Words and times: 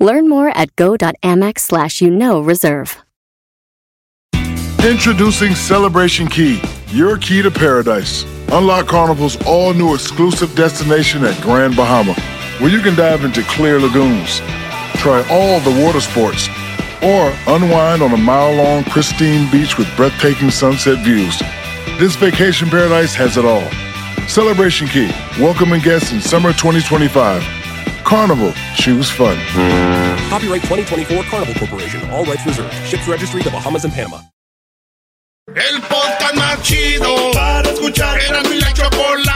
Learn 0.00 0.28
more 0.28 0.48
at 0.56 0.74
go.amex 0.76 1.60
slash 1.60 2.00
you 2.00 2.10
know 2.10 2.40
reserve. 2.40 2.96
Introducing 4.82 5.54
Celebration 5.54 6.26
Key, 6.26 6.58
your 6.88 7.18
key 7.18 7.42
to 7.42 7.50
paradise. 7.50 8.24
Unlock 8.50 8.86
Carnival's 8.86 9.36
all 9.46 9.74
new 9.74 9.94
exclusive 9.94 10.54
destination 10.56 11.22
at 11.22 11.38
Grand 11.42 11.76
Bahama, 11.76 12.14
where 12.60 12.70
you 12.70 12.80
can 12.80 12.96
dive 12.96 13.22
into 13.22 13.42
clear 13.42 13.78
lagoons, 13.78 14.38
try 14.96 15.22
all 15.30 15.60
the 15.60 15.84
water 15.84 16.00
sports, 16.00 16.48
or 17.02 17.30
unwind 17.46 18.02
on 18.02 18.12
a 18.12 18.16
mile 18.16 18.54
long 18.54 18.82
pristine 18.84 19.50
beach 19.50 19.76
with 19.76 19.94
breathtaking 19.96 20.50
sunset 20.50 21.04
views. 21.04 21.38
This 21.98 22.16
vacation 22.16 22.70
paradise 22.70 23.14
has 23.14 23.36
it 23.36 23.44
all. 23.44 23.68
Celebration 24.28 24.88
Key, 24.88 25.10
welcoming 25.38 25.82
guests 25.82 26.10
in 26.10 26.22
summer 26.22 26.54
2025. 26.54 27.59
Carnival, 28.04 28.52
choose 28.76 29.10
fun. 29.10 29.36
Copyright 30.28 30.62
2024 30.62 31.22
Carnival 31.24 31.54
Corporation, 31.54 32.00
all 32.10 32.24
rights 32.24 32.44
reserved. 32.46 32.72
Ships 32.86 33.06
registry 33.08 33.42
the 33.42 33.50
Bahamas 33.50 33.84
and 33.84 33.92
Panama. 33.92 34.20
El 35.48 35.80
podcast 35.82 36.34
más 36.36 36.62
chido 36.62 37.32
para 37.32 37.68
escuchar. 37.70 38.20
Era 38.20 38.42
mi 38.44 38.60
la 38.60 38.72
chocolata 38.72 39.29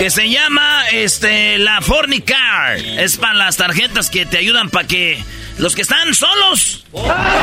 que 0.00 0.08
se 0.08 0.30
llama 0.30 0.88
este 0.92 1.58
la 1.58 1.82
Fornicar. 1.82 2.78
Es 2.78 3.18
para 3.18 3.34
las 3.34 3.58
tarjetas 3.58 4.08
que 4.08 4.24
te 4.24 4.38
ayudan 4.38 4.70
para 4.70 4.88
que 4.88 5.22
los 5.58 5.74
que 5.74 5.82
están 5.82 6.14
solos 6.14 6.86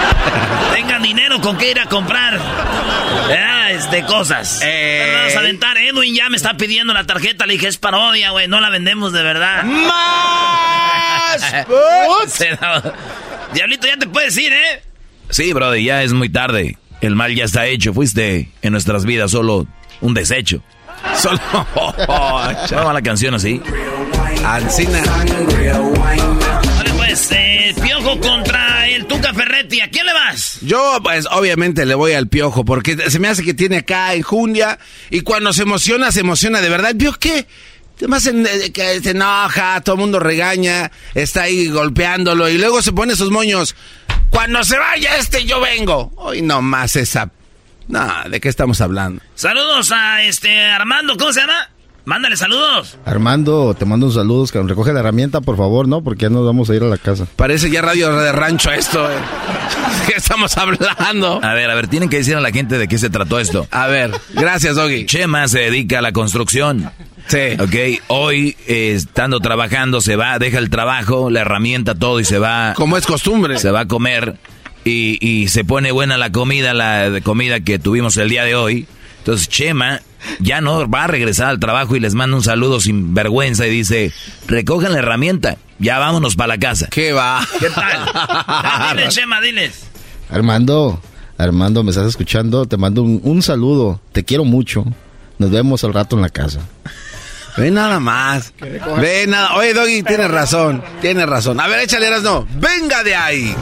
tengan 0.74 1.04
dinero 1.04 1.40
con 1.40 1.56
que 1.60 1.70
ir 1.70 1.80
a 1.80 1.86
comprar 1.86 2.40
ah, 2.42 3.70
este, 3.70 4.02
cosas. 4.06 4.60
Vamos 4.60 5.36
a 5.36 5.40
aventar. 5.40 5.78
Edwin 5.78 6.16
ya 6.16 6.32
me 6.32 6.38
está 6.38 6.58
pidiendo 6.58 6.96
la 6.96 7.04
tarjeta. 7.04 7.46
Le 7.46 7.54
dije, 7.54 7.68
es 7.68 7.78
parodia, 7.78 8.32
güey. 8.32 8.48
No 8.48 8.60
la 8.60 8.72
vendemos 8.72 9.14
de 9.14 9.22
verdad. 9.22 9.64
¡Más! 9.64 11.40
Diablito, 13.54 13.86
ya 13.86 13.98
te 13.98 14.08
puedes 14.08 14.36
ir, 14.36 14.52
¿eh? 14.52 14.82
Sí, 15.30 15.54
brother, 15.54 15.80
ya 15.80 16.02
es 16.02 16.12
muy 16.12 16.30
tarde. 16.30 16.80
El 17.02 17.14
mal 17.14 17.36
ya 17.36 17.44
está 17.44 17.68
hecho. 17.68 17.94
Fuiste 17.94 18.50
en 18.64 18.72
nuestras 18.72 19.06
vidas 19.06 19.30
solo 19.30 19.68
un 20.02 20.16
desecho. 20.16 20.64
Solo. 21.18 21.40
Vamos 22.08 22.72
a 22.72 22.94
la 22.94 23.02
canción 23.02 23.36
así. 23.36 23.62
Ancina. 24.46 25.02
Vale, 25.02 26.94
pues, 26.96 27.32
eh, 27.32 27.76
Piojo 27.82 28.20
contra 28.20 28.88
el 28.88 29.06
Tuca 29.06 29.34
Ferretti. 29.34 29.82
¿A 29.82 29.90
quién 29.90 30.06
le 30.06 30.14
vas? 30.14 30.60
Yo, 30.62 31.00
pues, 31.04 31.28
obviamente 31.32 31.86
le 31.86 31.96
voy 31.96 32.14
al 32.14 32.28
piojo, 32.28 32.66
porque 32.66 33.10
se 33.10 33.20
me 33.20 33.28
hace 33.28 33.44
que 33.44 33.54
tiene 33.54 33.78
acá 33.78 34.14
enjundia, 34.14 34.80
y 35.10 35.22
cuando 35.22 35.54
se 35.54 35.64
emociona, 35.64 36.12
se 36.12 36.22
emociona 36.22 36.62
de 36.62 36.70
verdad. 36.70 36.92
¿El 36.92 36.98
piojo 36.98 37.18
qué? 37.20 37.48
Además, 37.98 38.28
eh, 38.28 38.72
que 38.72 39.02
se 39.02 39.12
enoja, 39.12 39.82
todo 39.82 39.96
el 39.96 40.02
mundo 40.02 40.20
regaña, 40.20 40.92
está 41.16 41.44
ahí 41.44 41.68
golpeándolo, 41.68 42.48
y 42.48 42.58
luego 42.58 42.82
se 42.82 42.92
pone 42.92 43.14
esos 43.14 43.32
moños. 43.32 43.76
Cuando 44.30 44.64
se 44.64 44.78
vaya 44.78 45.16
este, 45.18 45.46
yo 45.46 45.60
vengo. 45.60 46.12
Hoy 46.16 46.42
no 46.42 46.62
más 46.62 46.96
esa... 46.96 47.32
No, 47.88 48.08
¿de 48.30 48.40
qué 48.40 48.50
estamos 48.50 48.82
hablando? 48.82 49.22
Saludos 49.36 49.92
a 49.92 50.24
este 50.24 50.66
Armando, 50.72 51.16
¿cómo 51.18 51.32
se 51.32 51.42
llama? 51.42 51.70
Mándale 52.06 52.38
saludos. 52.38 52.98
Armando, 53.06 53.74
te 53.78 53.84
mando 53.84 54.06
un 54.06 54.14
saludos, 54.14 54.54
cabrón. 54.54 54.70
Recoge 54.70 54.94
la 54.94 55.02
herramienta, 55.02 55.42
por 55.42 55.58
favor, 55.58 55.90
¿no? 55.90 56.02
Porque 56.02 56.24
ya 56.24 56.30
nos 56.30 56.46
vamos 56.46 56.70
a 56.70 56.76
ir 56.76 56.82
a 56.84 56.86
la 56.86 56.98
casa. 56.98 57.28
Parece 57.36 57.70
ya 57.70 57.82
radio 57.82 58.16
de 58.16 58.32
rancho 58.32 58.72
esto. 58.72 59.12
eh. 59.12 59.16
¿Qué 60.08 60.14
estamos 60.16 60.58
hablando? 60.58 61.42
A 61.44 61.54
ver, 61.54 61.70
a 61.70 61.76
ver, 61.76 61.88
tienen 61.90 62.08
que 62.08 62.18
decir 62.18 62.38
a 62.38 62.40
la 62.40 62.52
gente 62.52 62.78
de 62.78 62.88
qué 62.88 62.98
se 62.98 63.10
trató 63.10 63.40
esto. 63.40 63.68
A 63.72 63.88
ver, 63.88 64.12
gracias, 64.34 64.78
Doggy. 64.78 65.06
Chema 65.06 65.50
se 65.50 65.60
dedica 65.60 66.00
a 66.00 66.02
la 66.02 66.14
construcción. 66.14 66.90
Sí. 67.28 67.58
Ok, 67.60 68.02
hoy 68.08 68.56
eh, 68.68 68.94
estando 68.96 69.42
trabajando 69.42 70.00
se 70.00 70.16
va, 70.16 70.40
deja 70.40 70.60
el 70.60 70.70
trabajo, 70.70 71.30
la 71.30 71.42
herramienta, 71.42 71.94
todo 71.94 72.22
y 72.22 72.26
se 72.26 72.40
va. 72.40 72.74
Como 72.78 72.96
es 72.96 73.06
costumbre. 73.06 73.60
Se 73.60 73.70
va 73.70 73.82
a 73.82 73.86
comer 73.90 74.38
y, 74.88 75.18
y 75.22 75.48
se 75.50 75.64
pone 75.64 75.92
buena 75.92 76.18
la 76.18 76.32
comida, 76.32 76.74
la 76.74 77.10
de 77.10 77.22
comida 77.22 77.60
que 77.60 77.80
tuvimos 77.80 78.18
el 78.18 78.30
día 78.30 78.44
de 78.44 78.56
hoy. 78.56 78.88
Entonces 79.20 79.50
Chema 79.50 80.02
ya 80.40 80.62
no 80.62 80.90
va 80.90 81.04
a 81.04 81.08
regresar 81.08 81.48
al 81.50 81.60
trabajo 81.60 81.96
y 81.96 82.00
les 82.00 82.14
manda 82.14 82.38
un 82.38 82.44
saludo 82.44 82.80
sin 82.80 83.14
vergüenza 83.14 83.68
y 83.68 83.70
dice, 83.70 84.14
recojan 84.48 84.94
la 84.94 85.00
herramienta, 85.00 85.58
ya 85.80 86.00
vámonos 86.00 86.36
para 86.36 86.48
la 86.48 86.58
casa. 86.58 86.88
¿Qué 86.90 87.12
va? 87.12 87.46
¿Qué 87.60 87.70
tal? 87.70 88.96
Diles, 88.98 89.14
Chema, 89.14 89.42
diles. 89.42 89.88
Armando, 90.30 91.02
Armando, 91.38 91.84
¿me 91.84 91.92
estás 91.92 92.08
escuchando? 92.08 92.66
Te 92.66 92.78
mando 92.78 93.04
un, 93.04 93.20
un 93.24 93.42
saludo. 93.42 94.00
Te 94.12 94.24
quiero 94.24 94.46
mucho. 94.46 94.86
Nos 95.38 95.52
vemos 95.52 95.84
al 95.84 95.94
rato 95.94 96.16
en 96.16 96.22
la 96.22 96.30
casa. 96.30 96.62
Ve 97.58 97.72
nada 97.72 98.00
más. 98.00 98.54
Ve 99.02 99.26
nada. 99.28 99.56
Oye, 99.56 99.74
Doggy, 99.74 100.04
tienes 100.04 100.32
razón. 100.32 100.84
Tienes 101.02 101.28
razón. 101.28 101.60
A 101.60 101.68
ver, 101.68 101.82
échale, 101.82 102.10
no. 102.22 102.48
Venga 102.60 103.04
de 103.04 103.16
ahí. 103.16 103.56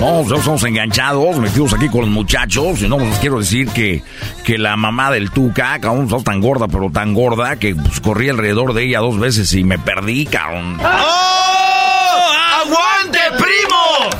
No, 0.00 0.22
ya 0.28 0.36
estamos 0.36 0.64
enganchados, 0.64 1.38
metidos 1.38 1.74
aquí 1.74 1.88
con 1.88 2.00
los 2.02 2.10
muchachos. 2.10 2.82
Y 2.82 2.88
no, 2.88 2.98
les 2.98 3.18
quiero 3.18 3.38
decir 3.38 3.68
que, 3.68 4.02
que 4.44 4.58
la 4.58 4.76
mamá 4.76 5.10
del 5.10 5.30
Tuca, 5.30 5.78
cabrón, 5.78 6.06
está 6.06 6.18
tan 6.22 6.40
gorda, 6.40 6.66
pero 6.66 6.90
tan 6.90 7.14
gorda, 7.14 7.56
que 7.56 7.74
pues, 7.74 8.00
corrí 8.00 8.28
alrededor 8.28 8.74
de 8.74 8.84
ella 8.84 8.98
dos 8.98 9.18
veces 9.18 9.52
y 9.52 9.62
me 9.64 9.78
perdí, 9.78 10.26
cabrón. 10.26 10.78
¡Oh! 10.80 12.30
¡Aguante, 12.64 13.20
primo! 13.36 14.10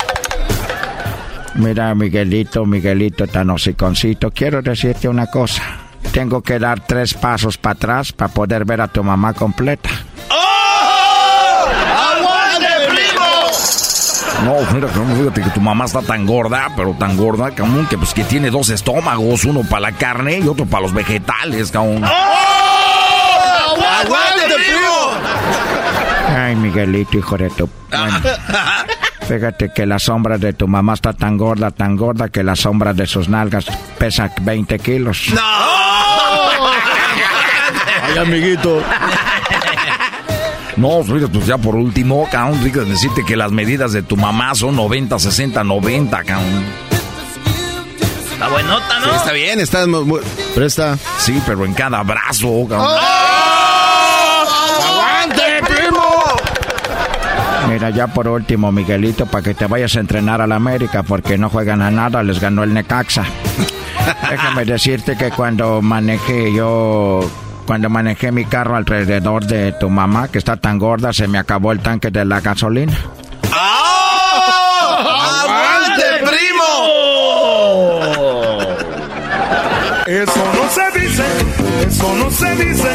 Mira, 1.55 1.93
Miguelito, 1.95 2.65
Miguelito 2.65 3.27
tan 3.27 3.49
hociconcito, 3.49 4.31
quiero 4.31 4.61
decirte 4.61 5.07
una 5.07 5.27
cosa. 5.27 5.61
Tengo 6.11 6.41
que 6.41 6.59
dar 6.59 6.79
tres 6.85 7.13
pasos 7.13 7.57
para 7.57 7.73
atrás 7.73 8.11
para 8.13 8.33
poder 8.33 8.65
ver 8.65 8.81
a 8.81 8.87
tu 8.87 9.03
mamá 9.03 9.33
completa. 9.33 9.89
¡Oh! 10.29 11.65
¡Aguante, 11.67 12.67
primo! 12.89 13.23
No, 14.43 14.55
mira, 14.73 14.87
fíjate 14.89 15.41
que 15.41 15.49
tu 15.51 15.61
mamá 15.61 15.85
está 15.85 16.01
tan 16.01 16.25
gorda, 16.25 16.67
pero 16.75 16.93
tan 16.99 17.15
gorda, 17.15 17.51
cabrón, 17.51 17.87
que 17.89 17.97
pues 17.97 18.13
que 18.13 18.23
tiene 18.25 18.49
dos 18.49 18.69
estómagos, 18.69 19.45
uno 19.45 19.61
para 19.69 19.79
la 19.81 19.91
carne 19.93 20.39
y 20.39 20.47
otro 20.47 20.65
para 20.65 20.81
los 20.83 20.93
vegetales, 20.93 21.71
cabrón. 21.71 22.03
¡Oh! 22.03 22.09
¡Aguante, 24.01 24.55
primo! 24.55 25.11
Ay, 26.37 26.55
Miguelito, 26.55 27.17
hijo 27.17 27.37
de 27.37 27.49
tu... 27.51 27.69
Bueno, 27.89 28.19
fíjate 29.27 29.71
que 29.73 29.85
la 29.85 29.99
sombra 29.99 30.37
de 30.37 30.51
tu 30.53 30.67
mamá 30.67 30.95
está 30.95 31.13
tan 31.13 31.37
gorda, 31.37 31.71
tan 31.71 31.95
gorda, 31.95 32.27
que 32.27 32.43
la 32.43 32.55
sombra 32.55 32.93
de 32.93 33.07
sus 33.07 33.29
nalgas 33.29 33.65
pesa 33.97 34.29
20 34.41 34.77
kilos. 34.79 35.29
¡No! 35.33 35.41
Ay, 38.03 38.17
amiguito. 38.19 38.83
No, 40.77 41.03
mira, 41.03 41.27
pues 41.27 41.45
ya 41.45 41.57
por 41.57 41.75
último, 41.75 42.27
cabrón, 42.31 42.59
fíjate 42.61 42.85
decirte 42.85 43.23
que 43.23 43.35
las 43.35 43.51
medidas 43.51 43.93
de 43.93 44.01
tu 44.01 44.17
mamá 44.17 44.55
son 44.55 44.75
90, 44.75 45.19
60, 45.19 45.63
90, 45.63 46.23
cabrón. 46.23 46.63
Está 48.33 48.47
buenota, 48.49 48.99
¿no? 48.99 49.05
Sí, 49.05 49.11
está 49.15 49.31
bien, 49.33 49.59
está 49.59 49.85
muy... 49.87 50.03
muy- 50.03 50.21
Presta. 50.55 50.97
Sí, 51.19 51.39
pero 51.45 51.63
en 51.65 51.73
cada 51.73 52.01
brazo, 52.03 52.65
cabrón. 52.67 52.87
¡Aguante, 54.83 55.43
primo! 55.67 56.03
Mira, 57.69 57.89
ya 57.91 58.07
por 58.07 58.27
último, 58.27 58.71
Miguelito, 58.71 59.25
para 59.27 59.43
que 59.43 59.53
te 59.53 59.67
vayas 59.67 59.95
a 59.95 59.99
entrenar 59.99 60.41
a 60.41 60.47
la 60.47 60.55
América, 60.55 61.03
porque 61.03 61.37
no 61.37 61.49
juegan 61.49 61.81
a 61.81 61.91
nada, 61.91 62.21
les 62.23 62.39
ganó 62.39 62.63
el 62.63 62.73
Necaxa. 62.73 63.23
Déjame 64.29 64.65
decirte 64.65 65.15
que 65.15 65.29
cuando 65.29 65.81
manejé 65.81 66.53
yo, 66.53 67.21
cuando 67.65 67.89
manejé 67.89 68.31
mi 68.31 68.45
carro 68.45 68.75
alrededor 68.75 69.45
de 69.45 69.71
tu 69.73 69.89
mamá, 69.89 70.27
que 70.27 70.37
está 70.37 70.57
tan 70.57 70.77
gorda, 70.79 71.13
se 71.13 71.27
me 71.27 71.37
acabó 71.37 71.71
el 71.71 71.79
tanque 71.79 72.11
de 72.11 72.25
la 72.25 72.41
gasolina. 72.41 72.97
¡Oh! 73.51 74.97
¡Aguante, 75.41 76.03
primo! 76.19 76.63
Eso 80.05 80.53
no 80.53 80.69
se 80.69 80.99
dice, 80.99 81.23
eso 81.87 82.15
no 82.15 82.29
se 82.29 82.55
dice, 82.57 82.89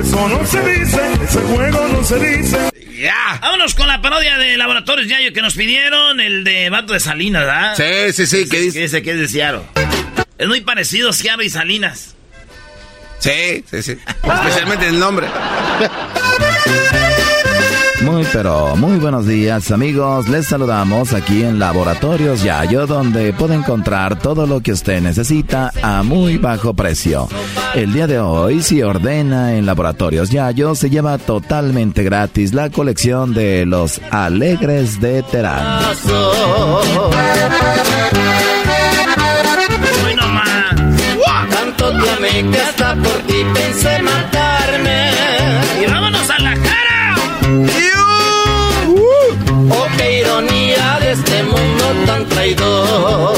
eso 0.00 0.28
no 0.28 0.46
se 0.46 0.60
dice, 0.62 1.00
ese 1.22 1.40
juego 1.40 1.88
no 1.88 2.02
se 2.02 2.18
dice. 2.18 2.70
Ya. 2.98 3.38
Vámonos 3.42 3.74
con 3.74 3.86
la 3.86 4.00
parodia 4.00 4.38
de 4.38 4.56
Laboratorios 4.56 5.06
Yayo 5.06 5.34
que 5.34 5.42
nos 5.42 5.54
pidieron, 5.54 6.18
el 6.18 6.44
de 6.44 6.70
Vato 6.70 6.94
de 6.94 7.00
Salinas, 7.00 7.44
¿verdad? 7.44 7.74
Sí, 7.76 8.12
sí, 8.14 8.26
sí. 8.26 8.48
¿Qué 8.48 8.60
dice? 8.60 8.80
dice 8.80 9.02
que 9.02 9.12
es 9.12 9.18
de 9.18 9.28
Seattle. 9.28 9.62
Es 10.38 10.48
muy 10.48 10.62
parecido 10.62 11.12
Seattle 11.12 11.44
y 11.44 11.50
Salinas. 11.50 12.15
Sí, 13.18 13.64
sí, 13.70 13.82
sí. 13.82 13.98
Especialmente 14.22 14.88
el 14.88 14.98
nombre. 14.98 15.26
Muy 18.02 18.24
pero 18.30 18.76
muy 18.76 18.98
buenos 18.98 19.26
días 19.26 19.70
amigos, 19.70 20.28
les 20.28 20.46
saludamos 20.46 21.12
aquí 21.14 21.42
en 21.42 21.58
Laboratorios 21.58 22.42
Yayo 22.42 22.86
donde 22.86 23.32
puede 23.32 23.54
encontrar 23.54 24.18
todo 24.18 24.46
lo 24.46 24.60
que 24.60 24.72
usted 24.72 25.00
necesita 25.00 25.72
a 25.82 26.02
muy 26.02 26.36
bajo 26.36 26.74
precio. 26.74 27.26
El 27.74 27.94
día 27.94 28.06
de 28.06 28.20
hoy 28.20 28.62
si 28.62 28.82
ordena 28.82 29.54
en 29.54 29.64
Laboratorios 29.64 30.30
Yayo 30.30 30.74
se 30.74 30.90
lleva 30.90 31.16
totalmente 31.18 32.04
gratis 32.04 32.52
la 32.52 32.70
colección 32.70 33.32
de 33.32 33.64
los 33.64 34.00
Alegres 34.10 35.00
de 35.00 35.22
Terán. 35.22 35.80
Tanto 41.50 41.92
que 42.42 42.58
hasta 42.60 42.94
por 42.96 43.18
ti 43.26 43.44
pensé 43.54 44.02
matarme. 44.02 45.10
Y 45.82 45.90
vámonos 45.90 46.28
a 46.30 46.38
la 46.38 46.54
cara. 46.54 47.14
Oh, 49.70 49.86
qué 49.96 50.20
ironía 50.20 50.98
de 51.00 51.12
este 51.12 51.42
mundo 51.44 51.84
tan 52.06 52.26
traidor. 52.26 53.36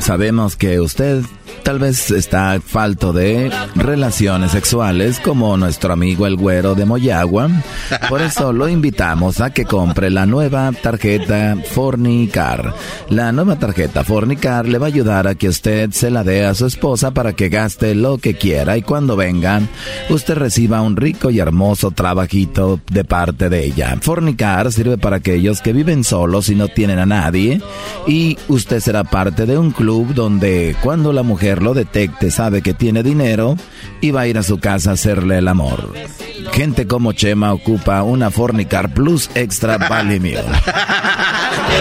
Sabemos 0.00 0.56
que 0.56 0.80
usted 0.80 1.22
Tal 1.70 1.78
vez 1.78 2.10
está 2.10 2.60
falto 2.60 3.12
de 3.12 3.48
relaciones 3.76 4.50
sexuales 4.50 5.20
como 5.20 5.56
nuestro 5.56 5.92
amigo 5.92 6.26
el 6.26 6.34
güero 6.34 6.74
de 6.74 6.84
Moyagua. 6.84 7.48
Por 8.08 8.22
eso 8.22 8.52
lo 8.52 8.68
invitamos 8.68 9.40
a 9.40 9.50
que 9.50 9.66
compre 9.66 10.10
la 10.10 10.26
nueva 10.26 10.72
tarjeta 10.72 11.56
Fornicar. 11.70 12.74
La 13.08 13.30
nueva 13.30 13.54
tarjeta 13.54 14.02
Fornicar 14.02 14.66
le 14.66 14.78
va 14.78 14.86
a 14.86 14.88
ayudar 14.88 15.28
a 15.28 15.36
que 15.36 15.48
usted 15.48 15.92
se 15.92 16.10
la 16.10 16.24
dé 16.24 16.44
a 16.44 16.56
su 16.56 16.66
esposa 16.66 17.12
para 17.12 17.34
que 17.34 17.48
gaste 17.48 17.94
lo 17.94 18.18
que 18.18 18.34
quiera 18.34 18.76
y 18.76 18.82
cuando 18.82 19.14
venga 19.14 19.60
usted 20.08 20.34
reciba 20.34 20.82
un 20.82 20.96
rico 20.96 21.30
y 21.30 21.38
hermoso 21.38 21.92
trabajito 21.92 22.80
de 22.90 23.04
parte 23.04 23.48
de 23.48 23.64
ella. 23.64 23.96
Fornicar 24.00 24.72
sirve 24.72 24.98
para 24.98 25.18
aquellos 25.18 25.60
que 25.60 25.72
viven 25.72 26.02
solos 26.02 26.48
y 26.48 26.56
no 26.56 26.66
tienen 26.66 26.98
a 26.98 27.06
nadie 27.06 27.60
y 28.08 28.36
usted 28.48 28.80
será 28.80 29.04
parte 29.04 29.46
de 29.46 29.56
un 29.56 29.70
club 29.70 30.14
donde 30.14 30.74
cuando 30.82 31.12
la 31.12 31.22
mujer 31.22 31.59
lo 31.60 31.74
detecte, 31.74 32.30
sabe 32.30 32.62
que 32.62 32.74
tiene 32.74 33.02
dinero 33.02 33.56
y 34.00 34.10
va 34.10 34.22
a 34.22 34.26
ir 34.26 34.38
a 34.38 34.42
su 34.42 34.58
casa 34.58 34.90
a 34.90 34.94
hacerle 34.94 35.38
el 35.38 35.48
amor. 35.48 35.92
Gente 36.52 36.86
como 36.86 37.12
Chema 37.12 37.52
ocupa 37.52 38.02
una 38.02 38.30
Fornicar 38.30 38.92
Plus 38.94 39.30
Extra 39.34 39.78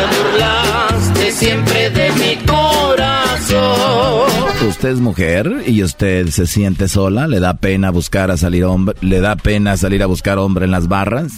burlaste 0.09 1.31
siempre 1.31 1.89
de 1.89 2.11
mi 2.11 2.35
corazón. 2.45 4.29
Usted 4.67 4.89
es 4.89 4.99
mujer 4.99 5.63
y 5.65 5.83
usted 5.83 6.27
se 6.27 6.45
siente 6.45 6.87
sola, 6.87 7.27
le 7.27 7.39
da 7.39 7.55
pena 7.55 7.89
buscar 7.89 8.29
a 8.29 8.37
salir 8.37 8.65
hombre, 8.65 8.95
le 9.01 9.21
da 9.21 9.35
pena 9.35 9.77
salir 9.77 10.03
a 10.03 10.05
buscar 10.05 10.37
hombre 10.37 10.65
en 10.65 10.71
las 10.71 10.87
barras. 10.87 11.31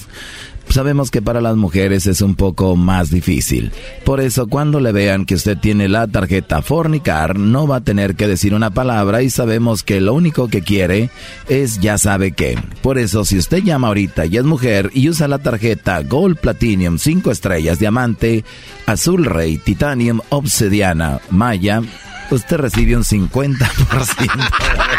Sabemos 0.70 1.12
que 1.12 1.22
para 1.22 1.42
las 1.42 1.58
mujeres 1.58 2.08
es 2.08 2.22
un 2.22 2.36
poco 2.36 2.76
más 2.76 3.10
difícil. 3.10 3.72
Por 4.06 4.22
eso 4.22 4.48
cuando 4.48 4.80
le 4.80 4.92
vean 4.92 5.26
que 5.26 5.36
usted 5.36 5.58
tiene 5.58 5.90
la 5.90 6.08
tarjeta 6.08 6.62
Fornicar, 6.62 7.38
no 7.38 7.68
va 7.68 7.78
a 7.78 7.84
tener 7.84 8.16
que 8.16 8.28
decir 8.28 8.54
una 8.54 8.70
palabra 8.70 9.22
y 9.22 9.30
sabemos 9.30 9.84
que 9.84 10.00
lo 10.00 10.14
único 10.14 10.48
que 10.48 10.62
quiere 10.62 11.10
es 11.50 11.80
ya 11.80 11.98
sabe 11.98 12.32
qué. 12.32 12.58
Por 12.82 12.98
eso 12.98 13.26
si 13.26 13.38
usted 13.38 13.64
llama 13.64 13.88
ahorita 13.88 14.26
y 14.26 14.38
es 14.38 14.44
mujer 14.44 14.92
y 14.94 15.10
usa 15.10 15.28
la 15.28 15.40
tarjeta 15.40 16.02
Gold 16.04 16.38
Platinum 16.38 16.98
5 16.98 17.32
estrellas 17.32 17.80
diamante, 17.80 18.46
azul 18.86 19.26
rey, 19.26 19.58
titanium, 19.58 20.22
obsidiana, 20.30 21.20
maya, 21.30 21.82
usted 22.30 22.58
recibe 22.58 22.96
un 22.96 23.04
50%. 23.04 24.88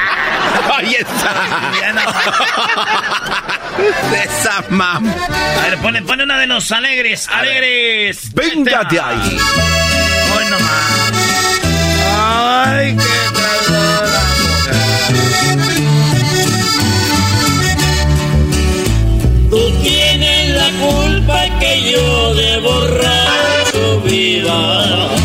De 4.10 4.22
esa 4.24 4.64
mam. 4.70 5.06
A 5.08 5.66
ver, 5.68 5.78
pone, 5.78 6.02
pone 6.02 6.24
una 6.24 6.38
de 6.38 6.46
los 6.46 6.70
alegres. 6.72 7.28
Alegres. 7.28 8.32
Venga 8.34 8.84
de 8.84 9.00
ahí. 9.00 9.38
Hoy 10.36 10.44
nomás. 10.50 11.12
Ay, 12.14 12.96
qué 12.96 13.02
traidora 13.34 14.22
Tú 19.50 19.70
tienes 19.82 20.48
la 20.50 20.70
culpa 20.80 21.58
que 21.60 21.92
yo 21.92 22.34
de 22.34 22.60
borrar 22.60 23.64
tu 23.72 24.00
vida. 24.00 25.21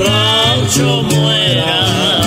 Borracho 0.00 1.02
muera. 1.02 2.22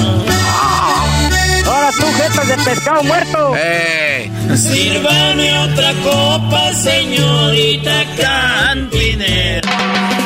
Ahora 1.66 1.90
tú, 1.92 2.06
jetas 2.18 2.48
de 2.48 2.58
pescado 2.58 3.04
muerto. 3.04 3.54
¡Eh! 3.56 4.32
Sírvame 4.56 5.58
otra 5.60 5.94
copa, 6.04 6.74
señorita 6.74 8.06
cantinera. 8.18 9.62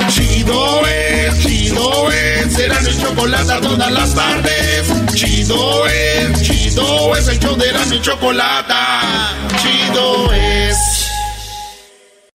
Chido 0.09 0.85
es, 0.87 1.39
chido 1.39 2.11
es, 2.11 2.53
será 2.53 2.79
mi 2.81 2.97
chocolate 2.97 3.61
todas 3.61 3.91
las 3.91 4.13
tardes. 4.13 5.13
Chido 5.13 5.87
es, 5.87 6.41
chido 6.41 7.15
es, 7.15 7.27
el 7.27 7.39
show 7.39 7.55
de 7.55 7.73
mi 7.89 8.01
chocolate. 8.01 8.73
Chido 9.61 10.33
es. 10.33 10.96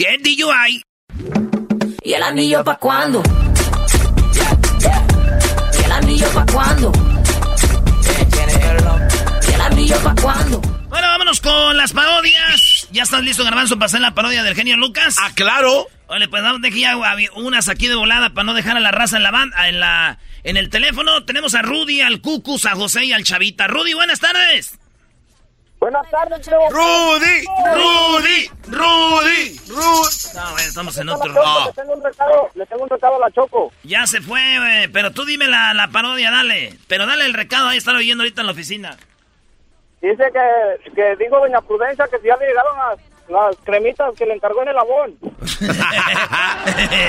get 0.00 0.22
DUI. 0.22 0.82
¿Y 2.02 2.12
el 2.14 2.22
anillo 2.22 2.64
pa' 2.64 2.78
cuándo? 2.78 3.22
¿Y 5.78 5.84
el 5.84 5.92
anillo 5.92 6.26
pa' 6.32 6.46
cuándo? 6.46 6.92
¿Y 9.46 9.52
el 9.52 9.60
anillo 9.60 9.96
pa' 10.02 10.14
cuándo? 10.22 10.58
Bueno, 10.88 11.06
vámonos 11.06 11.40
con 11.42 11.76
las 11.76 11.92
parodias. 11.92 12.88
¿Ya 12.90 13.02
estás 13.02 13.22
listo, 13.22 13.44
Garbanzo, 13.44 13.76
para 13.76 13.86
hacer 13.86 14.00
la 14.00 14.14
parodia 14.14 14.42
del 14.42 14.54
genio 14.54 14.78
Lucas? 14.78 15.16
Ah, 15.20 15.32
claro. 15.34 15.86
Vale, 16.08 16.28
pues 16.28 16.42
vamos 16.42 16.62
de 16.62 16.70
que 16.70 16.80
ya 16.80 16.96
unas 17.36 17.68
aquí 17.68 17.86
de 17.86 17.94
volada 17.94 18.30
para 18.30 18.44
no 18.44 18.54
dejar 18.54 18.78
a 18.78 18.80
la 18.80 18.92
raza 18.92 19.18
en 19.18 19.22
la 19.22 19.30
banda, 19.30 19.68
en 19.68 19.80
la, 19.80 20.18
en 20.44 20.56
el 20.56 20.70
teléfono. 20.70 21.24
Tenemos 21.24 21.54
a 21.54 21.60
Rudy, 21.60 22.00
al 22.00 22.22
Cucus, 22.22 22.64
a 22.64 22.70
José 22.70 23.04
y 23.04 23.12
al 23.12 23.24
Chavita. 23.24 23.66
Rudy, 23.66 23.92
buenas 23.92 24.18
tardes. 24.18 24.79
Buenas 25.80 26.10
tardes, 26.10 26.46
Rudy, 26.46 27.46
Rudy, 27.72 28.50
Rudy, 28.68 29.60
Rudy. 29.66 30.34
No, 30.34 30.58
estamos 30.58 30.98
en 30.98 31.08
otro. 31.08 31.32
Le 31.32 31.72
tengo 31.72 31.94
un 31.94 32.04
recado, 32.04 32.50
le 32.54 32.66
tengo 32.66 32.82
un 32.82 32.90
recado 32.90 33.16
a 33.16 33.18
la 33.18 33.30
Choco. 33.30 33.72
Ya 33.82 34.06
se 34.06 34.20
fue, 34.20 34.58
güey. 34.58 34.88
Pero 34.88 35.10
tú 35.10 35.24
dime 35.24 35.48
la, 35.48 35.72
la 35.72 35.88
parodia, 35.88 36.30
dale. 36.30 36.74
Pero 36.86 37.06
dale 37.06 37.24
el 37.24 37.32
recado, 37.32 37.68
ahí 37.68 37.78
están 37.78 37.96
oyendo 37.96 38.22
ahorita 38.22 38.42
en 38.42 38.46
la 38.48 38.52
oficina. 38.52 38.94
Dice 40.02 40.24
que, 40.32 40.90
que 40.92 41.16
digo 41.16 41.38
doña 41.40 41.62
Prudencia 41.62 42.06
que 42.08 42.18
si 42.18 42.26
ya 42.26 42.36
le 42.36 42.48
llegaron 42.48 42.76
las, 42.76 42.98
las 43.30 43.56
cremitas 43.64 44.14
que 44.18 44.26
le 44.26 44.34
encargó 44.34 44.60
en 44.62 44.68
el 44.68 44.78
abón. 44.78 45.18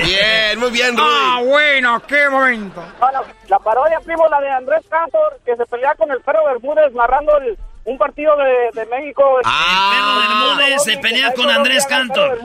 Bien, 0.04 0.58
muy 0.58 0.70
bien, 0.70 0.96
Rudy. 0.96 1.06
Ah, 1.06 1.40
bueno, 1.44 2.02
qué 2.06 2.28
momento. 2.30 2.82
Bueno, 2.98 3.20
la 3.48 3.58
parodia, 3.58 4.00
primo, 4.00 4.26
la 4.28 4.40
de 4.40 4.48
Andrés 4.50 4.82
Cantor, 4.88 5.38
que 5.44 5.56
se 5.56 5.66
pelea 5.66 5.94
con 5.94 6.10
el 6.10 6.22
perro 6.22 6.44
Bermúdez 6.46 6.92
narrando 6.94 7.36
el, 7.38 7.58
un 7.84 7.98
partido 7.98 8.32
de, 8.36 8.80
de 8.80 8.86
México. 8.86 9.22
Ah, 9.44 9.90
Perro 9.92 10.56
Bermúdez 10.56 10.82
se 10.84 10.96
pelea 10.98 11.32
con 11.34 11.50
Andrés 11.50 11.86
Cantor. 11.86 12.38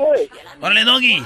Órale, 0.61 0.83
Doggy. 0.83 1.23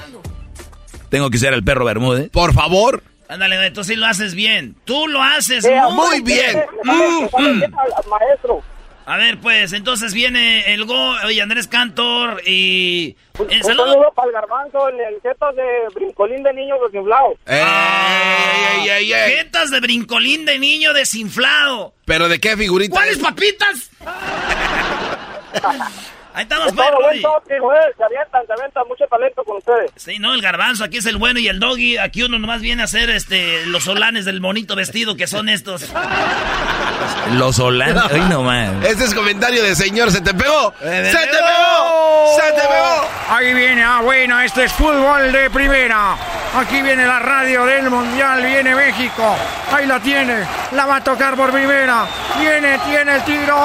Tengo 1.08 1.30
que 1.30 1.38
ser 1.38 1.52
el 1.52 1.62
perro 1.62 1.84
Bermúdez. 1.84 2.30
Por 2.30 2.54
favor. 2.54 3.02
Ándale, 3.28 3.70
tú 3.70 3.82
sí 3.84 3.96
lo 3.96 4.06
haces 4.06 4.34
bien. 4.34 4.76
Tú 4.84 5.08
lo 5.08 5.22
haces 5.22 5.64
Sí, 5.64 5.70
muy 5.92 6.20
bien. 6.20 6.64
Mm, 6.84 7.24
mm. 7.24 7.62
maestro. 8.10 8.62
A 9.04 9.16
ver, 9.16 9.38
pues, 9.38 9.72
entonces 9.72 10.14
viene 10.14 10.72
el 10.72 10.84
Go 10.84 11.30
y 11.30 11.40
Andrés 11.40 11.66
Cantor 11.66 12.40
y... 12.46 13.16
El 13.38 13.46
un 13.46 13.64
saludo 13.64 14.12
para 14.14 14.28
el 14.28 14.34
garbanzo, 14.34 14.88
el, 14.88 15.00
el 15.00 15.20
jetas 15.20 15.56
de 15.56 15.62
brincolín 15.94 16.42
de 16.42 16.52
niño 16.52 16.76
desinflado. 16.84 17.36
¡Ey, 17.46 18.88
ey, 18.88 19.12
ey, 19.12 19.36
Jetas 19.36 19.70
de 19.70 19.80
brincolín 19.80 20.44
de 20.44 20.58
niño 20.58 20.92
desinflado. 20.92 21.94
¿Pero 22.04 22.28
de 22.28 22.38
qué 22.38 22.56
figurita? 22.56 22.94
¿Cuáles 22.94 23.18
papitas? 23.18 23.90
Ahí 26.34 26.42
estamos, 26.44 26.72
pues, 26.72 26.76
buen 26.76 26.90
Brody. 26.98 27.22
toque, 27.22 27.58
güey. 27.60 27.78
Se 27.96 28.04
avientan, 28.04 28.46
se 28.46 28.52
avientan 28.54 28.88
mucho 28.88 29.04
talento 29.06 29.44
con 29.44 29.56
ustedes. 29.58 29.90
Sí, 29.96 30.18
no, 30.18 30.32
el 30.34 30.40
garbanzo, 30.40 30.84
aquí 30.84 30.98
es 30.98 31.06
el 31.06 31.16
bueno 31.18 31.38
y 31.40 31.48
el 31.48 31.60
doggy. 31.60 31.98
Aquí 31.98 32.22
uno 32.22 32.38
nomás 32.38 32.60
viene 32.62 32.82
a 32.82 32.84
hacer 32.86 33.10
este 33.10 33.66
los 33.66 33.84
solanes 33.84 34.24
del 34.24 34.40
bonito 34.40 34.74
vestido 34.74 35.14
que 35.16 35.26
son 35.26 35.48
estos. 35.48 35.90
Los 37.34 37.58
holandes. 37.58 38.02
Ay, 38.12 38.20
no 38.28 38.42
más. 38.42 38.84
Este 38.84 39.04
es 39.04 39.14
comentario 39.14 39.62
de 39.62 39.74
señor, 39.74 40.10
¿se 40.10 40.20
te 40.20 40.34
pegó? 40.34 40.74
Eh, 40.82 41.10
¡Se 41.12 41.18
te 41.18 41.36
pegó! 41.36 42.36
¡Se 42.36 42.52
te 42.52 42.60
pegó! 42.60 43.08
Ahí 43.28 43.54
viene, 43.54 43.82
ah, 43.82 44.00
bueno, 44.02 44.40
este 44.40 44.64
es 44.64 44.72
fútbol 44.72 45.30
de 45.32 45.48
primera. 45.50 46.16
Aquí 46.54 46.82
viene 46.82 47.06
la 47.06 47.18
radio 47.20 47.64
del 47.64 47.88
Mundial, 47.90 48.42
viene 48.42 48.74
México. 48.74 49.36
Ahí 49.72 49.86
la 49.86 50.00
tiene, 50.00 50.46
la 50.72 50.86
va 50.86 50.96
a 50.96 51.04
tocar 51.04 51.36
por 51.36 51.50
primera. 51.52 52.06
Viene, 52.38 52.78
tiene 52.80 53.16
el 53.16 53.24
tiro. 53.24 53.56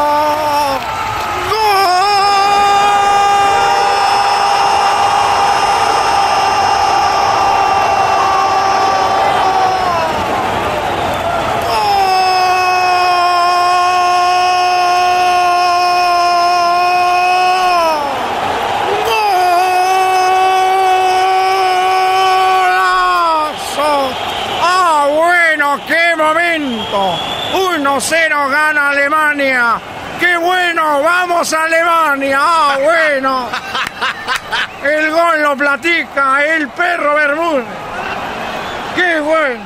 ¡Golazo! 1.49 2.06
1-0 27.97 28.51
gana 28.51 28.89
Alemania. 28.89 29.81
¡Qué 30.19 30.37
bueno! 30.37 31.01
¡Vamos 31.01 31.51
a 31.51 31.63
Alemania! 31.63 32.37
¡Ah, 32.39 32.77
bueno! 32.83 33.49
El 34.83 35.09
gol 35.09 35.41
lo 35.41 35.57
platica 35.57 36.45
el 36.45 36.67
perro 36.69 37.15
Bermúdez. 37.15 37.65
¡Qué 38.95 39.19
bueno! 39.19 39.65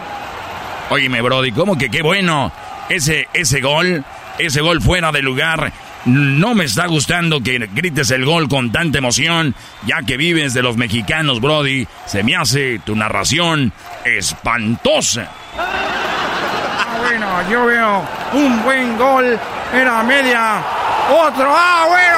Óyeme, 0.91 1.21
Brody, 1.21 1.51
¿cómo 1.51 1.77
que 1.77 1.89
qué 1.89 2.01
bueno? 2.01 2.53
Ese, 2.88 3.27
ese 3.33 3.59
gol, 3.59 4.05
ese 4.38 4.61
gol 4.61 4.81
fuera 4.81 5.11
de 5.11 5.21
lugar. 5.21 5.73
No 6.05 6.55
me 6.55 6.63
está 6.63 6.88
gustando 6.88 7.41
que 7.41 7.69
grites 7.73 8.11
el 8.11 8.23
gol 8.23 8.47
con 8.47 8.71
tanta 8.71 9.00
emoción, 9.00 9.55
ya 9.85 10.03
que 10.03 10.15
vives 10.15 10.53
de 10.53 10.61
los 10.61 10.77
mexicanos, 10.77 11.41
Brody. 11.41 11.85
Se 12.05 12.23
me 12.23 12.38
hace 12.38 12.79
tu 12.79 12.95
narración 12.95 13.73
espantosa. 14.05 15.29
Bueno, 17.12 17.27
yo 17.50 17.65
veo 17.65 18.03
un 18.32 18.63
buen 18.63 18.98
gol. 18.98 19.38
Era 19.74 20.01
media. 20.01 20.62
Otro. 21.10 21.51
¡Ah, 21.53 21.84
bueno! 21.89 22.18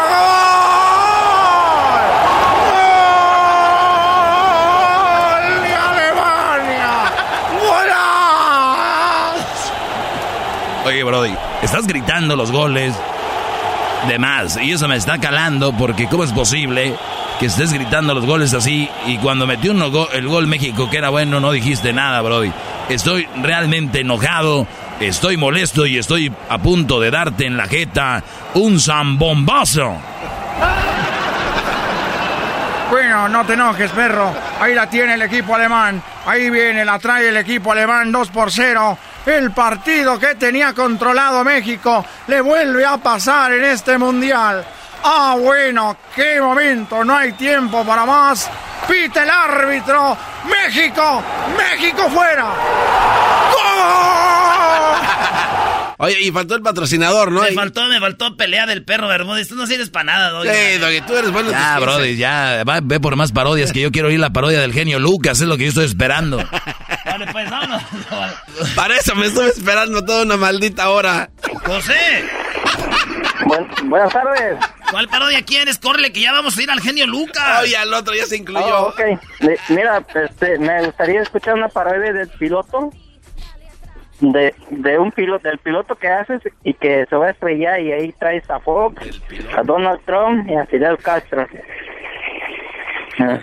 ¡Gol! 5.33 5.53
¡Gol 5.55 5.63
de 5.63 5.73
Alemania! 5.73 6.91
¡Golazo! 9.33 9.73
Oye, 10.85 11.03
Brody, 11.03 11.35
estás 11.63 11.87
gritando 11.87 12.35
los 12.35 12.51
goles 12.51 12.93
de 14.07 14.19
más 14.19 14.57
y 14.57 14.73
eso 14.73 14.87
me 14.87 14.95
está 14.97 15.17
calando 15.17 15.73
porque 15.73 16.07
¿cómo 16.07 16.23
es 16.23 16.33
posible 16.33 16.93
que 17.39 17.47
estés 17.47 17.73
gritando 17.73 18.13
los 18.13 18.27
goles 18.27 18.53
así 18.53 18.87
y 19.07 19.17
cuando 19.17 19.47
metió 19.47 19.73
go- 19.89 20.09
el 20.11 20.27
gol 20.27 20.45
México 20.45 20.87
que 20.89 20.97
era 20.97 21.09
bueno 21.09 21.39
no 21.39 21.51
dijiste 21.51 21.93
nada, 21.93 22.21
Brody? 22.21 22.51
Estoy 22.89 23.27
realmente 23.41 24.01
enojado, 24.01 24.67
estoy 24.99 25.37
molesto 25.37 25.85
y 25.85 25.97
estoy 25.97 26.31
a 26.49 26.57
punto 26.57 26.99
de 26.99 27.11
darte 27.11 27.45
en 27.45 27.57
la 27.57 27.67
jeta 27.67 28.23
un 28.55 28.79
zambombazo. 28.79 29.97
Bueno, 32.91 33.27
no 33.27 33.43
te 33.45 33.53
enojes, 33.53 33.89
perro. 33.91 34.31
Ahí 34.59 34.75
la 34.75 34.87
tiene 34.87 35.15
el 35.15 35.21
equipo 35.23 35.55
alemán. 35.55 36.01
Ahí 36.25 36.49
viene, 36.49 36.85
la 36.85 36.99
trae 36.99 37.29
el 37.29 37.37
equipo 37.37 37.71
alemán 37.71 38.11
2 38.11 38.29
por 38.29 38.51
0. 38.51 38.97
El 39.25 39.51
partido 39.51 40.19
que 40.19 40.35
tenía 40.35 40.73
controlado 40.73 41.43
México 41.43 42.05
le 42.27 42.41
vuelve 42.41 42.85
a 42.85 42.97
pasar 42.97 43.53
en 43.53 43.63
este 43.63 43.97
mundial. 43.97 44.63
Ah, 45.03 45.35
bueno, 45.39 45.97
qué 46.15 46.39
momento, 46.39 47.03
no 47.03 47.15
hay 47.15 47.33
tiempo 47.33 47.83
para 47.83 48.05
más. 48.05 48.49
Pita 48.87 49.23
el 49.23 49.29
árbitro. 49.29 50.17
México, 50.45 51.23
México 51.57 52.09
fuera. 52.09 52.45
Oye, 55.97 56.17
y 56.21 56.31
faltó 56.31 56.55
el 56.55 56.61
patrocinador, 56.61 57.31
¿no? 57.31 57.41
Me 57.43 57.51
Y- 57.51 57.55
faltó, 57.55 57.85
me 57.87 57.99
faltó 57.99 58.35
pelea 58.35 58.65
del 58.65 58.83
perro 58.83 59.07
Bermúdez. 59.07 59.47
Tú 59.47 59.55
no 59.55 59.65
sirves 59.67 59.89
para 59.89 60.05
nada, 60.05 60.29
doggy. 60.31 60.49
Sí, 60.49 60.77
Doggy, 60.79 61.01
tú 61.01 61.15
eres 61.15 61.31
bueno. 61.31 61.49
en 61.49 61.55
Ya, 61.55 61.79
Brody, 61.79 62.17
ya, 62.17 62.63
va, 62.67 62.79
ve 62.83 62.99
por 62.99 63.15
más 63.15 63.31
parodias 63.31 63.71
que 63.71 63.79
yo 63.79 63.91
quiero 63.91 64.09
oír 64.09 64.19
la 64.19 64.31
parodia 64.33 64.59
del 64.59 64.73
genio 64.73 64.99
Lucas, 64.99 65.39
es 65.39 65.47
lo 65.47 65.55
que 65.55 65.63
yo 65.63 65.69
estoy 65.69 65.85
esperando. 65.85 66.37
Vale, 67.05 67.27
pues 67.31 67.49
vámonos. 67.49 67.83
Para 68.75 68.97
eso 68.97 69.15
me 69.15 69.27
estuve 69.27 69.47
esperando 69.49 70.03
toda 70.03 70.23
una 70.23 70.35
maldita 70.35 70.89
hora. 70.89 71.29
José, 71.65 72.27
buenas 73.85 74.13
tardes. 74.13 74.57
¿cuál 74.91 75.07
parodia 75.07 75.43
quieres? 75.43 75.77
Córrele, 75.77 76.11
que 76.13 76.21
ya 76.21 76.31
vamos 76.31 76.57
a 76.57 76.61
ir 76.61 76.69
al 76.71 76.79
genio 76.81 77.07
Lucas. 77.07 77.61
Oye, 77.63 77.75
al 77.77 77.93
otro 77.93 78.13
ya 78.13 78.25
se 78.25 78.37
incluyó. 78.37 78.65
Oh, 78.85 78.89
ok. 78.89 79.01
Mi- 79.41 79.75
Mira, 79.75 80.03
este, 80.15 80.57
me 80.59 80.83
gustaría 80.85 81.21
escuchar 81.21 81.55
una 81.55 81.67
parodia 81.69 82.13
del 82.13 82.29
piloto. 82.29 82.91
De, 84.19 84.55
de 84.69 84.99
un 84.99 85.11
piloto, 85.11 85.49
del 85.49 85.57
piloto 85.57 85.95
que 85.95 86.07
haces 86.07 86.41
y 86.63 86.73
que 86.75 87.05
se 87.09 87.15
va 87.15 87.27
a 87.27 87.31
estrellar 87.31 87.81
y 87.81 87.91
ahí 87.91 88.13
traes 88.13 88.49
a 88.49 88.59
Fox, 88.59 89.21
a 89.57 89.63
Donald 89.63 89.99
Trump 90.05 90.47
y 90.49 90.55
a 90.55 90.65
Fidel 90.65 90.97
Castro. 90.99 91.45
Ah, 93.19 93.39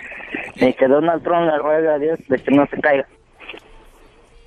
Y 0.55 0.73
que 0.73 0.87
Donald 0.87 1.21
Trump 1.23 1.51
le 1.51 1.57
ruega 1.59 1.95
a 1.95 1.99
Dios 1.99 2.17
de 2.27 2.39
que 2.41 2.51
no 2.51 2.65
se 2.67 2.79
caiga. 2.81 3.05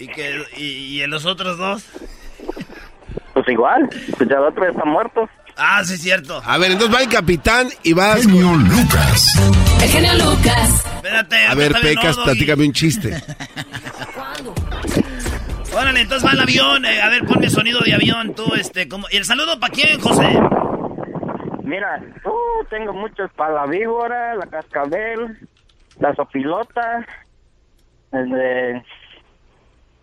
¿Y, 0.00 0.08
que, 0.08 0.42
y, 0.56 0.64
y 0.96 1.02
en 1.02 1.10
los 1.10 1.24
otros 1.24 1.56
dos? 1.56 1.88
Pues 3.32 3.48
igual, 3.48 3.88
pues 4.16 4.28
ya 4.28 4.36
el 4.36 4.42
otro 4.44 4.66
está 4.68 4.84
muerto. 4.84 5.28
Ah, 5.56 5.82
sí, 5.84 5.96
cierto. 5.96 6.42
A 6.44 6.58
ver, 6.58 6.72
entonces 6.72 6.94
va 6.96 7.02
el 7.02 7.08
capitán 7.08 7.68
y 7.82 7.92
vas. 7.92 8.22
Genio 8.22 8.54
Lucas. 8.54 9.26
El 9.82 9.88
genio 9.88 10.12
Lucas. 10.14 10.84
Espérate. 10.96 11.46
A 11.46 11.54
ver, 11.54 11.72
Pecas, 11.80 12.16
no, 12.16 12.24
platícame 12.24 12.66
un 12.66 12.72
chiste. 12.72 13.22
Órale, 15.76 16.00
entonces 16.02 16.28
va 16.28 16.32
el 16.32 16.40
avión. 16.40 16.84
eh, 16.84 17.02
a 17.02 17.08
ver, 17.08 17.24
ponme 17.24 17.50
sonido 17.50 17.80
de 17.80 17.94
avión, 17.94 18.32
tú, 18.34 18.54
este, 18.54 18.88
como... 18.88 19.06
¿Y 19.10 19.16
el 19.16 19.24
saludo 19.24 19.58
para 19.58 19.72
quién, 19.72 20.00
José? 20.00 20.38
Mira, 21.64 22.00
uh, 22.24 22.64
tengo 22.70 22.92
muchos 22.92 23.30
para 23.32 23.54
la 23.54 23.66
víbora, 23.66 24.36
la 24.36 24.46
cascabel, 24.46 25.48
la 25.98 26.14
sopilota, 26.14 27.04
el 28.12 28.28
de 28.30 28.82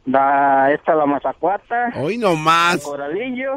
la 0.07 0.71
esta 0.73 0.95
la 0.95 1.05
mazacuata, 1.05 1.91
Hoy 1.95 2.17
nomás. 2.17 2.75
el 2.75 2.81
coralillo, 2.81 3.53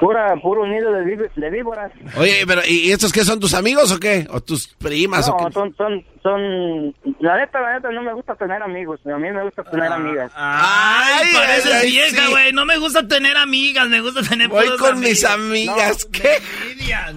pura 0.00 0.34
puro 0.42 0.66
nido 0.66 0.92
de, 0.92 1.04
ví- 1.04 1.30
de 1.34 1.50
víboras. 1.50 1.90
Oye, 2.18 2.44
pero 2.46 2.62
¿y 2.66 2.92
estos 2.92 3.12
qué 3.12 3.24
son 3.24 3.40
tus 3.40 3.54
amigos 3.54 3.90
o 3.92 3.98
qué? 3.98 4.26
¿O 4.30 4.40
tus 4.40 4.68
primas 4.68 5.28
o 5.28 5.32
No, 5.32 5.46
qué? 5.46 5.52
son, 5.52 5.74
son, 5.76 6.04
son, 6.22 6.94
la 7.20 7.36
neta, 7.38 7.60
la 7.60 7.74
neta, 7.74 7.90
no 7.90 8.02
me 8.02 8.12
gusta 8.12 8.34
tener 8.34 8.62
amigos, 8.62 9.00
a 9.06 9.16
mí 9.18 9.30
me 9.30 9.42
gusta 9.44 9.64
tener 9.64 9.90
amigas. 9.92 10.30
Ay, 10.36 11.32
pareces 11.34 11.72
ay, 11.72 11.90
vieja, 11.90 12.26
sí. 12.26 12.30
güey. 12.30 12.52
No 12.52 12.64
me 12.66 12.76
gusta 12.78 13.06
tener 13.08 13.36
amigas, 13.36 13.88
me 13.88 14.00
gusta 14.00 14.22
tener 14.22 14.48
Voy 14.48 14.68
con 14.78 15.00
mis 15.00 15.24
amigas. 15.24 16.06
No, 16.06 16.10
¿Qué? 16.12 16.38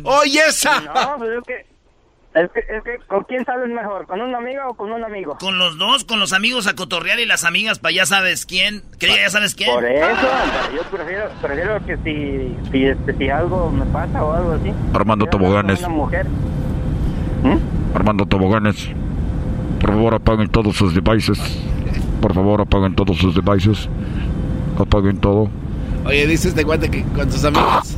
Oye, 0.03 0.39
esa. 0.47 0.79
No, 0.81 1.15
pues 1.17 1.31
es 1.31 1.43
que, 1.45 1.65
es 2.35 2.51
que, 2.51 2.59
es 2.59 2.83
que, 2.83 2.97
¿con 3.07 3.23
quién 3.23 3.43
sales 3.43 3.69
mejor? 3.69 4.05
¿Con 4.05 4.21
una 4.21 4.37
amiga 4.37 4.67
o 4.67 4.75
con 4.75 4.91
un 4.91 5.03
amigo? 5.03 5.37
Con 5.39 5.57
los 5.57 5.77
dos, 5.79 6.03
con 6.03 6.19
los 6.19 6.31
amigos 6.31 6.67
a 6.67 6.75
cotorrear 6.75 7.19
y 7.19 7.25
las 7.25 7.43
amigas 7.43 7.79
para 7.79 7.91
ya 7.91 8.05
sabes 8.05 8.45
quién. 8.45 8.83
Que 8.99 9.07
ya 9.07 9.29
sabes 9.29 9.55
quién. 9.55 9.73
Por 9.73 9.85
eso, 9.85 10.27
yo 10.75 10.83
prefiero, 10.83 11.29
prefiero 11.41 11.85
que 11.85 11.97
si, 11.97 12.71
si, 12.71 12.85
este, 12.85 13.17
si 13.17 13.29
algo 13.29 13.71
me 13.71 13.85
pasa 13.87 14.23
o 14.23 14.33
algo 14.33 14.51
así. 14.53 14.71
Armando 14.93 15.25
Toboganes. 15.25 15.79
Una 15.79 15.89
mujer. 15.89 16.27
Armando 17.95 18.25
Toboganes. 18.27 18.89
Por 19.79 19.89
favor, 19.89 20.13
apaguen 20.13 20.49
todos 20.49 20.75
sus 20.75 20.93
devices. 20.93 21.39
Por 22.21 22.35
favor, 22.35 22.61
apaguen 22.61 22.93
todos 22.95 23.17
sus 23.17 23.33
devices. 23.33 23.89
Apaguen 24.77 25.17
todo. 25.17 25.49
Oye, 26.05 26.27
dice 26.27 26.49
este 26.49 26.63
cuate 26.63 26.91
que 26.91 27.03
con 27.03 27.31
sus 27.31 27.43
amigas. 27.43 27.97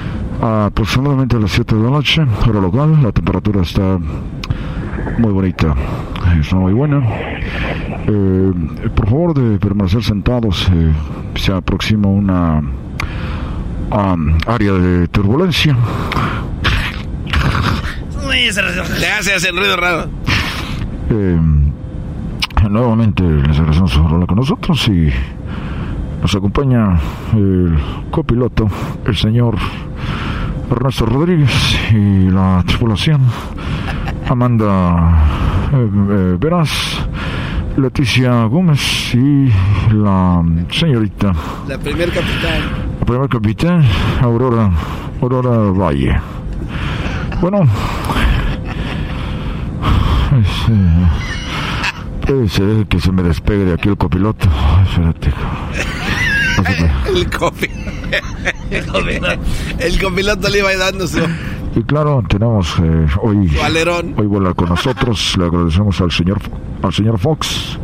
aproximadamente 0.41 1.35
a 1.35 1.39
las 1.39 1.51
7 1.51 1.75
de 1.75 1.83
la 1.83 1.89
noche, 1.91 2.25
hora 2.47 2.59
local. 2.59 3.03
La 3.03 3.11
temperatura 3.11 3.61
está 3.61 3.99
muy 5.19 5.31
bonita, 5.31 5.75
está 6.39 6.55
muy 6.55 6.73
buena. 6.73 7.01
Eh, 8.07 8.51
por 8.95 9.05
favor, 9.07 9.33
de 9.35 9.59
permanecer 9.59 10.03
sentados, 10.03 10.67
eh, 10.73 10.91
se 11.35 11.53
aproxima 11.53 12.07
una 12.07 12.59
um, 13.91 14.37
área 14.47 14.73
de 14.73 15.07
turbulencia. 15.07 15.77
Le 18.31 19.11
hace 19.11 19.33
hacer 19.33 19.53
ruido 19.53 19.75
raro. 19.75 20.09
Eh, 21.09 21.39
nuevamente 22.69 23.23
les 23.23 23.59
agradecemos 23.59 23.93
por 23.97 24.11
hablar 24.13 24.27
con 24.27 24.37
nosotros 24.37 24.87
y 24.87 25.09
nos 26.21 26.33
acompaña 26.35 26.99
el 27.33 27.77
copiloto, 28.09 28.69
el 29.05 29.15
señor 29.15 29.57
Ernesto 30.71 31.05
Rodríguez 31.05 31.77
y 31.91 32.29
la 32.29 32.63
tripulación 32.65 33.21
Amanda 34.29 35.69
eh, 35.73 35.89
eh, 36.09 36.37
Veras, 36.39 37.05
Leticia 37.77 38.45
Gómez 38.45 39.13
y 39.13 39.51
la 39.93 40.41
señorita, 40.71 41.33
La 41.67 41.77
primer 41.77 42.09
capitán. 42.11 42.61
la 42.99 43.05
primer 43.05 43.29
capitán 43.29 43.83
Aurora, 44.21 44.71
Aurora 45.21 45.71
Valle. 45.71 46.17
Bueno, 47.41 47.63
es, 50.39 50.69
eh, 50.69 51.07
puede 52.25 52.47
ser 52.47 52.85
que 52.87 52.99
se 52.99 53.11
me 53.11 53.23
despegue 53.23 53.65
de 53.65 53.73
aquí 53.73 53.89
el 53.89 53.97
copiloto. 53.97 54.47
Espérate. 54.87 55.31
El 57.07 57.29
copi. 57.29 57.67
El 58.71 58.85
copiloto, 58.85 59.41
el 59.79 60.01
copiloto 60.01 60.49
le 60.49 60.59
iba 60.59 60.75
dando 60.77 61.05
su... 61.07 61.19
Y 61.75 61.83
claro, 61.83 62.23
tenemos 62.27 62.73
eh, 62.81 63.05
hoy, 63.21 63.49
Su 63.49 63.61
alerón. 63.61 64.13
hoy 64.17 64.27
vuela 64.27 64.53
con 64.53 64.69
nosotros. 64.69 65.35
Le 65.37 65.45
agradecemos 65.45 65.99
al 66.01 66.11
señor 66.11 66.39
al 66.81 66.93
señor 66.93 67.19
Fox, 67.19 67.77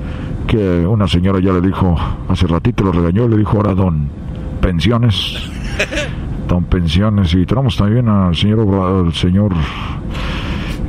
que 0.47 0.57
una 0.85 1.07
señora 1.07 1.39
ya 1.39 1.51
le 1.53 1.61
dijo, 1.61 1.95
hace 2.29 2.47
ratito 2.47 2.83
lo 2.83 2.91
regañó, 2.91 3.27
le 3.27 3.37
dijo 3.37 3.57
ahora 3.57 3.73
don 3.73 4.09
pensiones. 4.61 5.37
Don 6.47 6.63
pensiones. 6.63 7.33
Y 7.33 7.45
tenemos 7.45 7.75
también 7.75 8.07
al 8.07 8.33
señor 8.33 8.59
al 8.73 9.13
señor 9.13 9.51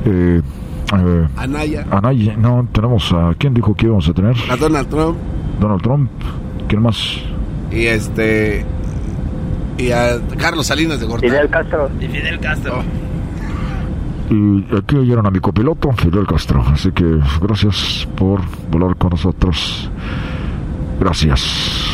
eh, 0.04 0.40
eh, 0.96 1.28
Anaya. 1.36 1.86
Anaya. 1.90 2.36
No, 2.36 2.68
tenemos 2.70 3.12
a 3.12 3.34
quién 3.36 3.54
dijo 3.54 3.74
que 3.74 3.86
íbamos 3.86 4.08
a 4.08 4.12
tener? 4.14 4.36
A 4.48 4.56
Donald 4.56 4.88
Trump. 4.88 5.18
Donald 5.60 5.82
Trump. 5.82 6.10
¿Quién 6.68 6.82
más? 6.82 7.18
Y 7.70 7.86
este. 7.86 8.64
Y 9.76 9.90
a 9.90 10.18
Carlos 10.36 10.66
Salinas 10.66 11.00
de 11.00 11.06
Gortari. 11.06 11.30
Fidel 11.30 11.48
Castro. 11.50 11.90
Y 12.00 12.06
Fidel 12.08 12.40
Castro. 12.40 12.82
Y 14.30 14.76
aquí 14.76 14.96
oyeron 14.96 15.26
a 15.26 15.30
mi 15.30 15.40
copiloto, 15.40 15.90
Fidel 15.92 16.26
Castro. 16.26 16.62
Así 16.66 16.90
que 16.92 17.04
gracias 17.40 18.06
por 18.16 18.40
volar 18.70 18.96
con 18.96 19.10
nosotros. 19.10 19.90
Gracias. 21.00 21.86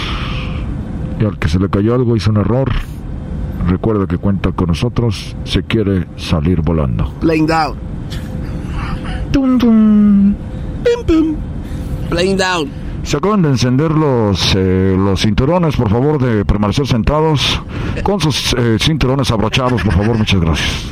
Y 1.21 1.25
al 1.25 1.39
que 1.39 1.49
se 1.49 1.59
le 1.59 1.69
cayó 1.69 1.95
algo, 1.95 2.17
hizo 2.17 2.31
un 2.31 2.39
error. 2.39 2.73
Recuerda 3.69 4.07
que 4.07 4.19
cuenta 4.19 4.53
con 4.53 4.69
nosotros. 4.69 5.37
Se 5.45 5.63
quiere 5.63 6.07
salir 6.17 6.61
volando. 6.61 7.13
Playing 7.21 7.47
down. 7.47 7.77
Tum, 9.31 9.59
tum. 9.59 10.35
Pim, 10.85 11.05
pim. 11.07 11.37
Playing 12.09 12.37
down. 12.37 12.84
Se 13.05 13.19
acaban 13.19 13.43
de 13.43 13.51
encender 13.51 13.91
los, 13.91 14.55
eh, 14.57 14.95
los 14.99 15.21
cinturones, 15.21 15.77
por 15.77 15.91
favor, 15.91 16.19
de 16.19 16.45
permanecer 16.45 16.87
sentados 16.87 17.63
con 18.03 18.21
sus 18.21 18.55
eh, 18.55 18.79
cinturones 18.81 19.31
abrochados, 19.31 19.83
por 19.83 19.93
favor, 19.93 20.19
muchas 20.19 20.41
gracias. 20.41 20.89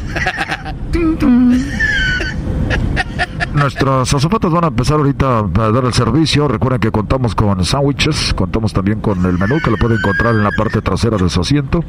Nuestras 3.55 4.15
azafatas 4.15 4.51
van 4.51 4.65
a 4.65 4.69
empezar 4.69 4.97
ahorita 4.97 5.41
a 5.41 5.71
dar 5.71 5.85
el 5.85 5.93
servicio. 5.93 6.49
Recuerden 6.49 6.81
que 6.81 6.91
contamos 6.91 7.35
con 7.35 7.63
sándwiches, 7.65 8.33
contamos 8.35 8.73
también 8.73 9.01
con 9.01 9.25
el 9.27 9.39
menú 9.39 9.61
que 9.63 9.71
lo 9.71 9.77
pueden 9.77 9.99
encontrar 9.99 10.35
en 10.35 10.43
la 10.43 10.51
parte 10.51 10.81
trasera 10.81 11.17
de 11.17 11.29
su 11.29 11.41
asiento. 11.41 11.85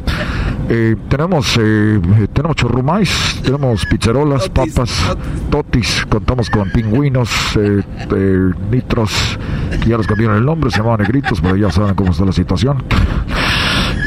Eh, 0.69 0.95
tenemos 1.09 1.57
eh, 1.57 1.99
eh, 2.19 2.27
tenemos 2.33 2.55
churrumais, 2.57 3.41
tenemos 3.43 3.85
pizzerolas, 3.85 4.49
papas, 4.49 5.15
totis, 5.49 6.05
contamos 6.09 6.49
con 6.49 6.69
pingüinos, 6.71 7.29
eh, 7.57 7.81
eh, 8.11 8.51
nitros, 8.71 9.39
que 9.81 9.89
ya 9.89 9.97
les 9.97 10.07
cambiaron 10.07 10.37
el 10.37 10.45
nombre, 10.45 10.69
se 10.69 10.77
llamaban 10.77 11.01
negritos, 11.01 11.39
pero 11.41 11.55
ya 11.55 11.71
saben 11.71 11.95
cómo 11.95 12.11
está 12.11 12.25
la 12.25 12.33
situación. 12.33 12.83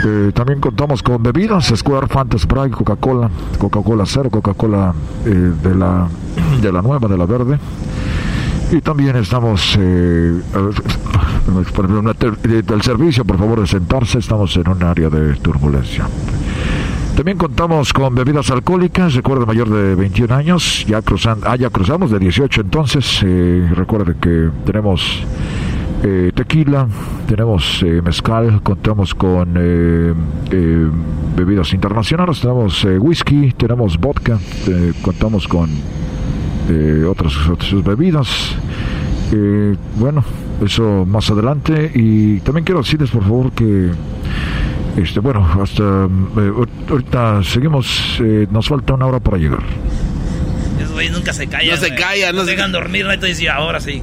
Eh, 0.04 0.32
también 0.34 0.60
contamos 0.60 1.02
con 1.02 1.22
bebidas, 1.22 1.72
Square, 1.74 2.08
Fanta, 2.08 2.38
Sprite, 2.38 2.70
Coca-Cola, 2.70 3.30
Coca-Cola 3.58 4.04
cero, 4.06 4.28
Coca-Cola 4.30 4.94
eh, 5.24 5.30
de 5.30 5.74
la 5.74 6.08
de 6.60 6.72
la 6.72 6.82
nueva, 6.82 7.08
de 7.08 7.16
la 7.16 7.26
verde. 7.26 7.58
Y 8.72 8.80
también 8.80 9.16
estamos, 9.16 9.76
eh, 9.78 10.40
del 12.66 12.82
servicio, 12.82 13.24
por 13.24 13.38
favor 13.38 13.60
de 13.60 13.66
sentarse, 13.66 14.18
estamos 14.18 14.56
en 14.56 14.68
un 14.68 14.82
área 14.82 15.08
de 15.08 15.34
turbulencia. 15.36 16.06
También 17.16 17.38
contamos 17.38 17.94
con 17.94 18.14
bebidas 18.14 18.50
alcohólicas, 18.50 19.14
recuerde 19.14 19.46
mayor 19.46 19.70
de 19.70 19.94
21 19.94 20.34
años, 20.34 20.84
ya 20.86 21.00
cruzan, 21.00 21.38
ah, 21.44 21.56
ya 21.56 21.70
cruzamos 21.70 22.10
de 22.10 22.18
18 22.18 22.60
entonces, 22.60 23.22
eh, 23.24 23.66
que 24.20 24.50
tenemos 24.66 25.24
eh, 26.08 26.30
tequila, 26.34 26.86
tenemos 27.26 27.82
eh, 27.82 28.00
mezcal, 28.02 28.60
contamos 28.62 29.14
con 29.14 29.54
eh, 29.58 30.14
eh, 30.52 30.86
bebidas 31.36 31.72
internacionales, 31.72 32.40
tenemos 32.40 32.84
eh, 32.84 32.98
whisky, 32.98 33.52
tenemos 33.56 33.98
vodka, 33.98 34.38
eh, 34.68 34.92
contamos 35.02 35.48
con 35.48 35.68
eh, 36.70 37.04
otras, 37.08 37.34
otras 37.48 37.82
bebidas. 37.82 38.28
Eh, 39.32 39.74
bueno, 39.96 40.22
eso 40.64 41.04
más 41.06 41.28
adelante. 41.30 41.90
Y 41.94 42.38
también 42.40 42.64
quiero 42.64 42.80
decirles, 42.82 43.10
por 43.10 43.22
favor, 43.22 43.50
que 43.52 43.90
este, 44.96 45.18
bueno, 45.20 45.44
hasta 45.62 45.82
eh, 46.38 46.52
ahorita 46.88 47.42
seguimos, 47.42 48.18
eh, 48.22 48.46
nos 48.50 48.68
falta 48.68 48.94
una 48.94 49.06
hora 49.06 49.18
para 49.20 49.36
llegar. 49.38 49.62
Esos 50.78 50.92
güeyes 50.92 51.12
nunca 51.12 51.32
se 51.32 51.46
callan. 51.48 51.70
No 51.70 51.76
se 51.76 51.94
callan, 51.94 52.36
no 52.36 52.44
se- 52.44 52.50
dejan 52.52 52.70
dormir, 52.72 53.04
¿no? 53.06 53.12
Y 53.14 53.46
ahora 53.48 53.80
sí. 53.80 54.02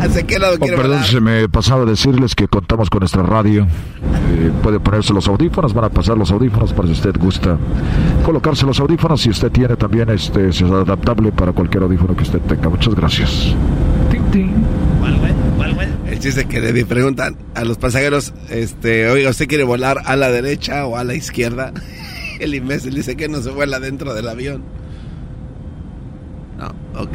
¿Hacia 0.00 0.22
qué 0.22 0.38
lado 0.38 0.56
Oh, 0.60 0.66
perdón, 0.66 1.04
se 1.04 1.20
me 1.20 1.48
pasaba 1.48 1.82
a 1.82 1.86
decirles 1.86 2.34
que 2.34 2.48
contamos 2.48 2.88
con 2.90 3.00
nuestra 3.00 3.22
radio. 3.22 3.66
Eh, 4.32 4.50
puede 4.62 4.80
ponerse 4.80 5.12
los 5.12 5.28
audífonos, 5.28 5.74
van 5.74 5.84
a 5.84 5.88
pasar 5.90 6.16
los 6.16 6.30
audífonos 6.30 6.72
para 6.72 6.88
si 6.88 6.92
usted 6.92 7.14
gusta 7.18 7.58
colocarse 8.24 8.64
los 8.66 8.80
audífonos. 8.80 9.20
Si 9.20 9.30
usted 9.30 9.50
tiene 9.50 9.76
también 9.76 10.08
este, 10.10 10.52
si 10.52 10.64
es 10.64 10.70
adaptable 10.70 11.32
para 11.32 11.52
cualquier 11.52 11.82
audífono 11.82 12.16
que 12.16 12.22
usted 12.22 12.40
tenga. 12.40 12.68
Muchas 12.68 12.94
gracias. 12.94 13.54
¿Cuál, 15.00 15.74
güey? 15.74 15.88
El 16.06 16.18
chiste 16.18 16.46
que 16.46 16.60
le 16.60 16.84
preguntan 16.86 17.36
a 17.54 17.64
los 17.64 17.78
pasajeros, 17.78 18.32
este, 18.48 19.08
oiga, 19.08 19.30
¿usted 19.30 19.46
quiere 19.46 19.64
volar 19.64 19.98
a 20.04 20.16
la 20.16 20.30
derecha 20.30 20.86
o 20.86 20.96
a 20.96 21.04
la 21.04 21.14
izquierda? 21.14 21.72
El 22.40 22.54
imbécil 22.54 22.94
dice 22.94 23.16
que 23.16 23.28
no 23.28 23.40
se 23.42 23.50
vuela 23.50 23.80
dentro 23.80 24.14
del 24.14 24.28
avión. 24.28 24.62
No, 26.58 27.00
ok. 27.00 27.10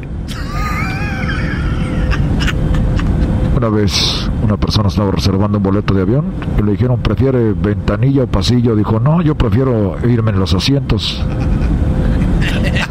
Una 3.66 3.78
vez 3.78 4.30
una 4.44 4.58
persona 4.58 4.90
estaba 4.90 5.10
reservando 5.10 5.58
un 5.58 5.64
boleto 5.64 5.96
de 5.96 6.04
avión 6.04 6.26
y 6.60 6.62
le 6.62 6.74
dijeron, 6.74 7.00
¿prefiere 7.00 7.54
ventanilla 7.54 8.26
o 8.26 8.28
pasillo? 8.28 8.76
Dijo, 8.76 9.00
no, 9.00 9.24
yo 9.24 9.34
prefiero 9.34 9.98
irme 10.08 10.30
en 10.30 10.40
los 10.40 10.54
asientos. 10.54 11.20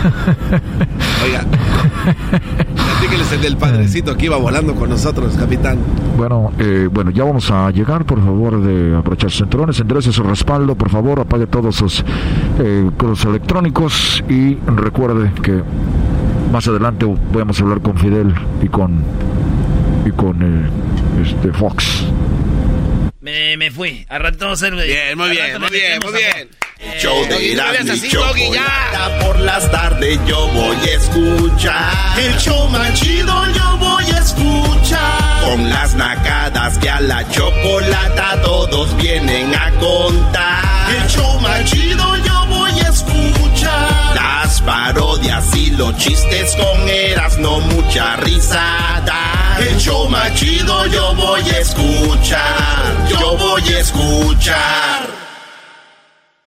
Oiga, 1.24 1.44
platíqueles 2.74 3.32
el 3.32 3.42
del 3.42 3.56
padrecito 3.56 4.16
que 4.16 4.26
iba 4.26 4.36
volando 4.36 4.74
con 4.74 4.88
nosotros, 4.90 5.36
capitán. 5.36 5.78
Bueno, 6.16 6.52
eh, 6.58 6.88
bueno, 6.90 7.10
ya 7.10 7.24
vamos 7.24 7.50
a 7.50 7.70
llegar, 7.70 8.04
por 8.04 8.22
favor, 8.22 8.62
de 8.62 8.96
aprovechar 8.96 9.30
sus 9.30 9.40
cinturones, 9.40 9.80
enderece 9.80 10.12
su 10.12 10.22
respaldo, 10.22 10.74
por 10.74 10.90
favor, 10.90 11.20
apague 11.20 11.46
todos 11.46 11.76
sus 11.76 12.04
eh, 12.58 12.90
cosas 12.96 13.26
electrónicos 13.26 14.24
y 14.28 14.54
recuerde 14.66 15.32
que 15.42 15.62
más 16.50 16.66
adelante 16.66 17.06
vamos 17.32 17.58
a 17.60 17.62
hablar 17.62 17.80
con 17.80 17.96
Fidel 17.98 18.34
y 18.62 18.68
con 18.68 19.02
y 20.06 20.10
con 20.12 20.42
eh, 20.42 20.70
este 21.22 21.52
Fox. 21.52 22.04
Me, 23.20 23.56
me 23.56 23.70
fui. 23.70 24.04
Al 24.08 24.22
rato 24.22 24.38
vamos 24.40 24.62
a 24.62 24.66
hacer. 24.66 24.74
Bien, 24.86 25.16
muy 25.16 25.30
bien, 25.30 25.60
muy 25.60 25.70
bien, 25.70 26.00
muy 26.02 26.14
a- 26.14 26.16
bien. 26.34 26.48
Eh, 26.82 26.98
Show 26.98 27.22
de 27.24 27.28
no 27.28 27.62
Erasmo 27.62 27.84
veas 27.84 28.04
y 28.04 28.08
chocolata 28.08 29.18
por 29.22 29.38
las 29.40 29.70
tardes 29.70 30.18
yo 30.26 30.48
voy 30.48 30.76
a 30.76 30.94
escuchar. 30.96 32.18
El 32.18 32.34
show 32.38 32.68
más 32.70 32.94
chido 32.94 33.46
yo 33.52 33.76
voy 33.76 34.04
a 34.04 34.18
escuchar. 34.18 35.44
Con 35.44 35.68
las 35.68 35.94
nacadas 35.94 36.78
que 36.78 36.88
a 36.88 37.00
la 37.02 37.28
chocolata 37.28 38.40
todos 38.42 38.96
vienen 38.96 39.54
a 39.54 39.70
contar. 39.72 40.64
El 41.02 41.06
show 41.10 41.38
más 41.40 41.64
chido 41.66 42.16
yo 42.24 42.39
parodias 44.70 45.56
y 45.56 45.70
los 45.70 45.96
chistes 45.96 46.54
con 46.54 46.88
Erasmo 46.88 47.60
mucha 47.60 48.14
risada. 48.18 49.58
El 49.58 49.76
show 49.78 50.08
yo 50.92 51.14
voy 51.16 51.40
a 51.40 51.58
escuchar. 51.58 53.08
Yo 53.10 53.36
voy 53.36 53.62
a 53.62 53.80
escuchar. 53.80 55.10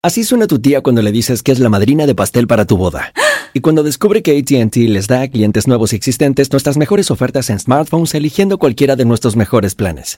Así 0.01 0.23
suena 0.23 0.47
tu 0.47 0.57
tía 0.59 0.81
cuando 0.81 1.03
le 1.03 1.11
dices 1.11 1.43
que 1.43 1.51
es 1.51 1.59
la 1.59 1.69
madrina 1.69 2.07
de 2.07 2.15
pastel 2.15 2.47
para 2.47 2.65
tu 2.65 2.75
boda. 2.75 3.13
Y 3.53 3.61
cuando 3.61 3.83
descubre 3.83 4.23
que 4.23 4.37
ATT 4.37 4.75
les 4.77 5.07
da 5.07 5.21
a 5.21 5.27
clientes 5.27 5.67
nuevos 5.67 5.93
y 5.93 5.95
existentes 5.95 6.51
nuestras 6.51 6.77
mejores 6.77 7.11
ofertas 7.11 7.51
en 7.51 7.59
smartphones 7.59 8.15
eligiendo 8.15 8.57
cualquiera 8.57 8.95
de 8.95 9.05
nuestros 9.05 9.35
mejores 9.35 9.75
planes. 9.75 10.17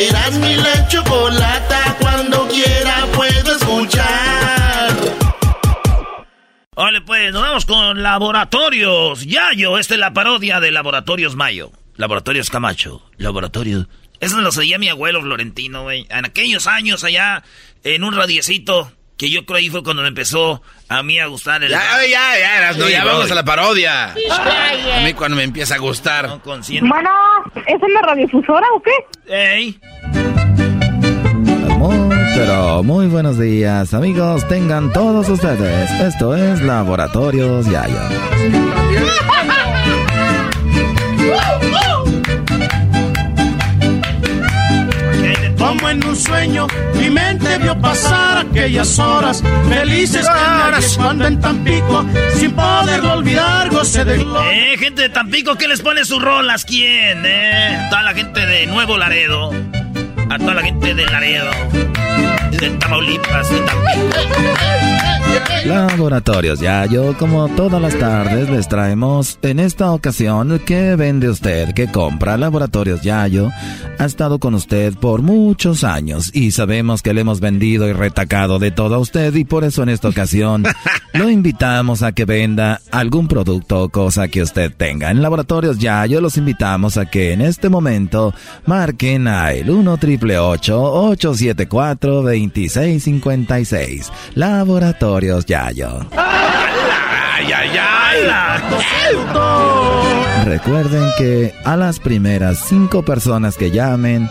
Eras 0.00 0.38
mi 0.38 0.54
la 0.56 0.88
chocolata. 0.88 1.96
Cuando 2.00 2.48
quiera 2.48 3.06
puedo 3.14 3.54
escuchar. 3.54 4.96
Vale, 6.74 7.02
pues 7.02 7.30
nos 7.34 7.42
vamos 7.42 7.66
con 7.66 8.02
Laboratorios 8.02 9.26
Yayo. 9.26 9.76
Esta 9.76 9.94
es 9.94 10.00
la 10.00 10.14
parodia 10.14 10.58
de 10.58 10.70
Laboratorios 10.70 11.36
Mayo. 11.36 11.70
Laboratorios 11.96 12.48
Camacho. 12.48 13.02
Laboratorios. 13.18 13.88
Eso 14.20 14.40
lo 14.40 14.52
seguía 14.52 14.78
mi 14.78 14.88
abuelo 14.88 15.20
Florentino, 15.20 15.82
güey. 15.82 16.06
En 16.08 16.24
aquellos 16.24 16.66
años 16.66 17.04
allá, 17.04 17.42
en 17.84 18.02
un 18.02 18.16
radiecito, 18.16 18.90
que 19.20 19.28
yo 19.28 19.44
creo 19.44 19.58
ahí 19.58 19.68
fue 19.68 19.82
cuando 19.82 20.00
me 20.00 20.08
empezó 20.08 20.62
a 20.88 21.02
mí 21.02 21.18
a 21.18 21.26
gustar 21.26 21.62
el... 21.62 21.68
Ya, 21.68 21.78
ya, 22.10 22.72
ya, 22.72 22.72
ya 22.88 23.04
vamos 23.04 23.30
a 23.30 23.34
la 23.34 23.44
parodia. 23.44 24.14
A 24.14 25.04
mí 25.04 25.12
cuando 25.12 25.36
me 25.36 25.42
empieza 25.42 25.74
a 25.74 25.78
gustar. 25.78 26.40
Bueno, 26.42 27.10
¿es 27.66 27.82
una 27.82 28.00
radiodifusora 28.00 28.66
o 28.74 28.80
qué? 28.80 28.92
¡Ey! 29.26 29.78
Muy, 31.76 32.08
pero 32.34 32.82
muy 32.82 33.08
buenos 33.08 33.38
días, 33.38 33.92
amigos. 33.92 34.48
Tengan 34.48 34.90
todos 34.90 35.28
ustedes. 35.28 35.90
Esto 36.00 36.34
es 36.34 36.62
Laboratorios 36.62 37.66
Yayo. 37.66 38.00
Como 45.60 45.90
en 45.90 46.02
un 46.06 46.16
sueño, 46.16 46.66
mi 46.94 47.10
mente 47.10 47.58
vio 47.58 47.78
pasar 47.78 48.46
aquellas 48.46 48.98
horas 48.98 49.42
felices 49.68 50.26
que 50.26 50.96
cuando 50.96 51.26
en 51.26 51.38
Tampico, 51.38 52.06
sin 52.34 52.52
poderlo 52.52 53.12
olvidar, 53.12 53.68
goce 53.68 54.02
de 54.06 54.16
gloria. 54.16 54.72
Eh, 54.72 54.78
gente 54.78 55.02
de 55.02 55.08
Tampico, 55.10 55.56
¿qué 55.56 55.68
les 55.68 55.82
pone 55.82 56.06
sus 56.06 56.22
rolas? 56.22 56.64
¿Quién? 56.64 57.24
Eh, 57.26 57.88
toda 57.90 58.02
la 58.02 58.14
gente 58.14 58.46
de 58.46 58.66
Nuevo 58.68 58.96
Laredo. 58.96 59.50
A 60.30 60.38
toda 60.38 60.54
la 60.54 60.62
gente 60.62 60.94
de 60.94 61.04
Laredo. 61.04 61.50
De 62.52 62.70
Tamaulipas, 62.70 63.50
de 63.50 63.60
Tampico. 63.60 65.09
Laboratorios 65.64 66.60
Yayo, 66.60 67.16
como 67.18 67.48
todas 67.50 67.80
las 67.82 67.96
tardes, 67.98 68.48
les 68.48 68.66
traemos 68.66 69.38
en 69.42 69.60
esta 69.60 69.92
ocasión 69.92 70.60
¿qué 70.64 70.96
vende 70.96 71.28
usted? 71.28 71.74
¿Qué 71.74 71.86
compra? 71.86 72.38
Laboratorios 72.38 73.02
Yayo 73.02 73.50
ha 73.98 74.04
estado 74.04 74.38
con 74.38 74.54
usted 74.54 74.94
por 74.94 75.20
muchos 75.20 75.84
años 75.84 76.30
y 76.34 76.52
sabemos 76.52 77.02
que 77.02 77.12
le 77.12 77.20
hemos 77.20 77.40
vendido 77.40 77.86
y 77.86 77.92
retacado 77.92 78.58
de 78.58 78.70
todo 78.70 78.94
a 78.94 78.98
usted 78.98 79.34
y 79.34 79.44
por 79.44 79.64
eso 79.64 79.82
en 79.82 79.90
esta 79.90 80.08
ocasión 80.08 80.64
lo 81.12 81.28
invitamos 81.28 82.02
a 82.02 82.12
que 82.12 82.24
venda 82.24 82.80
algún 82.90 83.28
producto 83.28 83.82
o 83.82 83.88
cosa 83.90 84.28
que 84.28 84.42
usted 84.42 84.72
tenga. 84.74 85.10
En 85.10 85.20
Laboratorios 85.20 85.78
Yayo 85.78 86.22
los 86.22 86.38
invitamos 86.38 86.96
a 86.96 87.04
que 87.06 87.32
en 87.32 87.42
este 87.42 87.68
momento 87.68 88.32
marquen 88.64 89.28
a 89.28 89.52
el 89.52 89.68
1 89.68 89.96
triple 89.98 90.38
874 90.38 92.22
2656. 92.22 94.10
Laboratorios 94.34 95.19
¡Ay, 96.16 97.52
ay, 97.52 97.78
ay! 97.78 98.00
Recuerden 100.44 101.04
que 101.16 101.52
a 101.64 101.76
las 101.76 102.00
primeras 102.00 102.58
cinco 102.68 103.04
personas 103.04 103.56
que 103.56 103.70
llamen 103.70 104.28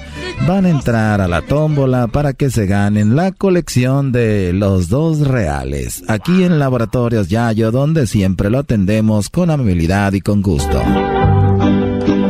van 0.48 0.66
a 0.66 0.70
entrar 0.70 1.22
a 1.22 1.28
la 1.28 1.42
tómbola 1.42 2.08
para 2.08 2.34
que 2.34 2.50
se 2.50 2.66
ganen 2.66 3.16
la 3.16 3.32
colección 3.32 4.12
de 4.12 4.52
los 4.54 4.90
dos 4.90 5.20
reales. 5.22 6.04
Aquí 6.08 6.44
en 6.44 6.60
Laboratorios 6.60 7.30
Yayo, 7.30 7.72
donde 7.72 8.08
siempre 8.08 8.50
lo 8.50 8.60
atendemos 8.60 9.30
con 9.30 9.50
amabilidad 9.52 10.14
y 10.14 10.22
con 10.22 10.42
gusto. 10.42 10.82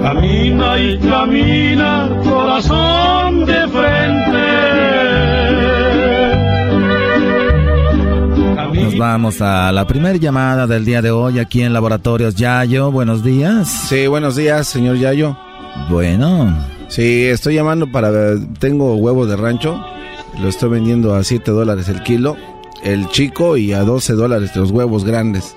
Camina 0.01 0.79
y 0.79 0.97
camina, 0.99 2.09
corazón 2.23 3.45
de 3.45 3.67
frente. 3.67 3.98
Vamos 8.99 9.41
a 9.41 9.71
la 9.71 9.87
primera 9.87 10.17
llamada 10.17 10.67
del 10.67 10.83
día 10.83 11.01
de 11.01 11.09
hoy 11.09 11.39
aquí 11.39 11.61
en 11.61 11.71
Laboratorios 11.71 12.35
Yayo. 12.35 12.91
Buenos 12.91 13.23
días. 13.23 13.69
Sí, 13.87 14.07
buenos 14.07 14.35
días, 14.35 14.67
señor 14.67 14.97
Yayo. 14.97 15.37
Bueno, 15.89 16.53
Sí, 16.89 17.25
estoy 17.25 17.53
llamando 17.55 17.89
para... 17.91 18.11
Tengo 18.59 18.95
huevos 18.95 19.29
de 19.29 19.37
rancho. 19.37 19.79
Lo 20.41 20.49
estoy 20.49 20.69
vendiendo 20.69 21.15
a 21.15 21.23
7 21.23 21.49
dólares 21.51 21.87
el 21.87 22.03
kilo. 22.03 22.35
El 22.83 23.07
chico 23.09 23.55
y 23.55 23.71
a 23.71 23.83
12 23.83 24.13
dólares 24.13 24.55
los 24.55 24.71
huevos 24.71 25.05
grandes. 25.05 25.55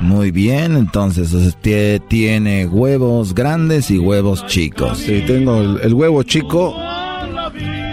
Muy 0.00 0.30
bien, 0.30 0.76
entonces 0.76 1.32
usted 1.32 2.02
tiene 2.02 2.66
huevos 2.66 3.34
grandes 3.34 3.90
y 3.90 3.98
huevos 3.98 4.44
chicos. 4.46 4.98
Sí, 4.98 5.22
tengo 5.26 5.60
el, 5.60 5.80
el 5.82 5.94
huevo 5.94 6.22
chico 6.24 6.74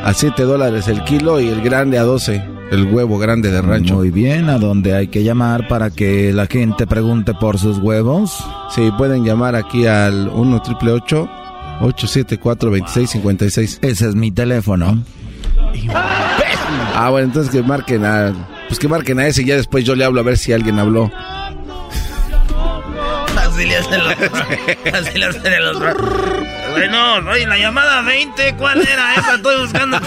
a 0.04 0.14
7 0.14 0.44
dólares 0.44 0.88
el 0.88 1.04
kilo 1.04 1.40
y 1.40 1.48
el 1.48 1.62
grande 1.62 1.98
a 1.98 2.04
12. 2.04 2.44
El 2.72 2.86
huevo 2.86 3.18
grande 3.18 3.52
de 3.52 3.62
rancho. 3.62 3.96
Muy 3.96 4.12
bien, 4.12 4.50
¿a 4.50 4.58
dónde 4.58 4.96
hay 4.96 5.08
que 5.10 5.24
llamar 5.24 5.68
para 5.68 5.90
que 5.90 6.32
la 6.32 6.48
gente 6.48 6.88
pregunte 6.88 7.34
por 7.34 7.60
sus 7.60 7.78
huevos? 7.80 8.44
Sí, 8.70 8.90
pueden 8.98 9.26
llamar 9.26 9.56
aquí 9.56 9.88
al 9.88 10.30
1 10.30 10.62
triple 10.62 10.94
874 10.94 12.70
2656 12.70 13.80
Ese 13.82 14.08
es 14.08 14.16
mi 14.16 14.32
teléfono. 14.32 15.04
Ah, 16.96 17.10
bueno, 17.10 17.28
entonces 17.28 17.52
que 17.52 17.62
marquen 17.62 18.06
a... 18.06 18.34
Pues 18.68 18.80
que 18.80 18.88
marquen 18.88 19.20
a 19.20 19.28
ese 19.28 19.42
y 19.42 19.46
ya 19.46 19.56
después 19.58 19.84
yo 19.84 19.96
le 19.96 20.06
hablo 20.06 20.22
a 20.22 20.24
ver 20.24 20.38
si 20.38 20.54
alguien 20.54 20.80
habló. 20.80 21.12
Así 23.38 23.66
le 23.66 23.78
hacen 23.78 24.04
los... 24.04 24.14
Así 24.94 25.20
le 25.20 25.26
hacen 25.26 25.66
los... 25.66 26.61
Bueno, 26.72 27.16
oye, 27.30 27.46
la 27.46 27.58
llamada 27.58 28.02
20, 28.02 28.56
¿cuál 28.56 28.82
era 28.82 29.16
esa? 29.16 29.36
Estoy 29.36 29.62
buscando. 29.62 30.00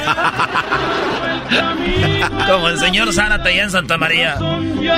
Como 2.48 2.68
el 2.68 2.78
señor 2.78 3.12
Zárate 3.12 3.50
allá 3.50 3.64
en 3.64 3.70
Santa 3.70 3.98
María. 3.98 4.36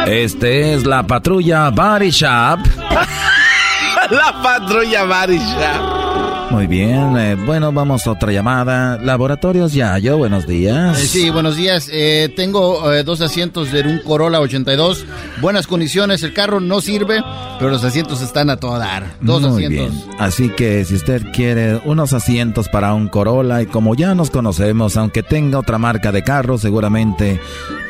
Este 0.06 0.74
es 0.74 0.86
la 0.86 1.06
patrulla 1.06 1.70
Body 1.70 2.10
Shop. 2.10 2.60
la 4.10 4.42
patrulla 4.42 5.04
Body 5.04 5.38
Shop. 5.38 6.05
Muy 6.50 6.68
bien, 6.68 7.16
eh, 7.18 7.34
bueno, 7.44 7.72
vamos 7.72 8.06
a 8.06 8.12
otra 8.12 8.30
llamada. 8.32 8.98
Laboratorios 8.98 9.72
Yayo, 9.72 10.16
buenos 10.16 10.46
días. 10.46 10.98
Eh, 10.98 11.06
sí, 11.06 11.30
buenos 11.30 11.56
días. 11.56 11.90
Eh, 11.92 12.32
tengo 12.36 12.82
dos 13.04 13.20
asientos 13.20 13.72
de 13.72 13.82
un 13.82 13.98
Corolla 13.98 14.40
82. 14.40 15.04
Buenas 15.40 15.66
condiciones, 15.66 16.22
el 16.22 16.32
carro 16.32 16.60
no 16.60 16.80
sirve, 16.80 17.20
pero 17.58 17.70
los 17.70 17.82
asientos 17.84 18.22
están 18.22 18.48
a 18.48 18.56
todo 18.58 18.78
dar. 18.78 19.16
Dos 19.20 19.42
Muy 19.42 19.64
asientos. 19.64 19.92
bien. 19.92 20.14
Así 20.20 20.48
que 20.50 20.84
si 20.84 20.94
usted 20.94 21.22
quiere 21.32 21.80
unos 21.84 22.12
asientos 22.12 22.68
para 22.68 22.94
un 22.94 23.08
Corolla 23.08 23.60
y 23.60 23.66
como 23.66 23.94
ya 23.96 24.14
nos 24.14 24.30
conocemos, 24.30 24.96
aunque 24.96 25.22
tenga 25.24 25.58
otra 25.58 25.78
marca 25.78 26.12
de 26.12 26.22
carro, 26.22 26.58
seguramente 26.58 27.40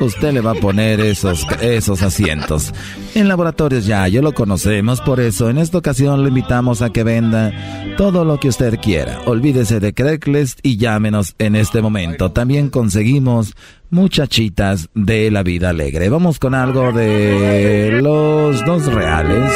usted 0.01 0.33
le 0.33 0.41
va 0.41 0.53
a 0.53 0.55
poner 0.55 1.01
esos, 1.01 1.47
esos 1.61 2.03
asientos. 2.03 2.73
En 3.15 3.29
Laboratorios 3.29 3.87
Yayo 3.87 4.23
lo 4.23 4.33
conocemos, 4.33 5.01
por 5.03 5.21
eso 5.21 5.51
en 5.51 5.59
esta 5.59 5.79
ocasión 5.79 6.23
le 6.23 6.31
invitamos 6.31 6.83
a 6.83 6.91
que 6.91 7.05
venda 7.05 7.53
todo 7.97 8.25
lo 8.25 8.39
que 8.41 8.46
usted 8.49 8.79
quiera. 8.81 9.21
Olvídese 9.27 9.81
de 9.81 9.93
Craigslist 9.95 10.61
y 10.63 10.77
llámenos 10.77 11.35
en 11.39 11.57
este 11.57 11.83
momento. 11.83 12.33
También 12.33 12.71
conseguimos 12.71 13.55
muchachitas 13.91 14.89
de 14.95 15.31
la 15.31 15.43
vida 15.43 15.71
alegre. 15.71 16.09
Vamos 16.09 16.39
con 16.39 16.55
algo 16.55 16.93
de 16.93 18.01
los 18.03 18.65
dos 18.65 18.93
reales 18.93 19.53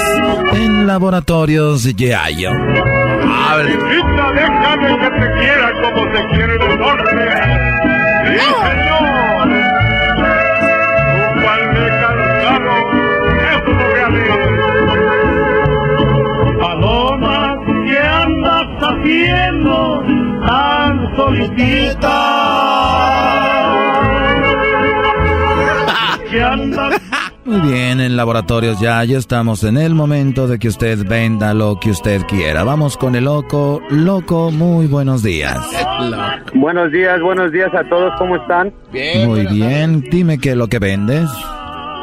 en 0.53 0.87
Laboratorios 0.87 1.85
Yayo. 1.97 2.51
Déjame 4.35 4.99
que 4.99 5.11
te 5.11 5.33
quiera 5.39 5.73
como 5.83 6.03
se 6.15 6.27
quiere 6.29 6.55
el 6.55 6.79
norte. 6.79 7.11
Haciendo 19.01 20.05
tan 20.47 21.11
Muy 27.45 27.61
bien, 27.73 27.99
en 28.01 28.17
Laboratorios 28.17 28.79
Yayo 28.81 29.19
estamos 29.19 29.65
en 29.65 29.77
el 29.77 29.95
momento 29.95 30.47
de 30.47 30.61
que 30.61 30.69
usted 30.69 31.05
venda 31.05 31.53
lo 31.55 31.81
que 31.81 31.91
usted 31.91 32.23
quiera. 32.29 32.63
Vamos 32.63 32.97
con 32.97 33.17
el 33.17 33.25
loco. 33.25 33.83
Loco, 33.91 34.53
muy 34.53 34.87
buenos 34.87 35.25
días. 35.25 35.59
Buenos 36.55 36.93
días, 36.93 37.21
buenos 37.21 37.51
días 37.51 37.75
a 37.75 37.83
todos, 37.89 38.13
¿cómo 38.19 38.37
están? 38.37 38.73
Muy 39.27 39.47
bien, 39.47 40.03
dime 40.03 40.39
qué 40.39 40.51
es 40.51 40.57
lo 40.57 40.69
que 40.69 40.79
vendes. 40.79 41.29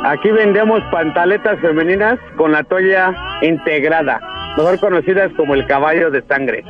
Aquí 0.03 0.29
vendemos 0.29 0.81
pantaletas 0.91 1.59
femeninas 1.59 2.19
con 2.35 2.51
la 2.51 2.63
toalla 2.63 3.13
integrada, 3.41 4.19
mejor 4.57 4.79
conocidas 4.79 5.31
como 5.37 5.53
el 5.53 5.65
caballo 5.67 6.09
de 6.11 6.21
sangre. 6.23 6.63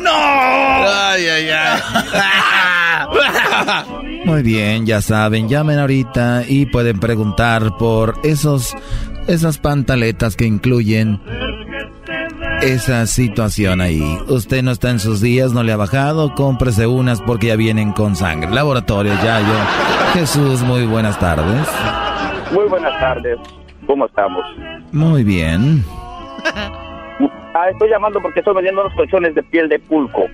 ¡No! 0.00 0.10
Ay, 0.12 1.26
ay, 1.26 1.48
ay. 1.50 1.80
Muy 4.24 4.42
bien, 4.42 4.86
ya 4.86 5.00
saben, 5.00 5.48
llamen 5.48 5.78
ahorita 5.78 6.42
y 6.46 6.66
pueden 6.66 6.98
preguntar 6.98 7.76
por 7.78 8.14
esos 8.24 8.74
esas 9.28 9.58
pantaletas 9.58 10.36
que 10.36 10.44
incluyen 10.44 11.20
esa 12.62 13.06
situación 13.06 13.80
ahí. 13.80 14.02
Usted 14.28 14.62
no 14.62 14.72
está 14.72 14.90
en 14.90 14.98
sus 14.98 15.20
días, 15.20 15.52
no 15.52 15.62
le 15.62 15.72
ha 15.72 15.76
bajado, 15.76 16.34
cómprese 16.34 16.86
unas 16.86 17.20
porque 17.22 17.48
ya 17.48 17.56
vienen 17.56 17.92
con 17.92 18.16
sangre. 18.16 18.50
Laboratorio 18.50 19.14
Yayo. 19.14 19.54
Jesús, 20.14 20.62
muy 20.62 20.86
buenas 20.86 21.18
tardes. 21.18 21.66
Muy 22.52 22.68
buenas 22.68 22.98
tardes, 23.00 23.38
¿cómo 23.86 24.06
estamos? 24.06 24.44
Muy 24.92 25.24
bien. 25.24 25.84
Ah, 27.54 27.70
estoy 27.70 27.88
llamando 27.88 28.20
porque 28.20 28.40
estoy 28.40 28.54
vendiendo 28.54 28.82
unos 28.82 28.94
colchones 28.94 29.34
de 29.34 29.42
piel 29.42 29.68
de 29.68 29.78
pulco. 29.78 30.26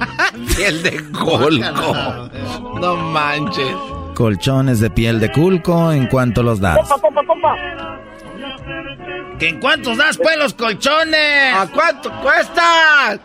Piel 0.56 0.82
de 0.82 1.10
colco. 1.12 1.94
No 2.80 2.96
manches. 2.96 3.76
Colchones 4.14 4.80
de 4.80 4.90
piel 4.90 5.20
de 5.20 5.30
culco, 5.30 5.92
¿en 5.92 6.06
cuánto 6.06 6.42
los 6.42 6.60
das? 6.60 6.78
¡Compa, 6.78 7.00
compa, 7.00 7.26
compa! 7.26 7.56
¿Que 9.38 9.48
en 9.48 9.60
cuántos 9.60 9.96
das 9.96 10.18
pues 10.18 10.36
los 10.36 10.54
colchones? 10.54 11.54
¿A 11.54 11.66
cuánto 11.72 12.10
cuesta? 12.22 13.18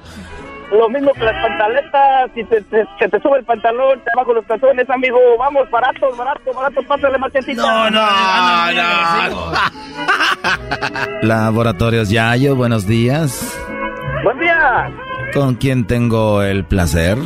Lo 0.72 0.90
mismo 0.90 1.14
que 1.14 1.24
las 1.24 1.36
pantaletas, 1.42 2.32
si 2.34 2.44
te, 2.46 2.62
te- 2.64 2.86
se 3.00 3.08
te 3.10 3.20
sube 3.22 3.38
el 3.40 3.46
pantalón, 3.46 4.00
te 4.00 4.12
bajo 4.16 4.34
los 4.34 4.46
calzones, 4.46 4.90
amigo. 4.90 5.18
Vamos, 5.40 5.70
barato, 5.70 6.14
barato, 6.18 6.54
barato, 6.54 6.82
pásale 6.88 7.18
machetita. 7.18 7.62
No, 7.62 7.90
no, 7.92 8.02
no, 8.74 9.30
no. 9.30 9.52
Laboratorios 11.22 12.10
Yayo, 12.10 12.56
buenos 12.56 12.86
días. 12.88 13.58
Buen 14.24 14.40
día, 14.40 14.92
¿Con 15.34 15.56
quién 15.56 15.86
tengo 15.86 16.42
el 16.42 16.66
placer? 16.66 17.18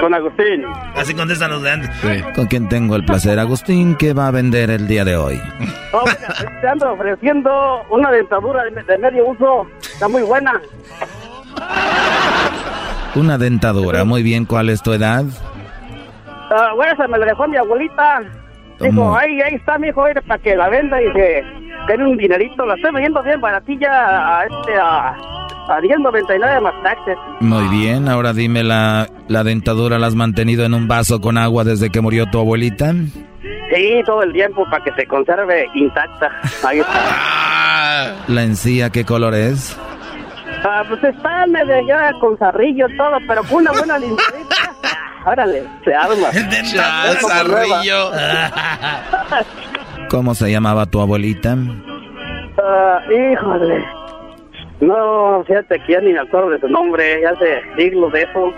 con 0.00 0.14
Agustín. 0.14 0.64
Así 0.96 1.14
contestan 1.14 1.50
los 1.50 1.62
de 1.62 1.70
antes. 1.70 1.90
¿Con 2.34 2.46
quién 2.46 2.68
tengo 2.68 2.96
el 2.96 3.04
placer? 3.04 3.38
Agustín, 3.38 3.94
¿qué 3.96 4.14
va 4.14 4.28
a 4.28 4.30
vender 4.30 4.70
el 4.70 4.88
día 4.88 5.04
de 5.04 5.16
hoy? 5.16 5.40
Oh, 5.92 6.02
mira, 6.06 6.34
te 6.60 6.68
ando 6.68 6.92
ofreciendo 6.94 7.82
una 7.90 8.10
dentadura 8.10 8.64
de, 8.64 8.82
de 8.82 8.98
medio 8.98 9.26
uso. 9.28 9.66
Está 9.80 10.08
muy 10.08 10.22
buena. 10.22 10.52
Una 13.14 13.38
dentadura. 13.38 14.04
Muy 14.04 14.22
bien, 14.22 14.44
¿cuál 14.46 14.68
es 14.70 14.82
tu 14.82 14.92
edad? 14.92 15.24
Ah, 16.50 16.72
bueno, 16.74 16.92
esa 16.92 17.06
me 17.08 17.18
la 17.18 17.26
dejó 17.26 17.46
mi 17.46 17.56
abuelita. 17.56 18.20
Dijo, 18.80 18.94
¿Cómo? 18.96 19.16
ahí, 19.16 19.40
ahí 19.42 19.54
está, 19.54 19.78
mi 19.78 19.88
hijo, 19.88 20.04
para 20.26 20.42
que 20.42 20.56
la 20.56 20.68
venda 20.68 21.00
y 21.02 21.12
que 21.12 21.44
tiene 21.86 22.06
un 22.06 22.16
dinerito. 22.16 22.64
La 22.66 22.74
estoy 22.74 22.92
vendiendo 22.92 23.22
bien 23.22 23.40
baratilla 23.40 24.38
a, 24.40 24.44
este, 24.44 24.74
a, 24.76 25.08
a 25.10 25.80
10.99 25.80 26.60
más 26.62 26.74
taxes. 26.82 27.16
Muy 27.40 27.68
bien, 27.68 28.08
ahora 28.08 28.32
dime, 28.32 28.64
¿la, 28.64 29.06
¿la 29.28 29.44
dentadura 29.44 29.98
la 29.98 30.06
has 30.06 30.14
mantenido 30.14 30.64
en 30.64 30.74
un 30.74 30.88
vaso 30.88 31.20
con 31.20 31.38
agua 31.38 31.64
desde 31.64 31.90
que 31.90 32.00
murió 32.00 32.26
tu 32.26 32.38
abuelita? 32.38 32.92
Sí, 33.74 34.02
todo 34.04 34.22
el 34.22 34.32
tiempo 34.32 34.64
para 34.70 34.82
que 34.84 34.92
se 34.94 35.06
conserve 35.06 35.66
intacta. 35.74 36.30
Ahí 36.66 36.80
está. 36.80 38.14
¿La 38.28 38.42
encía 38.42 38.90
qué 38.90 39.04
color 39.04 39.34
es? 39.34 39.78
Ah, 40.64 40.84
pues 40.88 41.02
está 41.02 41.46
medio 41.46 41.86
ya 41.86 42.12
con 42.20 42.36
zarrillo 42.38 42.86
todo, 42.96 43.18
pero 43.26 43.42
con 43.44 43.58
una 43.62 43.72
buena 43.72 43.98
limpiadita. 43.98 44.54
ah, 44.84 45.24
Órale, 45.30 45.62
se 45.84 45.94
arma. 45.94 46.28
Ya, 46.74 47.14
zarrillo. 47.20 48.10
¿Cómo 50.08 50.34
se 50.34 50.50
llamaba 50.50 50.86
tu 50.86 51.00
abuelita? 51.00 51.56
Ah, 52.62 53.00
híjole. 53.06 53.84
No, 54.80 55.44
fíjate 55.46 55.80
que 55.86 55.92
ya 55.92 56.00
ni 56.00 56.12
me 56.12 56.20
acuerdo 56.20 56.50
de 56.50 56.60
su 56.60 56.68
nombre, 56.68 57.20
ya 57.22 57.30
hace 57.30 57.62
siglos 57.76 58.12
de 58.12 58.22
eso. 58.22 58.52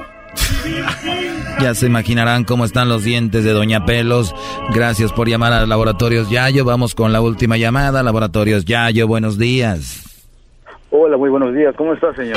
Ya 1.61 1.75
se 1.75 1.87
imaginarán 1.87 2.45
cómo 2.45 2.65
están 2.65 2.89
los 2.89 3.05
dientes 3.05 3.45
de 3.45 3.53
Doña 3.53 3.85
Pelos. 3.85 4.35
Gracias 4.75 5.13
por 5.13 5.29
llamar 5.29 5.53
a 5.53 5.67
Laboratorios 5.67 6.31
Yayo. 6.31 6.65
Vamos 6.65 6.95
con 6.95 7.13
la 7.13 7.21
última 7.21 7.57
llamada. 7.59 8.03
Laboratorios 8.03 8.65
Yayo, 8.65 9.07
buenos 9.07 9.39
días. 9.39 10.14
Hola, 10.97 11.17
muy 11.17 11.29
buenos 11.29 11.53
días. 11.53 11.75
¿Cómo 11.77 11.93
está, 11.93 12.15
señor? 12.15 12.37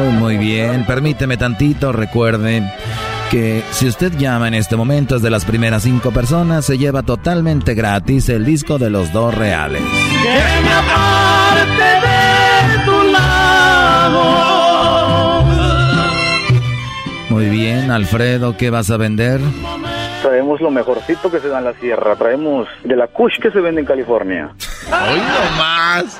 Muy, 0.00 0.12
muy 0.14 0.36
bien. 0.38 0.86
Permíteme 0.86 1.36
tantito. 1.36 1.92
Recuerde 1.92 2.62
que 3.30 3.62
si 3.70 3.86
usted 3.86 4.12
llama 4.16 4.48
en 4.48 4.54
este 4.54 4.76
momento 4.76 5.16
es 5.16 5.22
de 5.22 5.28
las 5.28 5.44
primeras 5.44 5.82
cinco 5.82 6.10
personas, 6.10 6.64
se 6.64 6.78
lleva 6.78 7.02
totalmente 7.02 7.74
gratis 7.74 8.30
el 8.30 8.46
disco 8.46 8.78
de 8.78 8.88
los 8.88 9.12
dos 9.12 9.34
reales. 9.34 9.82
Que 10.22 10.28
me 10.62 10.72
aparte 10.72 11.82
de 12.08 12.84
tu 12.86 13.12
lado. 13.12 14.22
Muy 17.28 17.50
bien, 17.50 17.90
Alfredo, 17.90 18.56
¿qué 18.56 18.70
vas 18.70 18.90
a 18.90 18.96
vender? 18.96 19.38
Traemos 20.22 20.62
lo 20.62 20.70
mejorcito 20.70 21.30
que 21.30 21.40
se 21.40 21.48
da 21.48 21.58
en 21.58 21.64
la 21.64 21.74
sierra. 21.74 22.16
Traemos 22.16 22.66
de 22.84 22.96
la 22.96 23.08
kush 23.08 23.38
que 23.38 23.50
se 23.50 23.60
vende 23.60 23.82
en 23.82 23.86
California. 23.86 24.48
¡Hoy 24.86 25.18
no 25.18 25.58
más! 25.58 26.18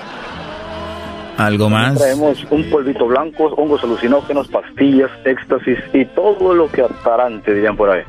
¿Algo 1.38 1.70
más? 1.70 1.98
Traemos 1.98 2.44
un 2.50 2.68
polvito 2.70 3.06
blanco, 3.06 3.46
hongos 3.56 3.82
alucinógenos, 3.82 4.48
pastillas, 4.48 5.10
éxtasis 5.24 5.78
y 5.92 6.04
todo 6.06 6.54
lo 6.54 6.70
que 6.70 6.82
atarante 6.82 7.54
dirían 7.54 7.76
por 7.76 7.90
ahí. 7.90 8.02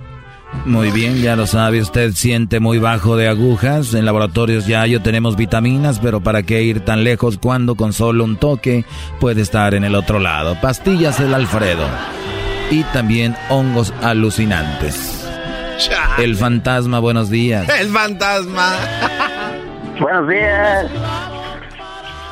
Muy 0.66 0.92
bien, 0.92 1.18
ya 1.18 1.36
lo 1.36 1.46
sabe, 1.46 1.82
usted 1.82 2.12
siente 2.12 2.60
muy 2.60 2.78
bajo 2.78 3.18
de 3.18 3.28
agujas. 3.28 3.94
En 3.94 4.06
laboratorios 4.06 4.66
ya 4.66 4.86
yo 4.86 5.02
tenemos 5.02 5.36
vitaminas, 5.36 6.00
pero 6.00 6.22
¿para 6.22 6.44
qué 6.44 6.64
ir 6.64 6.82
tan 6.82 7.04
lejos 7.04 7.38
cuando 7.38 7.76
con 7.76 7.92
solo 7.92 8.24
un 8.24 8.38
toque 8.38 8.86
puede 9.20 9.42
estar 9.42 9.74
en 9.74 9.84
el 9.84 9.96
otro 9.96 10.20
lado? 10.20 10.56
Pastillas 10.62 11.20
el 11.20 11.34
Alfredo. 11.34 11.86
Y 12.72 12.84
también 12.84 13.36
hongos 13.50 13.94
alucinantes. 14.02 15.28
El 16.18 16.36
fantasma, 16.36 17.00
buenos 17.00 17.30
días. 17.30 17.68
El 17.80 17.90
fantasma. 17.90 18.76
Buenos 20.00 20.30
días. 20.30 20.86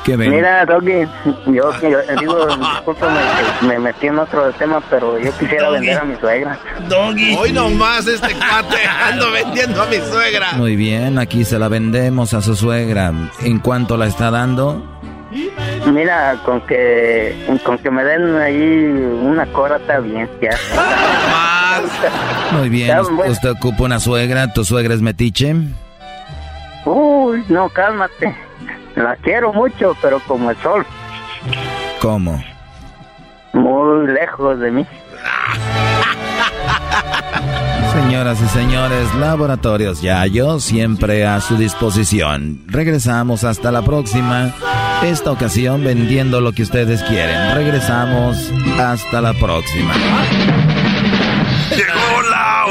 Mira, 0.04 0.66
Doggy, 0.66 1.06
yo, 1.46 1.70
yo 1.80 1.98
digo, 2.18 2.46
discúlpame 2.56 3.20
me 3.62 3.78
metí 3.78 4.08
en 4.08 4.18
otro 4.18 4.50
tema, 4.52 4.80
pero 4.90 5.18
yo 5.18 5.30
quisiera 5.38 5.68
Doggy. 5.68 5.78
vender 5.78 5.98
a 5.98 6.04
mi 6.04 6.16
suegra. 6.16 6.58
Doggy. 6.88 7.36
Hoy 7.36 7.52
nomás 7.52 8.06
este 8.06 8.34
cuate 8.34 8.84
ando 8.84 9.30
vendiendo 9.30 9.80
a 9.82 9.86
mi 9.86 9.96
suegra. 9.98 10.52
Muy 10.54 10.74
bien, 10.74 11.18
aquí 11.18 11.44
se 11.44 11.58
la 11.58 11.68
vendemos 11.68 12.34
a 12.34 12.40
su 12.42 12.56
suegra. 12.56 13.12
¿En 13.42 13.58
cuánto 13.60 13.96
la 13.96 14.06
está 14.06 14.30
dando? 14.30 14.82
Mira, 15.86 16.36
con 16.44 16.60
que 16.62 17.34
con 17.64 17.78
que 17.78 17.90
me 17.90 18.04
den 18.04 18.36
ahí 18.36 18.84
una 19.22 19.46
cora 19.46 19.76
está 19.76 19.98
bien, 20.00 20.28
ya. 20.40 20.50
Muy 22.52 22.68
bien. 22.68 22.98
¿usted 23.00 23.50
ocupa 23.50 23.84
una 23.84 23.98
suegra? 24.00 24.52
¿Tu 24.52 24.64
suegra 24.64 24.94
es 24.94 25.00
metiche? 25.00 25.54
Uy, 26.84 27.44
no, 27.48 27.68
cálmate. 27.68 28.34
La 28.96 29.16
quiero 29.16 29.52
mucho, 29.52 29.96
pero 30.02 30.20
como 30.20 30.50
el 30.50 30.56
sol, 30.58 30.84
¿Cómo? 32.00 32.42
muy 33.52 34.06
lejos 34.08 34.58
de 34.60 34.70
mí. 34.70 34.86
Señoras 37.92 38.40
y 38.40 38.46
señores, 38.48 39.14
Laboratorios 39.16 40.00
Yayo 40.00 40.58
siempre 40.60 41.26
a 41.26 41.40
su 41.40 41.56
disposición. 41.56 42.62
Regresamos 42.66 43.44
hasta 43.44 43.70
la 43.70 43.82
próxima. 43.82 44.50
Esta 45.02 45.30
ocasión 45.30 45.84
vendiendo 45.84 46.40
lo 46.40 46.52
que 46.52 46.62
ustedes 46.62 47.02
quieren. 47.02 47.54
Regresamos 47.54 48.50
hasta 48.78 49.20
la 49.20 49.34
próxima. 49.34 49.92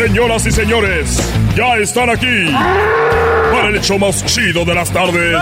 Señoras 0.00 0.46
y 0.46 0.50
señores, 0.50 1.22
ya 1.54 1.76
están 1.76 2.08
aquí 2.08 2.50
para 3.52 3.68
el 3.68 3.76
hecho 3.76 3.98
más 3.98 4.24
chido 4.24 4.64
de 4.64 4.74
las 4.74 4.90
tardes. 4.90 5.36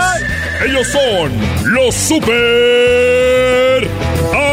Ellos 0.65 0.85
son 0.85 1.31
los 1.73 1.95
super 1.95 3.87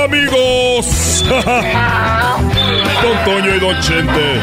amigos. 0.04 1.24
Don 3.02 3.24
Toño 3.24 3.56
y 3.56 3.58
Don 3.58 3.80
Chente. 3.80 4.40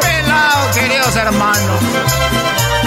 Pelao, 0.00 0.70
queridos 0.72 1.16
hermanos. 1.16 1.80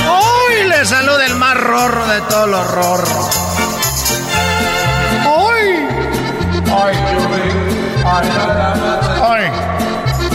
Hoy 0.10 0.70
les 0.70 0.88
saluda 0.88 1.26
el 1.26 1.36
más 1.36 1.58
rorro 1.58 2.08
de 2.08 2.22
todos 2.22 2.48
los 2.48 2.72
rorros. 2.72 3.49
Ay. 9.22 9.52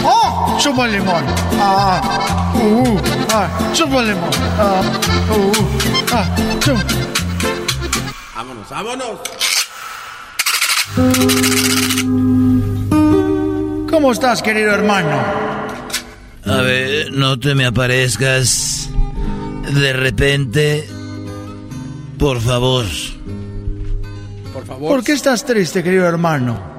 Oh, 0.05 0.57
chupa 0.59 0.87
limón. 0.87 1.25
Ah. 1.59 2.01
Uh. 2.55 2.99
Ah, 3.33 3.49
chupa 3.73 4.03
limón. 4.03 4.31
Ah. 4.59 4.83
Uh. 5.31 5.53
Ah, 6.13 6.27
chupa. 6.61 6.83
Vámonos, 8.37 8.69
vámonos. 8.71 9.21
¿Cómo 13.91 14.13
estás, 14.13 14.43
querido 14.43 14.73
hermano? 14.73 15.17
A 16.47 16.57
ver, 16.57 17.13
no 17.13 17.39
te 17.39 17.55
me 17.55 17.65
aparezcas 17.67 18.91
de 19.73 19.93
repente. 19.93 20.89
Por 22.19 22.41
favor. 22.41 22.85
Por 24.53 24.67
favor. 24.67 24.89
¿Por 24.89 25.05
qué 25.05 25.13
estás 25.13 25.45
triste, 25.45 25.83
querido 25.83 26.07
hermano? 26.07 26.74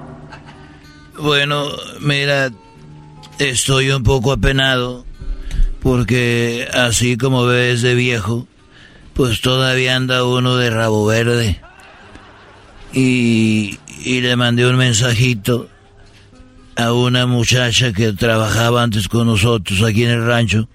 Bueno, 1.18 1.70
mira, 2.02 2.52
estoy 3.40 3.90
un 3.92 4.04
poco 4.04 4.32
apenado 4.32 5.06
porque 5.82 6.68
así 6.74 7.16
como 7.16 7.46
ves 7.46 7.82
de 7.82 7.96
viejo, 7.96 8.48
pues 9.14 9.40
todavía 9.42 9.96
anda 9.96 10.24
uno 10.26 10.58
de 10.58 10.70
rabo 10.70 11.06
verde. 11.06 11.62
Y, 12.94 13.78
y 14.04 14.22
le 14.22 14.36
mandé 14.36 14.66
un 14.66 14.78
mensajito 14.78 15.70
a 16.76 16.92
una 16.92 17.26
muchacha 17.26 17.94
que 17.94 18.14
trabajaba 18.14 18.84
antes 18.84 19.08
con 19.08 19.28
nosotros 19.28 19.82
aquí 19.84 20.04
en 20.04 20.12
el 20.12 20.26
rancho. 20.26 20.68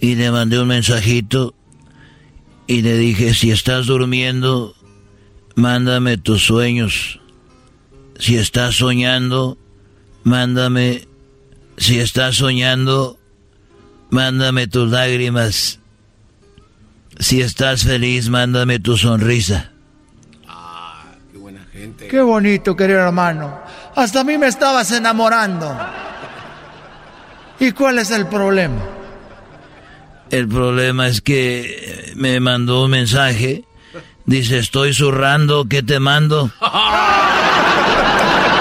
Y 0.00 0.14
le 0.14 0.30
mandé 0.30 0.60
un 0.60 0.68
mensajito 0.68 1.54
y 2.66 2.82
le 2.82 2.96
dije, 2.96 3.34
si 3.34 3.50
estás 3.50 3.86
durmiendo, 3.86 4.74
mándame 5.54 6.16
tus 6.16 6.44
sueños. 6.44 7.21
Si 8.22 8.38
estás 8.38 8.76
soñando, 8.76 9.58
mándame. 10.22 11.08
Si 11.76 11.98
estás 11.98 12.36
soñando, 12.36 13.18
mándame 14.10 14.68
tus 14.68 14.88
lágrimas. 14.88 15.80
Si 17.18 17.40
estás 17.40 17.82
feliz, 17.82 18.28
mándame 18.28 18.78
tu 18.78 18.96
sonrisa. 18.96 19.72
Qué 21.32 21.38
buena 21.38 21.66
gente. 21.72 22.06
Qué 22.06 22.20
bonito, 22.20 22.76
querido 22.76 23.00
hermano. 23.00 23.58
Hasta 23.96 24.20
a 24.20 24.24
mí 24.24 24.38
me 24.38 24.46
estabas 24.46 24.92
enamorando. 24.92 25.76
¿Y 27.58 27.72
cuál 27.72 27.98
es 27.98 28.12
el 28.12 28.28
problema? 28.28 28.84
El 30.30 30.46
problema 30.46 31.08
es 31.08 31.20
que 31.20 32.12
me 32.14 32.38
mandó 32.38 32.84
un 32.84 32.92
mensaje. 32.92 33.64
Dice, 34.26 34.60
estoy 34.60 34.94
zurrando, 34.94 35.64
¿qué 35.68 35.82
te 35.82 35.98
mando? 35.98 36.52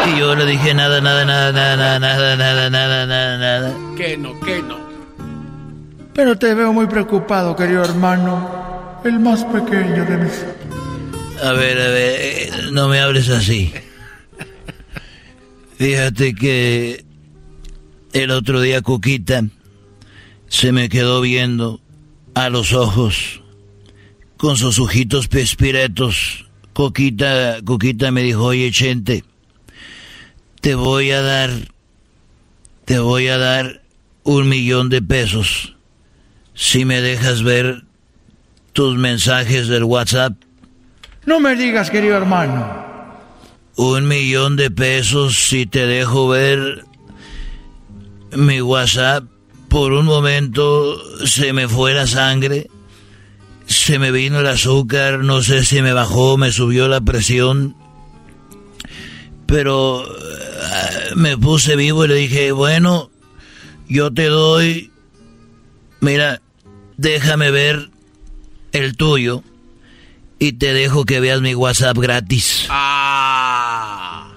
Y 0.08 0.20
yo 0.20 0.36
le 0.36 0.46
dije, 0.46 0.74
nada, 0.74 1.00
nada, 1.02 1.26
nada, 1.26 1.52
nada, 1.52 2.00
nada, 2.00 2.36
nada, 2.36 2.70
nada, 2.70 3.06
nada, 3.06 3.38
nada. 3.38 3.96
Que 3.96 4.18
no, 4.18 4.40
que 4.40 4.62
no. 4.62 4.80
Pero 6.14 6.38
te 6.38 6.54
veo 6.54 6.74
muy 6.74 6.88
preocupado, 6.88 7.56
querido 7.56 7.84
hermano. 7.84 9.00
El 9.04 9.20
más 9.20 9.44
pequeño 9.46 10.06
de 10.06 10.18
mis... 10.18 10.46
A 11.44 11.54
ver, 11.54 11.80
a 11.80 11.88
ver, 11.88 12.16
eh, 12.20 12.52
no 12.72 12.88
me 12.88 13.00
hables 13.00 13.30
así. 13.30 13.74
Fíjate 15.78 16.36
que 16.36 17.04
el 18.14 18.32
otro 18.32 18.62
día 18.62 18.82
Cuquita 18.82 19.44
se 20.48 20.72
me 20.72 20.90
quedó 20.90 21.22
viendo 21.22 21.82
a 22.36 22.50
los 22.50 22.74
ojos 22.74 23.42
con 24.38 24.58
sus 24.58 24.80
ojitos 24.80 25.28
pespiretos. 25.28 26.46
Coquita, 26.74 27.58
Coquita 27.64 28.12
me 28.12 28.22
dijo, 28.22 28.44
oye, 28.44 28.70
Chente, 28.72 29.24
te 30.62 30.76
voy 30.76 31.12
a 31.12 31.22
dar, 31.22 31.50
te 32.86 33.00
voy 33.00 33.28
a 33.28 33.38
dar 33.38 33.82
un 34.24 34.48
millón 34.48 34.90
de 34.90 35.02
pesos 35.02 35.76
si 36.54 36.86
me 36.86 37.02
dejas 37.02 37.42
ver 37.42 37.84
tus 38.74 38.96
mensajes 38.98 39.68
del 39.68 39.84
WhatsApp. 39.84 40.34
No 41.26 41.40
me 41.40 41.56
digas, 41.56 41.90
querido 41.90 42.16
hermano. 42.16 42.90
Un 43.76 44.08
millón 44.08 44.56
de 44.56 44.70
pesos 44.70 45.48
si 45.48 45.66
te 45.66 45.88
dejo 45.88 46.28
ver 46.28 46.86
mi 48.36 48.62
WhatsApp. 48.62 49.26
por 49.68 49.94
un 49.94 50.06
momento 50.06 51.26
se 51.26 51.54
me 51.54 51.68
fue 51.68 51.94
la 51.94 52.06
sangre, 52.06 52.68
se 53.66 53.98
me 54.00 54.12
vino 54.12 54.42
el 54.42 54.48
azúcar, 54.48 55.20
no 55.20 55.42
sé 55.42 55.64
si 55.64 55.82
me 55.82 55.94
bajó, 55.94 56.38
me 56.38 56.52
subió 56.52 56.90
la 56.90 57.00
presión, 57.00 57.76
pero 59.52 60.06
eh, 60.06 61.16
me 61.16 61.38
puse 61.38 61.76
vivo 61.76 62.06
y 62.06 62.08
le 62.08 62.16
dije, 62.16 62.54
bueno, 62.54 63.12
yo 63.90 64.12
te 64.14 64.28
doy, 64.28 64.92
mira, 66.00 66.42
déjame 66.96 67.52
ver 67.52 67.90
el 68.72 68.96
tuyo 68.96 69.44
y 70.40 70.54
te 70.54 70.74
dejo 70.74 71.04
que 71.04 71.20
veas 71.20 71.42
mi 71.42 71.54
WhatsApp 71.54 71.98
gratis. 71.98 72.68
Ah. 72.70 74.32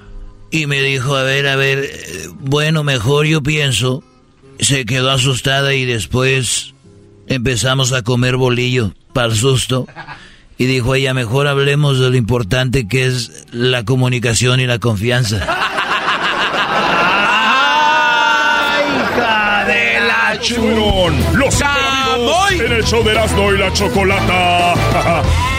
Y 0.51 0.67
me 0.67 0.83
dijo, 0.83 1.15
a 1.15 1.23
ver, 1.23 1.47
a 1.47 1.55
ver, 1.55 1.85
eh, 1.85 2.29
bueno, 2.41 2.83
mejor 2.83 3.27
yo 3.27 3.41
pienso. 3.41 4.03
Se 4.59 4.85
quedó 4.85 5.13
asustada 5.13 5.75
y 5.75 5.85
después 5.85 6.75
empezamos 7.29 7.93
a 7.93 8.03
comer 8.03 8.37
bolillo 8.37 8.93
para 9.13 9.29
el 9.29 9.37
susto. 9.37 9.87
Y 10.57 10.67
dijo 10.67 10.95
ella, 10.95 11.15
mejor 11.15 11.49
hablemos 11.49 11.99
de 11.99 12.11
lo 12.11 12.17
importante 12.17 12.87
que 12.87 13.07
es 13.07 13.47
la 13.51 13.85
comunicación 13.85 14.61
y 14.61 14.67
la 14.67 14.79
confianza. 14.79 15.37
¡Hija 18.87 19.65
de 19.67 20.01
la 20.07 20.41
churón! 20.41 21.15
¡Los 21.35 21.55
superamigos 21.55 22.53
en 22.53 22.73
el 22.73 22.85
show 22.85 23.03
de 23.03 23.11
Erasmo 23.11 23.53
y 23.53 23.59
la 23.59 23.73
Chocolata! 23.73 24.75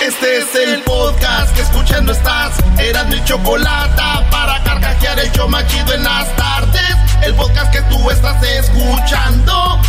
Este 0.00 0.38
es 0.38 0.54
el 0.54 0.82
podcast 0.84 1.54
que 1.54 1.62
escuchando 1.62 2.12
estás. 2.12 2.56
Eran 2.78 3.08
mi 3.08 3.22
chocolate 3.24 4.02
para 4.30 4.62
carcajear 4.62 5.18
el 5.18 5.30
show 5.32 5.48
machido 5.48 5.92
en 5.92 6.04
las 6.04 6.34
tardes. 6.36 6.96
El 7.22 7.34
podcast 7.34 7.72
que 7.72 7.82
tú 7.82 8.08
estás 8.10 8.42
escuchando. 8.42 9.80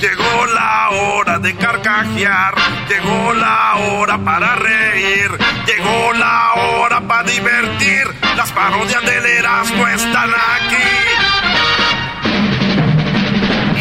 Llegó 0.00 0.46
la 0.46 0.90
hora 0.90 1.38
de 1.40 1.56
carcajear, 1.56 2.54
llegó 2.88 3.34
la 3.34 3.74
hora 3.76 4.16
para 4.18 4.54
reír, 4.54 5.28
llegó 5.66 6.12
la 6.12 6.52
hora 6.54 7.00
para 7.00 7.24
divertir. 7.24 8.04
Las 8.36 8.52
parodias 8.52 9.02
del 9.04 9.26
Erasmo 9.26 9.88
están 9.88 10.30
aquí. 10.30 10.76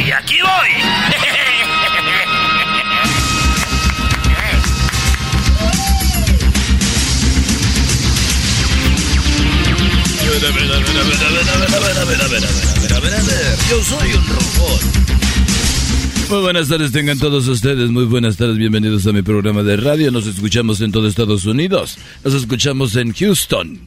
Y 0.06 0.12
aquí 0.12 0.40
voy. 0.42 0.70
Yo 13.70 13.84
soy 13.84 14.14
un 14.14 14.26
robot. 14.28 15.27
Muy 16.30 16.42
buenas 16.42 16.68
tardes, 16.68 16.92
tengan 16.92 17.18
todos 17.20 17.48
ustedes. 17.48 17.90
Muy 17.90 18.04
buenas 18.04 18.36
tardes, 18.36 18.58
bienvenidos 18.58 19.08
a 19.08 19.14
mi 19.14 19.22
programa 19.22 19.64
de 19.64 19.78
radio. 19.78 20.12
Nos 20.12 20.28
escuchamos 20.28 20.82
en 20.82 20.92
todo 20.92 21.08
Estados 21.08 21.46
Unidos. 21.46 21.98
Nos 22.24 22.34
escuchamos 22.34 22.96
en 22.98 23.14
Houston. 23.14 23.80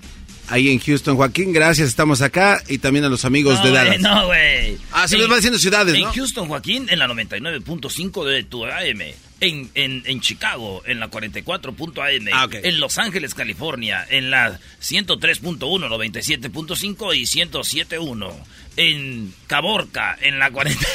Ahí 0.49 0.69
en 0.71 0.81
Houston, 0.81 1.17
Joaquín, 1.17 1.53
gracias, 1.53 1.89
estamos 1.89 2.23
acá. 2.23 2.61
Y 2.69 2.79
también 2.79 3.05
a 3.05 3.09
los 3.09 3.25
amigos 3.27 3.59
No, 3.59 3.67
de 3.67 3.71
Dallas. 3.73 4.01
no, 4.01 4.27
güey. 4.27 4.79
Ah, 4.91 5.07
se 5.07 5.15
En- 5.17 5.21
nos 5.23 5.31
va 5.31 5.37
diciendo 5.37 5.59
ciudades, 5.59 5.95
En 5.95 6.01
¿no? 6.01 6.13
Houston, 6.13 6.49
Joaquín, 6.49 6.87
en 6.89 6.99
la 6.99 7.07
99.5 7.07 8.25
de 8.25 8.43
tu 8.45 8.65
AM. 8.65 9.03
En, 9.43 9.71
en, 9.75 10.03
en 10.07 10.21
Chicago, 10.21 10.83
en 10.87 10.99
la 10.99 11.09
44. 11.09 11.71
AM. 11.73 12.29
Ah, 12.33 12.47
ok. 12.47 12.57
En 12.63 12.81
Los 12.81 12.99
Ángeles, 12.99 13.35
California, 13.35 14.05
en 14.11 14.31
la 14.31 14.59
103.1, 14.83 15.59
97.5 15.89 17.15
y 17.17 17.23
107.1. 17.23 18.33
En 18.77 19.35
Caborca, 19.47 20.17
en 20.21 20.39
la 20.39 20.51
40. 20.51 20.81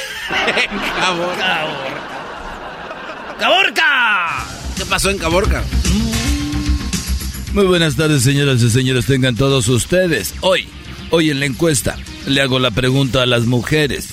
Caborca. 1.00 1.66
¡Caborca! 3.38 4.46
¿Qué 4.76 4.86
pasó 4.86 5.10
en 5.10 5.18
Caborca? 5.18 5.62
Muy 7.52 7.64
buenas 7.64 7.96
tardes, 7.96 8.22
señoras 8.22 8.62
y 8.62 8.70
señores, 8.70 9.06
tengan 9.06 9.36
todos 9.36 9.68
ustedes. 9.68 10.34
Hoy, 10.40 10.68
hoy 11.10 11.30
en 11.30 11.40
la 11.40 11.46
encuesta, 11.46 11.96
le 12.26 12.40
hago 12.40 12.58
la 12.58 12.70
pregunta 12.70 13.22
a 13.22 13.26
las 13.26 13.46
mujeres. 13.46 14.08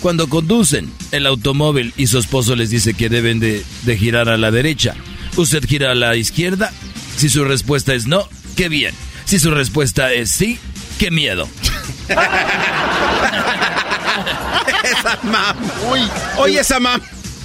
Cuando 0.00 0.28
conducen 0.28 0.92
el 1.10 1.26
automóvil 1.26 1.92
y 1.96 2.06
su 2.06 2.18
esposo 2.18 2.54
les 2.54 2.70
dice 2.70 2.94
que 2.94 3.08
deben 3.08 3.40
de, 3.40 3.64
de 3.82 3.98
girar 3.98 4.28
a 4.28 4.36
la 4.36 4.50
derecha, 4.50 4.94
¿usted 5.36 5.64
gira 5.66 5.92
a 5.92 5.94
la 5.94 6.16
izquierda? 6.16 6.72
Si 7.16 7.28
su 7.28 7.44
respuesta 7.44 7.94
es 7.94 8.06
no, 8.06 8.28
qué 8.56 8.68
bien. 8.68 8.94
Si 9.24 9.38
su 9.38 9.50
respuesta 9.50 10.12
es 10.12 10.30
sí, 10.30 10.58
qué 10.98 11.10
miedo. 11.10 11.48
esa 14.84 15.18
mam. 15.22 15.56
Uy, 15.90 16.00
oye 16.38 16.60
esa 16.60 16.80
mam. 16.80 17.00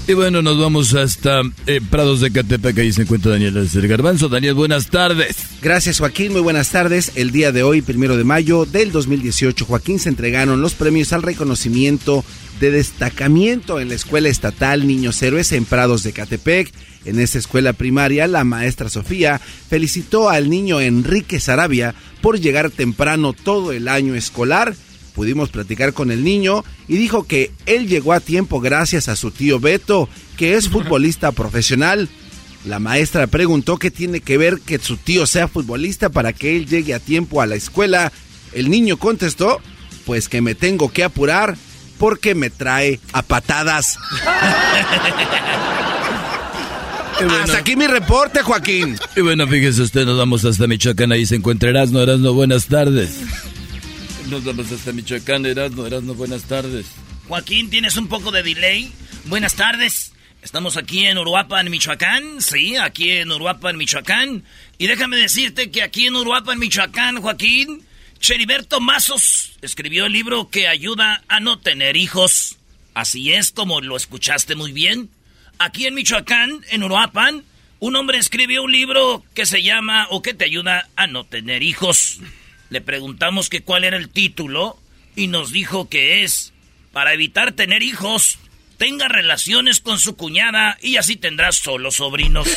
Y 0.08 0.14
bueno, 0.14 0.41
nos 0.41 0.60
vamos 0.60 0.95
hasta 0.95 1.41
eh, 1.68 1.80
Prados 1.89 2.22
de 2.22 2.32
Catepec, 2.32 2.78
ahí 2.80 2.91
se 2.91 3.04
encuentra 3.04 3.32
Daniel 3.32 3.56
el 3.58 3.88
Garbanzo. 3.88 4.30
Daniel, 4.30 4.56
buenas 4.56 4.88
tardes. 4.88 5.38
Gracias 5.62 5.99
Joaquín, 5.99 6.32
muy 6.32 6.41
buenas 6.41 6.70
tardes. 6.70 7.12
El 7.16 7.32
día 7.32 7.52
de 7.52 7.64
hoy, 7.64 7.82
primero 7.82 8.18
de 8.18 8.24
mayo 8.24 8.66
del 8.66 8.91
2018, 8.91 9.64
Joaquín 9.66 9.99
se 9.99 10.10
entregaron 10.10 10.60
los 10.60 10.74
premios 10.74 11.14
al 11.14 11.22
reconocimiento 11.22 12.26
de 12.62 12.70
destacamiento 12.70 13.80
en 13.80 13.89
la 13.89 13.95
Escuela 13.95 14.30
Estatal 14.30 14.86
Niños 14.86 15.22
Héroes 15.24 15.51
en 15.51 15.66
Prados 15.66 16.03
de 16.03 16.14
Catepec. 16.14 16.72
En 17.05 17.20
esta 17.20 17.39
escuela 17.39 17.74
primaria, 17.74 18.28
la 18.28 18.43
maestra 18.43 18.88
Sofía 18.88 19.39
felicitó 19.39 20.30
al 20.30 20.47
niño 20.47 20.80
Enrique 20.80 21.39
Sarabia 21.39 21.95
por 22.22 22.39
llegar 22.39 22.70
temprano 22.70 23.34
todo 23.34 23.72
el 23.72 23.88
año 23.88 24.14
escolar. 24.14 24.76
Pudimos 25.16 25.49
platicar 25.49 25.93
con 25.93 26.12
el 26.12 26.24
niño 26.24 26.64
y 26.88 26.97
dijo 26.97 27.24
que 27.24 27.51
él 27.66 27.88
llegó 27.88 28.14
a 28.14 28.20
tiempo 28.20 28.59
gracias 28.59 29.09
a 29.09 29.16
su 29.16 29.32
tío 29.32 29.59
Beto, 29.59 30.07
que 30.38 30.53
es 30.53 30.70
futbolista 30.70 31.32
profesional. 31.32 32.09
La 32.64 32.78
maestra 32.78 33.26
preguntó 33.26 33.78
qué 33.78 33.89
tiene 33.89 34.20
que 34.20 34.38
ver 34.38 34.59
que 34.59 34.78
su 34.78 34.97
tío 34.97 35.26
sea 35.26 35.47
futbolista 35.47 36.09
para 36.09 36.32
que 36.32 36.57
él 36.57 36.68
llegue 36.68 36.93
a 36.93 36.99
tiempo 36.99 37.41
a 37.41 37.47
la 37.47 37.55
escuela. 37.55 38.12
El 38.53 38.70
niño 38.70 38.97
contestó, 38.97 39.59
pues 40.05 40.30
que 40.30 40.41
me 40.41 40.53
tengo 40.53 40.91
que 40.91 41.03
apurar 41.03 41.57
porque 42.02 42.34
me 42.34 42.49
trae 42.49 42.99
a 43.14 43.22
patadas. 43.22 43.99
Hasta 47.43 47.60
aquí 47.60 47.76
mi 47.76 47.86
reporte, 47.86 48.41
Joaquín. 48.41 48.97
Y 49.16 49.22
bueno, 49.22 49.47
fíjese 49.47 49.84
usted, 49.84 50.04
nos 50.08 50.18
vamos 50.18 50.43
hasta 50.43 50.66
Michoacán, 50.66 51.12
ahí 51.12 51.28
se 51.28 51.36
encuentra 51.36 51.70
Erasno, 51.70 52.02
Erasno, 52.02 52.34
buenas 52.34 52.66
tardes. 52.66 53.20
Nos 54.32 54.43
vamos 54.43 54.72
hasta 54.72 54.91
Michoacán, 54.91 55.45
Erasno, 55.45 55.86
Erasno, 55.86 56.16
buenas 56.16 56.41
tardes. 56.45 56.88
Joaquín, 57.28 57.70
¿tienes 57.70 57.95
un 57.97 58.08
poco 58.08 58.32
de 58.32 58.41
delay? 58.41 58.91
Buenas 59.26 59.54
tardes. 59.54 60.14
Estamos 60.41 60.78
aquí 60.78 61.06
en 61.06 61.20
Uruapan, 61.20 61.70
Michoacán. 61.70 62.41
Sí, 62.41 62.78
aquí 62.78 63.12
en 63.12 63.32
Uruapan, 63.32 63.78
Michoacán. 63.78 64.43
Y 64.80 64.88
déjame 64.88 65.18
decirte 65.18 65.70
que 65.70 65.84
aquí 65.84 66.08
en 66.08 66.16
Uruapan, 66.16 66.58
Michoacán, 66.58 67.22
Joaquín, 67.22 67.86
Cheriberto 68.22 68.80
Mazos 68.80 69.57
escribió 69.63 70.05
el 70.05 70.13
libro 70.13 70.51
que 70.51 70.67
ayuda 70.67 71.24
a 71.28 71.39
no 71.39 71.57
tener 71.57 71.97
hijos. 71.97 72.59
Así 72.93 73.34
es 73.34 73.49
como 73.51 73.82
lo 73.82 73.97
escuchaste 73.97 74.55
muy 74.55 74.72
bien. 74.72 75.09
Aquí 75.57 75.88
en 75.88 75.95
Michoacán, 75.95 76.61
en 76.69 76.84
Uruapan, 76.84 77.43
un 77.80 77.95
hombre 77.95 78.19
escribió 78.19 78.61
un 78.61 78.72
libro 78.72 79.26
que 79.34 79.47
se 79.47 79.63
llama 79.63 80.05
o 80.11 80.22
que 80.22 80.36
te 80.36 80.45
ayuda 80.45 80.88
a 80.95 81.07
no 81.07 81.24
tener 81.24 81.63
hijos. 81.63 82.19
Le 82.69 82.80
preguntamos 82.80 83.49
que 83.49 83.63
cuál 83.63 83.86
era 83.86 83.97
el 83.97 84.09
título 84.09 84.80
y 85.15 85.26
nos 85.26 85.51
dijo 85.51 85.89
que 85.89 86.24
es 86.24 86.53
para 86.91 87.13
evitar 87.13 87.53
tener 87.53 87.82
hijos, 87.82 88.38
tenga 88.82 89.07
relaciones 89.07 89.79
con 89.79 89.99
su 89.99 90.15
cuñada 90.15 90.75
y 90.82 90.97
así 90.97 91.15
tendrás 91.15 91.57
solo 91.57 91.91
sobrinos. 91.91 92.47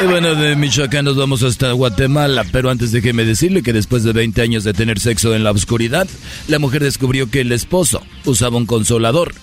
Y 0.00 0.06
bueno, 0.06 0.34
de 0.34 0.56
Michoacán 0.56 1.04
nos 1.04 1.18
vamos 1.18 1.42
hasta 1.42 1.72
Guatemala, 1.72 2.46
pero 2.50 2.70
antes 2.70 2.90
déjeme 2.90 3.26
decirle 3.26 3.62
que 3.62 3.74
después 3.74 4.02
de 4.02 4.14
20 4.14 4.40
años 4.40 4.64
de 4.64 4.72
tener 4.72 4.98
sexo 4.98 5.34
en 5.34 5.44
la 5.44 5.50
oscuridad, 5.50 6.08
la 6.48 6.58
mujer 6.58 6.82
descubrió 6.82 7.30
que 7.30 7.42
el 7.42 7.52
esposo 7.52 8.02
usaba 8.24 8.56
un 8.56 8.64
consolador 8.64 9.34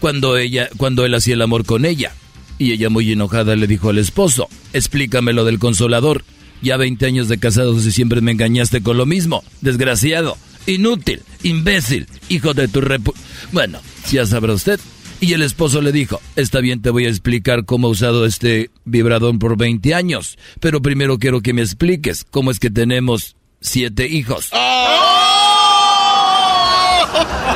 cuando 0.00 0.38
ella, 0.38 0.70
cuando 0.78 1.04
él 1.04 1.14
hacía 1.14 1.34
el 1.34 1.42
amor 1.42 1.66
con 1.66 1.84
ella. 1.84 2.14
Y 2.56 2.72
ella 2.72 2.88
muy 2.88 3.12
enojada 3.12 3.56
le 3.56 3.66
dijo 3.66 3.90
al 3.90 3.98
esposo, 3.98 4.48
explícame 4.72 5.34
lo 5.34 5.44
del 5.44 5.58
consolador. 5.58 6.24
Ya 6.62 6.78
20 6.78 7.04
años 7.04 7.28
de 7.28 7.36
casados 7.36 7.84
y 7.84 7.92
siempre 7.92 8.22
me 8.22 8.32
engañaste 8.32 8.82
con 8.82 8.96
lo 8.96 9.04
mismo. 9.04 9.44
Desgraciado, 9.60 10.38
inútil, 10.66 11.22
imbécil, 11.42 12.06
hijo 12.28 12.54
de 12.54 12.68
tu 12.68 12.80
repu... 12.80 13.14
Bueno, 13.52 13.80
ya 14.10 14.26
sabrá 14.26 14.52
usted. 14.52 14.80
Y 15.18 15.32
el 15.32 15.42
esposo 15.42 15.80
le 15.80 15.92
dijo, 15.92 16.20
está 16.36 16.60
bien, 16.60 16.82
te 16.82 16.90
voy 16.90 17.06
a 17.06 17.08
explicar 17.08 17.64
cómo 17.64 17.88
he 17.88 17.90
usado 17.92 18.26
este 18.26 18.70
vibrador 18.84 19.38
por 19.38 19.56
20 19.56 19.94
años, 19.94 20.36
pero 20.60 20.82
primero 20.82 21.18
quiero 21.18 21.40
que 21.40 21.54
me 21.54 21.62
expliques 21.62 22.26
cómo 22.30 22.50
es 22.50 22.58
que 22.58 22.70
tenemos 22.70 23.34
siete 23.60 24.06
hijos. 24.06 24.50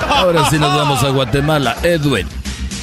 Ahora 0.09 0.49
sí 0.49 0.59
nos 0.59 0.75
vamos 0.75 1.03
a 1.03 1.11
Guatemala. 1.11 1.77
Edwin. 1.83 2.27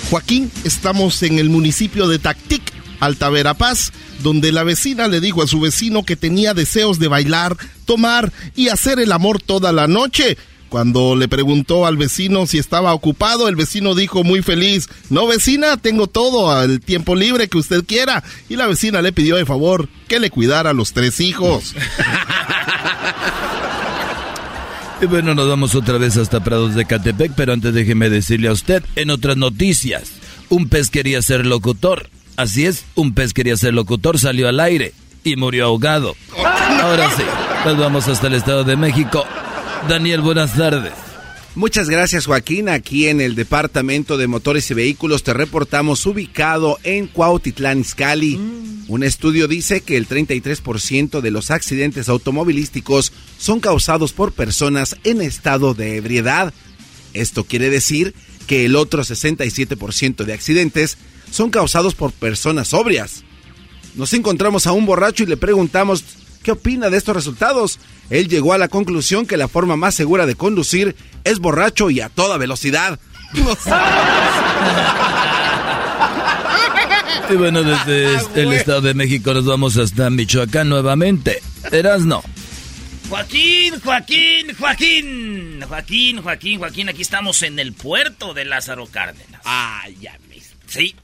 Joaquín, 0.09 0.51
estamos 0.63 1.21
en 1.23 1.39
el 1.39 1.49
municipio 1.49 2.07
de 2.07 2.19
Tactic, 2.19 2.66
Alta 2.99 3.29
Verapaz, 3.29 3.91
donde 4.23 4.51
la 4.51 4.63
vecina 4.63 5.07
le 5.07 5.21
dijo 5.21 5.43
a 5.43 5.47
su 5.47 5.59
vecino 5.59 6.03
que 6.03 6.15
tenía 6.15 6.53
deseos 6.53 6.99
de 6.99 7.07
bailar, 7.07 7.57
tomar 7.85 8.31
y 8.55 8.69
hacer 8.69 8.99
el 8.99 9.11
amor 9.11 9.41
toda 9.41 9.71
la 9.71 9.87
noche. 9.87 10.37
Cuando 10.69 11.15
le 11.15 11.29
preguntó 11.29 11.85
al 11.85 11.95
vecino 11.95 12.45
si 12.45 12.57
estaba 12.57 12.93
ocupado, 12.93 13.47
el 13.47 13.55
vecino 13.55 13.95
dijo 13.95 14.23
muy 14.23 14.41
feliz, 14.41 14.89
no 15.09 15.25
vecina, 15.25 15.77
tengo 15.77 16.07
todo 16.07 16.61
el 16.61 16.81
tiempo 16.81 17.15
libre 17.15 17.47
que 17.47 17.57
usted 17.57 17.85
quiera. 17.85 18.23
Y 18.49 18.57
la 18.57 18.67
vecina 18.67 19.01
le 19.01 19.13
pidió 19.13 19.37
de 19.37 19.45
favor 19.45 19.87
que 20.09 20.19
le 20.19 20.29
cuidara 20.29 20.71
a 20.71 20.73
los 20.73 20.91
tres 20.91 21.21
hijos. 21.21 21.73
Y 24.99 25.05
bueno, 25.05 25.35
nos 25.35 25.47
vamos 25.47 25.75
otra 25.75 25.99
vez 25.99 26.17
hasta 26.17 26.43
Prados 26.43 26.73
de 26.73 26.85
Catepec, 26.85 27.33
pero 27.35 27.53
antes 27.53 27.71
déjeme 27.71 28.09
decirle 28.09 28.47
a 28.47 28.51
usted, 28.51 28.83
en 28.95 29.11
otras 29.11 29.37
noticias, 29.37 30.09
un 30.49 30.69
pez 30.69 30.89
quería 30.89 31.21
ser 31.21 31.45
locutor. 31.45 32.09
Así 32.37 32.67
es, 32.67 32.85
un 32.93 33.15
pez 33.15 33.33
quería 33.33 33.57
ser 33.57 33.73
locutor, 33.73 34.19
salió 34.19 34.47
al 34.47 34.59
aire 34.59 34.93
y 35.23 35.35
murió 35.37 35.65
ahogado. 35.65 36.15
Ahora 36.37 37.09
sí, 37.17 37.23
nos 37.65 37.79
vamos 37.79 38.07
hasta 38.07 38.27
el 38.27 38.35
Estado 38.35 38.63
de 38.63 38.77
México. 38.77 39.25
Daniel, 39.89 40.21
buenas 40.21 40.53
tardes. 40.53 40.93
Muchas 41.55 41.89
gracias 41.89 42.27
Joaquín. 42.27 42.69
Aquí 42.69 43.07
en 43.07 43.21
el 43.21 43.33
Departamento 43.33 44.17
de 44.17 44.27
Motores 44.27 44.69
y 44.69 44.75
Vehículos 44.75 45.23
te 45.23 45.33
reportamos 45.33 46.05
ubicado 46.05 46.77
en 46.83 47.07
Cuautitlán, 47.07 47.79
Izcalli. 47.79 48.35
Un 48.87 49.01
estudio 49.01 49.47
dice 49.47 49.81
que 49.81 49.97
el 49.97 50.07
33% 50.07 51.21
de 51.21 51.31
los 51.31 51.49
accidentes 51.49 52.07
automovilísticos 52.07 53.13
son 53.39 53.59
causados 53.59 54.13
por 54.13 54.31
personas 54.31 54.95
en 55.03 55.21
estado 55.21 55.73
de 55.73 55.97
ebriedad. 55.97 56.53
Esto 57.15 57.45
quiere 57.45 57.71
decir 57.71 58.13
que 58.45 58.63
el 58.63 58.75
otro 58.75 59.03
67% 59.03 60.23
de 60.23 60.33
accidentes 60.33 60.99
son 61.31 61.49
causados 61.49 61.95
por 61.95 62.11
personas 62.11 62.69
sobrias. 62.69 63.23
Nos 63.95 64.13
encontramos 64.13 64.67
a 64.67 64.71
un 64.71 64.85
borracho 64.85 65.23
y 65.23 65.27
le 65.27 65.37
preguntamos 65.37 66.03
qué 66.43 66.51
opina 66.51 66.89
de 66.89 66.97
estos 66.97 67.15
resultados. 67.15 67.79
Él 68.09 68.27
llegó 68.27 68.53
a 68.53 68.57
la 68.57 68.67
conclusión 68.67 69.25
que 69.25 69.37
la 69.37 69.47
forma 69.47 69.75
más 69.75 69.95
segura 69.95 70.25
de 70.25 70.35
conducir 70.35 70.95
es 71.23 71.39
borracho 71.39 71.89
y 71.89 72.01
a 72.01 72.09
toda 72.09 72.37
velocidad. 72.37 72.99
Y 77.29 77.35
bueno, 77.35 77.63
desde 77.63 78.15
el 78.41 78.53
Estado 78.53 78.81
de 78.81 78.93
México 78.93 79.33
nos 79.33 79.45
vamos 79.45 79.77
hasta 79.77 80.09
Michoacán 80.09 80.69
nuevamente. 80.69 81.41
Erasno. 81.71 82.23
Joaquín, 83.09 83.79
Joaquín, 83.83 84.55
Joaquín. 84.57 85.61
Joaquín, 85.67 86.21
Joaquín, 86.21 86.59
Joaquín. 86.59 86.89
Aquí 86.89 87.01
estamos 87.01 87.41
en 87.43 87.57
el 87.59 87.73
puerto 87.73 88.33
de 88.33 88.45
Lázaro 88.45 88.85
Cárdenas. 88.87 89.41
Ah, 89.45 89.83
ya 89.99 90.17
mismo. 90.29 90.57
Sí. 90.67 90.95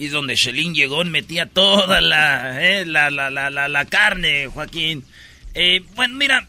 Aquí 0.00 0.06
es 0.06 0.12
donde 0.12 0.34
Shelin 0.34 0.74
llegó 0.74 1.04
metía 1.04 1.44
toda 1.44 2.00
la, 2.00 2.58
eh, 2.66 2.86
la, 2.86 3.10
la, 3.10 3.28
la, 3.28 3.50
la, 3.50 3.68
la 3.68 3.84
carne, 3.84 4.46
Joaquín. 4.46 5.04
Eh, 5.52 5.82
bueno, 5.94 6.14
mira, 6.14 6.48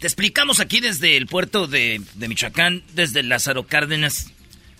te 0.00 0.08
explicamos 0.08 0.58
aquí 0.58 0.80
desde 0.80 1.16
el 1.16 1.28
puerto 1.28 1.68
de, 1.68 2.02
de 2.14 2.26
Michoacán, 2.26 2.82
desde 2.94 3.22
Lázaro 3.22 3.68
Cárdenas. 3.68 4.32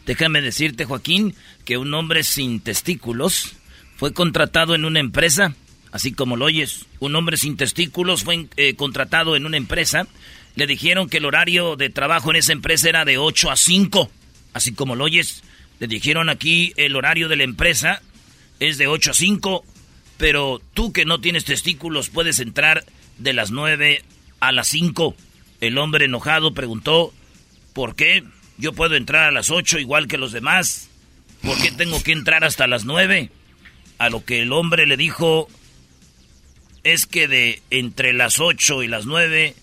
Déjame 0.06 0.40
decirte, 0.40 0.86
Joaquín, 0.86 1.36
que 1.64 1.78
un 1.78 1.94
hombre 1.94 2.24
sin 2.24 2.58
testículos 2.58 3.52
fue 3.96 4.12
contratado 4.12 4.74
en 4.74 4.84
una 4.84 4.98
empresa, 4.98 5.54
así 5.92 6.10
como 6.10 6.36
lo 6.36 6.46
oyes. 6.46 6.86
Un 6.98 7.14
hombre 7.14 7.36
sin 7.36 7.56
testículos 7.56 8.24
fue 8.24 8.48
eh, 8.56 8.74
contratado 8.74 9.36
en 9.36 9.46
una 9.46 9.56
empresa. 9.56 10.08
Le 10.56 10.66
dijeron 10.66 11.08
que 11.08 11.18
el 11.18 11.26
horario 11.26 11.76
de 11.76 11.90
trabajo 11.90 12.30
en 12.30 12.38
esa 12.38 12.50
empresa 12.50 12.88
era 12.88 13.04
de 13.04 13.18
8 13.18 13.52
a 13.52 13.56
5, 13.56 14.10
así 14.52 14.72
como 14.72 14.96
lo 14.96 15.04
oyes. 15.04 15.44
Le 15.80 15.86
dijeron 15.86 16.28
aquí 16.28 16.72
el 16.76 16.96
horario 16.96 17.28
de 17.28 17.36
la 17.36 17.44
empresa 17.44 18.02
es 18.60 18.78
de 18.78 18.88
8 18.88 19.12
a 19.12 19.14
5, 19.14 19.64
pero 20.16 20.60
tú 20.74 20.92
que 20.92 21.04
no 21.04 21.20
tienes 21.20 21.44
testículos 21.44 22.10
puedes 22.10 22.40
entrar 22.40 22.84
de 23.18 23.32
las 23.32 23.50
9 23.50 24.02
a 24.40 24.52
las 24.52 24.68
5. 24.68 25.14
El 25.60 25.78
hombre 25.78 26.06
enojado 26.06 26.54
preguntó, 26.54 27.12
¿por 27.72 27.94
qué? 27.94 28.24
Yo 28.58 28.72
puedo 28.72 28.96
entrar 28.96 29.24
a 29.24 29.32
las 29.32 29.50
8 29.50 29.78
igual 29.78 30.08
que 30.08 30.18
los 30.18 30.32
demás. 30.32 30.88
¿Por 31.42 31.60
qué 31.60 31.70
tengo 31.70 32.02
que 32.02 32.12
entrar 32.12 32.44
hasta 32.44 32.66
las 32.66 32.84
9? 32.84 33.30
A 33.98 34.10
lo 34.10 34.24
que 34.24 34.42
el 34.42 34.52
hombre 34.52 34.86
le 34.86 34.96
dijo, 34.96 35.48
es 36.82 37.06
que 37.06 37.28
de 37.28 37.62
entre 37.70 38.12
las 38.12 38.40
8 38.40 38.82
y 38.82 38.88
las 38.88 39.06
9 39.06 39.54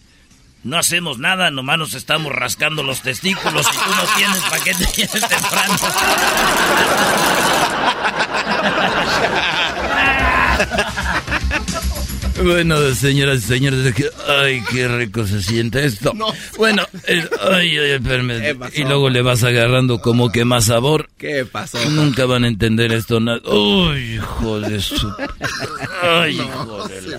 no 0.65 0.79
hacemos 0.79 1.19
nada, 1.19 1.51
nomás 1.51 1.77
nos 1.77 1.93
estamos 1.93 2.33
rascando 2.33 2.81
los 2.81 3.01
testículos 3.01 3.67
y 3.71 3.77
tú 3.77 3.95
no 3.95 4.15
tienes 4.17 4.41
para 4.49 4.63
qué 4.63 4.73
te 4.73 4.85
tienes 4.93 5.29
temprano. 5.29 5.75
Bueno, 12.43 12.93
señoras 12.95 13.37
y 13.37 13.41
señores, 13.41 13.93
ay, 14.27 14.63
qué 14.71 14.87
rico 14.87 15.25
se 15.27 15.41
siente 15.41 15.85
esto. 15.85 16.13
Bueno, 16.57 16.83
eh, 17.07 17.29
ay, 17.51 17.77
ay, 17.77 17.91
espérame. 17.91 18.57
Y 18.73 18.83
luego 18.85 19.09
le 19.09 19.21
vas 19.21 19.43
agarrando 19.43 20.01
como 20.01 20.31
que 20.31 20.45
más 20.45 20.65
sabor. 20.65 21.09
¿Qué 21.17 21.45
pasó? 21.45 21.77
Nunca 21.91 22.25
van 22.25 22.43
a 22.43 22.47
entender 22.47 22.91
esto. 22.91 23.19
nada. 23.19 23.39
Uy, 23.47 24.15
hijo 24.15 24.59
de 24.59 24.81
su... 24.81 25.13
Ay, 26.01 26.35
hijo 26.35 26.87
de 26.87 27.01
la... 27.03 27.17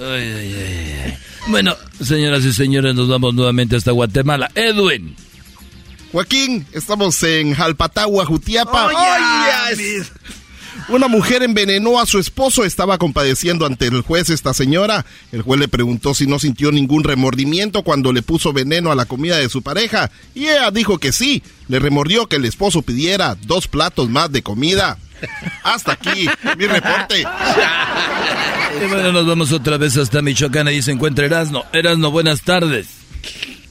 Ay, 0.00 0.22
ay, 0.22 0.54
ay, 0.56 1.00
ay. 1.04 1.18
Bueno, 1.48 1.74
señoras 2.02 2.44
y 2.44 2.52
señores, 2.52 2.94
nos 2.94 3.08
vamos 3.08 3.34
nuevamente 3.34 3.76
hasta 3.76 3.90
Guatemala. 3.92 4.50
Edwin. 4.54 5.16
Joaquín, 6.12 6.66
estamos 6.72 7.22
en 7.22 7.54
Jalpatagua, 7.54 8.26
Jutiapa. 8.26 8.86
Oh, 8.86 8.90
Oh, 8.94 9.74
yes. 9.76 10.12
Una 10.88 11.08
mujer 11.08 11.42
envenenó 11.42 11.98
a 12.00 12.06
su 12.06 12.18
esposo, 12.18 12.64
estaba 12.64 12.98
compadeciendo 12.98 13.66
ante 13.66 13.86
el 13.86 14.00
juez 14.02 14.30
esta 14.30 14.54
señora. 14.54 15.04
El 15.32 15.42
juez 15.42 15.58
le 15.60 15.68
preguntó 15.68 16.14
si 16.14 16.26
no 16.26 16.38
sintió 16.38 16.70
ningún 16.70 17.04
remordimiento 17.04 17.82
cuando 17.82 18.12
le 18.12 18.22
puso 18.22 18.52
veneno 18.52 18.90
a 18.90 18.94
la 18.94 19.04
comida 19.06 19.36
de 19.38 19.48
su 19.48 19.62
pareja. 19.62 20.10
Y 20.34 20.44
ella 20.48 20.70
dijo 20.70 20.98
que 20.98 21.12
sí, 21.12 21.42
le 21.66 21.78
remordió 21.78 22.26
que 22.26 22.36
el 22.36 22.44
esposo 22.44 22.82
pidiera 22.82 23.36
dos 23.42 23.68
platos 23.68 24.08
más 24.08 24.30
de 24.32 24.42
comida. 24.42 24.98
Hasta 25.62 25.92
aquí, 25.92 26.28
mi 26.56 26.66
reporte. 26.66 27.20
Y 27.20 28.86
bueno, 28.86 29.12
nos 29.12 29.26
vamos 29.26 29.52
otra 29.52 29.76
vez 29.76 29.96
hasta 29.96 30.22
Michoacán. 30.22 30.68
Ahí 30.68 30.82
se 30.82 30.92
encuentra 30.92 31.26
Erasno. 31.26 31.64
Erasno, 31.72 32.10
buenas 32.10 32.42
tardes. 32.42 32.86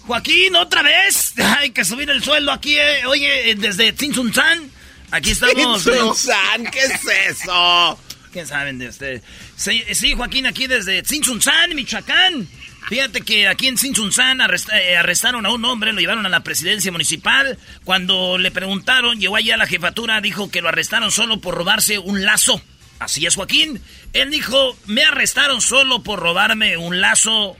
Joaquín, 0.07 0.55
otra 0.55 0.81
vez. 0.81 1.33
Hay 1.59 1.71
que 1.71 1.83
subir 1.83 2.09
el 2.09 2.23
sueldo 2.23 2.51
aquí, 2.51 2.77
eh. 2.77 3.05
oye, 3.05 3.51
eh, 3.51 3.55
desde 3.55 3.91
Tzintzuntzán. 3.91 4.71
Aquí 5.11 5.31
estamos. 5.31 5.83
Tzintzuntzán, 5.83 6.65
¿qué 6.71 6.79
es 6.79 7.01
eso? 7.29 7.99
¿Qué 8.31 8.45
saben 8.45 8.79
de 8.79 8.89
usted? 8.89 9.21
Sí, 9.55 9.83
sí, 9.93 10.13
Joaquín, 10.13 10.45
aquí 10.45 10.67
desde 10.67 11.01
Tzintzuntzán, 11.03 11.75
Michoacán. 11.75 12.47
Fíjate 12.87 13.21
que 13.21 13.47
aquí 13.47 13.67
en 13.67 13.75
arrest- 13.75 14.71
eh, 14.73 14.95
arrestaron 14.95 15.45
a 15.45 15.49
un 15.51 15.63
hombre, 15.65 15.91
lo 15.91 15.99
llevaron 15.99 16.25
a 16.25 16.29
la 16.29 16.43
presidencia 16.43 16.91
municipal. 16.91 17.57
Cuando 17.83 18.37
le 18.37 18.49
preguntaron, 18.51 19.19
llegó 19.19 19.35
allá 19.35 19.55
a 19.55 19.57
la 19.57 19.67
jefatura, 19.67 20.21
dijo 20.21 20.49
que 20.49 20.61
lo 20.61 20.69
arrestaron 20.69 21.11
solo 21.11 21.41
por 21.41 21.55
robarse 21.55 21.99
un 21.99 22.23
lazo. 22.23 22.61
Así 22.99 23.25
es, 23.25 23.35
Joaquín. 23.35 23.81
Él 24.13 24.31
dijo, 24.31 24.77
me 24.85 25.03
arrestaron 25.03 25.59
solo 25.61 26.01
por 26.01 26.19
robarme 26.19 26.77
un 26.77 27.01
lazo. 27.01 27.57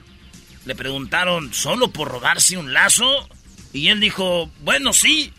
Le 0.66 0.76
preguntaron, 0.76 1.54
¿solo 1.54 1.92
por 1.92 2.08
robarse 2.08 2.58
un 2.58 2.74
lazo? 2.74 3.30
Y 3.74 3.90
él 3.90 4.00
dijo, 4.00 4.50
bueno, 4.62 4.94
sí. 4.94 5.34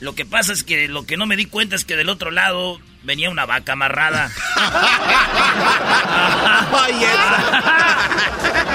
Lo 0.00 0.14
que 0.14 0.24
pasa 0.24 0.52
es 0.52 0.62
que 0.64 0.86
lo 0.88 1.04
que 1.06 1.16
no 1.16 1.26
me 1.26 1.36
di 1.36 1.46
cuenta 1.46 1.76
es 1.76 1.84
que 1.84 1.96
del 1.96 2.08
otro 2.10 2.30
lado 2.30 2.78
venía 3.02 3.30
una 3.30 3.46
vaca 3.46 3.72
amarrada. 3.72 4.30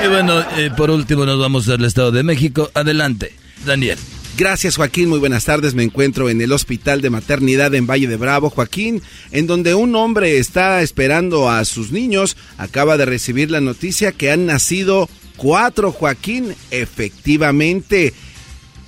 Y 0.03 0.07
bueno, 0.07 0.41
eh, 0.57 0.71
por 0.75 0.91
último 0.91 1.25
nos 1.25 1.39
vamos 1.39 1.67
al 1.69 1.83
Estado 1.85 2.11
de 2.11 2.23
México. 2.23 2.69
Adelante, 2.73 3.33
Daniel. 3.65 3.97
Gracias 4.37 4.75
Joaquín, 4.75 5.07
muy 5.07 5.19
buenas 5.19 5.45
tardes. 5.45 5.75
Me 5.75 5.83
encuentro 5.83 6.29
en 6.29 6.41
el 6.41 6.51
Hospital 6.51 7.01
de 7.01 7.09
Maternidad 7.09 7.73
en 7.73 7.87
Valle 7.87 8.07
de 8.07 8.17
Bravo, 8.17 8.49
Joaquín, 8.49 9.01
en 9.31 9.47
donde 9.47 9.75
un 9.75 9.95
hombre 9.95 10.37
está 10.37 10.81
esperando 10.81 11.49
a 11.49 11.63
sus 11.63 11.91
niños. 11.91 12.35
Acaba 12.57 12.97
de 12.97 13.05
recibir 13.05 13.49
la 13.49 13.61
noticia 13.61 14.11
que 14.11 14.31
han 14.31 14.45
nacido 14.45 15.09
cuatro, 15.37 15.93
Joaquín, 15.93 16.53
efectivamente, 16.69 18.13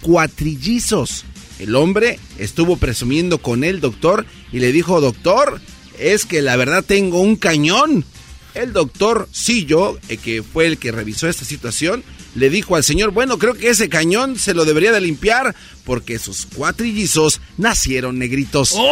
cuatrillizos. 0.01 1.23
El 1.59 1.75
hombre 1.75 2.19
estuvo 2.37 2.77
presumiendo 2.77 3.39
con 3.39 3.63
el 3.63 3.79
doctor 3.79 4.25
y 4.51 4.59
le 4.59 4.71
dijo, 4.71 5.01
doctor, 5.01 5.59
es 5.99 6.25
que 6.25 6.41
la 6.41 6.55
verdad 6.55 6.83
tengo 6.85 7.21
un 7.21 7.35
cañón. 7.35 8.05
El 8.53 8.73
doctor 8.73 9.27
Sillo, 9.31 9.99
eh, 10.09 10.17
que 10.17 10.41
fue 10.43 10.65
el 10.67 10.77
que 10.77 10.91
revisó 10.91 11.27
esta 11.27 11.45
situación, 11.45 12.03
le 12.35 12.49
dijo 12.49 12.75
al 12.75 12.83
señor, 12.83 13.11
bueno, 13.11 13.37
creo 13.37 13.53
que 13.55 13.69
ese 13.69 13.89
cañón 13.89 14.37
se 14.37 14.53
lo 14.53 14.65
debería 14.65 14.91
de 14.91 15.01
limpiar 15.01 15.55
porque 15.83 16.19
sus 16.19 16.45
cuatrillizos 16.47 17.41
nacieron 17.57 18.17
negritos. 18.19 18.75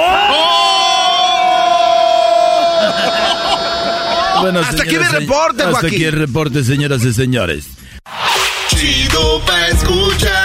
Bueno, 4.42 4.60
Hasta 4.60 4.84
aquí 4.84 4.92
señoras 4.92 5.14
mi 5.14 5.20
reporte, 5.20 5.64
Hasta 5.64 5.72
Joaquín. 5.72 5.90
aquí 5.90 6.04
el 6.04 6.12
reporte, 6.12 6.64
señoras 6.64 7.04
y 7.04 7.14
señores. 7.14 7.66
Chido 8.68 9.42
pa' 9.46 9.68
escuchar. 9.70 10.45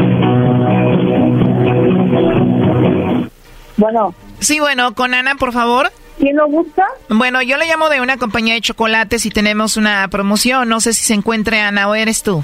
Bueno. 3.81 4.13
Sí, 4.39 4.59
bueno, 4.59 4.93
con 4.93 5.15
Ana, 5.15 5.35
por 5.35 5.51
favor. 5.53 5.91
¿Quién 6.19 6.35
lo 6.35 6.47
busca? 6.47 6.85
Bueno, 7.09 7.41
yo 7.41 7.57
le 7.57 7.65
llamo 7.65 7.89
de 7.89 7.99
una 7.99 8.17
compañía 8.17 8.53
de 8.53 8.61
chocolates 8.61 9.25
y 9.25 9.31
tenemos 9.31 9.75
una 9.75 10.07
promoción. 10.07 10.69
No 10.69 10.79
sé 10.81 10.93
si 10.93 11.03
se 11.03 11.15
encuentre 11.15 11.59
Ana 11.61 11.89
o 11.89 11.95
eres 11.95 12.21
tú. 12.21 12.43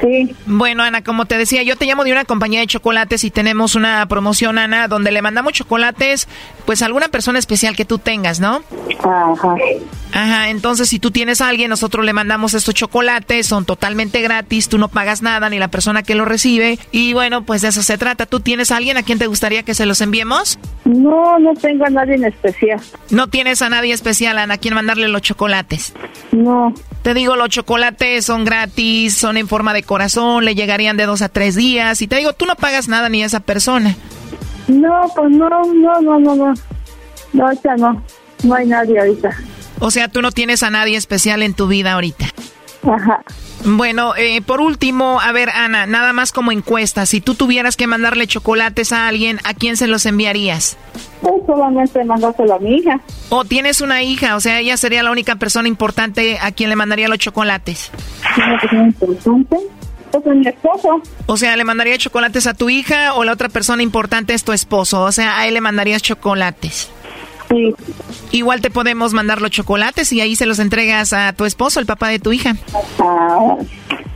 Sí. 0.00 0.34
Bueno, 0.46 0.82
Ana, 0.82 1.02
como 1.02 1.26
te 1.26 1.36
decía, 1.36 1.62
yo 1.62 1.76
te 1.76 1.86
llamo 1.86 2.04
de 2.04 2.12
una 2.12 2.24
compañía 2.24 2.60
de 2.60 2.66
chocolates 2.66 3.24
y 3.24 3.30
tenemos 3.30 3.74
una 3.74 4.04
promoción, 4.06 4.58
Ana, 4.58 4.88
donde 4.88 5.10
le 5.10 5.22
mandamos 5.22 5.52
chocolates, 5.52 6.28
pues 6.64 6.82
a 6.82 6.86
alguna 6.86 7.08
persona 7.08 7.38
especial 7.38 7.76
que 7.76 7.84
tú 7.84 7.98
tengas, 7.98 8.40
¿no? 8.40 8.62
Ajá. 8.98 9.54
Ajá, 10.12 10.48
entonces 10.50 10.88
si 10.88 10.98
tú 10.98 11.10
tienes 11.10 11.40
a 11.40 11.48
alguien, 11.48 11.70
nosotros 11.70 12.04
le 12.04 12.12
mandamos 12.12 12.54
estos 12.54 12.74
chocolates, 12.74 13.46
son 13.46 13.64
totalmente 13.64 14.20
gratis, 14.22 14.68
tú 14.68 14.78
no 14.78 14.88
pagas 14.88 15.22
nada, 15.22 15.48
ni 15.50 15.58
la 15.58 15.68
persona 15.68 16.02
que 16.02 16.14
lo 16.14 16.24
recibe. 16.24 16.78
Y 16.90 17.12
bueno, 17.12 17.44
pues 17.44 17.62
de 17.62 17.68
eso 17.68 17.82
se 17.82 17.98
trata. 17.98 18.26
¿Tú 18.26 18.40
tienes 18.40 18.70
a 18.70 18.76
alguien 18.76 18.96
a 18.96 19.02
quien 19.02 19.18
te 19.18 19.26
gustaría 19.26 19.62
que 19.62 19.74
se 19.74 19.86
los 19.86 20.00
enviemos? 20.00 20.58
No, 20.84 21.38
no 21.38 21.54
tengo 21.54 21.84
a 21.84 21.90
nadie 21.90 22.14
en 22.14 22.24
especial. 22.24 22.80
No 23.10 23.28
tienes 23.28 23.62
a 23.62 23.68
nadie 23.68 23.92
especial, 23.92 24.38
Ana, 24.38 24.54
a 24.54 24.58
quien 24.58 24.74
mandarle 24.74 25.08
los 25.08 25.22
chocolates. 25.22 25.92
No. 26.32 26.74
Te 27.02 27.14
digo, 27.14 27.36
los 27.36 27.48
chocolates 27.48 28.26
son 28.26 28.44
gratis, 28.44 29.14
son 29.14 29.36
en 29.36 29.48
forma 29.48 29.72
de 29.72 29.82
corazón, 29.90 30.44
le 30.44 30.54
llegarían 30.54 30.96
de 30.96 31.04
dos 31.04 31.20
a 31.20 31.28
tres 31.28 31.56
días. 31.56 32.00
Y 32.00 32.06
te 32.06 32.14
digo, 32.14 32.32
tú 32.32 32.46
no 32.46 32.54
pagas 32.54 32.86
nada 32.86 33.08
ni 33.08 33.24
a 33.24 33.26
esa 33.26 33.40
persona. 33.40 33.96
No, 34.68 35.00
pues 35.16 35.30
no, 35.32 35.48
no, 35.48 36.00
no, 36.00 36.20
no, 36.20 36.36
no. 36.36 36.54
No, 37.32 37.44
ahorita 37.44 37.74
no. 37.76 38.00
No 38.44 38.54
hay 38.54 38.68
nadie 38.68 39.00
ahorita. 39.00 39.30
O 39.80 39.90
sea, 39.90 40.06
tú 40.06 40.22
no 40.22 40.30
tienes 40.30 40.62
a 40.62 40.70
nadie 40.70 40.96
especial 40.96 41.42
en 41.42 41.54
tu 41.54 41.66
vida 41.66 41.94
ahorita. 41.94 42.26
Ajá. 42.84 43.20
Bueno, 43.64 44.14
eh, 44.16 44.40
por 44.42 44.60
último, 44.60 45.20
a 45.20 45.32
ver, 45.32 45.50
Ana, 45.50 45.86
nada 45.86 46.12
más 46.12 46.30
como 46.30 46.52
encuesta, 46.52 47.04
si 47.04 47.20
tú 47.20 47.34
tuvieras 47.34 47.76
que 47.76 47.88
mandarle 47.88 48.28
chocolates 48.28 48.92
a 48.92 49.08
alguien, 49.08 49.38
¿a 49.44 49.54
quién 49.54 49.76
se 49.76 49.88
los 49.88 50.06
enviarías? 50.06 50.78
Pues 51.20 51.34
solamente 51.46 52.02
mandárselo 52.04 52.54
a 52.54 52.58
mi 52.60 52.76
hija. 52.76 53.00
O 53.28 53.44
tienes 53.44 53.80
una 53.80 54.02
hija, 54.02 54.36
o 54.36 54.40
sea, 54.40 54.60
ella 54.60 54.76
sería 54.76 55.02
la 55.02 55.10
única 55.10 55.34
persona 55.34 55.68
importante 55.68 56.38
a 56.40 56.52
quien 56.52 56.70
le 56.70 56.76
mandaría 56.76 57.08
los 57.08 57.18
chocolates. 57.18 57.90
Una 58.36 58.60
persona 58.60 58.84
importante. 58.84 59.56
Pues 60.10 60.26
a 60.26 60.30
mi 60.30 60.46
esposo. 60.46 61.00
O 61.26 61.36
sea, 61.36 61.56
¿le 61.56 61.64
mandaría 61.64 61.96
chocolates 61.98 62.46
a 62.46 62.54
tu 62.54 62.68
hija 62.68 63.14
o 63.14 63.24
la 63.24 63.32
otra 63.32 63.48
persona 63.48 63.82
importante 63.82 64.34
es 64.34 64.44
tu 64.44 64.52
esposo? 64.52 65.02
O 65.02 65.12
sea, 65.12 65.38
a 65.38 65.46
él 65.46 65.54
le 65.54 65.60
mandarías 65.60 66.02
chocolates. 66.02 66.90
Sí. 67.48 67.74
Igual 68.32 68.60
te 68.60 68.70
podemos 68.70 69.12
mandar 69.12 69.40
los 69.40 69.50
chocolates 69.50 70.12
y 70.12 70.20
ahí 70.20 70.36
se 70.36 70.46
los 70.46 70.58
entregas 70.60 71.12
a 71.12 71.32
tu 71.32 71.44
esposo, 71.44 71.80
el 71.80 71.86
papá 71.86 72.08
de 72.08 72.20
tu 72.20 72.32
hija. 72.32 72.56
Ah, 73.00 73.56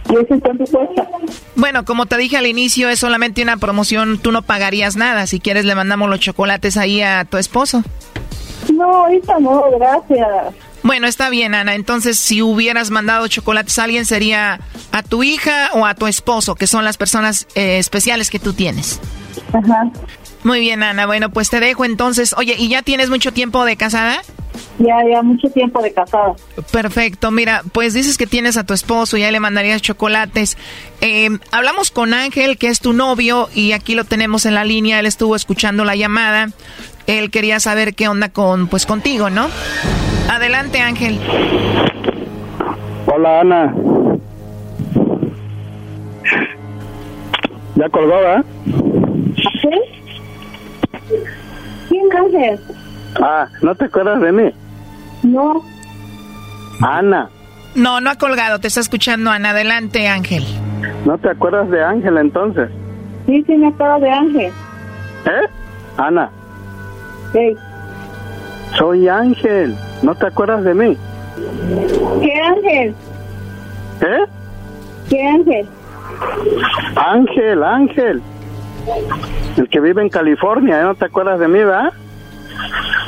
¿y 0.09 0.12
eso 0.12 0.40
cuánto 0.40 0.64
cuesta? 0.64 1.09
Bueno, 1.57 1.84
como 1.84 2.07
te 2.07 2.16
dije 2.16 2.36
al 2.36 2.47
inicio, 2.47 2.88
es 2.88 3.01
solamente 3.01 3.42
una 3.42 3.57
promoción, 3.57 4.18
tú 4.18 4.30
no 4.30 4.42
pagarías 4.42 4.95
nada. 4.97 5.26
Si 5.26 5.40
quieres, 5.40 5.64
le 5.64 5.74
mandamos 5.74 6.09
los 6.09 6.20
chocolates 6.20 6.76
ahí 6.76 7.03
a 7.03 7.24
tu 7.24 7.36
esposo. 7.36 7.82
No, 8.72 8.84
ahorita 8.84 9.38
no, 9.40 9.64
gracias. 9.78 10.55
Bueno, 10.85 11.07
está 11.07 11.30
bien, 11.30 11.55
Ana. 11.55 11.74
Entonces, 11.74 12.18
si 12.18 12.43
hubieras 12.43 12.91
mandado 12.91 13.26
chocolates 13.26 13.78
a 13.78 13.85
alguien, 13.85 14.05
sería 14.05 14.61
a 14.93 15.03
tu 15.03 15.22
hija 15.22 15.70
o 15.72 15.87
a 15.87 15.95
tu 15.95 16.07
esposo, 16.07 16.55
que 16.57 16.66
son 16.66 16.85
las 16.85 16.99
personas 16.99 17.49
eh, 17.55 17.78
especiales 17.78 18.28
que 18.30 18.39
tú 18.39 18.53
tienes. 18.53 19.01
Ajá. 19.55 19.91
Muy 20.45 20.61
bien, 20.61 20.82
Ana. 20.82 21.07
Bueno, 21.07 21.30
pues 21.30 21.49
te 21.49 21.59
dejo 21.59 21.87
entonces. 21.87 22.35
Oye, 22.37 22.57
¿y 22.59 22.68
ya 22.68 22.82
tienes 22.82 23.09
mucho 23.09 23.32
tiempo 23.32 23.64
de 23.64 23.76
casada? 23.76 24.20
Ya, 24.78 24.97
ya, 25.11 25.22
mucho 25.22 25.49
tiempo 25.49 25.80
de 25.80 25.93
casada. 25.93 26.35
Perfecto. 26.70 27.30
Mira, 27.30 27.62
pues 27.72 27.95
dices 27.95 28.18
que 28.18 28.26
tienes 28.26 28.59
a 28.59 28.64
tu 28.64 28.74
esposo 28.74 29.16
ya 29.16 29.30
le 29.30 29.41
mandarías 29.41 29.80
chocolates. 29.80 30.59
Eh, 31.01 31.30
hablamos 31.51 31.91
con 31.91 32.12
Ángel, 32.12 32.59
que 32.59 32.68
es 32.68 32.80
tu 32.80 32.93
novio, 32.93 33.49
y 33.55 33.72
aquí 33.72 33.95
lo 33.95 34.05
tenemos 34.05 34.45
en 34.45 34.55
la 34.55 34.64
línea. 34.64 35.01
Él 35.01 35.07
estuvo 35.07 35.35
escuchando 35.35 35.85
la 35.85 35.97
llamada. 35.97 36.51
Él 37.07 37.31
quería 37.31 37.61
saber 37.61 37.95
qué 37.95 38.09
onda 38.09 38.31
con, 38.31 38.67
pues, 38.69 38.87
contigo, 38.87 39.31
¿no? 39.31 39.49
Adelante, 40.31 40.81
Ángel. 40.81 41.21
Hola, 43.07 43.41
Ana. 43.41 43.75
Ya 47.77 47.89
colgó, 47.91 48.15
¿eh? 48.15 48.43
¿Sí? 49.61 51.13
¿Quién 51.89 52.07
Ángel? 52.17 52.61
Ah, 53.21 53.47
¿no 53.63 53.75
te 53.75 53.85
acuerdas 53.85 54.21
de 54.21 54.33
mí? 54.33 54.51
No. 55.23 55.63
Ana, 56.81 57.29
No, 57.75 58.01
no 58.01 58.11
ha 58.11 58.17
colgado. 58.17 58.59
Te 58.61 58.69
está 58.69 58.81
escuchando, 58.81 59.31
Ana. 59.31 59.51
Adelante, 59.51 60.09
Ángel. 60.09 60.45
¿no 61.05 61.19
te 61.19 61.29
acuerdas 61.31 61.69
de 61.71 61.83
Ángel 61.85 62.17
entonces? 62.19 62.71
Sí, 63.27 63.43
sí, 63.47 63.57
me 63.57 63.69
acuerdo 63.69 64.01
de 64.01 64.11
Ángel. 64.11 64.53
¿Eh? 65.27 65.49
Ana, 65.99 66.31
Sí. 67.35 67.57
soy 68.78 69.09
Ángel. 69.09 69.74
¿No 70.03 70.14
te 70.14 70.26
acuerdas 70.26 70.62
de 70.62 70.72
mí? 70.72 70.97
¿Qué 72.22 72.41
Ángel? 72.41 72.95
¿Eh? 74.01 74.24
¿Qué 75.11 75.26
Ángel? 75.26 75.66
Ángel, 76.95 77.64
Ángel. 77.64 78.22
El 79.57 79.68
que 79.68 79.80
vive 79.80 80.01
en 80.01 80.11
California, 80.11 80.80
¿eh? 80.80 80.85
¿no 80.85 80.95
te 80.95 81.07
acuerdas 81.07 81.41
de 81.41 81.49
mí, 81.49 81.59
verdad? 81.59 81.93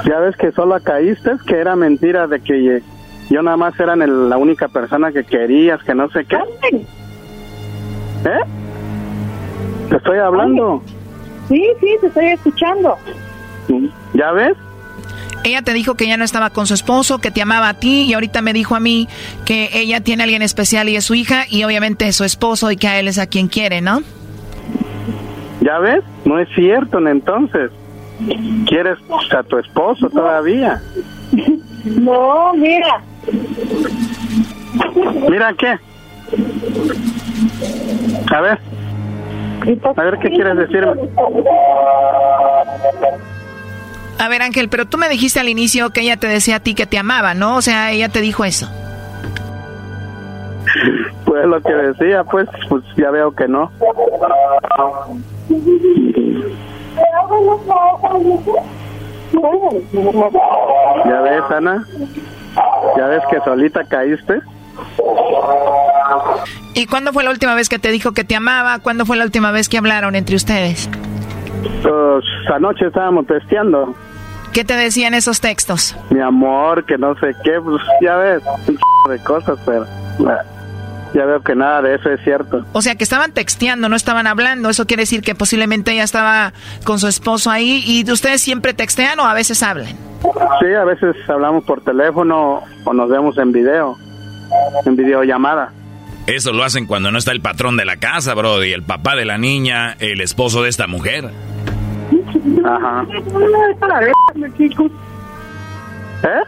Ya 0.07 0.18
ves 0.18 0.37
que 0.37 0.51
solo 0.51 0.77
caíste, 0.83 1.33
que 1.47 1.57
era 1.57 1.77
mentira 1.77 2.27
de 2.27 2.41
que 2.41 2.83
yo 3.31 3.43
nada 3.43 3.57
más 3.57 3.79
era 3.79 3.95
la 3.95 4.37
única 4.39 4.66
persona 4.66 5.12
que 5.12 5.22
querías, 5.22 5.81
que 5.85 5.95
no 5.95 6.11
sé 6.11 6.24
qué. 6.24 6.37
¿Eh? 8.24 8.41
Te 9.89 9.97
estoy 9.97 10.18
hablando. 10.18 10.83
Sí, 11.49 11.62
sí, 11.79 11.97
te 12.01 12.07
estoy 12.09 12.27
escuchando. 12.27 12.97
¿Ya 14.14 14.33
ves? 14.33 14.55
Ella 15.45 15.62
te 15.62 15.73
dijo 15.75 15.95
que 15.95 16.09
ya 16.09 16.17
no 16.17 16.25
estaba 16.25 16.51
con 16.51 16.67
su 16.67 16.75
esposo, 16.75 17.19
que 17.19 17.31
te 17.31 17.41
amaba 17.41 17.69
a 17.69 17.75
ti 17.75 18.03
y 18.03 18.14
ahorita 18.14 18.43
me 18.43 18.53
dijo 18.53 18.75
a 18.75 18.81
mí 18.81 19.07
que 19.45 19.71
ella 19.73 20.01
tiene 20.01 20.23
a 20.23 20.25
alguien 20.25 20.43
especial 20.43 20.89
y 20.89 20.97
es 20.97 21.05
su 21.05 21.14
hija 21.14 21.45
y 21.49 21.62
obviamente 21.62 22.09
es 22.09 22.17
su 22.17 22.25
esposo 22.25 22.71
y 22.73 22.77
que 22.77 22.89
a 22.89 22.99
él 22.99 23.07
es 23.07 23.19
a 23.19 23.27
quien 23.27 23.47
quiere, 23.47 23.81
¿no? 23.81 24.03
¿Ya 25.61 25.79
ves? 25.79 26.03
No 26.25 26.39
es 26.39 26.49
cierto, 26.55 26.99
entonces. 27.07 27.71
¿Quieres 28.67 28.99
a 29.37 29.43
tu 29.43 29.59
esposo 29.59 30.09
todavía? 30.11 30.81
No, 31.85 32.53
mira. 32.55 33.03
Mira 35.29 35.55
qué. 35.55 35.79
A 38.35 38.41
ver. 38.41 38.59
A 39.97 40.03
ver 40.03 40.19
qué 40.19 40.29
quieres 40.29 40.57
decirme. 40.57 40.93
A 44.19 44.29
ver, 44.29 44.43
Ángel, 44.43 44.69
pero 44.69 44.87
tú 44.87 44.99
me 44.99 45.09
dijiste 45.09 45.41
al 45.41 45.49
inicio 45.49 45.91
que 45.91 46.01
ella 46.01 46.17
te 46.17 46.27
decía 46.27 46.57
a 46.57 46.61
ti 46.61 46.75
que 46.75 46.87
te 46.87 46.99
amaba, 46.99 47.35
¿no? 47.35 47.57
O 47.57 47.62
sea, 47.62 47.93
ella 47.93 48.09
te 48.09 48.21
dijo 48.21 48.45
eso. 48.45 48.69
Pues 51.25 51.45
lo 51.45 51.61
que 51.61 51.73
decía, 51.73 52.25
pues, 52.25 52.49
pues 52.69 52.83
ya 52.97 53.11
veo 53.11 53.35
que 53.35 53.47
no. 53.47 53.71
¿Ya 61.05 61.21
ves, 61.21 61.43
Ana? 61.51 61.85
¿Ya 62.97 63.07
ves 63.07 63.23
que 63.31 63.41
solita 63.41 63.85
caíste? 63.85 64.41
¿Y 66.75 66.87
cuándo 66.87 67.12
fue 67.12 67.25
la 67.25 67.31
última 67.31 67.55
vez 67.55 67.69
que 67.69 67.79
te 67.79 67.91
dijo 67.91 68.12
que 68.12 68.25
te 68.25 68.35
amaba? 68.37 68.79
¿Cuándo 68.79 69.05
fue 69.05 69.17
la 69.17 69.25
última 69.25 69.51
vez 69.51 69.69
que 69.69 69.79
hablaron 69.79 70.14
entre 70.14 70.37
ustedes? 70.37 70.89
Pues 71.83 72.25
anoche 72.55 72.87
estábamos 72.87 73.27
testeando. 73.27 73.95
¿Qué 74.57 74.65
te 74.65 74.75
decían 74.75 75.13
esos 75.13 75.43
textos? 75.43 75.95
Mi 76.09 76.19
amor, 76.19 76.87
que 76.87 76.97
no 76.97 77.15
sé 77.17 77.37
qué, 77.45 77.61
pues 77.63 77.83
ya 78.01 78.17
ves, 78.17 78.43
un 78.67 79.13
de 79.13 79.23
cosas, 79.23 79.59
pero 79.67 79.87
ya 81.13 81.27
veo 81.27 81.43
que 81.43 81.55
nada 81.55 81.83
de 81.83 81.97
eso 81.97 82.09
es 82.09 82.25
cierto. 82.25 82.65
O 82.73 82.81
sea, 82.81 82.95
que 82.95 83.05
estaban 83.05 83.33
texteando, 83.33 83.91
no 83.91 83.97
estaban 83.97 84.27
hablando. 84.27 84.71
Eso 84.71 84.87
quiere 84.87 85.03
decir 85.03 85.21
que 85.21 85.35
posiblemente 85.35 85.93
ella 85.93 86.05
estaba 86.05 86.55
con 86.85 86.99
su 86.99 87.07
esposo 87.07 87.51
ahí. 87.51 87.85
¿Y 87.85 88.11
ustedes 88.11 88.41
siempre 88.41 88.73
textean 88.73 89.21
o 89.21 89.27
a 89.27 89.35
veces 89.35 89.63
hablan? 89.63 89.95
Sí, 90.61 90.73
a 90.75 90.85
veces 90.85 91.15
hablamos 91.29 91.63
por 91.65 91.85
teléfono 91.85 92.63
o 92.85 92.95
nos 92.95 93.11
vemos 93.11 93.37
en 93.37 93.53
video, 93.53 93.99
en 94.87 94.97
videollamada. 94.97 95.71
Eso 96.27 96.55
lo 96.55 96.65
hacen 96.65 96.87
cuando 96.87 97.13
no 97.13 97.19
está 97.19 97.33
el 97.33 97.43
patrón 97.43 97.77
de 97.77 97.85
la 97.85 97.99
casa, 97.99 98.33
Brody, 98.33 98.73
el 98.73 98.85
papá 98.85 99.17
de 99.17 99.27
la 99.27 99.37
niña, 99.37 99.97
el 99.99 100.23
esposo 100.23 100.63
de 100.63 100.71
esta 100.71 100.87
mujer. 100.87 101.31
Ajá. 102.65 103.05
¿Eh? 106.23 106.43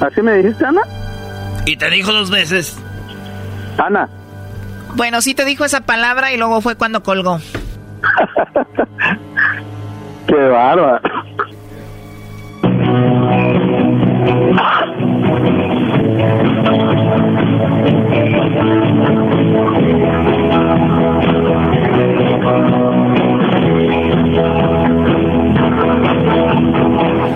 ¿Así 0.00 0.22
me 0.22 0.38
dijiste, 0.38 0.64
Ana? 0.64 0.80
Y 1.64 1.76
te 1.76 1.90
dijo 1.90 2.12
dos 2.12 2.30
veces. 2.30 2.78
Ana. 3.78 4.08
Bueno, 4.94 5.20
sí 5.20 5.34
te 5.34 5.44
dijo 5.44 5.64
esa 5.64 5.82
palabra 5.82 6.32
y 6.32 6.36
luego 6.36 6.60
fue 6.60 6.76
cuando 6.76 7.02
colgó. 7.02 7.38
Qué 10.26 10.34
bárbaro. 10.34 11.00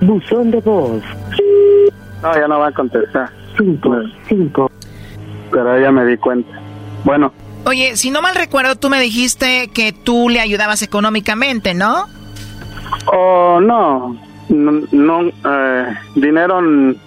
Buzón 0.00 0.50
de 0.50 0.60
voz. 0.60 1.02
No, 2.22 2.34
ya 2.34 2.48
no 2.48 2.58
va 2.58 2.68
a 2.68 2.72
contestar. 2.72 3.30
Cinco, 3.56 3.94
cinco. 4.28 4.70
Pero 5.50 5.80
ya 5.80 5.90
me 5.90 6.04
di 6.04 6.16
cuenta. 6.16 6.50
Bueno. 7.04 7.32
Oye, 7.64 7.96
si 7.96 8.10
no 8.10 8.22
mal 8.22 8.34
recuerdo, 8.34 8.76
tú 8.76 8.88
me 8.88 9.00
dijiste 9.00 9.68
que 9.74 9.92
tú 9.92 10.28
le 10.28 10.40
ayudabas 10.40 10.82
económicamente, 10.82 11.74
¿no? 11.74 12.06
Oh, 13.12 13.60
no. 13.60 14.27
No, 14.48 15.22
eh, 15.22 15.94
dinero 16.14 16.60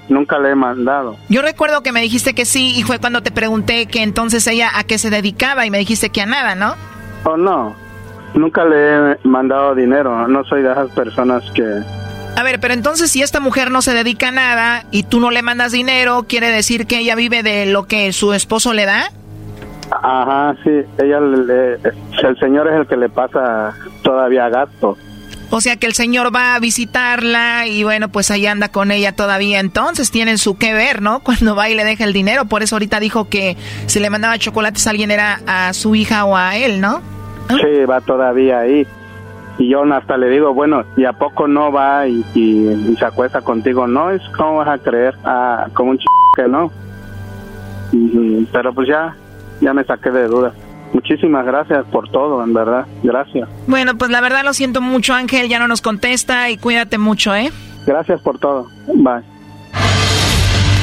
nunca 0.10 0.40
le 0.40 0.52
he 0.52 0.56
mandado. 0.56 1.18
Yo 1.30 1.42
recuerdo 1.42 1.82
que 1.82 1.92
me 1.92 2.02
dijiste 2.02 2.34
que 2.34 2.46
sí 2.46 2.74
y 2.78 2.84
fue 2.84 3.00
cuando 3.00 3.24
te 3.24 3.32
pregunté 3.32 3.88
que 3.88 4.04
entonces 4.04 4.46
ella 4.48 4.70
a 4.76 4.84
qué 4.84 4.98
se 4.98 5.10
dedicaba 5.10 5.66
y 5.66 5.72
me 5.72 5.80
dijiste 5.80 6.10
que 6.10 6.22
a 6.22 6.26
nada, 6.26 6.56
¿no? 6.56 6.76
Oh, 7.24 7.38
no. 7.38 7.76
Nunca 8.34 8.64
le 8.66 9.14
he 9.14 9.18
mandado 9.24 9.76
dinero. 9.76 10.28
No 10.28 10.44
soy 10.46 10.62
de 10.62 10.72
esas 10.72 10.92
personas 10.92 11.44
que... 11.54 11.64
A 12.38 12.44
ver, 12.44 12.60
pero 12.60 12.74
entonces 12.74 13.12
si 13.12 13.22
esta 13.22 13.40
mujer 13.40 13.72
no 13.72 13.82
se 13.82 13.94
dedica 13.94 14.30
a 14.30 14.32
nada 14.32 14.86
y 14.92 15.04
tú 15.04 15.20
no 15.20 15.32
le 15.32 15.42
mandas 15.42 15.72
dinero, 15.72 16.26
¿quiere 16.28 16.50
decir 16.50 16.88
que 16.88 17.00
ella 17.00 17.16
vive 17.16 17.44
de 17.44 17.66
lo 17.66 17.88
que 17.88 18.14
su 18.14 18.34
esposo 18.34 18.74
le 18.74 18.86
da? 18.86 19.12
Ajá, 19.92 20.56
sí. 20.64 20.72
Ella 20.98 21.20
le, 21.20 21.74
el 21.74 22.40
señor 22.40 22.68
es 22.70 22.76
el 22.76 22.88
que 22.88 22.96
le 22.96 23.10
pasa 23.10 23.76
todavía 24.02 24.48
gasto. 24.50 24.98
O 25.54 25.60
sea 25.60 25.76
que 25.76 25.86
el 25.86 25.94
señor 25.94 26.34
va 26.34 26.56
a 26.56 26.60
visitarla 26.60 27.68
y 27.68 27.84
bueno, 27.84 28.08
pues 28.08 28.32
ahí 28.32 28.48
anda 28.48 28.70
con 28.70 28.90
ella 28.90 29.12
todavía. 29.12 29.60
Entonces 29.60 30.10
tienen 30.10 30.38
su 30.38 30.58
que 30.58 30.74
ver, 30.74 31.02
¿no? 31.02 31.20
Cuando 31.24 31.56
va 31.56 31.70
y 31.70 31.76
le 31.76 31.84
deja 31.84 32.06
el 32.06 32.14
dinero. 32.14 32.46
Por 32.46 32.64
eso 32.64 32.76
ahorita 32.76 33.02
dijo 33.02 33.28
que 33.28 33.58
si 33.86 34.00
le 34.00 34.10
mandaba 34.10 34.40
chocolates 34.40 34.88
a 34.88 34.92
alguien 34.92 35.12
era 35.12 35.42
a 35.46 35.74
su 35.74 35.94
hija 35.94 36.24
o 36.24 36.38
a 36.38 36.56
él, 36.56 36.80
¿no? 36.80 37.02
Sí, 37.50 37.86
va 37.86 38.00
todavía 38.00 38.60
ahí. 38.60 38.88
Y 39.58 39.70
yo 39.70 39.84
hasta 39.94 40.18
le 40.18 40.30
digo, 40.30 40.54
bueno, 40.54 40.86
¿y 40.96 41.04
a 41.04 41.12
poco 41.12 41.48
no 41.48 41.72
va 41.72 42.08
y, 42.08 42.24
se 42.98 43.06
acuesta 43.06 43.42
contigo? 43.42 43.86
No, 43.88 44.10
es 44.10 44.22
como 44.38 44.58
vas 44.58 44.70
a 44.70 44.78
creer, 44.78 45.16
ah, 45.26 45.68
como 45.74 45.92
un 45.92 45.98
ch 45.98 46.06
que 46.36 46.48
no. 46.48 46.72
pero 48.54 48.74
pues 48.74 48.88
ya, 48.88 49.18
ya 49.60 49.74
me 49.74 49.84
saqué 49.84 50.12
de 50.12 50.28
dudas. 50.28 50.54
Muchísimas 50.94 51.46
gracias 51.46 51.86
por 51.86 52.10
todo, 52.10 52.44
en 52.44 52.54
verdad. 52.54 52.86
Gracias. 53.04 53.48
Bueno, 53.68 53.98
pues 53.98 54.12
la 54.12 54.22
verdad 54.22 54.44
lo 54.44 54.54
siento 54.54 54.82
mucho, 54.82 55.14
Ángel. 55.14 55.48
Ya 55.48 55.60
no 55.60 55.68
nos 55.68 55.82
contesta 55.82 56.50
y 56.50 56.58
cuídate 56.58 56.98
mucho, 56.98 57.34
¿eh? 57.36 57.52
Gracias 57.86 58.22
por 58.22 58.40
todo. 58.40 58.68
Bye. 58.88 59.41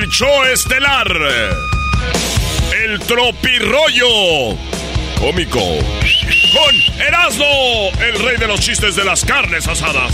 el 0.00 0.08
show 0.08 0.44
estelar. 0.44 1.08
El 2.72 3.00
tropirollo 3.00 4.56
cómico. 5.18 5.58
Con 5.58 7.00
Erasmo, 7.00 7.90
el 8.00 8.24
rey 8.24 8.36
de 8.36 8.46
los 8.46 8.60
chistes 8.60 8.94
de 8.96 9.04
las 9.04 9.24
carnes 9.24 9.66
asadas. 9.66 10.12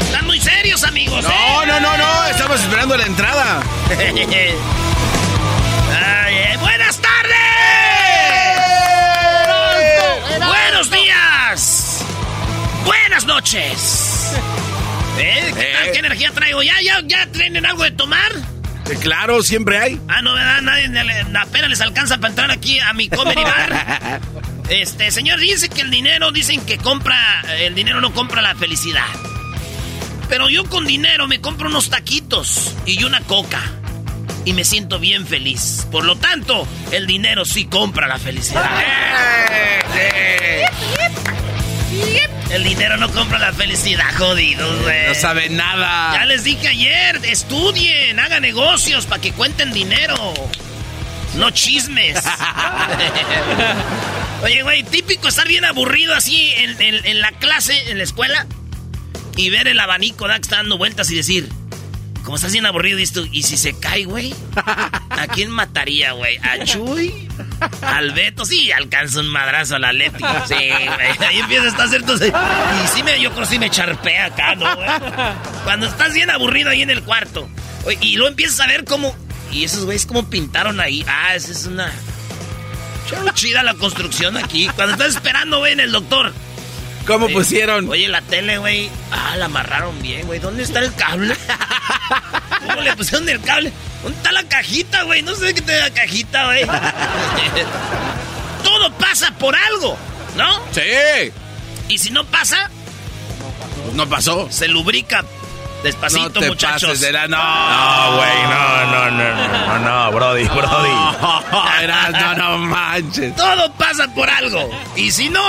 Están 0.00 0.26
muy 0.26 0.40
serios, 0.40 0.84
amigos. 0.84 1.22
No, 1.22 1.62
¿eh? 1.62 1.66
no, 1.66 1.80
no, 1.80 1.96
no. 1.96 2.24
Estamos 2.26 2.60
esperando 2.60 2.96
la 2.96 3.04
entrada. 3.06 3.62
Ay, 5.92 6.56
buenas 6.58 6.98
tardes. 7.00 7.34
Buenos 10.46 10.90
días. 10.90 12.04
Buenas 12.84 13.24
noches. 13.26 14.03
¿Eh? 15.18 15.52
¿Qué, 15.56 15.72
tal? 15.72 15.92
¿Qué 15.92 15.98
energía 15.98 16.30
traigo? 16.32 16.62
¿Ya, 16.62 16.74
ya, 16.82 17.00
ya 17.04 17.26
tienen 17.26 17.66
algo 17.66 17.84
de 17.84 17.92
tomar? 17.92 18.32
claro, 19.00 19.42
siempre 19.42 19.78
hay. 19.78 20.00
Ah, 20.08 20.22
no, 20.22 20.34
¿verdad? 20.34 20.60
Nadie 20.60 20.86
apenas 21.38 21.70
les 21.70 21.80
alcanza 21.80 22.16
para 22.16 22.28
entrar 22.28 22.50
aquí 22.50 22.78
a 22.80 22.92
mi 22.92 23.08
comedy 23.08 23.42
bar. 23.42 24.20
este, 24.68 25.10
señor, 25.10 25.40
dice 25.40 25.68
que 25.68 25.80
el 25.80 25.90
dinero, 25.90 26.32
dicen 26.32 26.64
que 26.64 26.76
compra, 26.78 27.42
el 27.58 27.74
dinero 27.74 28.00
no 28.00 28.12
compra 28.12 28.42
la 28.42 28.54
felicidad. 28.54 29.06
Pero 30.28 30.48
yo 30.48 30.64
con 30.64 30.86
dinero 30.86 31.28
me 31.28 31.40
compro 31.40 31.68
unos 31.68 31.90
taquitos 31.90 32.74
y 32.86 33.02
una 33.04 33.20
coca. 33.20 33.60
Y 34.44 34.52
me 34.52 34.64
siento 34.64 34.98
bien 34.98 35.26
feliz. 35.26 35.86
Por 35.90 36.04
lo 36.04 36.16
tanto, 36.16 36.68
el 36.92 37.06
dinero 37.06 37.44
sí 37.44 37.64
compra 37.64 38.06
la 38.06 38.18
felicidad. 38.18 38.68
¡Eh! 39.96 40.64
El 42.54 42.62
dinero 42.62 42.96
no 42.98 43.10
compra 43.10 43.40
la 43.40 43.52
felicidad, 43.52 44.14
jodidos, 44.16 44.82
güey. 44.82 45.08
No 45.08 45.14
saben 45.16 45.56
nada. 45.56 46.12
Ya 46.12 46.24
les 46.24 46.44
dije 46.44 46.68
ayer, 46.68 47.20
estudien, 47.24 48.20
hagan 48.20 48.42
negocios 48.42 49.06
para 49.06 49.20
que 49.20 49.32
cuenten 49.32 49.72
dinero. 49.72 50.14
No 51.34 51.50
chismes. 51.50 52.16
Oye, 54.44 54.62
güey, 54.62 54.84
típico 54.84 55.26
estar 55.26 55.48
bien 55.48 55.64
aburrido 55.64 56.14
así 56.14 56.54
en, 56.56 57.20
la 57.20 57.32
clase, 57.32 57.90
en 57.90 57.98
la 57.98 58.04
escuela, 58.04 58.46
y 59.36 59.50
ver 59.50 59.66
el 59.66 59.80
abanico, 59.80 60.28
da 60.28 60.36
que 60.36 60.42
está 60.42 60.58
dando 60.58 60.78
vueltas 60.78 61.10
y 61.10 61.16
decir, 61.16 61.48
como 62.24 62.36
estás 62.36 62.52
bien 62.52 62.64
aburrido, 62.64 62.98
y, 62.98 63.02
esto, 63.02 63.24
y 63.30 63.42
si 63.42 63.56
se 63.56 63.78
cae, 63.78 64.04
güey, 64.04 64.34
¿a 64.56 65.26
quién 65.28 65.50
mataría, 65.50 66.12
güey? 66.12 66.38
¿A 66.38 66.64
Chuy? 66.64 67.28
¿Al 67.82 68.12
Beto? 68.12 68.46
Sí, 68.46 68.72
alcanza 68.72 69.20
un 69.20 69.28
madrazo 69.28 69.76
a 69.76 69.78
la 69.78 69.92
Leti. 69.92 70.24
Sí, 70.48 70.54
güey. 70.54 71.28
Ahí 71.28 71.38
empieza 71.38 71.64
a 71.64 71.68
estar 71.68 71.88
cierto. 71.88 72.14
Y 72.14 72.88
sí 72.94 73.02
me, 73.02 73.20
yo 73.20 73.30
creo 73.30 73.42
que 73.42 73.50
sí 73.50 73.58
me 73.58 73.68
charpea 73.70 74.26
acá, 74.26 74.54
¿no, 74.54 74.74
güey? 74.74 74.88
Cuando 75.64 75.86
estás 75.86 76.14
bien 76.14 76.30
aburrido 76.30 76.70
ahí 76.70 76.82
en 76.82 76.90
el 76.90 77.02
cuarto. 77.02 77.48
Y 78.00 78.16
luego 78.16 78.30
empiezas 78.30 78.60
a 78.60 78.66
ver 78.66 78.84
cómo. 78.84 79.14
Y 79.52 79.64
esos 79.64 79.84
güeyes 79.84 80.06
cómo 80.06 80.28
pintaron 80.30 80.80
ahí. 80.80 81.04
Ah, 81.06 81.34
esa 81.34 81.52
es 81.52 81.66
una. 81.66 81.92
Chida 83.34 83.62
la 83.62 83.74
construcción 83.74 84.36
aquí. 84.36 84.68
Cuando 84.74 84.94
estás 84.94 85.14
esperando, 85.14 85.58
güey, 85.58 85.74
en 85.74 85.80
el 85.80 85.92
doctor. 85.92 86.32
¿Cómo 87.06 87.28
pusieron? 87.28 87.88
Oye, 87.88 88.08
la 88.08 88.22
tele, 88.22 88.58
güey. 88.58 88.90
Ah, 89.10 89.36
la 89.36 89.46
amarraron 89.46 90.00
bien, 90.02 90.26
güey. 90.26 90.40
¿Dónde 90.40 90.62
está 90.62 90.80
el 90.80 90.94
cable? 90.94 91.36
¿Cómo 92.66 92.80
le 92.80 92.96
pusieron 92.96 93.28
el 93.28 93.40
cable? 93.40 93.72
¿Dónde 94.02 94.16
está 94.16 94.32
la 94.32 94.42
cajita, 94.44 95.02
güey? 95.02 95.22
No 95.22 95.34
sé 95.34 95.54
qué 95.54 95.60
te 95.60 95.72
da 95.72 95.88
la 95.88 95.94
cajita, 95.94 96.46
güey. 96.46 96.66
Todo 98.64 98.92
pasa 98.94 99.30
por 99.32 99.54
algo, 99.54 99.98
¿no? 100.36 100.60
Sí. 100.72 101.32
Y 101.88 101.98
si 101.98 102.10
no 102.10 102.24
pasa. 102.24 102.70
No 103.94 104.08
pasó. 104.08 104.48
Se 104.50 104.68
lubrica 104.68 105.24
Despacito, 105.84 106.40
no 106.40 106.46
muchachos. 106.46 106.98
De 106.98 107.12
la... 107.12 107.28
No, 107.28 108.16
güey, 108.16 108.42
no, 108.44 108.86
no, 108.86 109.10
no, 109.10 109.34
no, 109.36 109.78
no, 109.80 110.12
Brody, 110.12 110.44
Brody. 110.44 110.88
No, 111.86 112.10
no, 112.10 112.34
no 112.34 112.58
manches. 112.58 113.36
Todo 113.36 113.70
pasa 113.74 114.08
por 114.14 114.30
algo. 114.30 114.70
Y 114.96 115.10
si 115.10 115.28
no, 115.28 115.42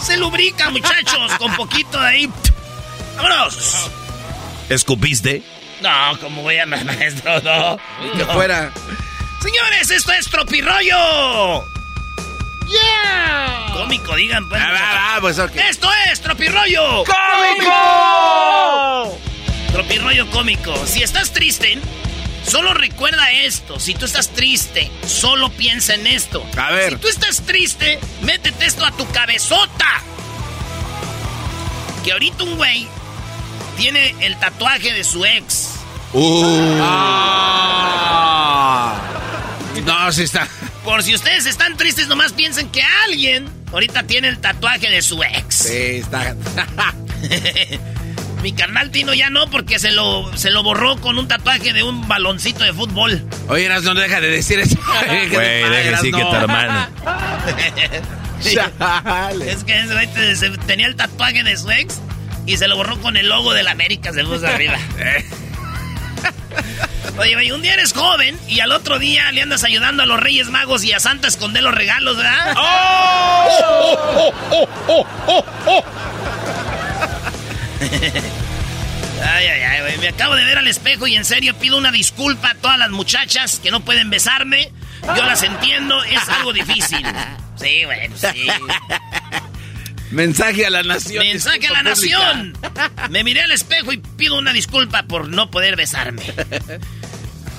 se 0.00 0.16
lubrica, 0.16 0.70
muchachos, 0.70 1.32
con 1.38 1.54
poquito 1.56 2.00
de 2.00 2.06
ahí. 2.06 2.30
¡Vámonos! 3.16 3.90
¿Escupiste? 4.68 5.42
No, 5.80 6.18
como 6.20 6.42
voy 6.42 6.58
a 6.58 6.66
maestro, 6.66 7.40
no. 7.40 7.78
Que 8.16 8.24
fuera. 8.26 8.70
Señores, 9.42 9.90
esto 9.90 10.12
es 10.12 10.28
Tropirroyo. 10.28 11.64
¡Yeah! 12.68 13.72
Cómico, 13.72 14.14
digan, 14.14 14.48
pues. 14.48 14.62
Ah, 14.64 15.18
pues 15.20 15.38
Esto 15.38 15.90
es 16.10 16.20
Tropirroyo. 16.20 17.04
¡Cómico! 17.04 17.70
Tropirroyo 19.72 20.30
cómico. 20.30 20.74
Si 20.86 21.02
estás 21.02 21.32
triste, 21.32 21.78
solo 22.46 22.74
recuerda 22.74 23.30
esto. 23.32 23.78
Si 23.80 23.94
tú 23.94 24.04
estás 24.06 24.28
triste, 24.28 24.90
solo 25.06 25.50
piensa 25.50 25.94
en 25.94 26.06
esto. 26.06 26.46
A 26.56 26.70
ver. 26.72 26.94
Si 26.94 26.98
tú 26.98 27.08
estás 27.08 27.42
triste, 27.42 27.98
métete 28.22 28.66
esto 28.66 28.84
a 28.84 28.92
tu 28.92 29.06
cabezota. 29.10 29.86
Que 32.04 32.12
ahorita 32.12 32.44
un 32.44 32.56
güey 32.56 32.86
tiene 33.76 34.14
el 34.20 34.38
tatuaje 34.38 34.92
de 34.92 35.04
su 35.04 35.24
ex. 35.24 35.70
Uh. 36.12 36.78
Ah. 36.80 37.80
No, 39.84 40.12
sí 40.12 40.22
está. 40.22 40.48
Por 40.84 41.02
si 41.02 41.14
ustedes 41.14 41.46
están 41.46 41.76
tristes, 41.76 42.08
nomás 42.08 42.32
piensen 42.32 42.68
que 42.70 42.82
alguien 43.06 43.48
ahorita 43.72 44.02
tiene 44.04 44.28
el 44.28 44.38
tatuaje 44.38 44.88
de 44.88 45.02
su 45.02 45.22
ex. 45.22 45.54
Sí, 45.54 46.00
está. 46.00 46.34
Mi 48.42 48.52
carnal 48.52 48.90
Tino 48.90 49.12
ya 49.12 49.28
no, 49.28 49.50
porque 49.50 49.78
se 49.78 49.90
lo, 49.90 50.34
se 50.36 50.50
lo 50.50 50.62
borró 50.62 50.96
con 50.96 51.18
un 51.18 51.28
tatuaje 51.28 51.72
de 51.74 51.82
un 51.82 52.08
baloncito 52.08 52.64
de 52.64 52.72
fútbol. 52.72 53.22
Oye, 53.48 53.66
Eras, 53.66 53.82
no 53.82 53.94
deja 53.94 54.20
de 54.20 54.30
decir 54.30 54.58
eso. 54.60 54.76
Güey, 55.30 55.68
deja 55.68 55.90
decir 55.90 56.14
que 56.14 56.22
tu 56.22 56.34
hermano. 56.34 56.88
es 58.40 59.64
que 59.64 59.80
ese 60.32 60.48
güey 60.48 60.58
tenía 60.66 60.86
el 60.86 60.96
tatuaje 60.96 61.42
de 61.42 61.56
su 61.56 61.70
ex 61.70 62.00
y 62.46 62.56
se 62.56 62.66
lo 62.68 62.76
borró 62.76 62.98
con 63.00 63.18
el 63.18 63.28
logo 63.28 63.52
de 63.52 63.62
la 63.62 63.72
América, 63.72 64.12
se 64.12 64.24
puso 64.24 64.46
arriba. 64.46 64.78
Oye, 67.18 67.52
un 67.52 67.60
día 67.60 67.74
eres 67.74 67.92
joven 67.92 68.38
y 68.48 68.60
al 68.60 68.72
otro 68.72 68.98
día 68.98 69.30
le 69.32 69.42
andas 69.42 69.64
ayudando 69.64 70.02
a 70.02 70.06
los 70.06 70.18
Reyes 70.18 70.48
Magos 70.48 70.82
y 70.84 70.92
a 70.92 71.00
Santa 71.00 71.26
a 71.26 71.30
esconder 71.30 71.62
los 71.62 71.74
regalos, 71.74 72.16
¿verdad? 72.16 72.54
¡Oh! 72.56 74.32
¡Oh, 74.50 74.66
oh, 74.88 75.06
oh, 75.26 75.44
oh 75.66 76.19
ay, 79.24 79.46
ay, 79.46 79.62
ay, 79.62 79.80
güey. 79.80 79.98
Me 79.98 80.08
acabo 80.08 80.34
de 80.34 80.44
ver 80.44 80.58
al 80.58 80.68
espejo 80.68 81.06
y 81.06 81.16
en 81.16 81.24
serio 81.24 81.54
pido 81.54 81.76
una 81.78 81.92
disculpa 81.92 82.50
a 82.50 82.54
todas 82.54 82.78
las 82.78 82.90
muchachas 82.90 83.60
que 83.60 83.70
no 83.70 83.80
pueden 83.80 84.10
besarme. 84.10 84.72
Yo 85.16 85.24
las 85.24 85.42
entiendo, 85.42 86.02
es 86.04 86.28
algo 86.28 86.52
difícil. 86.52 87.04
Sí, 87.60 87.84
bueno, 87.84 88.16
sí. 88.16 88.46
Mensaje 90.10 90.64
a 90.64 90.70
la 90.70 90.82
nación. 90.82 91.26
Mensaje 91.26 91.66
a 91.66 91.72
la 91.72 91.82
nación. 91.82 92.56
Me 93.10 93.22
miré 93.22 93.42
al 93.42 93.52
espejo 93.52 93.92
y 93.92 93.98
pido 93.98 94.38
una 94.38 94.54
disculpa 94.54 95.02
por 95.02 95.28
no 95.28 95.50
poder 95.50 95.76
besarme. 95.76 96.22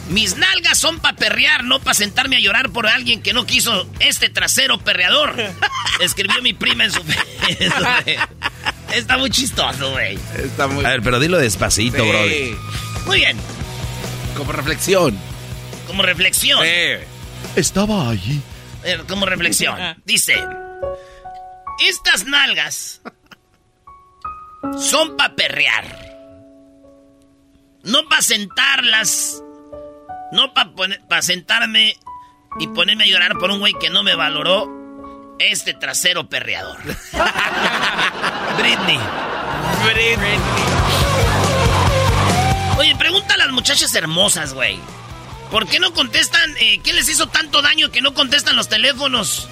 Mis 0.09 0.35
nalgas 0.35 0.77
son 0.77 0.99
para 0.99 1.15
perrear, 1.15 1.63
no 1.63 1.79
para 1.79 1.93
sentarme 1.93 2.35
a 2.35 2.39
llorar 2.39 2.71
por 2.71 2.87
alguien 2.87 3.21
que 3.21 3.31
no 3.31 3.45
quiso 3.45 3.87
este 3.99 4.29
trasero 4.29 4.79
perreador. 4.79 5.35
Escribió 6.01 6.41
mi 6.41 6.53
prima 6.53 6.83
en 6.85 6.91
su 6.91 7.01
Está 8.93 9.17
muy 9.17 9.29
chistoso, 9.29 9.91
güey. 9.91 10.17
Está 10.37 10.67
muy. 10.67 10.85
A 10.85 10.89
ver, 10.89 11.01
pero 11.01 11.19
dilo 11.19 11.37
despacito, 11.37 12.05
bro. 12.05 12.19
Muy 13.05 13.17
bien. 13.17 13.37
Como 14.35 14.51
reflexión. 14.51 15.17
Como 15.87 16.03
reflexión. 16.03 16.65
Estaba 17.55 18.09
allí. 18.09 18.41
Como 19.07 19.25
reflexión. 19.25 19.77
Dice: 20.05 20.35
Estas 21.87 22.25
nalgas 22.25 23.01
son 24.77 25.17
para 25.17 25.35
perrear. 25.35 26.11
No 27.83 28.07
para 28.09 28.21
sentarlas. 28.21 29.41
No 30.31 30.53
para 30.53 30.71
pa 31.09 31.21
sentarme 31.21 31.97
y 32.59 32.67
ponerme 32.67 33.03
a 33.03 33.07
llorar 33.07 33.37
por 33.37 33.51
un 33.51 33.59
güey 33.59 33.73
que 33.79 33.89
no 33.89 34.03
me 34.03 34.15
valoró 34.15 34.81
este 35.39 35.73
trasero 35.73 36.29
perreador. 36.29 36.77
Britney. 38.57 38.99
Britney. 39.83 40.37
Oye, 42.77 42.95
pregunta 42.95 43.33
a 43.35 43.37
las 43.37 43.51
muchachas 43.51 43.93
hermosas, 43.95 44.53
güey. 44.53 44.79
¿Por 45.51 45.67
qué 45.67 45.79
no 45.79 45.93
contestan? 45.93 46.55
Eh, 46.59 46.79
¿Qué 46.83 46.93
les 46.93 47.09
hizo 47.09 47.27
tanto 47.27 47.61
daño 47.61 47.91
que 47.91 48.01
no 48.01 48.13
contestan 48.13 48.55
los 48.55 48.69
teléfonos 48.69 49.47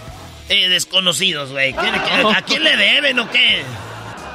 eh, 0.47 0.70
desconocidos, 0.70 1.52
güey? 1.52 1.74
¿A 1.78 2.41
quién 2.43 2.64
le 2.64 2.78
deben 2.78 3.20
o 3.20 3.30
qué? 3.30 3.64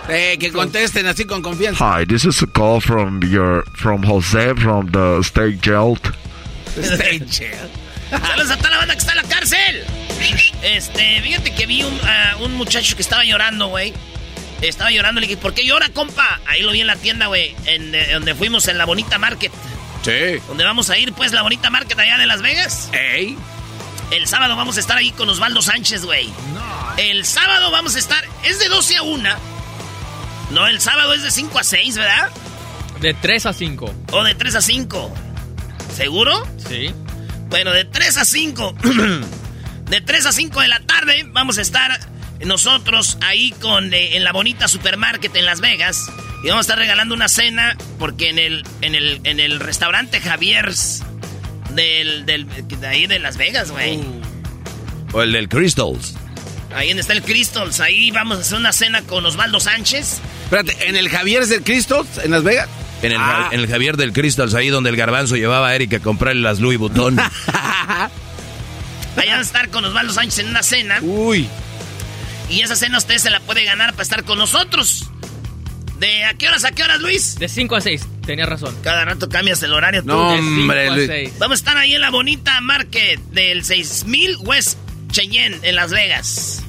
Eh, 0.08 0.36
que 0.38 0.52
contesten 0.52 1.06
así 1.06 1.24
con 1.24 1.40
confianza. 1.42 2.00
Hi, 2.00 2.04
this 2.06 2.24
is 2.26 2.42
a 2.42 2.46
call 2.46 2.80
from 2.80 3.20
your 3.22 3.64
from 3.74 4.02
Jose 4.04 4.54
from 4.56 4.90
the 4.90 5.20
state 5.22 5.58
jail. 5.62 5.96
State 6.76 7.24
jail. 7.30 7.70
Saludos 8.10 8.50
a 8.50 8.56
toda 8.58 8.70
la 8.70 8.76
banda 8.78 8.94
que 8.94 9.00
está 9.00 9.12
en 9.12 9.16
la 9.16 9.22
cárcel. 9.24 9.84
Este, 10.62 11.20
fíjate 11.22 11.54
que 11.54 11.66
vi 11.66 11.82
un, 11.82 11.98
un 12.40 12.54
muchacho 12.54 12.94
que 12.96 13.02
estaba 13.02 13.24
llorando, 13.24 13.68
güey. 13.68 13.94
Estaba 14.68 14.90
llorando, 14.90 15.20
le 15.20 15.26
dije, 15.26 15.40
¿por 15.40 15.54
qué 15.54 15.66
llora, 15.66 15.88
compa? 15.90 16.40
Ahí 16.46 16.62
lo 16.62 16.72
vi 16.72 16.80
en 16.80 16.86
la 16.86 16.96
tienda, 16.96 17.26
güey, 17.26 17.54
en, 17.66 17.94
eh, 17.94 18.12
donde 18.12 18.34
fuimos 18.34 18.66
en 18.68 18.78
la 18.78 18.84
Bonita 18.84 19.18
Market. 19.18 19.52
Sí. 20.02 20.40
Donde 20.48 20.64
vamos 20.64 20.90
a 20.90 20.98
ir, 20.98 21.12
pues, 21.12 21.32
la 21.32 21.42
Bonita 21.42 21.70
Market 21.70 21.98
allá 21.98 22.18
de 22.18 22.26
Las 22.26 22.42
Vegas. 22.42 22.90
Ey. 22.92 23.36
El 24.10 24.26
sábado 24.26 24.54
vamos 24.56 24.76
a 24.76 24.80
estar 24.80 24.96
ahí 24.96 25.10
con 25.12 25.28
Osvaldo 25.28 25.62
Sánchez, 25.62 26.04
güey. 26.04 26.28
No. 26.52 26.94
El 26.98 27.24
sábado 27.24 27.70
vamos 27.70 27.96
a 27.96 27.98
estar, 27.98 28.24
es 28.44 28.58
de 28.58 28.68
12 28.68 28.96
a 28.98 29.02
1. 29.02 29.30
No, 30.50 30.66
el 30.66 30.80
sábado 30.80 31.14
es 31.14 31.22
de 31.22 31.30
5 31.30 31.58
a 31.58 31.64
6, 31.64 31.96
¿verdad? 31.96 32.30
De 33.00 33.14
3 33.14 33.46
a 33.46 33.52
5. 33.52 33.94
O 34.12 34.24
de 34.24 34.34
3 34.34 34.54
a 34.54 34.60
5. 34.62 35.14
¿Seguro? 35.96 36.46
Sí. 36.68 36.94
Bueno, 37.48 37.72
de 37.72 37.84
3 37.84 38.18
a 38.18 38.24
5. 38.24 38.74
de 39.86 40.00
3 40.00 40.26
a 40.26 40.32
5 40.32 40.60
de 40.60 40.68
la 40.68 40.80
tarde 40.80 41.24
vamos 41.28 41.58
a 41.58 41.62
estar 41.62 41.98
nosotros 42.44 43.18
ahí 43.20 43.52
con 43.60 43.92
eh, 43.92 44.16
en 44.16 44.24
la 44.24 44.32
bonita 44.32 44.68
supermarket 44.68 45.34
en 45.36 45.44
Las 45.44 45.60
Vegas 45.60 46.06
y 46.42 46.48
vamos 46.48 46.58
a 46.58 46.72
estar 46.72 46.78
regalando 46.78 47.14
una 47.14 47.28
cena 47.28 47.76
porque 47.98 48.30
en 48.30 48.38
el 48.38 48.64
en 48.80 48.94
el 48.94 49.20
en 49.24 49.40
el 49.40 49.60
restaurante 49.60 50.20
Javier's 50.20 51.02
del, 51.70 52.26
del 52.26 52.46
de 52.68 52.86
ahí 52.86 53.06
de 53.06 53.18
Las 53.18 53.36
Vegas, 53.36 53.70
güey. 53.70 54.00
O 55.12 55.22
el 55.22 55.32
del 55.32 55.48
Crystals. 55.48 56.14
Ahí 56.74 56.88
donde 56.88 57.02
está 57.02 57.12
el 57.12 57.22
Crystals, 57.22 57.80
ahí 57.80 58.10
vamos 58.10 58.38
a 58.38 58.40
hacer 58.40 58.58
una 58.58 58.72
cena 58.72 59.02
con 59.02 59.24
Osvaldo 59.24 59.60
Sánchez. 59.60 60.20
Espérate, 60.44 60.88
¿en 60.88 60.96
el 60.96 61.08
Javier's 61.08 61.48
del 61.48 61.62
Crystals 61.62 62.18
en 62.18 62.32
Las 62.32 62.42
Vegas? 62.42 62.68
En 63.02 63.12
el, 63.12 63.18
ah. 63.20 63.50
en 63.52 63.60
el 63.60 63.68
Javier 63.68 63.98
del 63.98 64.14
Crystals, 64.14 64.54
ahí 64.54 64.70
donde 64.70 64.88
el 64.88 64.96
garbanzo 64.96 65.36
llevaba 65.36 65.68
a 65.68 65.74
Eric 65.74 65.92
a 65.94 66.00
comprarle 66.00 66.40
las 66.40 66.58
Louis 66.58 66.78
Vuitton. 66.78 67.16
Vayan 69.16 69.38
a 69.38 69.42
estar 69.42 69.68
con 69.68 69.84
Osvaldo 69.84 70.14
Sánchez 70.14 70.38
en 70.38 70.48
una 70.48 70.62
cena. 70.62 71.00
Uy. 71.02 71.46
Y 72.48 72.60
esa 72.60 72.76
cena 72.76 72.98
usted 72.98 73.18
se 73.18 73.30
la 73.30 73.40
puede 73.40 73.64
ganar 73.64 73.92
para 73.92 74.02
estar 74.02 74.24
con 74.24 74.38
nosotros. 74.38 75.10
¿De 75.98 76.24
a 76.24 76.34
qué 76.34 76.48
horas 76.48 76.64
a 76.64 76.72
qué 76.72 76.82
horas, 76.82 77.00
Luis? 77.00 77.38
De 77.38 77.48
5 77.48 77.76
a 77.76 77.80
6, 77.80 78.06
tenía 78.26 78.46
razón. 78.46 78.76
Cada 78.82 79.04
rato 79.04 79.28
cambias 79.28 79.62
el 79.62 79.72
horario 79.72 80.02
tú. 80.02 80.08
No, 80.08 80.30
hombre, 80.34 80.90
Luis. 80.90 81.38
Vamos 81.38 81.56
a 81.56 81.60
estar 81.60 81.76
ahí 81.76 81.94
en 81.94 82.00
la 82.00 82.10
bonita 82.10 82.60
market 82.60 83.20
del 83.30 83.64
6000 83.64 84.38
West 84.40 84.78
Cheyenne, 85.10 85.60
en 85.62 85.76
Las 85.76 85.92
Vegas. 85.92 86.62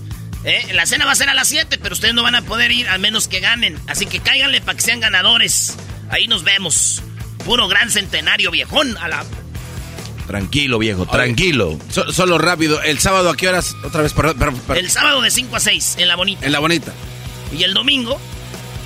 ¿Eh? 0.44 0.74
La 0.74 0.86
cena 0.86 1.06
va 1.06 1.12
a 1.12 1.16
ser 1.16 1.30
a 1.30 1.34
las 1.34 1.48
7, 1.48 1.80
pero 1.82 1.94
ustedes 1.94 2.14
no 2.14 2.22
van 2.22 2.36
a 2.36 2.44
poder 2.44 2.72
ir 2.72 2.88
a 2.88 3.00
menos 3.00 3.28
que 3.28 3.40
ganen. 3.40 3.80
Así 3.88 4.06
que 4.06 4.20
cáiganle 4.20 4.62
para 4.62 4.76
que 4.76 4.84
sean 4.84 5.00
ganadores. 5.00 5.76
Ahí 6.10 6.28
nos 6.28 6.44
vemos. 6.44 7.02
Puro 7.44 7.68
gran 7.68 7.90
centenario 7.90 8.52
viejón 8.52 8.96
a 9.00 9.08
la... 9.08 9.26
Tranquilo, 10.28 10.80
viejo, 10.80 11.06
tranquilo. 11.06 11.78
solo 11.90 12.38
rápido, 12.38 12.82
¿el 12.82 13.00
sábado 13.00 13.30
a 13.30 13.38
qué 13.38 13.48
horas? 13.48 13.76
Otra 13.84 14.02
vez, 14.02 14.14
perdón, 14.14 14.60
El 14.76 14.90
sábado 14.90 15.22
de 15.22 15.32
5 15.32 15.56
a 15.56 15.60
6, 15.60 15.96
en 16.00 16.08
La 16.08 16.16
Bonita. 16.16 16.46
En 16.46 16.52
La 16.52 16.60
Bonita. 16.60 16.94
Y 17.56 17.64
el 17.64 17.74
domingo, 17.74 18.20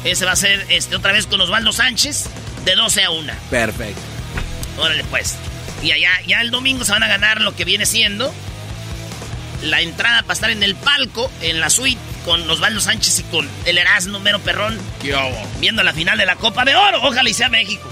ese 0.03 0.25
va 0.25 0.33
a 0.33 0.35
ser 0.35 0.65
este, 0.69 0.95
otra 0.95 1.11
vez 1.11 1.27
con 1.27 1.39
Osvaldo 1.41 1.71
Sánchez, 1.71 2.25
de 2.65 2.75
12 2.75 3.03
a 3.03 3.09
1. 3.11 3.33
Perfecto. 3.49 4.01
Órale, 4.77 5.03
pues. 5.05 5.35
Y 5.81 5.91
allá, 5.91 6.09
ya 6.27 6.41
el 6.41 6.51
domingo 6.51 6.83
se 6.83 6.91
van 6.91 7.03
a 7.03 7.07
ganar 7.07 7.41
lo 7.41 7.55
que 7.55 7.63
viene 7.63 7.85
siendo 7.85 8.33
la 9.63 9.81
entrada 9.81 10.21
para 10.21 10.33
estar 10.33 10.49
en 10.49 10.63
el 10.63 10.75
palco, 10.75 11.29
en 11.41 11.59
la 11.59 11.69
suite, 11.69 11.99
con 12.25 12.49
Osvaldo 12.49 12.79
Sánchez 12.79 13.19
y 13.19 13.23
con 13.23 13.47
el 13.65 13.77
Erasmo 13.77 14.19
Mero 14.19 14.39
Perrón. 14.39 14.77
Viendo 15.59 15.83
la 15.83 15.93
final 15.93 16.17
de 16.17 16.25
la 16.25 16.35
Copa 16.35 16.65
de 16.65 16.75
Oro. 16.75 17.01
Ojalá 17.03 17.29
y 17.29 17.33
sea 17.33 17.49
México. 17.49 17.89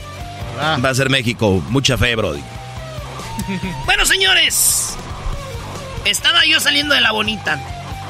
Va 0.59 0.89
a 0.89 0.95
ser 0.95 1.09
México. 1.09 1.63
Mucha 1.69 1.97
fe, 1.97 2.15
Brody. 2.15 2.41
bueno, 3.85 4.05
señores. 4.05 4.95
Estaba 6.05 6.45
yo 6.45 6.59
saliendo 6.59 6.95
de 6.95 7.01
la 7.01 7.11
bonita 7.11 7.59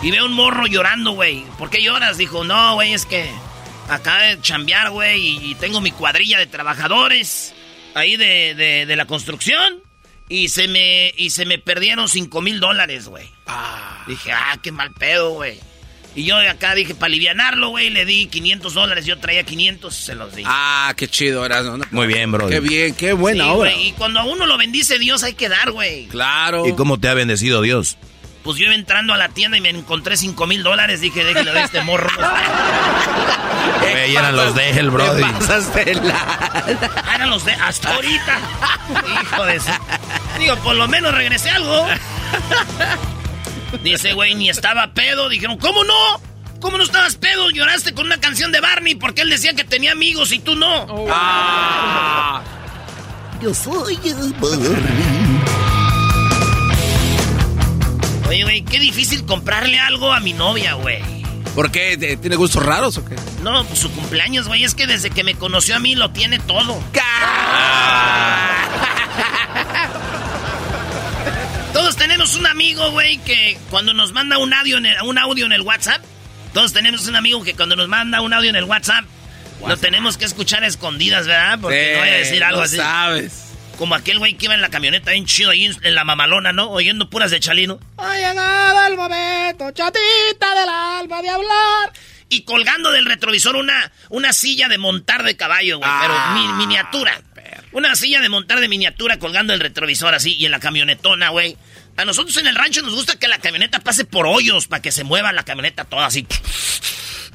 y 0.01 0.11
veo 0.11 0.25
un 0.25 0.33
morro 0.33 0.67
llorando, 0.67 1.11
güey. 1.11 1.43
¿Por 1.57 1.69
qué 1.69 1.81
lloras? 1.81 2.17
Dijo, 2.17 2.43
no, 2.43 2.75
güey, 2.75 2.93
es 2.93 3.05
que 3.05 3.29
acaba 3.89 4.21
de 4.21 4.41
chambear, 4.41 4.91
güey, 4.91 5.51
y 5.51 5.55
tengo 5.55 5.81
mi 5.81 5.91
cuadrilla 5.91 6.37
de 6.37 6.45
trabajadores 6.45 7.55
ahí 7.95 8.15
de, 8.17 8.85
de 8.85 8.95
la 8.95 9.05
construcción. 9.05 9.81
Y 10.29 10.49
se 10.49 10.67
me, 10.67 11.13
y 11.15 11.29
se 11.29 11.45
me 11.45 11.57
perdieron 11.57 12.09
5 12.09 12.41
mil 12.41 12.59
dólares, 12.59 13.07
güey. 13.07 13.29
Ah. 13.45 14.03
Dije, 14.07 14.31
ah, 14.31 14.57
qué 14.61 14.71
mal 14.71 14.91
pedo, 14.91 15.31
güey. 15.31 15.59
Y 16.15 16.23
yo 16.23 16.37
acá 16.37 16.73
dije, 16.73 16.95
para 16.95 17.07
alivianarlo, 17.07 17.69
güey, 17.69 17.89
le 17.91 18.05
di 18.05 18.25
500 18.25 18.73
dólares. 18.73 19.05
Yo 19.05 19.19
traía 19.19 19.43
500, 19.43 19.93
se 19.93 20.15
los 20.15 20.35
di. 20.35 20.43
Ah, 20.45 20.93
qué 20.97 21.07
chido, 21.07 21.45
eras, 21.45 21.65
¿no? 21.65 21.79
Muy 21.91 22.07
bien, 22.07 22.31
bro. 22.31 22.47
Qué 22.47 22.59
bien, 22.59 22.95
qué 22.95 23.13
buena 23.13 23.51
obra. 23.51 23.71
y 23.73 23.91
cuando 23.93 24.19
a 24.19 24.23
uno 24.23 24.45
lo 24.47 24.57
bendice 24.57 24.97
Dios, 24.97 25.23
hay 25.23 25.33
que 25.33 25.47
dar, 25.47 25.71
güey. 25.71 26.07
Claro. 26.07 26.67
¿Y 26.67 26.73
cómo 26.73 26.99
te 26.99 27.07
ha 27.07 27.13
bendecido 27.13 27.61
Dios? 27.61 27.97
Pues 28.43 28.57
yo 28.57 28.65
iba 28.65 28.75
entrando 28.75 29.13
a 29.13 29.17
la 29.17 29.29
tienda 29.29 29.57
y 29.57 29.61
me 29.61 29.69
encontré 29.69 30.15
5 30.15 30.47
mil 30.47 30.63
dólares. 30.63 31.01
Dije, 31.01 31.23
déjelo 31.23 31.53
de 31.53 31.61
este 31.61 31.81
morro. 31.81 32.09
Güey, 33.79 34.15
eran 34.15 34.35
los 34.35 34.55
de 34.55 34.69
él, 34.71 34.89
brody. 34.89 35.21
Eran 37.15 37.29
los 37.29 37.45
de 37.45 37.51
hasta 37.51 37.93
ahorita. 37.93 38.39
Hijo 39.21 39.45
de. 39.45 39.61
Digo, 40.39 40.55
por 40.57 40.75
lo 40.75 40.87
menos 40.87 41.13
regresé 41.13 41.49
algo. 41.49 41.87
Dice, 43.83 44.13
güey, 44.13 44.35
ni 44.35 44.49
estaba 44.49 44.93
pedo. 44.93 45.29
Dijeron, 45.29 45.57
¿cómo 45.57 45.83
no? 45.83 46.21
¿Cómo 46.59 46.77
no 46.77 46.83
estabas 46.83 47.15
pedo? 47.15 47.49
Lloraste 47.51 47.93
con 47.93 48.05
una 48.05 48.19
canción 48.19 48.51
de 48.51 48.59
Barney 48.59 48.95
porque 48.95 49.21
él 49.21 49.29
decía 49.29 49.53
que 49.53 49.63
tenía 49.63 49.91
amigos 49.91 50.31
y 50.31 50.39
tú 50.39 50.55
no. 50.55 50.83
Oh. 50.83 51.07
Ah. 51.11 52.41
Yo 53.41 53.53
soy 53.53 53.99
el 54.03 54.33
Barney. 54.33 55.41
Oye, 58.27 58.43
güey, 58.43 58.65
qué 58.65 58.79
difícil 58.79 59.25
comprarle 59.25 59.79
algo 59.79 60.11
a 60.11 60.19
mi 60.19 60.33
novia, 60.33 60.73
güey. 60.73 61.01
¿Por 61.55 61.71
qué? 61.71 61.97
¿Tiene 62.19 62.35
gustos 62.35 62.63
raros 62.63 62.97
o 62.97 63.05
qué? 63.05 63.15
No, 63.41 63.63
pues 63.65 63.79
su 63.79 63.91
cumpleaños, 63.91 64.47
güey, 64.47 64.63
es 64.63 64.75
que 64.75 64.85
desde 64.85 65.09
que 65.09 65.23
me 65.23 65.35
conoció 65.35 65.75
a 65.75 65.79
mí 65.79 65.95
lo 65.95 66.11
tiene 66.11 66.39
todo. 66.39 66.79
Tenemos 72.27 72.35
un 72.35 72.47
amigo, 72.47 72.91
güey, 72.91 73.17
que 73.19 73.57
cuando 73.69 73.93
nos 73.93 74.11
manda 74.11 74.37
un 74.37 74.53
audio, 74.53 74.77
en 74.77 74.85
el, 74.85 75.01
un 75.03 75.17
audio 75.17 75.45
en 75.45 75.53
el 75.53 75.61
WhatsApp, 75.61 76.01
todos 76.53 76.73
tenemos 76.73 77.07
un 77.07 77.15
amigo 77.15 77.41
que 77.43 77.53
cuando 77.55 77.77
nos 77.77 77.87
manda 77.87 78.19
un 78.19 78.33
audio 78.33 78.49
en 78.49 78.57
el 78.57 78.65
WhatsApp, 78.65 79.05
lo 79.65 79.77
tenemos 79.77 80.17
que 80.17 80.25
escuchar 80.25 80.63
a 80.63 80.67
escondidas, 80.67 81.25
¿verdad? 81.25 81.57
Porque 81.61 81.93
no 81.93 81.99
voy 81.99 82.09
a 82.09 82.17
decir 82.17 82.43
algo 82.43 82.61
así. 82.61 82.77
sabes. 82.77 83.53
Como 83.77 83.95
aquel 83.95 84.19
güey 84.19 84.33
que 84.33 84.45
iba 84.45 84.55
en 84.55 84.61
la 84.61 84.69
camioneta 84.69 85.11
bien 85.11 85.25
chido 85.25 85.51
ahí 85.51 85.65
en 85.65 85.95
la 85.95 86.03
mamalona, 86.03 86.51
¿no? 86.51 86.69
Oyendo 86.69 87.09
puras 87.09 87.31
de 87.31 87.39
Chalino. 87.39 87.79
Ha 87.97 88.15
llegado 88.15 88.87
el 88.87 88.97
momento, 88.97 89.71
chatita 89.71 90.55
del 90.59 90.69
alma, 90.69 91.21
de 91.21 91.29
hablar. 91.29 91.93
Y 92.27 92.41
colgando 92.41 92.91
del 92.91 93.05
retrovisor 93.05 93.55
una, 93.55 93.91
una 94.09 94.33
silla 94.33 94.67
de 94.67 94.77
montar 94.77 95.23
de 95.23 95.37
caballo, 95.37 95.77
güey. 95.77 95.89
pero 96.01 96.13
ah, 96.17 96.55
miniatura. 96.57 97.21
Una 97.71 97.95
silla 97.95 98.21
de 98.21 98.29
montar 98.29 98.59
de 98.59 98.67
miniatura 98.67 99.19
colgando 99.19 99.53
el 99.53 99.59
retrovisor 99.59 100.13
así 100.13 100.35
y 100.35 100.45
en 100.45 100.51
la 100.51 100.59
camionetona, 100.59 101.29
güey. 101.29 101.57
A 101.97 102.05
nosotros 102.05 102.37
en 102.37 102.45
el 102.45 102.55
rancho 102.55 102.83
nos 102.83 102.93
gusta 102.93 103.17
que 103.17 103.27
la 103.27 103.39
camioneta 103.39 103.79
pase 103.79 104.05
por 104.05 104.27
hoyos 104.27 104.67
para 104.67 104.81
que 104.81 104.91
se 104.91 105.03
mueva 105.03 105.33
la 105.33 105.43
camioneta 105.43 105.83
toda 105.83 106.05
así. 106.05 106.27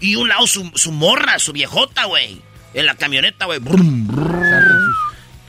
Y 0.00 0.14
un 0.14 0.28
lado 0.28 0.46
su, 0.46 0.70
su 0.76 0.92
morra, 0.92 1.38
su 1.40 1.52
viejota, 1.52 2.04
güey. 2.04 2.40
En 2.72 2.86
la 2.86 2.94
camioneta, 2.94 3.46
güey. 3.46 3.60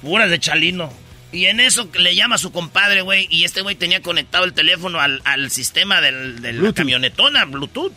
Puras 0.01 0.30
de 0.30 0.39
Chalino. 0.39 0.91
Y 1.32 1.45
en 1.45 1.59
eso 1.59 1.89
le 1.93 2.16
llama 2.16 2.36
a 2.36 2.38
su 2.39 2.51
compadre, 2.51 3.01
güey. 3.01 3.28
Y 3.30 3.43
este 3.43 3.61
güey 3.61 3.76
tenía 3.76 4.01
conectado 4.01 4.45
el 4.45 4.53
teléfono 4.53 4.99
al, 4.99 5.51
sistema 5.51 6.01
del, 6.01 6.41
de 6.41 6.53
la 6.53 6.74
camionetona, 6.74 7.45
Bluetooth. 7.45 7.93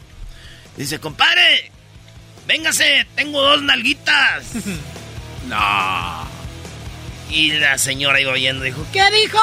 Dice, 0.77 1.01
compadre, 1.01 1.71
véngase, 2.47 3.07
tengo 3.15 3.43
dos 3.43 3.63
nalguitas. 3.63 4.45
no. 5.49 6.37
Y 7.29 7.51
la 7.55 7.77
señora 7.77 8.21
iba 8.21 8.31
oyendo, 8.31 8.63
dijo, 8.63 8.87
¿qué 8.93 9.03
dijo? 9.11 9.41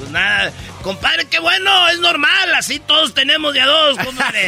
Pues 0.00 0.12
nada, 0.12 0.50
compadre, 0.80 1.26
qué 1.26 1.38
bueno, 1.38 1.88
es 1.90 1.98
normal, 1.98 2.54
así 2.54 2.78
todos 2.78 3.12
tenemos 3.12 3.52
de 3.52 3.60
a 3.60 3.66
dos, 3.66 3.98
compadre. 3.98 4.46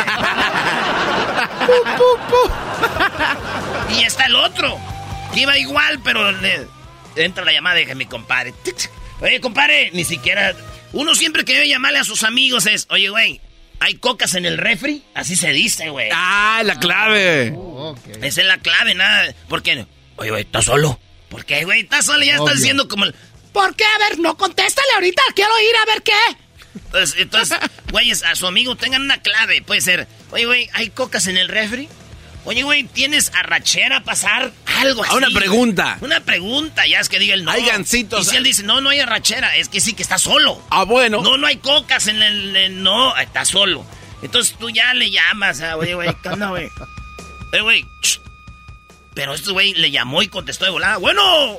y 3.90 4.02
está 4.02 4.24
el 4.24 4.34
otro, 4.36 4.78
que 5.34 5.40
iba 5.40 5.58
igual, 5.58 6.00
pero 6.02 6.32
entra 7.16 7.44
la 7.44 7.52
llamada 7.52 7.76
y 7.78 7.82
dije, 7.82 7.94
mi 7.94 8.06
compadre. 8.06 8.54
Oye, 9.20 9.42
compadre, 9.42 9.90
ni 9.92 10.04
siquiera. 10.04 10.54
Uno 10.94 11.14
siempre 11.14 11.44
que 11.44 11.52
debe 11.52 11.68
llamarle 11.68 11.98
a 11.98 12.04
sus 12.04 12.22
amigos 12.22 12.64
es, 12.64 12.86
oye, 12.88 13.10
güey, 13.10 13.42
¿hay 13.78 13.96
cocas 13.96 14.34
en 14.34 14.46
el 14.46 14.56
refri? 14.56 15.02
Así 15.14 15.36
se 15.36 15.52
dice, 15.52 15.90
güey. 15.90 16.08
Ah, 16.14 16.62
la 16.64 16.78
clave. 16.80 17.52
Oh, 17.54 17.94
Esa 18.22 18.40
es 18.40 18.46
la 18.46 18.56
clave, 18.56 18.94
nada. 18.94 19.34
¿Por 19.50 19.62
qué? 19.62 19.86
Oye, 20.16 20.30
güey, 20.30 20.44
¿estás 20.44 20.64
solo? 20.64 20.98
¿Por 21.28 21.44
qué, 21.44 21.64
güey? 21.64 21.80
¿Estás 21.82 22.06
solo? 22.06 22.24
Ya 22.24 22.36
estás 22.36 22.56
diciendo 22.56 22.88
como 22.88 23.04
el... 23.04 23.14
¿Por 23.52 23.74
qué? 23.76 23.84
A 23.84 23.98
ver, 24.08 24.18
no, 24.18 24.36
contéstale 24.36 24.88
ahorita. 24.94 25.22
Quiero 25.34 25.52
ir 25.60 25.76
a 25.76 25.84
ver 25.86 26.02
qué. 26.02 26.12
Entonces, 26.74 27.16
entonces 27.18 27.58
güeyes, 27.90 28.22
a 28.22 28.34
su 28.34 28.46
amigo 28.46 28.76
tengan 28.76 29.02
una 29.02 29.20
clave. 29.20 29.62
Puede 29.62 29.80
ser, 29.80 30.08
oye, 30.30 30.46
güey, 30.46 30.70
¿hay 30.72 30.90
cocas 30.90 31.26
en 31.26 31.36
el 31.36 31.48
refri? 31.48 31.88
Oye, 32.44 32.64
güey, 32.64 32.84
¿tienes 32.84 33.30
arrachera 33.34 33.98
a 33.98 34.04
pasar? 34.04 34.52
Algo 34.66 35.04
así. 35.04 35.14
Una 35.14 35.30
pregunta. 35.30 35.98
Una 36.00 36.20
pregunta, 36.20 36.86
ya 36.86 36.98
es 36.98 37.08
que 37.08 37.20
diga 37.20 37.34
el 37.34 37.44
no. 37.44 37.52
Hay 37.52 37.64
gancitos. 37.64 38.26
Y 38.26 38.30
si 38.30 38.36
él 38.36 38.42
dice, 38.42 38.64
no, 38.64 38.80
no 38.80 38.90
hay 38.90 38.98
arrachera, 38.98 39.54
es 39.56 39.68
que 39.68 39.80
sí, 39.80 39.92
que 39.92 40.02
está 40.02 40.18
solo. 40.18 40.60
Ah, 40.70 40.82
bueno. 40.82 41.22
No, 41.22 41.36
no 41.36 41.46
hay 41.46 41.58
cocas 41.58 42.08
en 42.08 42.20
el... 42.20 42.82
no, 42.82 43.16
está 43.16 43.44
solo. 43.44 43.86
Entonces 44.22 44.56
tú 44.58 44.70
ya 44.70 44.92
le 44.94 45.10
llamas, 45.10 45.60
ah, 45.60 45.76
oye, 45.76 45.94
güey, 45.94 46.14
¿qué 46.22 46.28
onda, 46.28 46.48
güey? 46.48 46.68
Eh, 47.52 47.60
güey, 47.60 47.84
Pero 49.12 49.34
este 49.34 49.50
güey 49.50 49.74
le 49.74 49.90
llamó 49.90 50.22
y 50.22 50.28
contestó 50.28 50.64
de 50.64 50.70
volada, 50.70 50.96
bueno. 50.96 51.58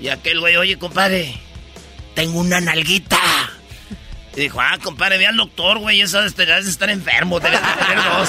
Y 0.00 0.08
aquel 0.08 0.40
güey, 0.40 0.56
oye, 0.56 0.78
compadre, 0.78 1.34
tengo 2.14 2.40
una 2.40 2.60
nalguita. 2.60 3.18
Y 4.36 4.42
dijo, 4.42 4.60
ah, 4.60 4.78
compadre, 4.82 5.18
ve 5.18 5.26
al 5.26 5.36
doctor, 5.36 5.78
güey, 5.78 6.00
eso 6.00 6.20
de 6.20 6.26
estar 6.26 6.90
enfermo, 6.90 7.38
debes 7.38 7.60
tener 7.60 8.02
dos. 8.02 8.28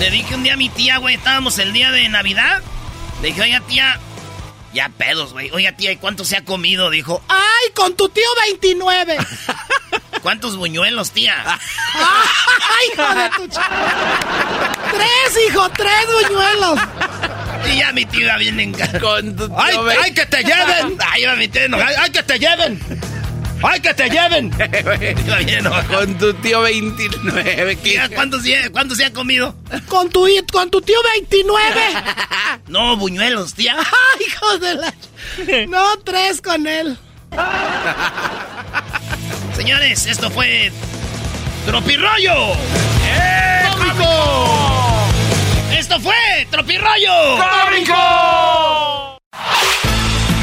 Le 0.00 0.10
dije 0.10 0.34
un 0.34 0.42
día 0.42 0.54
a 0.54 0.56
mi 0.56 0.68
tía, 0.68 0.98
güey, 0.98 1.16
estábamos 1.16 1.58
el 1.58 1.72
día 1.72 1.90
de 1.90 2.08
Navidad. 2.08 2.62
Le 3.22 3.28
dije, 3.28 3.42
oiga, 3.42 3.60
tía, 3.60 3.98
ya 4.72 4.88
pedos, 4.90 5.32
güey. 5.32 5.50
Oiga, 5.50 5.72
tía, 5.72 5.92
¿y 5.92 5.96
cuánto 5.96 6.24
se 6.24 6.36
ha 6.36 6.44
comido? 6.44 6.90
Dijo, 6.90 7.22
¡ay, 7.28 7.72
con 7.74 7.96
tu 7.96 8.08
tío 8.08 8.28
29! 8.46 9.18
¿Cuántos 10.22 10.56
buñuelos, 10.56 11.12
tía? 11.12 11.34
¡Ay, 11.94 12.88
hijo 12.92 13.14
de 13.14 13.30
tu 13.30 13.48
¡Tres, 13.48 13.62
hijo! 15.48 15.68
¡Tres 15.70 16.06
buñuelos! 16.22 16.78
Y 17.70 17.78
ya 17.78 17.92
mi 17.92 18.04
tía 18.06 18.36
viene 18.36 18.62
en 18.64 18.72
Con 19.00 19.36
tu 19.36 19.52
¡Ay, 19.56 19.76
¡Ay, 20.02 20.12
que 20.12 20.26
te 20.26 20.42
lleven! 20.42 20.98
¡Ay, 21.12 21.24
mi 21.36 21.48
tía 21.48 21.62
¡Ay, 21.72 21.94
ay, 21.98 22.10
que 22.10 22.22
te 22.22 22.38
lleven! 22.38 22.80
¡Ay, 23.62 23.80
que 23.80 23.94
te 23.94 24.08
lleven! 24.08 24.50
con 25.88 26.18
tu 26.18 26.32
tío 26.34 26.60
29. 26.62 27.78
¿Cuántos, 28.14 28.42
¿Cuántos 28.72 28.98
se 28.98 29.04
ha 29.04 29.12
comido? 29.12 29.54
Con 29.86 30.08
tu, 30.10 30.26
con 30.52 30.70
tu 30.70 30.80
tío 30.80 30.96
29. 31.14 31.80
no, 32.68 32.96
buñuelos, 32.96 33.54
tía. 33.54 33.76
¡Ay, 33.76 34.26
hijo 34.26 34.58
de 34.58 34.74
la... 34.74 34.94
No, 35.68 35.96
tres 36.04 36.40
con 36.40 36.66
él. 36.66 36.96
Señores, 39.56 40.06
esto 40.06 40.30
fue 40.30 40.72
Tropirroyo. 41.66 42.34
¡Cómico! 43.70 44.57
Esto 45.88 46.00
fue 46.02 46.46
Tropirroyo. 46.50 47.12
¡Cómico! 47.64 49.18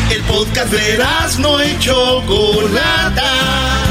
El 0.09 0.21
podcast 0.23 0.71
de 0.71 0.97
no 1.37 1.59
hecho 1.59 2.23
Chocolata 2.25 3.85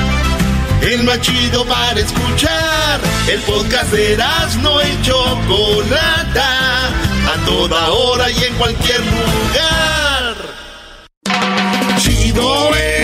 el 0.82 1.04
más 1.04 1.20
chido 1.20 1.64
para 1.64 2.00
escuchar. 2.00 3.00
El 3.28 3.40
podcast 3.42 3.92
de 3.92 4.16
no 4.62 4.82
y 4.82 5.02
Chocolata, 5.02 6.88
a 6.88 7.44
toda 7.46 7.88
hora 7.88 8.28
y 8.32 8.44
en 8.44 8.54
cualquier 8.54 8.98
lugar. 8.98 10.34
Chido 11.98 12.74
es, 12.74 13.03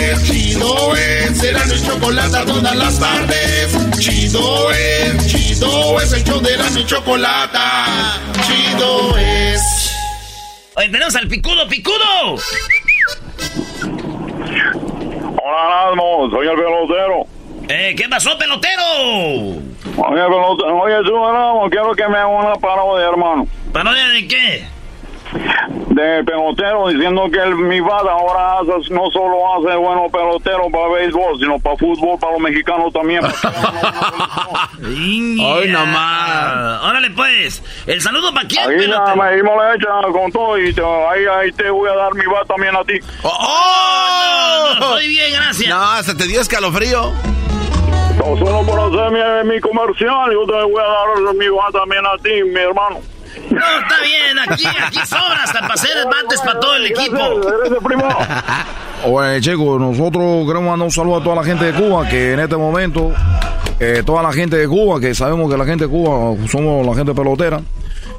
chido 0.71 0.97
es, 0.97 1.39
será 1.39 1.61
y 1.67 1.83
Chocolata 1.83 2.45
todas 2.45 2.77
las 2.77 3.01
tardes. 3.01 3.99
Chido 3.99 4.71
es, 4.73 5.27
chido 5.27 6.01
es, 6.01 6.13
el 6.13 6.25
show 6.25 6.41
de 6.41 6.81
y 6.81 6.87
Chocolata. 6.87 8.21
Chido 8.47 9.17
es. 9.19 9.97
Oye, 10.77 10.89
tenemos 10.89 11.15
al 11.17 11.29
picudo, 11.29 11.67
picudo. 11.69 12.37
Hola, 15.43 15.83
Erasmo, 15.85 16.31
soy 16.31 16.47
el 16.47 16.57
pelotero. 16.57 17.27
Eh, 17.69 17.95
¿qué 17.97 18.09
pasó, 18.09 18.37
pelotero? 18.39 18.83
Oye, 19.97 20.23
pelotero, 20.23 20.79
oye, 20.83 20.97
tú, 21.05 21.29
Erasmo, 21.29 21.69
quiero 21.71 21.95
que 21.95 22.09
me 22.09 22.19
haga 22.19 22.29
una 22.29 22.55
parodia, 22.57 23.09
hermano. 23.09 23.47
¿Parodia 23.73 24.09
de 24.09 24.29
qué? 24.29 24.80
De 25.33 26.25
pelotero, 26.25 26.89
diciendo 26.89 27.29
que 27.33 27.39
el, 27.39 27.55
mi 27.57 27.81
bata 27.81 28.11
ahora 28.13 28.59
hace, 28.61 28.93
no 28.93 29.11
solo 29.13 29.37
hace 29.57 29.77
bueno 29.77 30.07
pelotero 30.11 30.69
para 30.71 30.89
béisbol, 30.89 31.39
sino 31.39 31.59
para 31.59 31.77
fútbol, 31.77 32.19
para 32.19 32.33
los 32.33 32.41
mexicanos 32.43 32.93
también. 32.93 33.21
Ay, 34.83 35.69
nomás. 35.69 36.83
Órale, 36.85 37.11
pues. 37.11 37.63
¿El 37.87 38.01
saludo 38.01 38.33
para 38.33 38.47
quién, 38.49 38.69
Ahí, 38.69 38.79
pelotero? 38.79 39.17
me, 39.17 39.31
me 39.37 39.43
lo 39.43 39.75
echan 39.75 40.13
con 40.13 40.33
todo 40.33 40.59
y 40.59 40.73
te- 40.73 40.83
ahí, 40.83 41.25
ahí 41.27 41.53
te 41.53 41.71
voy 41.71 41.89
a 41.91 41.95
dar 41.95 42.15
mi 42.15 42.25
bata 42.27 42.45
también 42.47 42.75
a 42.77 42.85
ti. 42.85 42.95
¡Oh! 43.23 44.75
No, 44.75 44.81
no, 44.81 44.87
estoy 44.99 45.09
bien, 45.09 45.33
gracias. 45.35 45.69
No, 45.69 45.83
hasta 45.93 46.17
te 46.17 46.27
dio 46.27 46.41
escalofrío. 46.41 47.13
No, 48.19 48.37
solo 48.37 48.63
por 48.67 48.79
hacer 48.81 49.45
mi, 49.45 49.55
mi 49.55 49.61
comercial, 49.61 50.31
yo 50.33 50.47
te 50.47 50.53
voy 50.63 50.83
a 50.83 50.87
dar 50.87 51.35
mi 51.35 51.49
bata 51.49 51.79
también 51.81 52.05
a 52.07 52.17
ti, 52.23 52.43
mi 52.45 52.61
hermano. 52.61 52.99
No, 53.51 53.59
está 53.59 54.01
bien, 54.03 54.39
aquí, 54.49 54.65
aquí 54.67 54.99
sobra 55.07 55.43
hasta 55.43 55.61
para 55.61 55.75
hacer 55.75 56.05
bates 56.07 56.41
para 56.41 56.61
todo 56.61 56.77
el 56.77 56.87
equipo. 56.87 57.19
Eres 57.19 57.73
el 57.73 57.85
primo. 57.85 58.05
Oye, 59.05 59.41
chicos, 59.41 59.81
nosotros 59.81 60.47
queremos 60.47 60.71
mandar 60.71 60.85
un 60.85 60.91
saludo 60.91 61.17
a 61.17 61.25
toda 61.25 61.37
la 61.37 61.45
gente 61.45 61.65
de 61.65 61.73
Cuba, 61.73 62.09
que 62.09 62.35
en 62.35 62.41
este 62.41 62.57
momento, 62.57 63.13
eh, 63.81 64.03
toda 64.05 64.23
la 64.23 64.33
gente 64.33 64.57
de 64.57 64.69
Cuba, 64.69 65.01
que 65.01 65.15
sabemos 65.15 65.51
que 65.51 65.57
la 65.57 65.65
gente 65.65 65.85
de 65.85 65.91
Cuba 65.91 66.37
somos 66.49 66.87
la 66.87 66.95
gente 66.95 67.15
pelotera, 67.15 67.61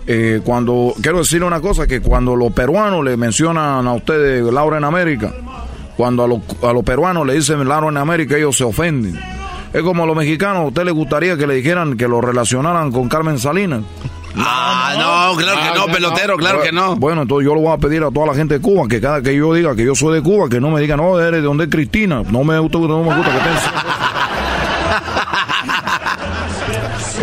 eh, 0.08 0.42
cuando, 0.44 0.94
quiero 1.02 1.20
decirle 1.20 1.46
una 1.46 1.62
cosa, 1.62 1.88
que 1.88 2.02
cuando 2.02 2.36
los 2.36 2.52
peruanos 2.52 3.04
le 3.06 3.16
mencionan 3.16 3.88
a 3.88 3.94
ustedes 3.94 4.44
Laura 4.52 4.78
en 4.80 4.84
América, 4.84 5.32
cuando 5.96 6.24
a 6.24 6.28
los, 6.28 6.40
a 6.64 6.74
los 6.74 6.84
peruanos 6.84 7.26
le 7.26 7.36
dicen 7.36 7.66
Laura 7.68 7.90
en 7.90 7.98
América, 7.98 8.36
ellos 8.36 8.58
se 8.58 8.64
ofenden. 8.64 9.20
Es 9.72 9.84
como 9.84 10.04
a 10.04 10.08
los 10.08 10.16
mexicanos, 10.16 10.64
¿a 10.64 10.68
usted 10.68 10.84
le 10.84 10.92
gustaría 10.92 11.38
que 11.38 11.48
le 11.48 11.54
dijeran 11.56 11.96
que 11.96 12.08
lo 12.08 12.20
relacionaran 12.20 12.92
con 12.92 13.08
Carmen 13.08 13.40
Salinas? 13.40 13.84
Ah, 14.36 14.94
no, 14.98 15.38
claro 15.38 15.60
que 15.62 15.80
no, 15.80 15.86
pelotero, 15.94 16.38
claro 16.38 16.62
que 16.62 16.72
no. 16.72 16.96
Bueno, 16.96 17.24
entonces 17.24 17.46
yo 17.46 17.56
le 17.56 17.62
voy 17.62 17.74
a 17.74 17.78
pedir 17.78 18.04
a 18.04 18.12
toda 18.12 18.28
la 18.28 18.34
gente 18.34 18.56
de 18.56 18.62
Cuba 18.62 18.88
que 18.88 19.02
cada 19.02 19.22
que 19.22 19.36
yo 19.36 19.54
diga 19.54 19.76
que 19.76 19.84
yo 19.84 19.96
soy 19.96 20.16
de 20.16 20.24
Cuba, 20.24 20.50
que 20.50 20.60
no 20.60 20.70
me 20.70 20.82
digan, 20.82 20.98
no, 20.98 21.20
eres 21.20 21.42
de 21.42 21.42
donde 21.42 21.66
es 21.66 21.70
Cristina. 21.70 22.24
No 22.30 22.44
me 22.44 22.58
gusta, 22.60 22.78
no 22.80 23.04
me 23.04 23.16
gusta 23.16 23.32
que 23.32 23.38
estén. 23.38 23.72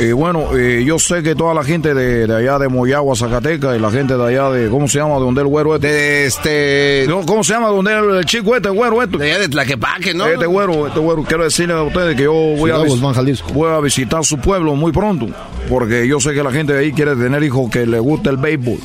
Y 0.00 0.12
bueno, 0.12 0.56
eh, 0.56 0.84
yo 0.86 0.98
sé 0.98 1.22
que 1.22 1.34
toda 1.34 1.54
la 1.54 1.64
gente 1.64 1.92
de, 1.92 2.26
de 2.26 2.36
allá 2.36 2.58
de 2.58 2.68
Moyagua, 2.68 3.16
Zacatecas, 3.16 3.76
y 3.76 3.80
la 3.80 3.90
gente 3.90 4.16
de 4.16 4.24
allá 4.24 4.50
de, 4.50 4.70
¿cómo 4.70 4.86
se 4.86 4.98
llama? 4.98 5.14
De 5.14 5.20
donde 5.20 5.40
el 5.40 5.48
güero 5.48 5.74
este. 5.74 5.88
De 5.88 6.26
este. 6.26 7.04
No, 7.08 7.26
¿Cómo 7.26 7.42
se 7.42 7.54
llama? 7.54 7.68
Donde 7.68 7.92
el, 7.92 8.16
el 8.18 8.24
chico 8.24 8.54
este, 8.54 8.68
güero 8.68 9.02
este. 9.02 9.18
De 9.18 9.30
allá 9.32 9.40
de 9.40 9.48
Tlaquepaque, 9.48 10.14
¿no? 10.14 10.26
Este 10.26 10.46
güero, 10.46 10.86
este 10.86 11.00
güero, 11.00 11.24
quiero 11.24 11.44
decirle 11.44 11.74
a 11.74 11.82
ustedes 11.82 12.16
que 12.16 12.24
yo 12.24 12.32
voy, 12.32 12.70
a, 12.70 12.74
Ciudad 12.74 12.88
Guzmán, 12.88 13.14
voy 13.52 13.72
a 13.72 13.80
visitar 13.80 14.24
su 14.24 14.38
pueblo 14.38 14.76
muy 14.76 14.92
pronto, 14.92 15.26
porque 15.68 16.06
yo 16.06 16.20
sé 16.20 16.32
que 16.32 16.42
la 16.42 16.52
gente 16.52 16.72
de 16.72 16.80
ahí 16.80 16.92
quiere 16.92 17.16
tener 17.16 17.42
hijos 17.42 17.70
que 17.70 17.86
le 17.86 17.98
guste 17.98 18.30
el 18.30 18.36
béisbol. 18.36 18.78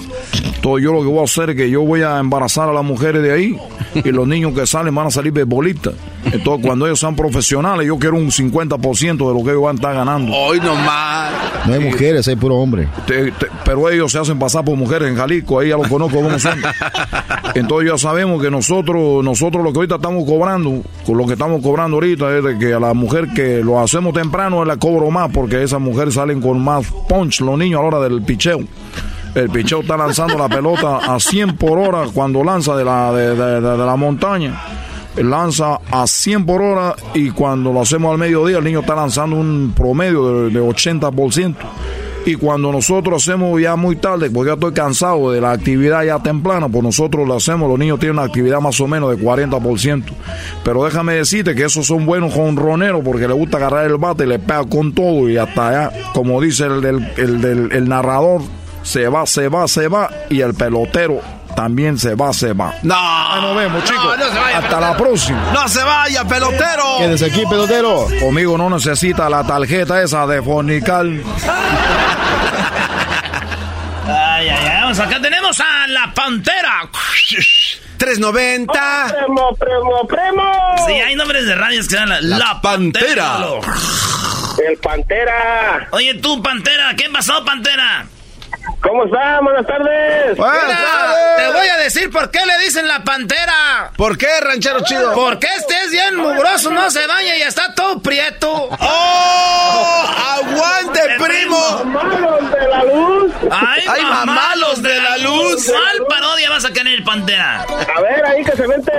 Entonces 0.64 0.86
yo 0.86 0.94
lo 0.94 1.02
que 1.02 1.08
voy 1.08 1.20
a 1.20 1.24
hacer 1.26 1.50
es 1.50 1.56
que 1.58 1.70
yo 1.70 1.82
voy 1.82 2.04
a 2.04 2.20
embarazar 2.20 2.70
a 2.70 2.72
las 2.74 2.86
mujeres 2.86 3.22
de 3.22 3.34
ahí 3.34 3.58
y 3.96 4.10
los 4.14 4.26
niños 4.26 4.54
que 4.54 4.66
salen 4.66 4.96
van 4.96 5.08
a 5.08 5.12
salir 5.12 5.34
beisbolistas. 5.34 5.94
Entonces 6.32 6.66
cuando 6.66 6.86
ellos 6.86 7.02
sean 7.02 7.18
profesionales, 7.18 7.86
yo 7.86 7.98
quiero 8.00 8.16
un 8.16 8.32
50% 8.32 9.18
de 9.28 9.38
lo 9.38 9.44
que 9.44 9.50
ellos 9.52 9.62
van 9.62 9.76
a 9.76 9.76
estar 9.76 9.94
ganando. 9.94 10.32
Hoy 10.34 10.62
nomás. 10.62 11.34
No 11.68 11.74
hay 11.74 11.82
mujeres, 11.82 12.26
hay 12.30 12.38
puro 12.38 12.56
hombre. 12.56 12.88
Te- 13.06 13.32
te- 13.34 13.48
pero 13.66 13.90
ellos 13.90 14.10
se 14.10 14.20
hacen 14.20 14.40
pasar 14.40 14.64
por 14.64 14.78
mujeres 14.78 15.10
en 15.10 15.18
Jalisco, 15.18 15.60
ahí 15.60 15.68
ya 15.68 15.76
los 15.76 15.90
conozco 15.90 16.22
cómo 16.22 16.40
son. 16.40 16.58
Entonces 17.56 17.92
ya 17.92 17.98
sabemos 17.98 18.42
que 18.42 18.50
nosotros, 18.50 19.22
nosotros 19.22 19.62
lo 19.66 19.74
que 19.74 19.80
ahorita 19.80 19.96
estamos 19.96 20.24
cobrando, 20.24 20.82
con 21.06 21.18
lo 21.18 21.26
que 21.28 21.34
estamos 21.34 21.62
cobrando 21.62 21.98
ahorita 21.98 22.38
es 22.38 22.42
de 22.42 22.58
que 22.58 22.74
a 22.74 22.80
la 22.80 22.94
mujer 22.94 23.28
que 23.36 23.62
lo 23.62 23.82
hacemos 23.82 24.14
temprano 24.14 24.64
la 24.64 24.78
cobro 24.78 25.12
más, 25.12 25.30
porque 25.34 25.62
esas 25.62 25.82
mujeres 25.82 26.14
salen 26.14 26.40
con 26.40 26.64
más 26.64 26.86
punch, 27.10 27.42
los 27.42 27.58
niños 27.60 27.80
a 27.80 27.82
la 27.82 27.88
hora 27.98 28.00
del 28.08 28.22
picheo. 28.22 28.62
El 29.36 29.50
picheo 29.50 29.82
está 29.82 29.98
lanzando 29.98 30.38
la 30.38 30.48
pelota 30.48 30.98
a 30.98 31.20
100 31.20 31.58
por 31.58 31.80
hora 31.80 32.06
cuando 32.14 32.44
lanza 32.44 32.76
de 32.76 32.86
la, 32.86 33.12
de, 33.12 33.62
la 33.62 33.96
montaña. 33.96 34.62
Lanza 35.16 35.80
a 35.92 36.06
100 36.06 36.46
por 36.46 36.62
hora 36.62 36.96
y 37.16 37.32
cuando 37.32 37.74
lo 37.74 37.82
hacemos 37.82 38.12
al 38.12 38.20
mediodía 38.20 38.60
el 38.60 38.64
niño 38.64 38.82
está 38.82 38.96
lanzando 38.96 39.36
un 39.36 39.74
promedio 39.76 40.44
de, 40.46 40.50
de 40.52 40.62
80%. 40.62 41.56
Y 42.26 42.36
cuando 42.36 42.72
nosotros 42.72 43.22
hacemos 43.22 43.60
ya 43.60 43.76
muy 43.76 43.96
tarde, 43.98 44.30
porque 44.30 44.50
ya 44.50 44.54
estoy 44.54 44.72
cansado 44.72 45.32
de 45.32 45.42
la 45.42 45.52
actividad 45.52 46.04
ya 46.06 46.20
temprana, 46.20 46.70
pues 46.70 46.84
nosotros 46.84 47.28
lo 47.28 47.36
hacemos, 47.36 47.68
los 47.68 47.78
niños 47.78 48.00
tienen 48.00 48.18
una 48.18 48.28
actividad 48.28 48.62
más 48.62 48.80
o 48.80 48.88
menos 48.88 49.10
de 49.10 49.22
40%. 49.22 50.04
Pero 50.64 50.86
déjame 50.86 51.16
decirte 51.16 51.54
que 51.54 51.66
esos 51.66 51.88
son 51.88 52.06
buenos 52.06 52.34
jonroneros 52.34 53.02
porque 53.04 53.28
les 53.28 53.36
gusta 53.36 53.58
agarrar 53.58 53.88
el 53.88 53.98
bate 53.98 54.26
le 54.26 54.40
pega 54.40 54.64
con 54.64 54.94
todo 54.94 55.28
y 55.28 55.38
hasta 55.38 55.70
allá, 55.70 55.92
como 56.14 56.40
dice 56.40 56.66
el, 56.66 57.72
el 57.72 57.90
narrador, 57.90 58.42
se 58.84 59.08
va, 59.08 59.26
se 59.26 59.48
va, 59.48 59.68
se 59.68 59.88
va 59.88 60.10
y 60.30 60.42
el 60.42 60.54
pelotero 60.54 61.22
también 61.56 61.98
se 61.98 62.16
va, 62.16 62.34
se 62.34 62.54
va. 62.54 62.74
No. 62.84 62.96
Ahí 62.98 63.42
nos 63.42 63.56
vemos, 63.56 63.84
chicos. 63.84 64.18
no 64.18 64.26
se 64.26 64.40
vaya, 64.40 64.58
hasta 64.58 64.80
la 64.80 64.98
próxima. 64.98 65.52
No 65.54 65.68
se 65.68 65.84
vaya, 65.84 66.26
pelotero. 66.26 66.98
Quédese 67.00 67.26
aquí, 67.26 67.44
pelotero. 67.50 68.08
Conmigo 68.20 68.58
no 68.58 68.70
necesita 68.70 69.30
la 69.30 69.44
tarjeta 69.46 70.02
esa 70.02 70.26
de 70.28 70.42
fornicar. 70.42 71.06
Ay, 74.06 74.50
ay, 74.50 74.50
ay. 74.50 74.82
Vamos, 74.82 75.00
acá 75.00 75.22
tenemos 75.22 75.60
a 75.60 75.88
la 75.88 76.14
pantera. 76.14 76.90
390. 77.98 79.16
Primo, 79.18 79.56
primo, 79.56 80.08
primo. 80.08 80.52
Sí, 80.86 80.94
hay 80.94 81.16
nombres 81.16 81.46
de 81.46 81.56
radios 81.56 81.88
que 81.88 81.96
dan 81.96 82.10
la, 82.10 82.20
la, 82.22 82.62
Pantera. 82.62 83.38
El 84.68 84.78
Pantera. 84.78 85.88
Oye, 85.92 86.16
tú, 86.16 86.42
pantera, 86.44 86.94
¿qué 86.98 87.10
pasó, 87.10 87.44
pantera? 87.46 88.06
¿Cómo 88.82 89.06
está? 89.06 89.40
Buenas 89.42 89.66
tardes. 89.66 90.36
Te 90.36 91.52
voy 91.52 91.68
a 91.68 91.78
decir 91.78 92.10
por 92.12 92.30
qué 92.32 92.40
le 92.46 92.58
dicen 92.66 92.88
la 92.88 93.04
pantera. 93.04 93.92
¿Por 93.96 94.18
qué, 94.18 94.28
ranchero 94.42 94.82
chido? 94.82 95.14
Porque 95.14 95.48
este 95.58 95.74
es 95.86 95.92
bien 95.92 96.16
mugroso, 96.16 96.70
no 96.72 96.90
se 96.92 97.06
baña 97.08 97.36
y 97.38 97.42
está 97.42 97.74
todo 97.76 98.02
prieto. 98.02 98.70
¡Oh! 98.80 100.06
¡Aguante, 100.38 101.02
primo! 101.20 101.84
Malos 101.86 102.52
de 102.52 102.68
la 102.68 102.84
luz. 102.84 103.34
¡Ay, 103.52 103.84
¡Ay, 103.88 104.02
mamalos 104.04 104.82
de 104.82 105.02
la 105.02 105.03
luz! 105.24 105.66
¿Cuál 105.70 106.06
parodia 106.08 106.50
vas 106.50 106.66
a 106.66 106.74
tener, 106.74 107.04
pantera? 107.04 107.62
A 107.62 108.02
ver, 108.02 108.26
ahí 108.26 108.44
que 108.44 108.52
se 108.52 108.68
vente 108.68 108.92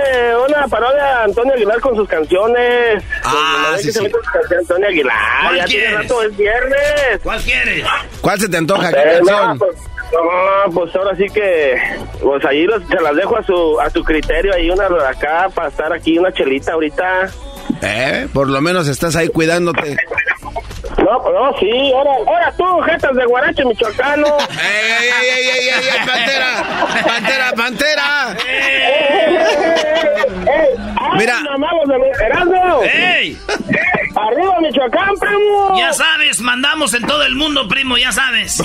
una 0.47 0.67
parodia 0.67 1.03
de 1.03 1.23
Antonio 1.25 1.53
Aguilar 1.53 1.79
con 1.79 1.95
sus 1.95 2.07
canciones. 2.07 3.03
Ah, 3.23 3.67
Pues, 3.71 3.81
sí, 3.81 3.87
que 3.87 3.93
se 3.93 3.99
sí. 3.99 4.03
vente 4.05 4.17
sus 4.19 4.29
canciones 4.31 4.59
Antonio 4.69 4.87
Aguilar. 4.89 5.15
¿Cuál 5.43 5.55
Ya 5.57 5.65
tiene 5.65 5.83
quieres? 5.85 6.01
rato, 6.09 6.21
es 6.23 6.37
viernes. 6.37 7.19
¿Cuál 7.23 7.41
quieres? 7.41 7.85
¿Cuál 8.21 8.39
se 8.39 8.49
te 8.49 8.57
antoja? 8.57 8.91
¿Qué 8.91 8.99
Eh, 8.99 9.19
no, 9.21 9.25
canción? 9.27 9.57
pues, 9.59 9.77
no, 10.13 10.71
pues 10.73 10.95
ahora 10.95 11.15
sí 11.17 11.25
que, 11.33 11.75
pues 12.21 12.45
ahí 12.45 12.63
los, 12.65 12.81
se 12.87 13.01
las 13.01 13.15
dejo 13.15 13.37
a 13.37 13.43
su, 13.43 13.79
a 13.79 13.89
su 13.89 14.03
criterio, 14.03 14.53
ahí 14.53 14.69
una 14.69 14.85
acá, 15.09 15.49
para 15.53 15.69
estar 15.69 15.91
aquí, 15.93 16.17
una 16.17 16.31
chelita 16.31 16.73
ahorita. 16.73 17.29
Eh, 17.81 18.27
por 18.33 18.47
lo 18.49 18.61
menos 18.61 18.87
estás 18.87 19.15
ahí 19.15 19.27
cuidándote. 19.29 19.97
No, 21.05 21.21
pues 21.21 21.35
no, 21.35 21.53
sí, 21.59 21.93
ahora, 21.93 22.11
ahora 22.25 22.53
tú, 22.57 22.81
jetas 22.81 23.15
de 23.15 23.25
guarache 23.25 23.63
michoacano. 23.65 24.25
¡Ey, 24.49 24.91
ey, 24.91 25.09
ey, 25.11 25.29
ey, 25.29 25.47
ey, 25.49 25.67
ey, 25.69 25.83
ey, 25.83 26.05
pantera! 26.07 26.63
¡Pantera, 27.05 27.51
pantera! 27.55 28.35
Mira. 31.17 31.39
¡Ey! 32.83 33.37
Arriba 34.17 34.59
Michoacán, 34.61 35.13
primo. 35.19 35.77
Ya 35.77 35.91
sabes, 35.93 36.39
mandamos 36.39 36.93
en 36.93 37.03
todo 37.05 37.23
el 37.23 37.35
mundo, 37.35 37.67
primo, 37.67 37.97
ya 37.97 38.11
sabes. 38.13 38.63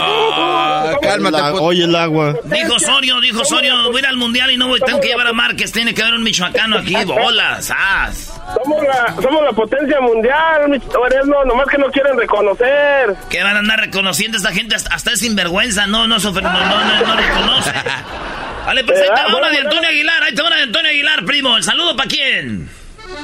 Ah, 0.00 0.92
cálmate, 1.02 1.36
La- 1.36 1.52
oye 1.54 1.84
el 1.84 1.96
agua. 1.96 2.34
Dijo 2.44 2.74
Osorio, 2.76 3.20
dijo 3.20 3.42
Osorio, 3.42 3.74
voy 3.90 3.96
a 3.96 3.98
ir 4.00 4.06
al 4.06 4.16
mundial 4.16 4.50
y 4.52 4.56
no 4.56 4.68
voy, 4.68 4.80
tengo 4.80 5.00
que 5.00 5.08
llevar 5.08 5.26
a 5.26 5.32
Márquez, 5.32 5.72
tiene 5.72 5.92
que 5.94 6.02
haber 6.02 6.14
un 6.14 6.22
michoacano 6.22 6.78
aquí, 6.78 6.94
bolas, 7.04 7.72
¡as! 7.76 8.40
Somos 8.62 8.84
la, 8.84 9.14
somos 9.20 9.42
la 9.42 9.52
potencia 9.52 10.00
mundial, 10.00 10.68
Mich- 10.68 10.82
Erasmo, 11.10 11.44
nomás 11.44 11.66
que 11.74 11.80
no 11.80 11.90
quieren 11.90 12.16
reconocer. 12.16 13.16
¿Qué 13.28 13.42
van 13.42 13.56
a 13.56 13.58
andar 13.58 13.80
reconociendo 13.80 14.36
esta 14.36 14.52
gente? 14.52 14.76
Hasta, 14.76 14.94
hasta 14.94 15.12
es 15.12 15.20
sinvergüenza, 15.20 15.86
no, 15.86 16.06
no, 16.06 16.20
sufre, 16.20 16.42
no, 16.42 16.52
no, 16.52 16.58
no, 16.60 17.06
no 17.06 17.16
reconoce. 17.16 17.72
Vale, 18.66 18.84
pues 18.84 19.00
ahí 19.00 19.08
te 19.08 19.32
va 19.32 19.38
una 19.38 19.50
de 19.50 19.58
Antonio 19.58 19.88
Aguilar, 19.88 20.22
ahí 20.22 20.34
te 20.34 20.42
va 20.42 20.48
una 20.48 20.56
de 20.56 20.62
Antonio 20.62 20.90
Aguilar, 20.90 21.24
primo. 21.24 21.56
¿El 21.56 21.62
saludo 21.64 21.96
para 21.96 22.08
quién? 22.08 22.68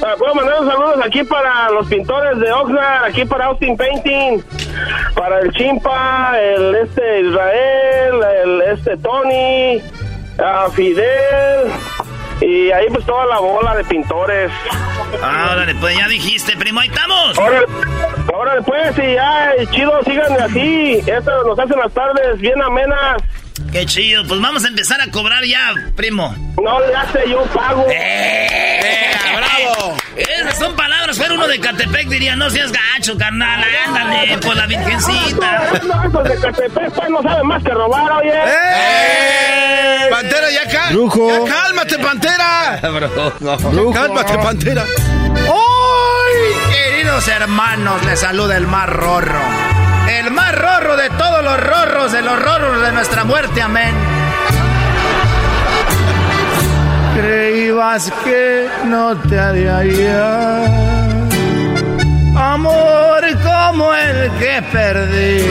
Ah, 0.02 0.14
Puedo 0.18 0.34
mandar 0.34 0.60
unos 0.60 0.74
saludos 0.74 1.00
aquí 1.04 1.22
para 1.24 1.70
los 1.70 1.86
pintores 1.88 2.38
de 2.38 2.52
Oxnard, 2.52 3.04
aquí 3.04 3.24
para 3.24 3.46
Austin 3.46 3.76
Painting, 3.76 4.42
para 5.14 5.40
el 5.40 5.52
Chimpa, 5.52 6.34
el 6.38 6.74
este 6.74 7.20
Israel, 7.20 8.14
el 8.44 8.62
este 8.62 8.96
Tony, 8.98 9.80
a 10.38 10.68
Fidel 10.70 11.72
y 12.40 12.70
ahí 12.72 12.86
pues 12.90 13.04
toda 13.04 13.26
la 13.26 13.38
bola 13.38 13.74
de 13.76 13.84
pintores. 13.84 14.50
Órale, 15.22 15.74
pues 15.74 15.96
ya 15.96 16.08
dijiste, 16.08 16.56
primo, 16.56 16.80
ahí 16.80 16.88
estamos. 16.88 17.38
Órale, 17.38 17.66
órale 18.32 18.62
pues, 18.62 18.98
y 18.98 19.14
ya, 19.14 19.52
chido, 19.70 20.02
síganme 20.04 20.38
así. 20.38 21.02
Esto 21.06 21.44
nos 21.44 21.58
hace 21.58 21.76
las 21.76 21.92
tardes 21.92 22.40
bien 22.40 22.60
amenas. 22.62 23.22
Qué 23.72 23.86
chido, 23.86 24.24
pues 24.26 24.40
vamos 24.40 24.64
a 24.64 24.68
empezar 24.68 25.00
a 25.00 25.08
cobrar 25.10 25.44
ya, 25.44 25.72
primo. 25.94 26.34
No 26.62 26.80
le 26.80 26.94
hace, 26.94 27.20
yo 27.30 27.42
pago. 27.54 27.86
¡Eh! 27.88 29.12
¡Bravo! 29.36 29.96
Esas 30.16 30.58
son 30.58 30.74
palabras, 30.74 31.16
fuera 31.16 31.34
uno 31.34 31.46
de 31.46 31.60
Catepec 31.60 32.08
diría, 32.08 32.34
no 32.34 32.50
seas 32.50 32.72
gacho, 32.72 33.16
carnal, 33.16 33.64
ándale, 33.86 34.38
por 34.38 34.56
la 34.56 34.66
virgencita. 34.66 35.70
No, 35.84 36.04
esos 36.04 36.24
de 36.24 36.36
Catepec 36.40 36.90
pues 36.92 37.10
no 37.10 37.22
saben 37.22 37.46
más 37.46 37.62
que 37.62 37.70
robar, 37.70 38.10
oye. 38.12 38.32
¡Eh! 38.32 40.08
Pantera, 40.10 40.50
ya, 40.50 40.68
cal 40.68 40.92
Brujo. 40.94 41.46
ya 41.46 41.52
cálmate, 41.54 41.98
Pantera. 41.98 42.80
Brujo. 43.70 43.92
Cálmate, 43.92 44.38
Pantera. 44.38 44.84
¡Hoy, 45.48 46.72
queridos 46.72 47.28
hermanos! 47.28 48.04
Les 48.04 48.18
saluda 48.18 48.56
el 48.56 48.66
más 48.66 48.88
rorro. 48.88 49.69
El 50.18 50.30
más 50.32 50.52
rorro 50.54 50.96
de 50.96 51.08
todos 51.10 51.44
los 51.44 51.60
rorros, 51.60 52.12
de 52.12 52.22
los 52.22 52.36
rorros 52.36 52.82
de 52.82 52.92
nuestra 52.92 53.24
muerte. 53.24 53.62
Amén. 53.62 53.94
Creías 57.16 58.12
que 58.24 58.68
no 58.86 59.16
te 59.16 59.38
haría 59.38 60.64
amor 62.36 63.22
como 63.42 63.94
el 63.94 64.30
que 64.38 64.62
perdí. 64.72 65.44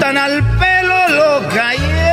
Tan 0.00 0.16
al 0.18 0.42
pelo 0.58 1.08
lo 1.08 1.48
callé 1.48 2.06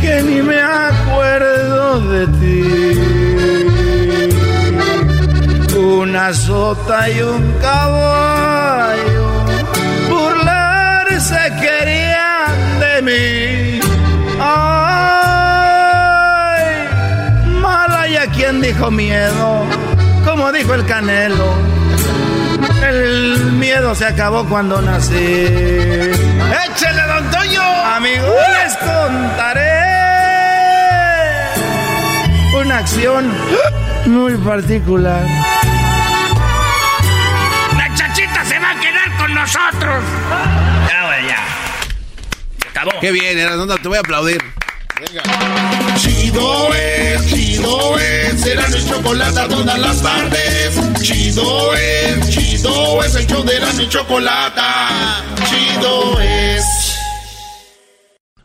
que 0.00 0.22
ni 0.22 0.42
me 0.42 0.60
acuerdo 0.60 2.00
de 2.12 2.26
ti. 2.38 2.69
Una 6.10 6.34
sota 6.34 7.08
y 7.08 7.22
un 7.22 7.52
caballo 7.60 9.44
burlarse 10.08 11.38
querían 11.60 12.80
de 12.80 13.02
mí. 13.02 13.80
Ay, 14.40 14.64
mala 17.62 18.08
y 18.08 18.16
a 18.16 18.26
quien 18.26 18.60
dijo 18.60 18.90
miedo, 18.90 19.64
como 20.24 20.50
dijo 20.50 20.74
el 20.74 20.84
canelo. 20.84 21.54
El 22.82 23.52
miedo 23.52 23.94
se 23.94 24.06
acabó 24.06 24.44
cuando 24.46 24.82
nací. 24.82 25.14
¡Échale, 25.14 27.02
don 27.06 27.30
Toño! 27.30 27.62
Amigos, 27.94 28.34
les 28.64 28.76
contaré 28.78 29.70
una 32.60 32.78
acción 32.78 33.30
muy 34.06 34.36
particular. 34.38 35.24
Nosotros. 39.54 40.04
Ya, 40.88 41.06
güey, 41.06 41.26
ya. 41.26 41.38
Se 42.62 42.68
acabó. 42.68 42.92
Qué 43.00 43.10
bien, 43.12 43.38
Erasmo, 43.38 43.66
te 43.66 43.88
voy 43.88 43.96
a 43.96 44.00
aplaudir. 44.00 44.42
Chido 45.96 46.74
es, 46.74 47.26
chido 47.26 47.98
es, 47.98 48.38
será 48.40 48.68
mi 48.68 48.84
chocolate 48.86 49.48
todas 49.48 49.78
las 49.78 50.02
tardes. 50.02 50.78
Chido 51.00 51.74
es, 51.74 52.28
chido 52.30 53.02
es, 53.02 53.14
el 53.14 53.26
show 53.26 53.42
de 53.42 53.60
la 53.60 53.72
mi 53.72 53.88
chocolate. 53.88 54.60
Chido 55.48 56.20
es. 56.20 56.64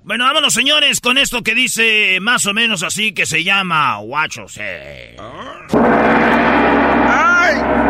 Bueno, 0.04 0.24
vámonos, 0.26 0.54
señores, 0.54 1.02
con 1.02 1.18
esto 1.18 1.42
que 1.42 1.56
dice 1.56 2.20
más 2.22 2.46
o 2.46 2.54
menos 2.54 2.84
así 2.84 3.14
que 3.14 3.26
se 3.26 3.44
llama 3.44 3.98
Guachos. 3.98 4.56
Eh. 4.60 5.18
Hola, 5.74 7.85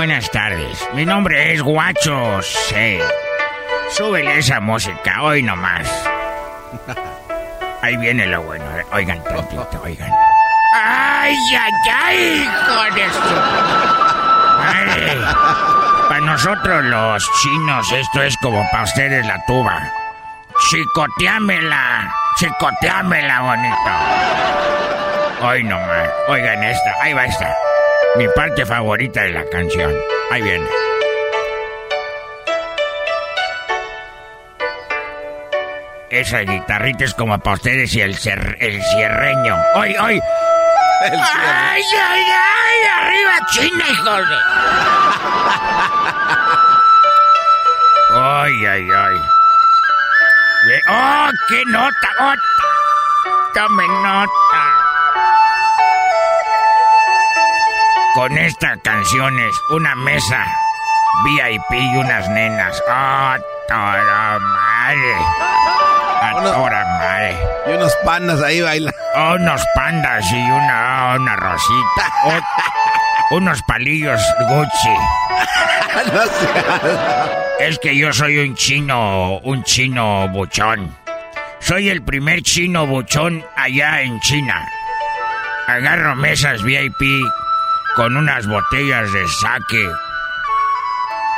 buenas 0.00 0.30
tardes. 0.30 0.88
Mi 0.94 1.04
nombre 1.04 1.52
es 1.52 1.60
Guacho 1.60 2.40
C. 2.40 3.02
Súbele 3.90 4.38
esa 4.38 4.58
música, 4.58 5.22
hoy 5.22 5.42
nomás. 5.42 5.86
Ahí 7.82 7.98
viene 7.98 8.24
lo 8.24 8.40
bueno. 8.40 8.64
eh. 8.78 8.86
Oigan 8.92 9.22
tantito, 9.22 9.68
oigan. 9.84 10.10
¡Ay, 10.72 11.36
ay, 11.54 11.72
ay! 11.92 12.48
¡Hijo 12.48 12.94
de 12.94 13.10
su 13.12 13.36
madre! 14.56 15.18
Para 16.08 16.20
nosotros 16.20 16.82
los 16.84 17.30
chinos 17.42 17.92
esto 17.92 18.22
es 18.22 18.34
como 18.38 18.66
para 18.70 18.84
ustedes 18.84 19.26
la 19.26 19.44
tuba. 19.44 19.82
Chicoteámela, 20.70 22.10
chicoteámela, 22.38 23.40
bonito. 23.42 23.90
Hoy 25.42 25.62
nomás. 25.62 26.08
Oigan 26.28 26.64
esta, 26.64 27.02
ahí 27.02 27.12
va 27.12 27.26
esta. 27.26 27.54
Mi 28.16 28.26
parte 28.34 28.66
favorita 28.66 29.22
de 29.22 29.30
la 29.30 29.44
canción. 29.48 29.94
Ahí 30.30 30.42
viene. 30.42 30.68
Esa 36.10 36.40
guitarrita 36.40 37.04
es 37.04 37.14
como 37.14 37.38
para 37.38 37.54
ustedes 37.54 37.94
y 37.94 38.00
el, 38.00 38.16
cer- 38.16 38.56
el 38.58 38.82
cierreño. 38.82 39.56
¡Hoy, 39.76 39.94
hoy! 39.96 40.20
¡Ay, 41.02 41.82
ay, 41.82 42.24
ay! 42.24 42.86
¡Arriba 43.00 43.38
China, 43.52 43.84
hijos 43.90 44.28
de... 44.28 44.36
¡Ay, 48.12 48.66
ay, 48.66 48.88
ay! 48.92 49.22
¡Oh, 50.88 51.30
qué 51.48 51.62
nota! 51.66 52.08
¡Oh! 52.18 52.34
¡Tome 53.54 53.86
nota! 54.02 54.69
Con 58.20 58.36
esta 58.36 58.76
canción 58.76 59.34
es 59.40 59.54
una 59.70 59.94
mesa 59.94 60.44
VIP 61.24 61.80
y 61.80 61.96
unas 61.96 62.28
nenas. 62.28 62.78
¡Oh, 62.86 63.34
toda 63.66 64.38
madre! 64.38 65.14
¡A 66.20 66.32
toda 66.34 66.84
madre! 66.98 67.38
Y 67.66 67.70
unos 67.70 67.96
pandas 68.04 68.42
ahí 68.42 68.60
bailan. 68.60 68.92
Oh, 69.16 69.36
unos 69.36 69.64
pandas 69.74 70.30
y 70.32 70.36
una, 70.36 71.14
una 71.16 71.36
rosita. 71.36 72.12
Oh, 72.26 73.36
unos 73.36 73.62
palillos 73.62 74.20
Gucci. 74.50 74.96
No 76.12 76.22
Es 77.58 77.78
que 77.78 77.96
yo 77.96 78.12
soy 78.12 78.36
un 78.36 78.54
chino, 78.54 79.38
un 79.38 79.64
chino 79.64 80.28
buchón. 80.28 80.94
Soy 81.60 81.88
el 81.88 82.02
primer 82.02 82.42
chino 82.42 82.86
buchón 82.86 83.42
allá 83.56 84.02
en 84.02 84.20
China. 84.20 84.68
Agarro 85.68 86.14
mesas 86.16 86.62
VIP 86.62 87.00
con 87.96 88.16
unas 88.16 88.46
botellas 88.46 89.12
de 89.12 89.26
sake 89.28 89.90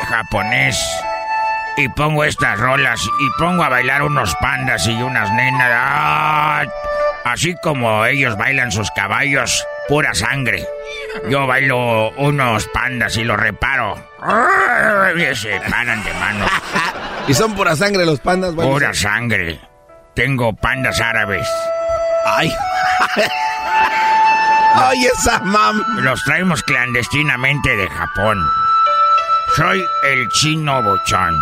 japonés 0.09 0.79
y 1.77 1.89
pongo 1.89 2.25
estas 2.25 2.59
rolas 2.59 3.01
y 3.21 3.31
pongo 3.39 3.65
a 3.65 3.69
bailar 3.69 4.03
unos 4.03 4.35
pandas 4.37 4.87
y 4.87 5.03
unas 5.03 5.31
nenas. 5.33 5.71
¡Ah! 5.73 6.65
Así 7.25 7.55
como 7.63 8.05
ellos 8.05 8.37
bailan 8.37 8.73
sus 8.73 8.91
caballos, 8.91 9.65
pura 9.89 10.13
sangre. 10.13 10.67
Yo 11.31 11.47
bailo 11.47 12.11
unos 12.17 12.67
pandas 12.69 13.17
y 13.17 13.25
los 13.25 13.39
reparo. 13.39 13.97
¡Ah! 14.21 15.11
Y 15.17 15.35
se 15.35 15.61
paran 15.71 16.03
de 16.05 16.13
manos. 16.15 16.51
Y 17.29 17.35
son 17.35 17.55
pura 17.55 17.77
sangre 17.77 18.05
los 18.05 18.19
pandas. 18.19 18.53
Pura 18.53 18.93
sangre. 18.93 19.61
Tengo 20.13 20.53
pandas 20.55 21.01
árabes. 21.01 21.49
Ay. 22.27 22.53
Ay, 24.75 25.07
esa 25.07 25.39
mam. 25.41 25.83
Los 25.99 26.23
traemos 26.25 26.63
clandestinamente 26.63 27.77
de 27.77 27.89
Japón. 27.91 28.39
Soy 29.57 29.85
el 30.05 30.29
chino 30.29 30.83
bochón. 30.83 31.35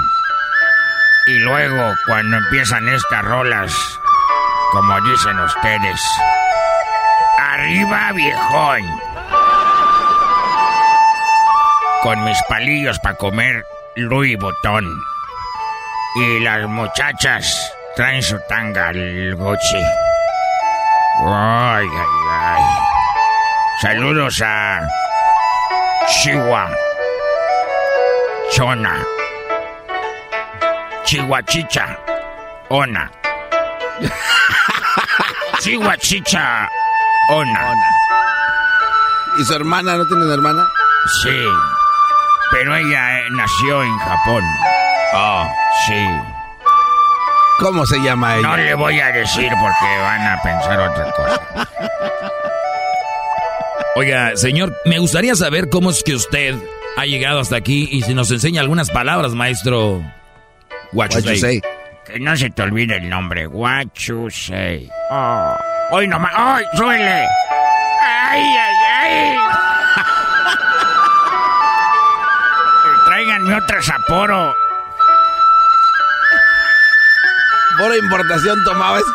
Y 1.27 1.39
luego, 1.41 1.95
cuando 2.07 2.39
empiezan 2.39 2.89
estas 2.89 3.25
rolas, 3.25 3.73
como 4.73 5.01
dicen 5.03 5.39
ustedes, 5.39 6.01
arriba 7.39 8.13
viejón. 8.13 8.81
Con 12.03 12.25
mis 12.25 12.39
palillos 12.49 12.99
para 13.01 13.17
comer 13.17 13.65
Louis 13.97 14.37
Vuitton. 14.39 14.87
Y 16.17 16.41
las 16.41 16.67
muchachas 16.69 17.73
traen 17.95 18.23
su 18.23 18.39
tanga 18.49 18.91
el 18.91 19.37
Gucci. 19.37 19.83
Ay, 21.27 21.87
ay, 21.87 22.07
ay. 22.31 22.80
Saludos 23.81 24.43
a 24.45 24.87
Chihuahua. 26.07 26.69
Chona. 28.53 29.03
Chihuachicha. 31.05 31.99
Ona. 32.69 33.11
Chihuachicha. 35.61 36.69
Ona. 37.31 37.75
¿Y 39.39 39.45
su 39.45 39.55
hermana 39.55 39.97
no 39.97 40.07
tiene 40.07 40.25
una 40.25 40.35
hermana? 40.35 40.69
Sí. 41.23 41.43
Pero 42.51 42.77
ella 42.77 43.21
eh, 43.21 43.25
nació 43.31 43.83
en 43.83 43.97
Japón. 43.97 44.45
Oh, 45.15 45.51
sí. 45.87 46.07
¿Cómo 47.61 47.87
se 47.87 47.99
llama 48.03 48.37
ella? 48.37 48.47
No 48.47 48.57
le 48.59 48.75
voy 48.75 49.01
a 49.01 49.07
decir 49.11 49.51
porque 49.59 50.01
van 50.03 50.27
a 50.27 50.43
pensar 50.43 50.81
otra 50.81 51.11
cosa. 51.13 52.31
Oiga, 53.97 54.37
señor, 54.37 54.75
me 54.85 54.99
gustaría 54.99 55.35
saber 55.35 55.69
cómo 55.69 55.91
es 55.91 56.03
que 56.03 56.15
usted 56.15 56.55
ha 56.97 57.05
llegado 57.07 57.41
hasta 57.41 57.57
aquí 57.57 57.89
y 57.91 58.03
si 58.03 58.15
nos 58.15 58.31
enseña 58.31 58.61
algunas 58.61 58.91
palabras, 58.91 59.35
maestro. 59.35 60.03
What 60.93 61.11
you 61.11 61.17
What 61.17 61.23
you 61.23 61.23
say. 61.23 61.39
say? 61.39 61.63
Que 62.07 62.21
no 62.21 62.37
se 62.37 62.51
te 62.51 62.63
olvide 62.63 62.97
el 62.97 63.09
nombre. 63.09 63.47
What 63.47 63.87
you 63.95 64.31
say. 64.31 64.91
Oh. 65.11 65.55
Hoy 65.93 66.09
nomás. 66.09 66.33
¡Ay, 66.35 66.65
suele! 66.77 67.27
¡Ay, 68.03 68.41
ay, 68.41 68.75
ay! 69.01 69.37
Tráiganme 73.07 73.55
otra 73.57 73.83
Sapporo. 73.83 74.55
Por 77.79 77.97
importación 77.97 78.63
tomaba 78.65 78.99
este. 78.99 79.11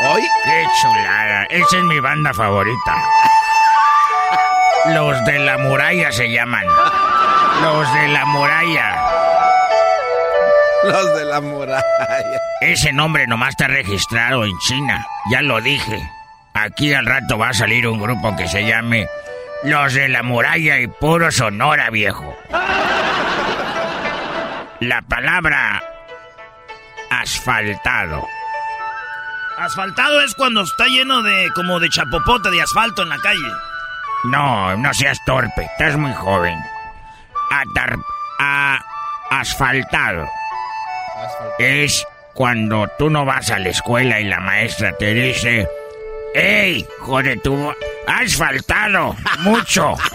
¿Hoy? 0.00 0.22
¡Qué 0.44 0.64
chulada! 0.80 1.44
Esa 1.50 1.76
es 1.76 1.84
mi 1.84 1.98
banda 1.98 2.32
favorita. 2.32 2.94
Los 4.86 5.24
de 5.24 5.40
la 5.40 5.58
muralla 5.58 6.12
se 6.12 6.30
llaman. 6.30 6.64
Los 7.62 7.92
de 7.94 8.08
la 8.08 8.24
muralla. 8.24 8.96
Los 10.84 11.16
de 11.16 11.24
la 11.24 11.40
muralla. 11.40 12.40
Ese 12.60 12.92
nombre 12.92 13.26
nomás 13.26 13.50
está 13.50 13.66
registrado 13.66 14.44
en 14.44 14.56
China. 14.60 15.04
Ya 15.32 15.42
lo 15.42 15.60
dije. 15.60 16.00
Aquí 16.54 16.94
al 16.94 17.04
rato 17.04 17.36
va 17.36 17.48
a 17.48 17.54
salir 17.54 17.88
un 17.88 18.00
grupo 18.00 18.34
que 18.36 18.48
se 18.48 18.64
llame 18.64 19.08
Los 19.64 19.94
de 19.94 20.08
la 20.08 20.22
muralla 20.22 20.78
y 20.78 20.86
puro 20.86 21.30
Sonora, 21.32 21.90
viejo. 21.90 22.36
La 24.80 25.02
palabra 25.02 25.82
asfaltado. 27.10 28.24
Asfaltado 29.58 30.20
es 30.20 30.34
cuando 30.34 30.62
está 30.62 30.86
lleno 30.86 31.22
de 31.22 31.50
como 31.54 31.80
de 31.80 31.88
chapopote 31.88 32.50
de 32.50 32.62
asfalto 32.62 33.02
en 33.02 33.08
la 33.08 33.18
calle. 33.18 33.52
No, 34.24 34.76
no 34.76 34.94
seas 34.94 35.18
torpe, 35.26 35.64
estás 35.64 35.96
muy 35.96 36.12
joven. 36.14 36.58
Atar- 37.50 37.98
a- 38.38 38.78
asfaltado. 39.30 40.28
Es 41.58 42.06
cuando 42.34 42.88
tú 42.98 43.10
no 43.10 43.24
vas 43.24 43.50
a 43.50 43.58
la 43.58 43.70
escuela 43.70 44.20
y 44.20 44.24
la 44.24 44.38
maestra 44.40 44.92
te 44.96 45.12
dice, 45.12 45.68
¡Ey, 46.34 46.86
joder, 47.00 47.40
tú 47.42 47.74
has 48.06 48.36
faltado 48.36 49.16
mucho! 49.40 49.94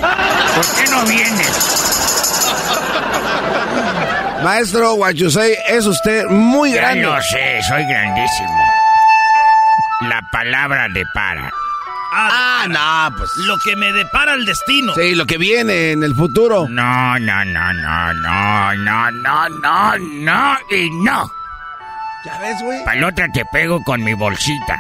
¿Por 0.56 0.76
qué 0.76 0.90
no 0.90 1.04
vienes? 1.04 1.90
Maestro 4.42 4.98
say, 5.30 5.56
es 5.68 5.86
usted 5.86 6.26
muy 6.28 6.72
Ya 6.74 6.82
grande. 6.82 7.02
lo 7.04 7.22
sé, 7.22 7.62
soy 7.68 7.84
grandísimo. 7.86 8.73
La 10.10 10.22
palabra 10.32 10.88
de 10.90 11.04
para. 11.14 11.52
Ah, 12.16 12.66
no, 12.70 13.18
pues. 13.18 13.30
Lo 13.48 13.58
que 13.60 13.76
me 13.76 13.92
depara 13.92 14.34
el 14.34 14.46
destino. 14.46 14.94
Sí, 14.94 15.16
lo 15.16 15.26
que 15.26 15.38
viene 15.38 15.92
en 15.92 16.04
el 16.04 16.14
futuro. 16.16 16.68
No, 16.70 17.18
no, 17.20 17.46
no, 17.46 17.74
no, 17.74 18.14
no, 18.14 18.76
no, 18.76 19.12
no, 19.12 19.50
no, 19.50 19.98
no 19.98 20.58
y 20.70 20.90
no. 21.04 21.32
¿Ya 22.26 22.40
ves, 22.40 22.62
güey? 22.62 22.86
Para 22.86 23.08
otra 23.08 23.28
te 23.34 23.44
pego 23.52 23.84
con 23.84 24.04
mi 24.04 24.14
bolsita. 24.14 24.80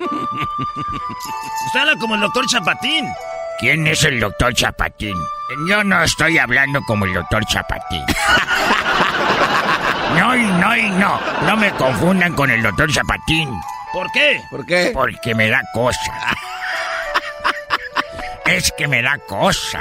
Usted 0.00 1.80
habla 1.80 1.96
como 1.96 2.14
el 2.14 2.20
doctor 2.20 2.46
Chapatín. 2.46 3.06
¿Quién 3.58 3.86
es 3.86 4.04
el 4.04 4.20
doctor 4.20 4.54
Chapatín? 4.54 5.16
Yo 5.68 5.82
no 5.84 6.02
estoy 6.02 6.38
hablando 6.38 6.80
como 6.86 7.04
el 7.04 7.14
doctor 7.14 7.44
Chapatín. 7.46 8.04
No, 10.18 10.34
y 10.34 10.42
no, 10.42 10.76
y 10.76 10.90
no. 10.90 11.20
No 11.46 11.56
me 11.56 11.70
confundan 11.72 12.34
con 12.34 12.50
el 12.50 12.60
doctor 12.62 12.90
Chapatín. 12.90 13.48
¿Por 13.92 14.10
qué? 14.12 14.40
¿Por 14.50 14.64
qué? 14.66 14.90
Porque 14.94 15.34
me 15.34 15.48
da 15.48 15.62
cosa. 15.72 16.00
Es 18.46 18.72
que 18.76 18.88
me 18.88 19.00
da 19.00 19.16
cosa. 19.28 19.80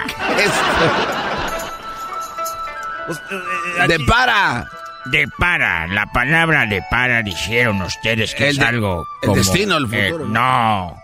De 3.88 3.99
para. 4.02 4.68
De 5.06 5.27
para. 5.40 5.88
La 5.88 6.06
palabra 6.07 6.65
de 6.68 6.81
para 6.90 7.23
dijeron 7.23 7.81
ustedes 7.81 8.36
que 8.36 8.44
El 8.45 8.49
es 8.52 8.57
de- 8.60 8.65
algo 8.65 9.07
el 9.23 9.27
como... 9.27 9.36
destino, 9.38 9.77
el 9.77 9.91
eh, 9.94 10.10
futuro. 10.11 10.26
no. 10.27 10.95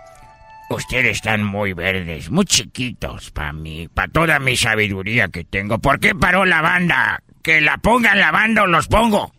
Ustedes 0.69 1.17
están 1.17 1.43
muy 1.43 1.73
verdes, 1.73 2.29
muy 2.31 2.43
chiquitos 2.45 3.29
para 3.31 3.53
mí, 3.53 3.87
para 3.87 4.07
toda 4.11 4.39
mi 4.39 4.57
sabiduría 4.57 5.27
que 5.27 5.43
tengo. 5.43 5.77
¿Por 5.77 5.99
qué 5.99 6.15
paró 6.15 6.43
la 6.43 6.61
banda? 6.61 7.21
Que 7.43 7.61
la 7.61 7.77
pongan 7.77 8.19
la 8.19 8.31
banda 8.31 8.63
o 8.63 8.67
los 8.67 8.87
pongo. 8.87 9.31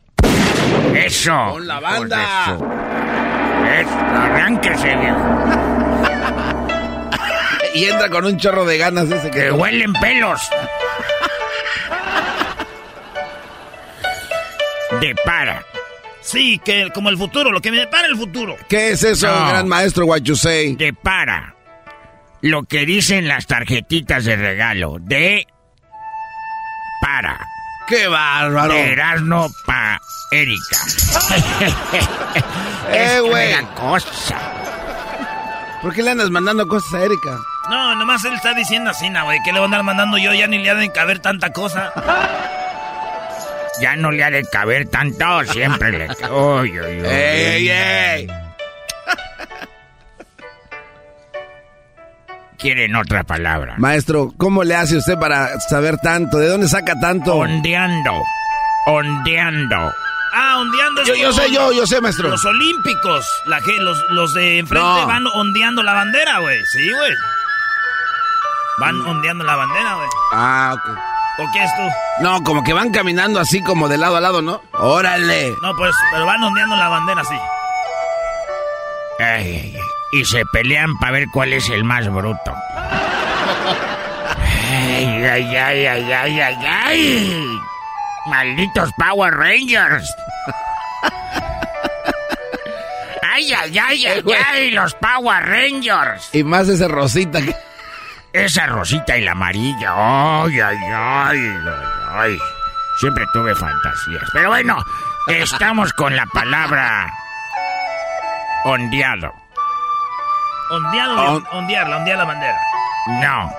Eso. 0.94 1.32
Pon 1.50 1.66
la 1.66 1.80
banda. 1.80 2.44
Eso, 2.44 2.58
arránquese, 3.66 4.96
viejo. 4.96 5.18
Y 7.74 7.84
entra 7.84 8.08
con 8.08 8.24
un 8.24 8.38
chorro 8.38 8.64
de 8.64 8.78
ganas 8.78 9.10
ese 9.10 9.30
Que 9.30 9.40
que... 9.44 9.52
huelen 9.52 9.92
pelos. 9.94 10.40
De 15.00 15.14
para. 15.24 15.62
Sí, 16.20 16.58
que 16.64 16.90
como 16.92 17.08
el 17.10 17.18
futuro, 17.18 17.52
lo 17.52 17.60
que 17.60 17.70
me 17.70 17.78
depara 17.78 18.06
el 18.06 18.16
futuro. 18.16 18.56
¿Qué 18.68 18.90
es 18.90 19.02
eso, 19.04 19.28
No. 19.28 19.48
gran 19.48 19.68
maestro 19.68 20.06
What 20.06 20.22
you 20.22 20.34
say? 20.36 20.74
De 20.74 20.92
para. 20.92 21.54
Lo 22.40 22.64
que 22.64 22.86
dicen 22.86 23.28
las 23.28 23.46
tarjetitas 23.46 24.24
de 24.24 24.36
regalo. 24.36 24.96
De 25.00 25.46
para. 27.00 27.46
¡Qué 27.86 28.06
bárbaro! 28.08 28.74
Erasmo 28.74 29.52
pa 29.64 30.00
Erika. 30.30 30.76
Eh, 32.88 33.18
güey. 33.20 33.52
cosa. 33.74 34.38
¿Por 35.82 35.92
qué 35.92 36.02
le 36.04 36.12
andas 36.12 36.30
mandando 36.30 36.66
cosas 36.68 36.94
a 36.94 37.04
Erika? 37.04 37.36
No, 37.68 37.96
nomás 37.96 38.24
él 38.24 38.34
está 38.34 38.54
diciendo 38.54 38.90
así, 38.90 39.10
na, 39.10 39.24
güey. 39.24 39.40
¿Qué 39.44 39.52
le 39.52 39.58
voy 39.58 39.64
a 39.64 39.66
andar 39.66 39.82
mandando 39.82 40.18
yo? 40.18 40.32
Ya 40.32 40.46
ni 40.46 40.58
le 40.58 40.70
ha 40.70 40.74
de 40.76 40.92
caber 40.92 41.18
tanta 41.18 41.52
cosa. 41.52 41.92
Ya 43.80 43.96
no 43.96 44.10
le 44.12 44.22
ha 44.22 44.30
de 44.30 44.44
caber 44.44 44.88
tanto, 44.88 45.44
siempre 45.44 45.92
le... 45.92 46.06
Uy, 46.30 46.80
uy, 46.80 47.00
uy. 47.02 47.06
¡Ey, 47.06 47.68
ey! 47.68 48.45
Quieren 52.58 52.96
otra 52.96 53.22
palabra. 53.24 53.74
Maestro, 53.78 54.32
¿cómo 54.38 54.64
le 54.64 54.74
hace 54.74 54.96
usted 54.96 55.18
para 55.18 55.58
saber 55.60 55.98
tanto? 55.98 56.38
¿De 56.38 56.48
dónde 56.48 56.68
saca 56.68 56.94
tanto? 57.00 57.34
Ondeando. 57.34 58.12
Ondeando. 58.86 59.92
Ah, 60.32 60.58
ondeando 60.58 61.02
Yo, 61.04 61.32
sé, 61.32 61.50
yo, 61.50 61.72
yo 61.72 61.86
sé, 61.86 62.00
maestro. 62.00 62.28
Los 62.28 62.44
olímpicos. 62.44 63.26
La, 63.46 63.58
los, 63.80 63.98
los 64.10 64.34
de 64.34 64.58
enfrente 64.58 64.86
No. 64.86 65.06
van 65.06 65.26
ondeando 65.26 65.82
la 65.82 65.92
bandera, 65.94 66.38
güey. 66.40 66.58
Sí, 66.72 66.90
güey. 66.92 67.12
Van 68.78 69.00
ondeando 69.00 69.44
la 69.44 69.56
bandera, 69.56 69.94
güey. 69.94 70.08
Ah, 70.32 70.74
ok. 70.74 70.98
¿O 71.38 71.44
qué 71.52 71.64
es 71.64 71.70
tú? 71.76 72.22
No, 72.22 72.42
como 72.42 72.62
que 72.64 72.72
van 72.72 72.90
caminando 72.90 73.40
así 73.40 73.62
como 73.62 73.88
de 73.88 73.98
lado 73.98 74.16
a 74.16 74.20
lado, 74.20 74.40
¿no? 74.42 74.62
¡Órale! 74.72 75.54
No, 75.62 75.74
pues, 75.76 75.94
pero 76.10 76.24
van 76.26 76.42
ondeando 76.42 76.76
la 76.76 76.88
bandera, 76.88 77.22
sí. 77.24 77.34
Ay, 79.18 79.26
ay, 79.62 79.72
ay. 79.76 79.85
Y 80.16 80.24
se 80.24 80.46
pelean 80.46 80.96
para 80.96 81.12
ver 81.12 81.28
cuál 81.28 81.52
es 81.52 81.68
el 81.68 81.84
más 81.84 82.08
bruto. 82.08 82.54
Ay, 84.72 85.24
ay, 85.24 85.56
ay, 85.56 85.86
ay, 85.86 86.12
ay, 86.12 86.40
ay, 86.40 86.66
ay. 86.66 87.58
Malditos 88.26 88.90
Power 88.96 89.34
Rangers. 89.34 90.10
Ay, 93.30 93.52
ay, 93.52 93.78
ay, 93.78 94.06
ay, 94.06 94.24
ay, 94.48 94.70
los 94.70 94.94
Power 94.94 95.44
Rangers. 95.44 96.30
Y 96.32 96.42
más 96.42 96.66
ese 96.66 96.88
rosita 96.88 97.42
que... 97.42 97.54
Esa 98.32 98.64
rosita 98.66 99.18
y 99.18 99.20
la 99.22 99.32
amarilla. 99.32 99.92
Ay, 100.44 100.60
ay, 100.60 100.78
ay, 100.94 101.38
ay, 101.38 101.58
ay. 102.14 102.38
Siempre 103.00 103.26
tuve 103.34 103.54
fantasías. 103.54 104.30
Pero 104.32 104.48
bueno, 104.48 104.82
estamos 105.28 105.92
con 105.92 106.16
la 106.16 106.24
palabra 106.24 107.12
ondeado. 108.64 109.45
Ondeado, 110.70 111.14
On- 111.36 111.46
ondearla, 111.52 111.96
ondear 111.96 112.18
la 112.18 112.24
bandera. 112.24 112.58
No. 113.22 113.52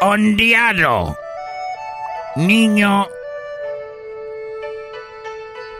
Ondeado. 0.00 1.18
Niño. 2.36 3.06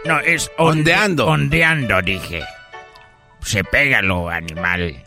No, 0.04 0.18
es 0.20 0.50
onde- 0.58 0.80
Ondeando. 0.92 1.26
Ondeando, 1.26 2.02
dije. 2.02 2.42
Se 3.42 3.64
pega 3.64 4.02
lo 4.02 4.28
animal. 4.28 5.02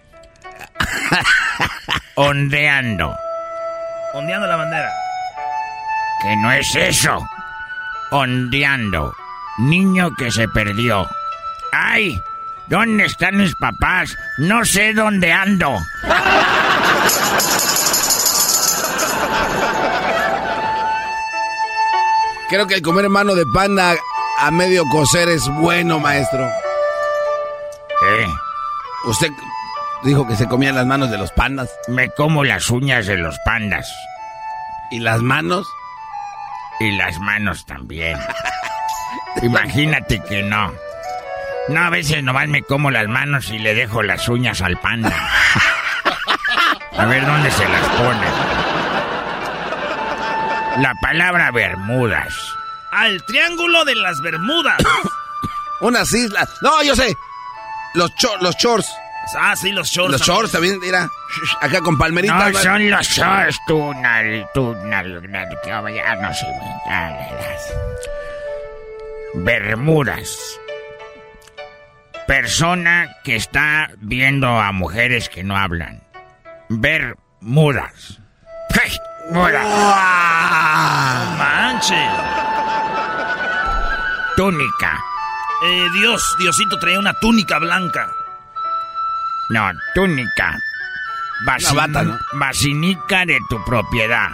Ondeando. 2.16 3.16
Ondeando 4.14 4.48
la 4.48 4.56
bandera. 4.56 4.92
Que 6.22 6.36
no 6.38 6.52
es 6.52 6.76
eso. 6.76 7.20
Ondeando. 8.12 9.14
Niño 9.60 10.12
que 10.18 10.32
se 10.32 10.48
perdió. 10.50 11.08
¡Ay! 11.72 12.20
¿Dónde 12.72 13.04
están 13.04 13.36
mis 13.36 13.54
papás? 13.56 14.18
No 14.38 14.64
sé 14.64 14.94
dónde 14.94 15.34
ando. 15.34 15.78
Creo 22.48 22.68
que 22.68 22.76
el 22.76 22.82
comer 22.82 23.10
mano 23.10 23.36
de 23.36 23.46
panda 23.54 23.94
a 24.40 24.52
medio 24.52 24.86
cocer 24.86 25.28
es 25.28 25.46
bueno, 25.50 26.00
maestro. 26.00 26.46
¿Eh? 26.48 28.28
Usted 29.04 29.28
dijo 30.04 30.26
que 30.26 30.38
se 30.38 30.48
comían 30.48 30.76
las 30.76 30.86
manos 30.86 31.12
de 31.12 31.18
los 31.18 31.34
pandas. 31.34 31.70
Me 31.90 32.10
como 32.12 32.46
las 32.46 32.70
uñas 32.70 33.06
de 33.06 33.18
los 33.18 33.38
pandas. 33.44 33.86
¿Y 34.92 35.00
las 35.00 35.22
manos? 35.22 35.68
Y 36.80 36.92
las 36.92 37.20
manos 37.20 37.66
también. 37.66 38.18
Imagínate 39.44 40.24
que 40.24 40.42
no. 40.44 40.72
No, 41.68 41.82
a 41.82 41.90
veces 41.90 42.24
nomás 42.24 42.48
me 42.48 42.64
como 42.64 42.92
las 42.92 43.08
manos 43.08 43.50
y 43.50 43.60
le 43.60 43.74
dejo 43.74 44.02
las 44.02 44.28
uñas 44.28 44.62
al 44.62 44.80
panda. 44.80 45.16
A 46.98 47.06
ver 47.06 47.26
dónde 47.26 47.52
se 47.52 47.68
las 47.68 47.88
pone. 47.90 48.28
La 50.82 50.94
palabra 51.02 51.52
Bermudas. 51.52 52.34
Al 52.92 53.24
triángulo 53.26 53.86
de 53.86 53.96
las 53.96 54.20
Bermudas. 54.22 54.78
Unas 55.82 56.12
islas. 56.14 56.50
No, 56.62 56.84
yo 56.84 56.96
sé. 56.96 57.16
Los, 57.94 58.14
cho 58.16 58.36
los 58.42 58.56
shorts. 58.58 58.88
Ah, 59.38 59.56
sí, 59.56 59.72
los 59.72 59.90
shorts. 59.90 60.12
Los 60.12 60.22
shorts 60.22 60.52
también, 60.52 60.80
mira. 60.80 61.10
Acá 61.62 61.80
con 61.82 61.98
palmeritas. 61.98 62.54
No, 62.54 62.60
son 62.60 62.90
los 62.90 63.08
shorts, 63.08 63.60
tú, 63.68 63.94
nal, 63.96 64.48
tú, 64.54 64.76
nal, 64.86 65.30
nal, 65.30 65.48
que 65.64 65.70
ya 65.70 66.16
no 66.16 66.34
sé. 66.34 66.46
Bermudas. 69.36 70.38
Persona 72.32 73.18
que 73.26 73.36
está 73.36 73.90
viendo 73.98 74.48
a 74.48 74.72
mujeres 74.72 75.28
que 75.28 75.44
no 75.44 75.58
hablan. 75.58 76.02
Bermudas. 76.70 78.22
¡Hey! 78.70 78.98
Mudas. 79.32 79.66
Manches. 81.38 82.10
Túnica. 84.38 84.98
Eh, 85.66 85.88
Dios, 85.92 86.24
Diosito 86.40 86.80
traía 86.80 87.00
una 87.00 87.14
túnica 87.16 87.60
blanca. 87.60 88.10
No, 89.50 89.70
túnica. 89.94 90.58
Basi- 91.46 91.74
Una 91.74 91.86
bata, 91.88 92.04
¿no? 92.04 92.18
Basinica 92.40 93.26
de 93.26 93.40
tu 93.50 93.62
propiedad. 93.66 94.30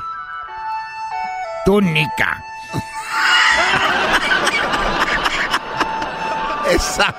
Túnica. 1.66 2.44
Esa. 6.70 7.12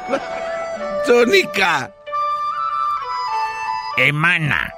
Túnica. 1.08 1.90
Emana. 3.96 4.70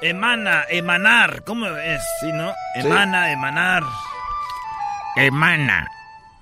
Emana, 0.00 0.62
emanar. 0.68 1.42
¿Cómo 1.42 1.66
es? 1.66 2.00
Sí, 2.20 2.30
¿no? 2.32 2.52
Emana, 2.76 3.32
emanar. 3.32 3.82
Emana. 5.16 5.84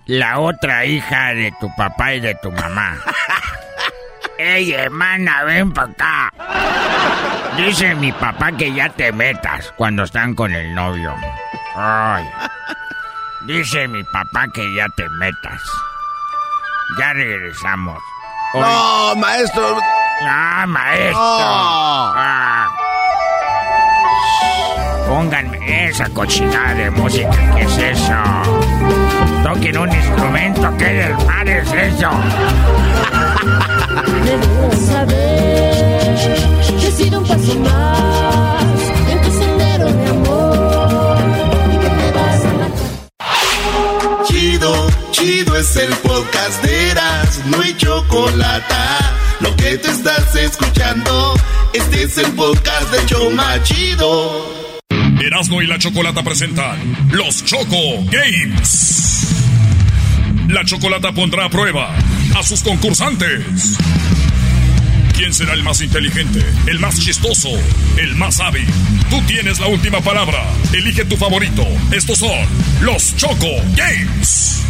La 0.04 0.38
otra 0.38 0.84
hija 0.84 1.32
de 1.32 1.50
tu 1.58 1.74
papá 1.76 2.12
y 2.12 2.20
de 2.20 2.34
tu 2.34 2.52
mamá. 2.52 2.98
Ey, 4.38 4.74
hermana, 4.74 5.44
ven 5.44 5.72
para 5.72 5.92
acá. 5.92 6.32
Dice 7.56 7.94
mi 7.94 8.12
papá 8.12 8.52
que 8.52 8.70
ya 8.74 8.90
te 8.90 9.12
metas 9.12 9.72
cuando 9.78 10.02
están 10.02 10.34
con 10.34 10.52
el 10.52 10.74
novio. 10.74 11.14
Ay. 11.74 12.28
Dice 13.46 13.88
mi 13.88 14.04
papá 14.04 14.46
que 14.52 14.74
ya 14.74 14.86
te 14.94 15.08
metas. 15.08 15.62
Ya 16.98 17.14
regresamos. 17.14 18.02
Hoy- 18.54 18.60
No, 18.62 19.14
maestro. 19.16 19.78
Ah, 20.28 20.64
maestro. 20.66 21.12
No. 21.20 22.12
Ah. 22.16 22.66
Pónganme 25.08 25.88
esa 25.88 26.08
cochinada 26.10 26.74
de 26.74 26.90
música. 26.90 27.30
¿Qué 27.54 27.62
es 27.62 27.78
eso? 27.78 28.14
Toquen 29.44 29.78
un 29.78 29.92
instrumento. 29.94 30.76
¿Qué 30.78 30.84
del 30.84 31.16
mar 31.26 31.48
es 31.48 31.72
eso? 31.72 32.10
Debes 34.24 34.86
saber 34.86 36.16
que 36.80 36.86
he 36.88 36.90
sido 36.92 37.20
un 37.20 37.26
paso 37.26 37.54
más 37.60 38.80
en 39.10 39.22
tu 39.22 39.30
sendero 39.30 39.84
de 39.92 40.08
amor 40.10 40.25
Chido, 45.10 45.54
es 45.54 45.76
el 45.76 45.90
podcast 45.96 46.62
de 46.64 46.90
Eras, 46.90 47.42
no 47.46 47.60
hay 47.60 47.76
chocolate. 47.76 48.74
Lo 49.40 49.54
que 49.54 49.76
te 49.76 49.90
estás 49.90 50.34
escuchando, 50.34 51.34
este 51.74 52.04
es 52.04 52.16
el 52.16 52.32
podcast 52.32 52.90
de 52.90 53.04
Choma 53.04 53.62
Chido. 53.62 54.80
Erasmo 55.20 55.60
y 55.60 55.66
la 55.66 55.78
Chocolata 55.78 56.22
presentan 56.22 56.78
los 57.10 57.44
Choco 57.44 58.02
Games. 58.10 59.34
La 60.48 60.64
Chocolata 60.64 61.12
pondrá 61.12 61.44
a 61.44 61.50
prueba 61.50 61.94
a 62.34 62.42
sus 62.42 62.62
concursantes. 62.62 63.76
¿Quién 65.16 65.32
será 65.32 65.54
el 65.54 65.62
más 65.62 65.80
inteligente, 65.80 66.44
el 66.66 66.78
más 66.78 67.00
chistoso, 67.00 67.48
el 67.96 68.14
más 68.16 68.38
hábil? 68.38 68.66
Tú 69.08 69.22
tienes 69.22 69.58
la 69.58 69.66
última 69.66 70.02
palabra. 70.02 70.44
Elige 70.74 71.06
tu 71.06 71.16
favorito. 71.16 71.66
Estos 71.90 72.18
son 72.18 72.46
los 72.82 73.16
Choco 73.16 73.48
Games. 73.74 74.60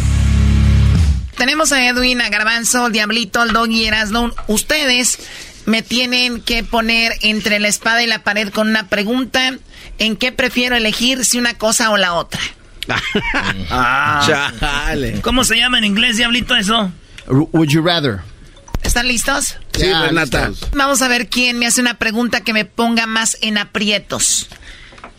Tenemos 1.35 1.73
a 1.73 1.85
Edwin, 1.85 2.21
a 2.21 2.29
Garbanzo, 2.29 2.87
el 2.87 2.93
Diablito, 2.93 3.43
el 3.43 3.51
Doggy, 3.51 3.87
Erasno. 3.87 4.33
Ustedes 4.47 5.19
me 5.65 5.81
tienen 5.81 6.39
que 6.39 6.63
poner 6.63 7.11
entre 7.23 7.59
la 7.59 7.67
espada 7.67 8.01
y 8.01 8.07
la 8.07 8.23
pared 8.23 8.47
con 8.49 8.69
una 8.69 8.87
pregunta 8.87 9.53
en 9.99 10.15
qué 10.15 10.31
prefiero 10.31 10.77
elegir, 10.77 11.25
si 11.25 11.39
una 11.39 11.55
cosa 11.57 11.89
o 11.89 11.97
la 11.97 12.13
otra. 12.13 12.39
Ah. 13.69 14.23
Chale. 14.25 15.19
¿Cómo 15.19 15.43
se 15.43 15.57
llama 15.57 15.77
en 15.77 15.83
inglés, 15.83 16.15
diablito, 16.15 16.55
eso? 16.55 16.89
Would 17.27 17.67
you 17.67 17.81
rather? 17.81 18.21
¿Están 18.81 19.09
listos? 19.09 19.57
Sí, 19.77 19.87
Ya, 19.87 20.01
Renata. 20.03 20.49
listos. 20.49 20.69
Vamos 20.73 21.01
a 21.01 21.07
ver 21.07 21.27
quién 21.29 21.57
me 21.59 21.67
hace 21.67 21.81
una 21.81 21.95
pregunta 21.99 22.41
que 22.41 22.53
me 22.53 22.65
ponga 22.65 23.05
más 23.05 23.37
en 23.41 23.57
aprietos. 23.57 24.47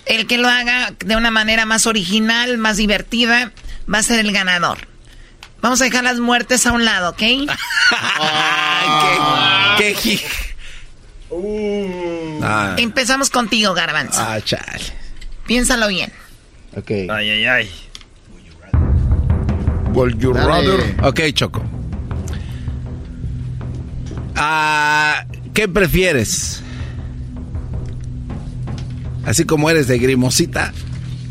El 0.07 0.27
que 0.27 0.39
lo 0.39 0.49
haga 0.49 0.95
de 0.99 1.17
una 1.17 1.31
manera 1.31 1.65
más 1.67 1.87
original, 1.87 2.59
más 2.59 2.77
divertida, 2.79 3.53
va 3.93 3.99
a 3.99 4.03
ser 4.03 4.19
el 4.21 4.33
ganador. 4.33 4.79
Vamos 5.61 5.81
a 5.81 5.85
dejar 5.85 6.05
las 6.05 6.19
muertes 6.21 6.67
a 6.67 6.73
un 6.73 6.85
lado, 6.85 7.11
¿ok? 7.11 7.23
Ay, 8.21 9.77
qué, 9.79 9.95
qué 9.95 10.01
ji- 10.01 10.21
Ah, 12.43 12.75
Empezamos 12.79 13.29
contigo, 13.31 13.75
Garbanzo. 13.75 14.19
ah, 14.21 14.39
chale. 14.43 14.81
Piénsalo 15.47 15.89
bien. 15.89 16.11
Ok. 16.77 16.91
Ay, 17.11 17.31
ay, 17.31 17.45
ay. 17.47 17.71
Would 19.93 20.19
you 20.21 20.33
rather? 20.33 20.95
Ok, 21.03 21.21
Choco. 21.35 21.63
Ah, 24.41 25.25
¿Qué 25.53 25.67
prefieres? 25.67 26.63
Así 29.27 29.45
como 29.45 29.69
eres 29.69 29.89
de 29.89 29.99
grimosita. 29.99 30.73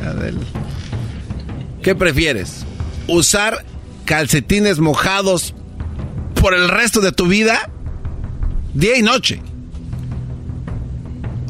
Adel. 0.05 0.37
¿Qué 1.81 1.95
prefieres? 1.95 2.65
¿Usar 3.07 3.63
calcetines 4.03 4.79
mojados 4.79 5.55
por 6.41 6.53
el 6.53 6.67
resto 6.67 6.99
de 6.99 7.13
tu 7.13 7.27
vida? 7.27 7.69
Día 8.73 8.97
y 8.97 9.01
noche. 9.01 9.41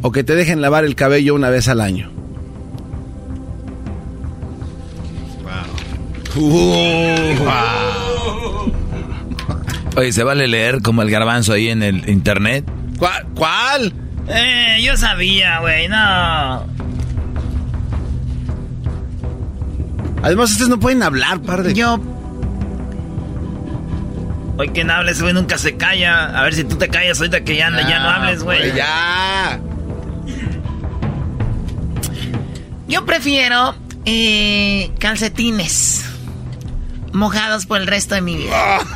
¿O 0.04 0.12
que 0.12 0.24
te 0.24 0.36
dejen 0.36 0.62
lavar 0.62 0.86
el 0.86 0.94
cabello 0.94 1.34
una 1.34 1.50
vez 1.50 1.68
al 1.68 1.82
año? 1.82 2.12
Oye, 9.98 10.14
¿se 10.14 10.24
vale 10.24 10.48
leer 10.48 10.84
como 10.84 11.02
el 11.02 11.10
garbanzo 11.10 11.54
ahí 11.54 11.70
en 11.70 11.82
el 11.82 12.08
internet? 12.08 12.64
¿Cuál? 13.00 13.26
¿Cuál? 13.34 13.94
Eh, 14.28 14.78
yo 14.84 14.96
sabía, 14.96 15.60
güey, 15.60 15.88
no. 15.88 16.68
Además, 20.22 20.52
ustedes 20.52 20.70
no 20.70 20.80
pueden 20.80 21.02
hablar, 21.02 21.42
par 21.42 21.64
de... 21.64 21.74
Yo, 21.74 22.00
Hoy 24.60 24.70
quien 24.70 24.92
hable, 24.92 25.14
ese 25.14 25.24
güey 25.24 25.34
nunca 25.34 25.58
se 25.58 25.78
calla. 25.78 26.26
A 26.40 26.44
ver 26.44 26.54
si 26.54 26.64
tú 26.64 26.76
te 26.76 26.90
callas 26.90 27.18
ahorita 27.18 27.44
que 27.44 27.56
ya, 27.56 27.72
ya 27.82 28.00
no 28.00 28.10
hables, 28.10 28.44
güey. 28.44 28.76
Ya. 28.76 29.60
yo 32.88 33.04
prefiero 33.04 33.76
eh, 34.06 34.92
calcetines 35.00 36.06
mojados 37.18 37.66
por 37.66 37.82
el 37.82 37.88
resto 37.88 38.16
de 38.16 38.22
mi 38.22 38.38
vida. 38.38 38.80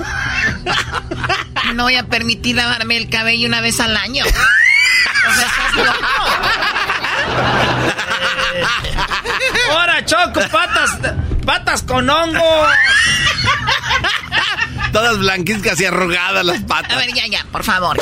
No 1.76 1.84
voy 1.84 1.96
a 1.96 2.08
permitir 2.08 2.56
lavarme 2.58 2.98
el 2.98 3.10
cabello 3.10 3.48
una 3.48 3.62
vez 3.62 3.80
al 3.80 3.96
año. 3.96 4.26
Ahora, 9.72 10.04
Choco, 10.04 10.42
patas, 10.52 10.98
patas 11.46 11.84
con 11.84 12.10
hongo. 12.10 12.66
Todas 14.92 15.18
blanquizcas 15.20 15.80
y 15.80 15.86
arrugadas 15.86 16.44
las 16.44 16.62
patas. 16.64 16.92
A 16.92 16.98
ver, 16.98 17.14
ya, 17.14 17.26
ya, 17.28 17.46
por 17.52 17.64
favor. 17.64 17.98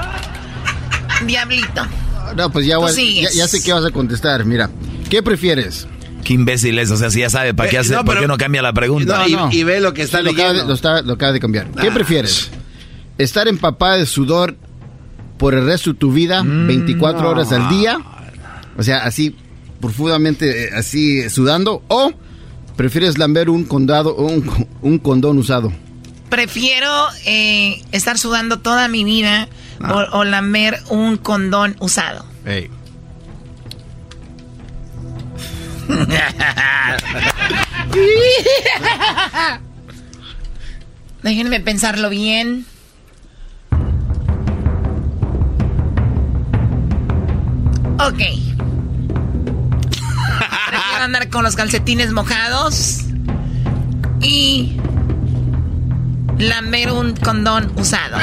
Diablito. 1.24 1.84
No, 2.36 2.50
pues 2.50 2.66
ya, 2.66 2.76
ya, 2.96 3.30
ya 3.30 3.48
sé 3.48 3.60
qué 3.62 3.72
vas 3.72 3.84
a 3.84 3.90
contestar. 3.90 4.44
Mira, 4.44 4.70
¿qué 5.10 5.20
prefieres? 5.22 5.88
Qué 6.26 6.34
imbécil 6.34 6.76
es, 6.80 6.90
o 6.90 6.96
sea, 6.96 7.08
si 7.08 7.20
ya 7.20 7.30
sabe, 7.30 7.54
¿para 7.54 7.70
qué, 7.70 7.76
Eh, 7.76 7.78
hace, 7.78 7.92
no, 7.94 8.04
¿por 8.04 8.18
qué 8.18 8.26
no 8.26 8.36
cambia 8.36 8.60
la 8.60 8.72
pregunta? 8.72 9.24
No, 9.28 9.46
no. 9.46 9.52
Y 9.52 9.62
ve 9.62 9.78
lo 9.80 9.94
que 9.94 10.02
está 10.02 10.22
lo 10.22 10.30
acaba 10.30 10.48
de- 10.48 10.54
leyendo. 10.54 10.68
Lo, 10.70 10.74
está- 10.74 11.02
lo 11.02 11.12
acaba 11.12 11.30
de 11.32 11.38
cambiar. 11.38 11.70
¿Qué 11.70 11.86
Ah. 11.86 11.94
prefieres? 11.94 12.50
¿Estar 13.16 13.46
empapada 13.46 13.94
de 13.96 14.06
sudor 14.06 14.56
por 15.38 15.54
el 15.54 15.64
resto 15.64 15.92
de 15.92 15.98
tu 16.00 16.10
vida, 16.10 16.42
24 16.44 17.22
no. 17.22 17.28
horas 17.28 17.52
al 17.52 17.68
día? 17.68 17.98
O 18.76 18.82
sea, 18.82 19.04
así 19.04 19.36
profundamente, 19.80 20.64
eh, 20.64 20.70
así 20.74 21.30
sudando. 21.30 21.84
¿O 21.86 22.10
prefieres 22.74 23.18
lamber 23.18 23.48
un, 23.48 23.64
condado, 23.64 24.16
un, 24.16 24.66
un 24.82 24.98
condón 24.98 25.38
usado? 25.38 25.72
Prefiero 26.28 26.90
eh, 27.24 27.80
estar 27.92 28.18
sudando 28.18 28.58
toda 28.58 28.88
mi 28.88 29.04
vida 29.04 29.48
o, 29.80 30.18
o 30.18 30.24
lamer 30.24 30.78
un 30.90 31.18
condón 31.18 31.76
usado. 31.78 32.24
Ey. 32.44 32.68
Déjenme 41.22 41.60
pensarlo 41.60 42.08
bien. 42.08 42.66
Ok. 47.98 48.22
Prefiero 50.68 51.04
andar 51.04 51.30
con 51.30 51.42
los 51.42 51.56
calcetines 51.56 52.12
mojados 52.12 53.00
y 54.20 54.76
lamer 56.38 56.92
un 56.92 57.16
condón 57.16 57.72
usado. 57.76 58.18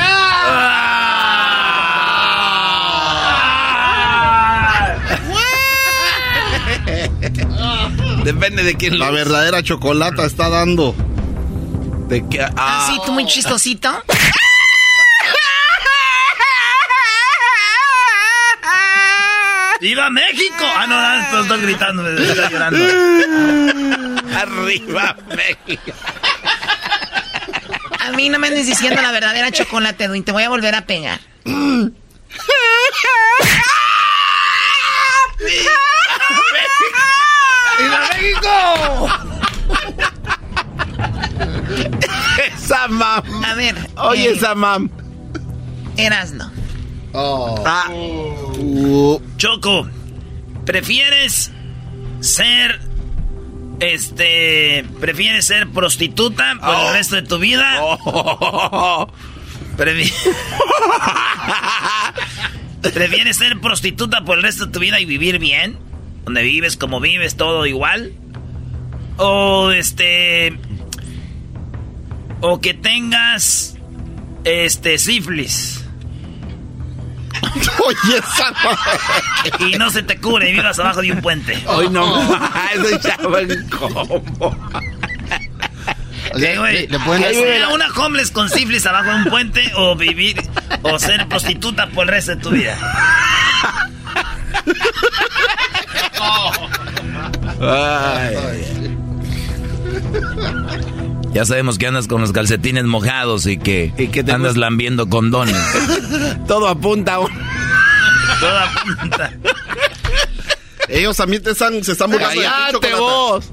Depende 8.23 8.63
de 8.63 8.75
quién 8.75 8.99
La 8.99 9.11
verdadera 9.11 9.61
chocolata 9.61 10.25
está 10.25 10.49
dando. 10.49 10.95
De 12.07 12.27
que, 12.27 12.41
Ah, 12.55 12.89
sí, 12.89 12.99
tú 13.05 13.11
muy 13.11 13.25
chistosito. 13.25 13.89
¡Viva 19.81 20.09
México! 20.09 20.63
Ah, 20.63 20.87
no, 20.87 20.95
no, 20.95 21.21
estoy, 21.21 21.41
estoy 21.41 21.61
gritando, 21.61 22.03
me 22.03 22.09
estoy 22.11 22.49
llorando. 22.49 22.79
Arriba, 24.37 25.17
México. 25.35 25.91
A 27.99 28.11
mí 28.11 28.29
no 28.29 28.39
me 28.39 28.47
andes 28.47 28.65
diciendo 28.65 29.01
la 29.01 29.11
verdadera 29.11 29.51
chocolate, 29.51 30.05
Edwin. 30.05 30.23
Te 30.23 30.31
voy 30.31 30.43
a 30.43 30.49
volver 30.49 30.75
a 30.75 30.85
pegar. 30.85 31.19
¡Viva 37.93 38.09
México! 38.13 39.07
Esa 42.55 42.87
mam. 42.87 43.23
A 43.43 43.53
ver. 43.55 43.75
Oye, 43.97 44.25
eh, 44.29 44.33
esa 44.33 44.55
mam. 44.55 44.89
Erasno. 45.97 46.51
Ah. 47.13 47.89
Choco, 49.37 49.87
¿prefieres 50.65 51.51
ser. 52.21 52.79
Este. 53.79 54.85
¿Prefieres 54.99 55.45
ser 55.47 55.69
prostituta 55.69 56.55
por 56.59 56.75
Oh. 56.75 56.87
el 56.87 56.93
resto 56.93 57.15
de 57.17 57.21
tu 57.23 57.37
vida? 57.39 57.79
Prefi- 59.77 60.13
¿Prefieres 62.93 63.37
ser 63.37 63.59
prostituta 63.59 64.21
por 64.23 64.37
el 64.37 64.43
resto 64.43 64.67
de 64.67 64.71
tu 64.71 64.79
vida 64.79 64.99
y 64.99 65.05
vivir 65.05 65.39
bien? 65.39 65.77
Donde 66.25 66.43
vives, 66.43 66.77
como 66.77 66.99
vives, 66.99 67.35
todo 67.35 67.65
igual. 67.65 68.13
O 69.17 69.71
este. 69.71 70.57
O 72.41 72.59
que 72.61 72.73
tengas. 72.73 73.77
Este, 74.43 74.97
sífilis. 74.97 75.79
Oye, 77.85 78.17
esa 78.17 79.65
Y 79.67 79.77
no 79.77 79.89
se 79.89 80.03
te 80.03 80.17
cubre 80.17 80.49
y 80.49 80.53
vivas 80.53 80.79
abajo 80.79 81.01
de 81.01 81.11
un 81.11 81.21
puente. 81.21 81.57
Hoy 81.67 81.89
no. 81.89 82.03
Eso 82.73 82.99
combo. 83.69 84.23
¿Qué, 86.37 86.57
güey? 86.57 86.87
le 86.87 86.99
pueden- 86.99 87.23
¿Que 87.23 87.33
sea 87.33 87.67
una 87.69 87.87
homeless 87.87 88.31
con 88.31 88.49
sífilis 88.49 88.85
abajo 88.85 89.09
de 89.09 89.15
un 89.15 89.23
puente 89.25 89.71
o 89.75 89.95
vivir 89.95 90.41
o 90.81 90.97
ser 90.97 91.27
prostituta 91.27 91.87
por 91.87 92.05
el 92.05 92.09
resto 92.09 92.35
de 92.35 92.41
tu 92.41 92.49
vida? 92.49 92.77
Ya 101.33 101.45
sabemos 101.45 101.77
que 101.79 101.87
andas 101.87 102.07
con 102.07 102.21
los 102.21 102.31
calcetines 102.31 102.83
mojados 102.85 103.47
y 103.47 103.57
que, 103.57 103.91
te 103.97 104.19
andas 104.31 104.51
gusta- 104.53 104.59
lambiendo 104.59 105.09
condones. 105.09 105.55
Todo 106.47 106.67
apunta. 106.67 107.15
a 107.15 107.19
un- 107.19 107.31
Toda 108.39 108.71
punta. 108.99 109.31
Ellos 110.89 111.17
también 111.17 111.41
te 111.41 111.51
están, 111.51 111.83
se 111.83 111.93
están 111.93 112.11
burlando 112.11 112.39
de 112.39 112.45
ti, 112.45 112.51
¡Cállate 112.53 112.71
chocolata. 112.73 112.99
vos! 112.99 113.45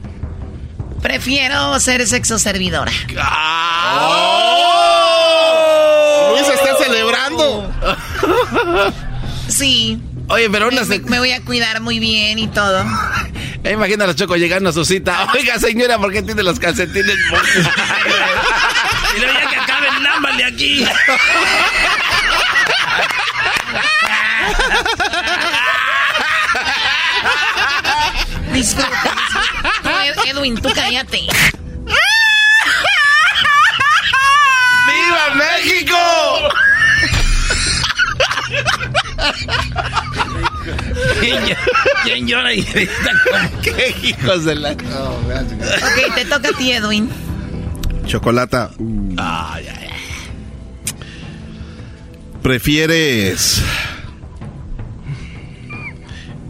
Prefiero 1.01 1.81
ser 1.81 2.07
sexo 2.07 2.39
servidora. 2.39 2.93
Luis 6.33 6.49
está 6.49 6.77
celebrando. 6.85 7.71
Sí. 9.49 9.99
Oye, 10.31 10.49
pero 10.51 10.69
una 10.69 10.83
Me, 10.85 10.99
me 11.01 11.19
voy 11.19 11.33
a 11.33 11.41
cuidar 11.43 11.81
muy 11.81 11.99
bien 11.99 12.39
y 12.39 12.47
todo. 12.49 12.85
Imagina 13.71 14.05
a 14.05 14.07
los 14.07 14.17
chocos 14.17 14.39
llegando 14.39 14.71
a 14.71 14.73
su 14.73 14.85
cita. 14.85 15.27
Oiga, 15.35 15.59
señora, 15.59 15.99
¿por 15.99 16.13
qué 16.13 16.23
tiene 16.23 16.43
los 16.43 16.59
calcetines? 16.59 17.17
Y 19.17 19.19
luego 19.19 19.35
ya 19.41 19.51
que 19.51 19.57
acaben, 19.57 20.03
lámbale 20.05 20.45
aquí. 20.45 20.87
Disfruta. 28.53 28.89
disfruta. 28.89 29.15
No, 29.85 30.01
Ed- 30.01 30.19
Edwin, 30.31 30.55
tú 30.61 30.71
cállate. 30.75 31.27
¿Quién, 41.21 41.39
quién 42.05 42.27
llora 42.27 42.53
y 42.53 42.63
grita 42.63 43.11
como 43.25 43.61
¡Qué 43.63 43.95
hijos 44.03 44.45
de 44.45 44.55
la... 44.55 44.73
Ok, 44.73 46.15
te 46.15 46.25
toca 46.25 46.49
a 46.49 46.53
ti, 46.53 46.73
Edwin. 46.73 47.11
Chocolata. 48.07 48.71
¿Prefieres. 52.43 53.63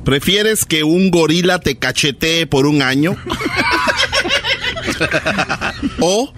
¿Prefieres 0.05 0.65
que 0.65 0.85
un 0.85 1.11
gorila 1.11 1.59
te 1.59 1.79
cachetee 1.79 2.47
por 2.47 2.67
un 2.67 2.83
año? 2.83 3.17
¿O 6.01 6.33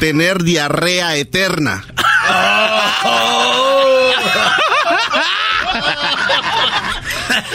tener 0.00 0.42
diarrea 0.42 1.16
eterna? 1.16 1.84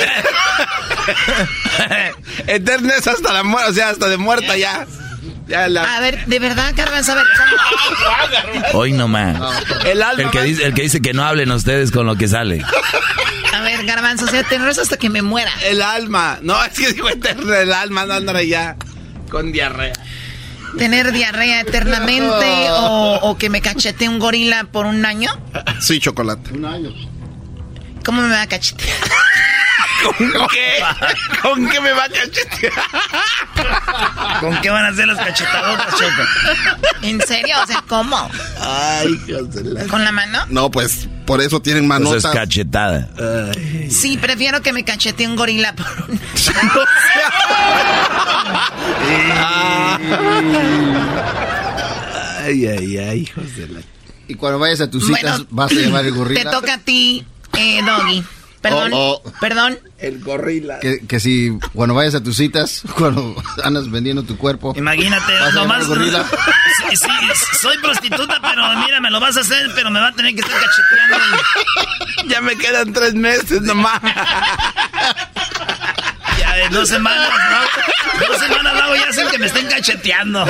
Eterna 2.47 2.93
es 2.97 3.07
hasta 3.07 3.33
la 3.33 3.43
muerte, 3.43 3.71
o 3.71 3.73
sea, 3.73 3.89
hasta 3.89 4.07
de 4.09 4.17
muerta 4.17 4.57
ya. 4.57 4.85
Ya 5.47 5.67
la... 5.67 5.97
A 5.97 5.99
ver, 5.99 6.25
de 6.25 6.39
verdad, 6.39 6.73
Garbanzo, 6.75 7.11
a 7.11 7.15
ver. 7.15 7.25
Hoy 8.73 8.93
nomás. 8.93 9.37
El 9.85 10.01
alma 10.01 10.23
El 10.23 10.31
que, 10.31 10.41
dice, 10.41 10.65
el 10.65 10.73
que 10.73 10.83
dice 10.83 11.01
que 11.01 11.13
no 11.13 11.25
hablen 11.25 11.51
ustedes 11.51 11.91
con 11.91 12.05
lo 12.05 12.15
que 12.15 12.29
sale. 12.29 12.63
A 13.53 13.61
ver, 13.61 13.85
Garbanzo, 13.85 14.25
o 14.25 14.29
sea, 14.29 14.43
te 14.43 14.55
enrollas 14.55 14.79
hasta 14.79 14.97
que 14.97 15.09
me 15.09 15.21
muera. 15.21 15.51
El 15.65 15.81
alma. 15.81 16.39
No, 16.41 16.63
es 16.63 16.71
que 16.73 16.93
digo 16.93 17.09
eterna, 17.09 17.59
el 17.59 17.73
alma, 17.73 18.05
no 18.05 18.13
andará 18.13 18.41
ya 18.41 18.77
con 19.29 19.51
diarrea. 19.51 19.93
¿Tener 20.77 21.11
diarrea 21.11 21.61
eternamente 21.61 22.67
o, 22.71 23.19
o 23.21 23.37
que 23.37 23.49
me 23.49 23.61
cachete 23.61 24.09
un 24.09 24.19
gorila 24.19 24.63
por 24.65 24.85
un 24.85 25.05
año? 25.05 25.29
Sí, 25.79 25.99
chocolate. 25.99 26.51
¿Cómo 28.03 28.21
me 28.21 28.29
va 28.29 28.41
a 28.41 28.47
cachetear? 28.47 28.97
¿Con 30.03 30.47
qué? 30.49 30.83
¿Con 31.41 31.69
qué 31.69 31.81
me 31.81 31.91
va 31.93 32.03
a 32.05 32.09
cachetear? 32.09 32.73
¿Con 34.39 34.61
qué 34.61 34.69
van 34.69 34.85
a 34.85 34.89
hacer 34.89 35.07
las 35.07 35.17
cachetadotas, 35.17 35.95
Choco? 35.95 36.23
¿En 37.01 37.21
serio? 37.21 37.55
O 37.63 37.67
sea, 37.67 37.83
¿cómo? 37.87 38.29
Ay, 38.59 39.07
hijos 39.27 39.53
de 39.53 39.63
la... 39.63 39.87
¿Con 39.87 40.03
la 40.03 40.11
mano? 40.11 40.39
No, 40.49 40.69
pues 40.71 41.07
Por 41.25 41.41
eso 41.41 41.61
tienen 41.61 41.87
manotas. 41.87 42.17
Eso 42.19 42.27
es 42.29 42.33
cachetada. 42.35 43.09
Sí, 43.89 44.17
prefiero 44.17 44.61
que 44.61 44.73
me 44.73 44.83
cachete 44.83 45.27
un 45.27 45.35
gorila 45.35 45.73
por 45.75 45.87
un... 46.09 46.19
Ay, 52.45 52.67
ay, 52.67 52.97
ay, 52.97 53.19
hijos 53.21 53.55
de 53.55 53.67
la... 53.69 53.79
Y 54.27 54.35
cuando 54.35 54.59
vayas 54.59 54.81
a 54.81 54.89
tus 54.89 55.05
citas, 55.05 55.39
Bueno, 55.39 55.47
vas 55.51 55.71
a 55.71 55.75
llevar 55.75 56.05
el 56.05 56.13
gorila. 56.13 56.43
Te 56.43 56.49
toca 56.49 56.73
a 56.75 56.77
ti, 56.77 57.25
eh, 57.57 57.81
Doggy. 57.85 58.23
Perdón, 58.63 58.91
Oh, 58.93 59.21
oh. 59.23 59.31
perdón. 59.39 59.77
El 59.99 60.19
gorila. 60.23 60.79
Que, 60.79 61.05
que 61.05 61.19
si 61.19 61.51
cuando 61.73 61.93
vayas 61.93 62.15
a 62.15 62.23
tus 62.23 62.37
citas, 62.37 62.81
cuando 62.97 63.35
andas 63.63 63.91
vendiendo 63.91 64.23
tu 64.23 64.37
cuerpo. 64.37 64.73
Imagínate, 64.75 65.31
vas 65.33 65.41
a 65.41 65.51
llevar 65.51 65.63
nomás. 65.67 65.87
gorila. 65.87 66.25
Sí, 66.89 66.97
sí, 66.97 67.07
soy 67.61 67.77
prostituta, 67.77 68.39
pero 68.41 68.67
mira, 68.79 68.99
me 68.99 69.11
lo 69.11 69.19
vas 69.19 69.37
a 69.37 69.41
hacer, 69.41 69.69
pero 69.75 69.91
me 69.91 69.99
va 69.99 70.07
a 70.07 70.11
tener 70.13 70.33
que 70.33 70.41
estar 70.41 70.59
cacheteando. 70.59 71.17
Ya 72.27 72.41
me 72.41 72.55
quedan 72.55 72.91
tres 72.93 73.13
meses 73.13 73.61
nomás. 73.61 73.99
Ya 76.39 76.55
de 76.55 76.69
dos 76.69 76.87
semanas, 76.89 77.29
¿no? 77.51 78.27
Dos 78.27 78.37
semanas 78.39 78.73
luego 78.75 78.95
ya 78.95 79.09
hacen 79.09 79.27
que 79.29 79.37
me 79.37 79.45
estén 79.47 79.67
cacheteando. 79.67 80.45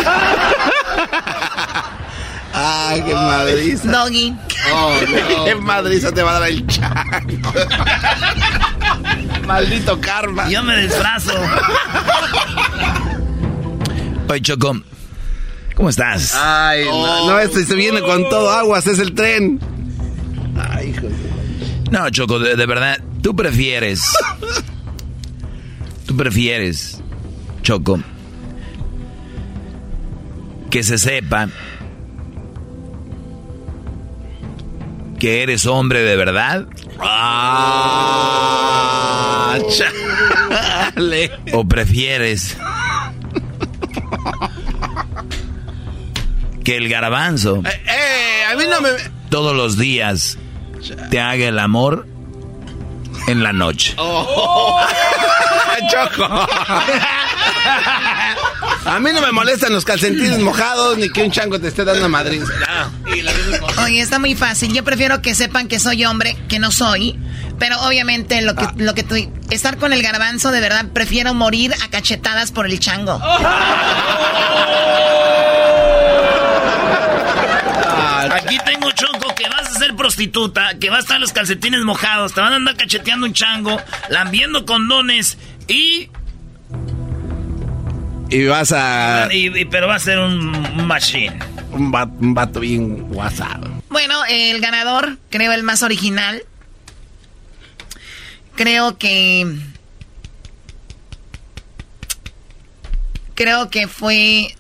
Ay, 2.54 3.02
qué 3.02 3.14
madriza. 3.16 3.92
Doggy. 3.92 4.36
Oh, 4.72 4.94
no. 5.10 5.46
Qué 5.46 5.56
madriza 5.56 6.12
te 6.12 6.22
va 6.22 6.38
a 6.38 6.40
dar 6.40 6.50
el 6.50 6.66
chango. 6.68 7.52
Maldito 9.48 10.00
karma. 10.00 10.48
Yo 10.50 10.64
me 10.64 10.78
disfrazo. 10.84 11.34
Oye, 14.30 14.42
Choco, 14.42 14.82
¿cómo 15.76 15.90
estás? 15.90 16.36
Ay, 16.36 16.86
no, 16.86 17.28
no, 17.28 17.40
este 17.40 17.66
se 17.66 17.76
viene 17.76 18.02
con 18.02 18.30
todo 18.30 18.52
aguas, 18.52 18.86
es 18.88 19.00
el 19.00 19.14
tren. 19.14 19.60
Ay, 20.58 20.90
hijo 20.90 21.08
de... 21.08 21.34
No, 21.92 22.10
Choco, 22.10 22.40
de, 22.40 22.56
de 22.56 22.66
verdad, 22.66 23.00
tú 23.22 23.36
prefieres. 23.36 24.02
Tú 26.06 26.16
prefieres, 26.16 27.02
Choco, 27.64 28.00
que 30.70 30.84
se 30.84 30.98
sepa 30.98 31.50
que 35.24 35.42
eres 35.42 35.66
hombre 35.68 36.02
de 36.02 36.18
verdad. 36.18 36.66
Ah, 37.00 38.28
chale. 39.70 41.32
¿O 41.54 41.66
prefieres 41.66 42.58
que 46.66 46.76
el 46.76 46.90
garbanzo 46.90 47.62
Eh, 47.64 47.84
eh, 47.88 48.44
a 48.52 48.56
mí 48.58 48.66
no 48.70 48.82
me... 48.82 48.90
todos 49.30 49.56
los 49.56 49.78
días 49.78 50.38
te 51.10 51.22
haga 51.22 51.48
el 51.48 51.58
amor 51.58 52.06
en 53.28 53.44
la 53.44 53.54
noche? 53.54 53.94
Oh. 54.00 54.82
Choco. 55.90 56.26
A 58.86 59.00
mí 59.00 59.10
no 59.14 59.22
me 59.22 59.32
molestan 59.32 59.72
los 59.72 59.86
calcetines 59.86 60.40
mojados 60.40 60.98
ni 60.98 61.10
que 61.10 61.24
un 61.24 61.32
chango 61.32 61.58
te 61.62 61.70
esté 61.70 61.86
dando 61.86 62.10
madrid. 62.10 62.44
Oye, 63.84 64.02
está 64.02 64.20
muy 64.20 64.36
fácil. 64.36 64.74
Yo 64.74 64.84
prefiero 64.84 65.22
que 65.22 65.36
sepan 65.36 65.68
que 65.68 65.80
soy 65.80 66.06
hombre, 66.06 66.36
que 66.50 66.60
no 66.60 66.72
soy. 66.72 67.18
Pero 67.60 67.80
obviamente 67.82 68.42
lo 68.42 68.56
que, 68.56 68.68
lo 68.78 68.94
que 68.96 69.04
tú... 69.04 69.16
Estar 69.52 69.78
con 69.78 69.94
el 69.94 70.02
garbanzo, 70.02 70.52
de 70.52 70.60
verdad, 70.60 70.86
prefiero 70.94 71.34
morir 71.34 71.74
a 71.86 71.90
cachetadas 71.90 72.52
por 72.52 72.66
el 72.66 72.80
chango. 72.80 73.22
Aquí 78.32 78.58
tengo 78.66 78.92
Choco 78.92 79.34
que 79.36 79.48
vas 79.50 79.68
a 79.76 79.80
ser 79.80 79.96
prostituta, 79.96 80.76
que 80.80 80.90
va 80.90 80.98
a 80.98 81.00
estar 81.00 81.20
los 81.20 81.32
calcetines 81.34 81.82
mojados, 81.84 82.34
te 82.34 82.42
van 82.42 82.54
a 82.54 82.56
andar 82.56 82.76
cacheteando 82.76 83.26
un 83.26 83.34
chango, 83.34 83.80
lambiendo 84.10 84.66
condones 84.66 85.38
y, 85.68 86.10
Y 88.30 88.46
vas 88.46 88.72
a... 88.72 89.28
y- 89.32 89.60
y- 89.60 89.66
pero 89.66 89.88
va 89.88 89.96
a 89.96 90.00
ser 90.00 90.20
un 90.20 90.88
machine. 90.88 91.38
Un 91.74 91.92
vato, 91.92 92.12
un 92.20 92.34
vato 92.34 92.60
bien 92.60 93.10
guasado. 93.10 93.70
Bueno, 93.90 94.24
el 94.30 94.62
ganador, 94.62 95.18
creo 95.30 95.52
el 95.54 95.64
más 95.64 95.82
original. 95.84 96.44
Creo 98.56 98.98
que... 98.98 99.58
Creo 103.36 103.70
que 103.70 103.88
fue... 103.88 104.56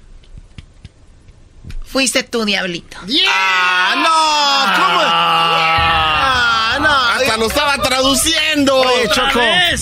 Fuiste 1.86 2.24
tú, 2.24 2.44
Diablito. 2.44 2.98
¡Ah, 3.30 3.94
no! 3.98 4.84
¿Cómo? 4.84 5.00
¡Ah, 5.06 6.78
no! 6.82 6.90
Hasta 6.90 7.38
lo 7.38 7.48
estaba 7.48 7.78
traduciendo. 7.78 8.78
Oye, 8.78 9.08
¡Otra 9.08 9.28
Choco. 9.30 9.40
vez! 9.40 9.82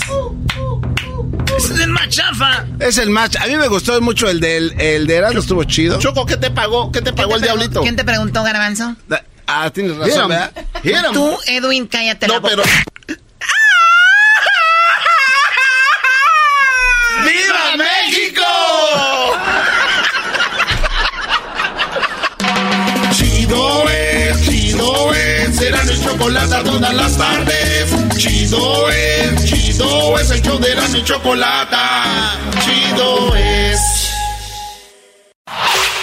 Ese 1.64 1.74
es 1.76 1.80
el 1.80 1.90
más 1.90 2.10
chafa. 2.10 2.66
Es 2.80 2.98
el 2.98 3.10
match. 3.10 3.36
A 3.38 3.46
mí 3.48 3.56
me 3.56 3.68
gustó 3.68 4.00
mucho 4.02 4.30
el 4.30 4.40
del 4.40 4.74
el 4.80 5.06
de 5.08 5.16
Erasmo, 5.16 5.40
estuvo 5.40 5.64
chido. 5.64 6.00
Choco, 6.00 6.26
¿qué 6.26 6.38
te 6.38 6.50
pagó? 6.52 6.92
¿Qué 6.92 7.02
te 7.02 7.14
pagó 7.14 7.36
el 7.36 7.42
diablito? 7.42 7.82
¿Quién 7.82 7.96
te 7.96 8.04
preguntó, 8.04 8.44
Garbanzo? 8.44 8.96
Ah, 9.48 9.70
tienes 9.72 9.96
razón, 9.98 10.30
¿verdad? 10.30 10.52
Tú, 11.14 11.38
Edwin, 11.48 11.88
cállate 11.88 12.28
la 12.28 12.36
No, 12.36 12.42
boca. 12.42 12.56
pero. 12.56 12.64
¡Viva 17.24 17.76
México! 17.78 18.42
Chido 23.14 23.90
es, 23.90 24.42
chido 24.46 25.14
es, 25.14 25.56
será 25.56 25.84
mi 25.84 26.00
chocolate 26.02 26.64
todas 26.64 26.94
las 26.94 27.18
tardes. 27.18 27.94
Chido 28.18 28.90
es, 28.90 29.46
chido 29.46 29.61
es, 30.20 30.32
el 30.32 30.42
show 30.42 30.60
de 30.60 30.76
la 30.76 30.88
mi 30.90 31.04
chocolate. 31.04 31.76
Chido 32.60 33.36
es. 33.36 33.80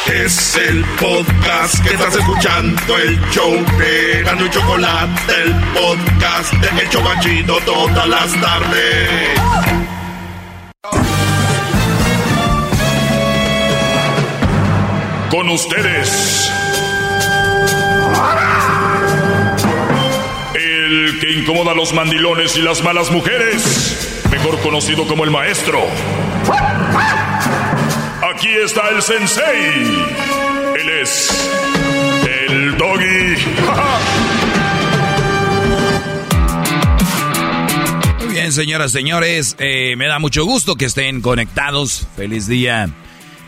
Es 0.07 0.57
el 0.57 0.85
podcast 0.99 1.83
que 1.85 1.91
estás 1.91 2.17
escuchando, 2.17 2.97
el 2.97 3.21
show 3.31 3.53
de 3.79 4.23
Gano 4.25 4.47
y 4.47 4.51
Chocolate, 4.51 5.43
el 5.43 5.55
podcast 5.75 6.53
de 6.55 6.83
El 6.83 6.89
Chobachito 6.89 7.59
todas 7.67 8.09
las 8.09 8.33
tardes. 8.41 9.41
Con 15.31 15.51
ustedes. 15.51 16.51
Que 21.21 21.33
incomoda 21.33 21.73
a 21.73 21.75
los 21.75 21.93
mandilones 21.93 22.57
y 22.57 22.63
las 22.63 22.83
malas 22.85 23.11
mujeres. 23.11 24.23
Mejor 24.31 24.61
conocido 24.61 25.07
como 25.07 25.25
el 25.25 25.31
maestro. 25.31 25.81
Aquí 28.33 28.49
está 28.65 28.89
el 28.91 29.03
sensei. 29.03 29.83
Él 30.81 30.89
es 31.03 31.51
el 32.49 32.77
doggy. 32.77 33.37
Muy 38.25 38.35
bien, 38.35 38.53
señoras, 38.53 38.93
señores, 38.93 39.57
eh, 39.59 39.97
me 39.97 40.07
da 40.07 40.21
mucho 40.21 40.45
gusto 40.45 40.77
que 40.77 40.85
estén 40.85 41.21
conectados. 41.21 42.07
Feliz 42.17 42.47
día 42.47 42.91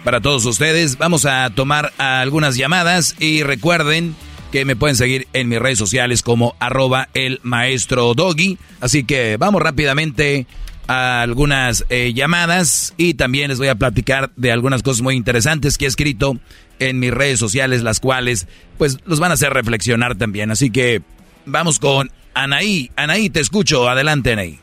para 0.02 0.20
todos 0.20 0.44
ustedes. 0.44 0.98
Vamos 0.98 1.24
a 1.24 1.50
tomar 1.50 1.92
algunas 1.98 2.56
llamadas 2.56 3.14
y 3.20 3.44
recuerden 3.44 4.16
que 4.50 4.64
me 4.64 4.76
pueden 4.76 4.96
seguir 4.96 5.26
en 5.32 5.48
mis 5.48 5.58
redes 5.58 5.78
sociales 5.78 6.22
como 6.22 6.54
arroba 6.58 7.08
el 7.14 7.40
maestro 7.42 8.14
doggy. 8.14 8.58
Así 8.80 9.04
que 9.04 9.36
vamos 9.36 9.62
rápidamente 9.62 10.46
a 10.88 11.22
algunas 11.22 11.84
eh, 11.88 12.12
llamadas 12.14 12.94
y 12.96 13.14
también 13.14 13.48
les 13.48 13.58
voy 13.58 13.68
a 13.68 13.76
platicar 13.76 14.30
de 14.36 14.50
algunas 14.50 14.82
cosas 14.82 15.02
muy 15.02 15.14
interesantes 15.14 15.78
que 15.78 15.84
he 15.84 15.88
escrito 15.88 16.36
en 16.80 16.98
mis 16.98 17.12
redes 17.12 17.38
sociales, 17.38 17.82
las 17.82 18.00
cuales 18.00 18.48
pues 18.76 18.98
los 19.04 19.20
van 19.20 19.30
a 19.30 19.34
hacer 19.34 19.52
reflexionar 19.52 20.16
también. 20.16 20.50
Así 20.50 20.70
que 20.70 21.02
vamos 21.46 21.78
con 21.78 22.10
Anaí. 22.34 22.90
Anaí, 22.96 23.30
te 23.30 23.40
escucho. 23.40 23.88
Adelante, 23.88 24.32
Anaí. 24.32 24.58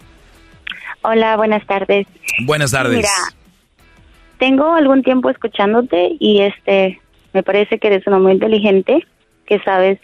Hola, 1.01 1.37
buenas 1.37 1.65
tardes. 1.65 2.07
Buenas 2.45 2.71
tardes. 2.71 2.97
Mira, 2.97 3.09
tengo 4.39 4.73
algún 4.73 5.03
tiempo 5.03 5.29
escuchándote 5.29 6.17
y 6.19 6.41
este 6.41 6.99
me 7.33 7.43
parece 7.43 7.79
que 7.79 7.87
eres 7.87 8.05
uno 8.07 8.19
muy 8.19 8.33
inteligente, 8.33 9.05
que 9.47 9.59
sabes 9.59 9.99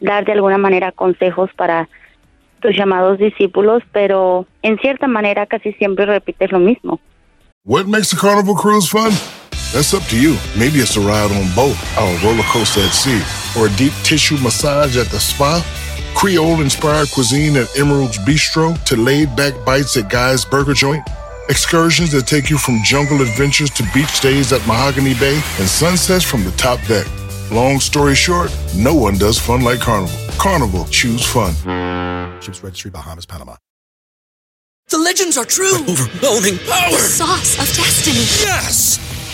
dar 0.00 0.24
de 0.24 0.32
alguna 0.32 0.58
manera 0.58 0.92
consejos 0.92 1.50
para 1.56 1.88
tus 2.60 2.74
llamados 2.74 3.18
discípulos, 3.18 3.82
pero 3.92 4.46
en 4.62 4.78
cierta 4.78 5.06
manera 5.06 5.46
casi 5.46 5.72
siempre 5.74 6.06
repites 6.06 6.50
lo 6.50 6.58
mismo. 6.58 6.98
What 7.66 7.86
makes 7.86 8.12
a 8.12 8.16
carnival 8.16 8.54
cruise 8.54 8.88
fun? 8.88 9.12
That's 9.72 9.92
up 9.92 10.02
to 10.08 10.16
you. 10.16 10.36
Maybe 10.56 10.78
it's 10.78 10.96
a 10.96 11.00
ride 11.00 11.32
on 11.32 11.52
boat, 11.54 11.76
a 11.98 12.04
roller 12.24 12.44
coaster 12.44 12.80
at 12.80 12.92
sea, 12.92 13.20
or 13.58 13.66
a 13.66 13.70
deep 13.76 13.92
tissue 14.02 14.38
massage 14.38 14.96
at 14.96 15.08
the 15.08 15.18
spa. 15.18 15.62
Creole 16.14 16.60
inspired 16.60 17.10
cuisine 17.10 17.56
at 17.56 17.76
Emerald's 17.76 18.18
Bistro 18.18 18.82
to 18.84 18.96
laid 18.96 19.34
back 19.34 19.52
bites 19.66 19.96
at 19.96 20.08
Guy's 20.08 20.44
Burger 20.44 20.74
Joint. 20.74 21.02
Excursions 21.48 22.12
that 22.12 22.26
take 22.26 22.48
you 22.48 22.56
from 22.56 22.82
jungle 22.84 23.20
adventures 23.20 23.70
to 23.70 23.82
beach 23.92 24.20
days 24.20 24.52
at 24.52 24.64
Mahogany 24.66 25.14
Bay 25.14 25.34
and 25.58 25.68
sunsets 25.68 26.24
from 26.24 26.44
the 26.44 26.52
top 26.52 26.80
deck. 26.86 27.06
Long 27.54 27.78
story 27.78 28.16
short, 28.16 28.50
no 28.76 28.92
one 28.92 29.16
does 29.16 29.38
fun 29.38 29.60
like 29.60 29.78
Carnival. 29.78 30.18
Carnival, 30.38 30.84
choose 30.86 31.24
fun. 31.24 31.52
Ships 32.42 32.64
Registry, 32.64 32.90
Bahamas, 32.90 33.26
Panama. 33.26 33.54
The 34.88 34.98
legends 34.98 35.38
are 35.38 35.44
true. 35.44 35.76
overwhelming 35.88 36.58
power! 36.58 36.90
The 36.90 36.98
sauce 36.98 37.54
of 37.60 37.76
destiny. 37.76 38.26
Yes! 38.42 39.13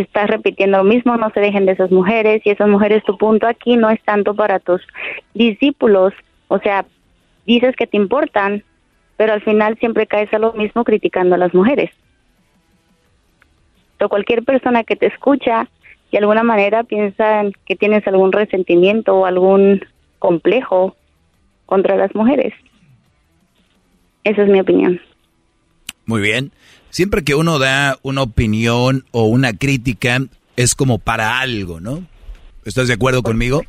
Estás 0.00 0.28
repitiendo 0.28 0.78
lo 0.78 0.84
mismo, 0.84 1.16
no 1.16 1.30
se 1.30 1.40
dejen 1.40 1.66
de 1.66 1.72
esas 1.72 1.90
mujeres 1.90 2.42
y 2.44 2.50
esas 2.50 2.68
mujeres 2.68 3.04
tu 3.04 3.16
punto 3.16 3.46
aquí 3.46 3.76
no 3.76 3.90
es 3.90 4.02
tanto 4.02 4.34
para 4.34 4.58
tus 4.58 4.82
discípulos, 5.34 6.12
o 6.48 6.58
sea, 6.58 6.84
dices 7.46 7.76
que 7.76 7.86
te 7.86 7.96
importan, 7.96 8.64
pero 9.16 9.32
al 9.32 9.42
final 9.42 9.78
siempre 9.78 10.06
caes 10.06 10.32
a 10.34 10.38
lo 10.38 10.52
mismo 10.54 10.82
criticando 10.84 11.36
a 11.36 11.38
las 11.38 11.54
mujeres. 11.54 11.90
O 14.00 14.08
cualquier 14.08 14.44
persona 14.44 14.84
que 14.84 14.96
te 14.96 15.06
escucha 15.06 15.68
de 16.10 16.18
alguna 16.18 16.42
manera 16.42 16.84
piensa 16.84 17.42
que 17.64 17.74
tienes 17.74 18.06
algún 18.06 18.32
resentimiento 18.32 19.14
o 19.14 19.26
algún 19.26 19.80
complejo 20.18 20.94
contra 21.66 21.96
las 21.96 22.14
mujeres. 22.14 22.52
Esa 24.24 24.42
es 24.42 24.48
mi 24.48 24.60
opinión. 24.60 25.00
Muy 26.06 26.20
bien 26.20 26.52
siempre 26.94 27.24
que 27.24 27.34
uno 27.34 27.58
da 27.58 27.98
una 28.02 28.22
opinión 28.22 29.04
o 29.10 29.24
una 29.24 29.52
crítica, 29.52 30.22
es 30.54 30.76
como 30.76 31.00
para 31.00 31.40
algo, 31.40 31.80
¿no? 31.80 32.06
¿Estás 32.64 32.86
de 32.86 32.94
acuerdo 32.94 33.24
conmigo? 33.24 33.64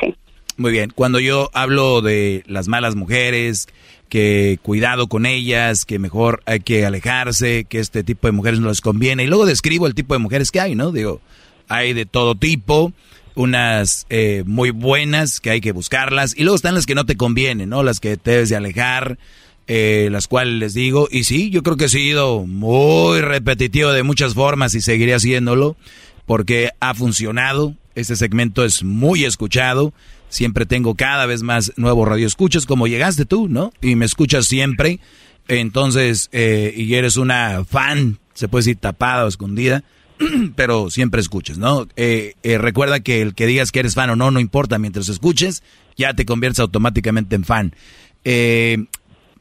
Sí. 0.00 0.14
Muy 0.56 0.72
bien. 0.72 0.90
Cuando 0.94 1.20
yo 1.20 1.50
hablo 1.52 2.00
de 2.00 2.44
las 2.46 2.66
malas 2.66 2.94
mujeres, 2.94 3.68
que 4.08 4.58
cuidado 4.62 5.08
con 5.08 5.26
ellas, 5.26 5.84
que 5.84 5.98
mejor 5.98 6.42
hay 6.46 6.60
que 6.60 6.86
alejarse, 6.86 7.66
que 7.68 7.78
este 7.78 8.02
tipo 8.02 8.26
de 8.26 8.32
mujeres 8.32 8.58
no 8.58 8.68
les 8.68 8.80
conviene, 8.80 9.24
y 9.24 9.26
luego 9.26 9.44
describo 9.44 9.86
el 9.86 9.94
tipo 9.94 10.14
de 10.14 10.20
mujeres 10.20 10.50
que 10.50 10.60
hay, 10.60 10.74
¿no? 10.74 10.92
Digo, 10.92 11.20
hay 11.68 11.92
de 11.92 12.06
todo 12.06 12.34
tipo, 12.34 12.94
unas 13.34 14.06
eh, 14.08 14.44
muy 14.46 14.70
buenas 14.70 15.40
que 15.40 15.50
hay 15.50 15.60
que 15.60 15.72
buscarlas, 15.72 16.34
y 16.34 16.44
luego 16.44 16.56
están 16.56 16.74
las 16.74 16.86
que 16.86 16.94
no 16.94 17.04
te 17.04 17.18
convienen, 17.18 17.68
¿no? 17.68 17.82
Las 17.82 18.00
que 18.00 18.16
te 18.16 18.30
debes 18.30 18.48
de 18.48 18.56
alejar, 18.56 19.18
eh, 19.70 20.08
las 20.10 20.26
cuales 20.28 20.54
les 20.54 20.74
digo, 20.74 21.08
y 21.10 21.24
sí, 21.24 21.50
yo 21.50 21.62
creo 21.62 21.76
que 21.76 21.84
he 21.84 21.90
sido 21.90 22.46
muy 22.46 23.20
repetitivo 23.20 23.92
de 23.92 24.02
muchas 24.02 24.32
formas 24.32 24.74
y 24.74 24.80
seguiré 24.80 25.14
haciéndolo, 25.14 25.76
porque 26.24 26.70
ha 26.80 26.94
funcionado, 26.94 27.74
este 27.94 28.16
segmento 28.16 28.64
es 28.64 28.82
muy 28.82 29.26
escuchado, 29.26 29.92
siempre 30.30 30.64
tengo 30.64 30.94
cada 30.94 31.26
vez 31.26 31.42
más 31.42 31.72
nuevos 31.76 32.08
radioescuchas, 32.08 32.64
como 32.64 32.86
llegaste 32.86 33.26
tú, 33.26 33.46
¿no? 33.46 33.70
Y 33.82 33.94
me 33.94 34.06
escuchas 34.06 34.46
siempre, 34.46 35.00
entonces, 35.48 36.30
eh, 36.32 36.72
y 36.74 36.94
eres 36.94 37.18
una 37.18 37.62
fan, 37.66 38.18
se 38.32 38.48
puede 38.48 38.62
decir 38.62 38.76
tapada 38.76 39.26
o 39.26 39.28
escondida, 39.28 39.84
pero 40.56 40.88
siempre 40.88 41.20
escuchas, 41.20 41.58
¿no? 41.58 41.86
Eh, 41.96 42.34
recuerda 42.58 43.00
que 43.00 43.20
el 43.20 43.34
que 43.34 43.46
digas 43.46 43.70
que 43.70 43.80
eres 43.80 43.94
fan 43.94 44.08
o 44.08 44.16
no, 44.16 44.30
no 44.30 44.40
importa, 44.40 44.78
mientras 44.78 45.10
escuches, 45.10 45.62
ya 45.98 46.14
te 46.14 46.24
conviertes 46.24 46.60
automáticamente 46.60 47.36
en 47.36 47.44
fan. 47.44 47.74
Eh, 48.24 48.86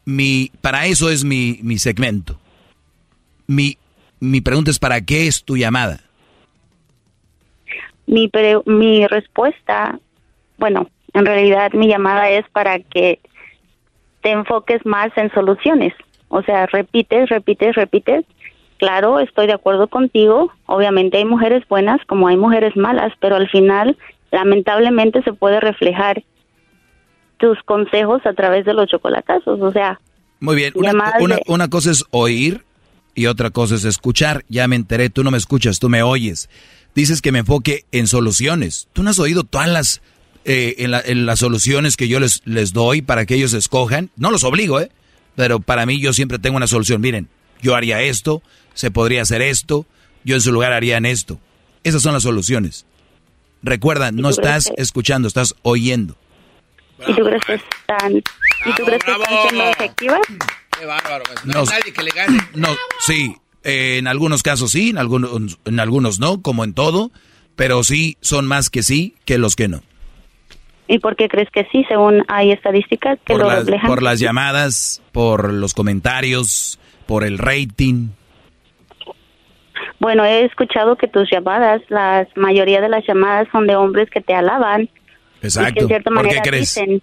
mi, 0.07 0.51
para 0.61 0.85
eso 0.85 1.09
es 1.09 1.25
mi, 1.25 1.59
mi 1.63 1.77
segmento. 1.79 2.37
Mi, 3.45 3.77
mi 4.21 4.39
pregunta 4.39 4.71
es, 4.71 4.79
¿para 4.79 5.01
qué 5.01 5.27
es 5.27 5.43
tu 5.43 5.57
llamada? 5.57 5.99
Mi, 8.05 8.31
mi 8.65 9.05
respuesta, 9.05 9.99
bueno, 10.57 10.87
en 11.13 11.25
realidad 11.25 11.73
mi 11.73 11.89
llamada 11.89 12.29
es 12.29 12.45
para 12.51 12.79
que 12.79 13.19
te 14.21 14.31
enfoques 14.31 14.85
más 14.85 15.09
en 15.17 15.29
soluciones. 15.33 15.93
O 16.29 16.41
sea, 16.41 16.67
repites, 16.67 17.27
repites, 17.27 17.75
repites. 17.75 18.23
Claro, 18.77 19.19
estoy 19.19 19.47
de 19.47 19.53
acuerdo 19.53 19.89
contigo. 19.89 20.53
Obviamente 20.67 21.17
hay 21.17 21.25
mujeres 21.25 21.67
buenas 21.67 21.99
como 22.05 22.29
hay 22.29 22.37
mujeres 22.37 22.77
malas, 22.77 23.11
pero 23.19 23.35
al 23.35 23.49
final, 23.49 23.97
lamentablemente, 24.31 25.21
se 25.23 25.33
puede 25.33 25.59
reflejar 25.59 26.23
tus 27.37 27.61
consejos 27.63 28.25
a 28.25 28.33
través 28.33 28.65
de 28.65 28.73
los 28.73 28.89
chocolatazos, 28.89 29.61
o 29.61 29.71
sea. 29.71 29.99
Muy 30.39 30.55
bien, 30.55 30.73
una, 30.75 30.93
una, 31.47 31.67
cosa 31.67 31.91
es 31.91 32.05
oír 32.11 32.63
y 33.15 33.25
otra 33.25 33.49
cosa 33.49 33.75
es 33.75 33.85
escuchar. 33.85 34.45
Ya 34.49 34.67
me 34.67 34.75
enteré, 34.75 35.09
tú 35.09 35.23
no 35.23 35.31
me 35.31 35.37
escuchas, 35.37 35.79
tú 35.79 35.89
me 35.89 36.03
oyes. 36.03 36.49
Dices 36.93 37.21
que 37.21 37.31
me 37.31 37.39
enfoque 37.39 37.85
en 37.91 38.07
soluciones. 38.07 38.87
¿Tú 38.93 39.03
no 39.03 39.09
has 39.09 39.19
oído 39.19 39.43
todas 39.43 39.67
las, 39.67 40.01
eh, 40.45 40.75
en, 40.77 41.25
las 41.25 41.39
soluciones 41.39 41.97
que 41.97 42.07
yo 42.07 42.19
les, 42.19 42.41
les 42.45 42.73
doy 42.73 43.01
para 43.01 43.25
que 43.25 43.35
ellos 43.35 43.53
escojan? 43.53 44.09
No 44.15 44.29
los 44.29 44.43
obligo, 44.43 44.79
¿eh? 44.79 44.91
Pero 45.35 45.59
para 45.59 45.85
mí 45.85 45.99
yo 45.99 46.13
siempre 46.13 46.39
tengo 46.39 46.57
una 46.57 46.67
solución. 46.67 47.01
Miren, 47.01 47.27
yo 47.61 47.75
haría 47.75 48.01
esto, 48.01 48.41
se 48.73 48.91
podría 48.91 49.23
hacer 49.23 49.41
esto, 49.41 49.85
yo 50.23 50.35
en 50.35 50.41
su 50.41 50.51
lugar 50.51 50.71
haría 50.73 50.97
esto. 50.97 51.39
Esas 51.83 52.01
son 52.01 52.13
las 52.13 52.23
soluciones. 52.23 52.85
Recuerda, 53.63 54.11
no 54.11 54.29
estás 54.29 54.71
escuchando, 54.77 55.27
estás 55.27 55.55
oyendo. 55.63 56.15
¿Y 57.05 57.13
tú 57.13 57.23
crees 57.23 57.43
que 57.45 57.53
están, 57.53 58.13
¿y 58.13 58.73
tú 58.75 58.83
crees 58.83 59.03
que 59.03 59.11
están 59.11 59.41
siendo 59.43 59.63
efectivas? 59.65 60.21
Qué 60.77 60.85
bárbaro. 60.85 61.23
No, 61.45 61.59
hay 61.59 61.65
nadie 61.65 61.93
que 61.93 62.03
le 62.03 62.11
gane. 62.11 62.39
No, 62.55 62.69
sí, 62.99 63.35
eh, 63.63 63.97
en 63.97 64.07
algunos 64.07 64.43
casos 64.43 64.71
sí, 64.71 64.89
en 64.89 64.97
algunos, 64.97 65.59
en 65.65 65.79
algunos 65.79 66.19
no, 66.19 66.41
como 66.41 66.63
en 66.63 66.73
todo, 66.73 67.11
pero 67.55 67.83
sí 67.83 68.17
son 68.21 68.47
más 68.47 68.69
que 68.69 68.83
sí 68.83 69.15
que 69.25 69.37
los 69.37 69.55
que 69.55 69.67
no. 69.67 69.81
¿Y 70.87 70.99
por 70.99 71.15
qué 71.15 71.27
crees 71.27 71.49
que 71.51 71.67
sí, 71.71 71.83
según 71.89 72.23
hay 72.29 72.51
estadísticas 72.51 73.19
que 73.25 73.33
por 73.33 73.41
lo 73.41 73.47
las, 73.47 73.59
reflejan? 73.59 73.89
Por 73.89 74.03
las 74.03 74.19
llamadas, 74.19 75.01
por 75.11 75.51
los 75.51 75.73
comentarios, 75.73 76.79
por 77.05 77.23
el 77.23 77.37
rating. 77.37 78.09
Bueno, 79.99 80.23
he 80.23 80.45
escuchado 80.45 80.95
que 80.95 81.07
tus 81.07 81.29
llamadas, 81.29 81.81
la 81.89 82.27
mayoría 82.35 82.81
de 82.81 82.89
las 82.89 83.05
llamadas 83.05 83.47
son 83.51 83.67
de 83.67 83.75
hombres 83.75 84.09
que 84.09 84.21
te 84.21 84.33
alaban 84.33 84.89
Exacto. 85.41 85.69
Y 85.69 85.73
que 85.73 85.79
en 85.81 85.87
cierta 85.87 86.09
¿Por 86.09 86.15
manera 86.15 86.41
qué 86.41 86.49
crees? 86.49 86.75
Dicen, 86.75 87.01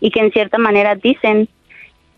y 0.00 0.10
que 0.10 0.20
en 0.20 0.32
cierta 0.32 0.58
manera 0.58 0.96
dicen 0.96 1.48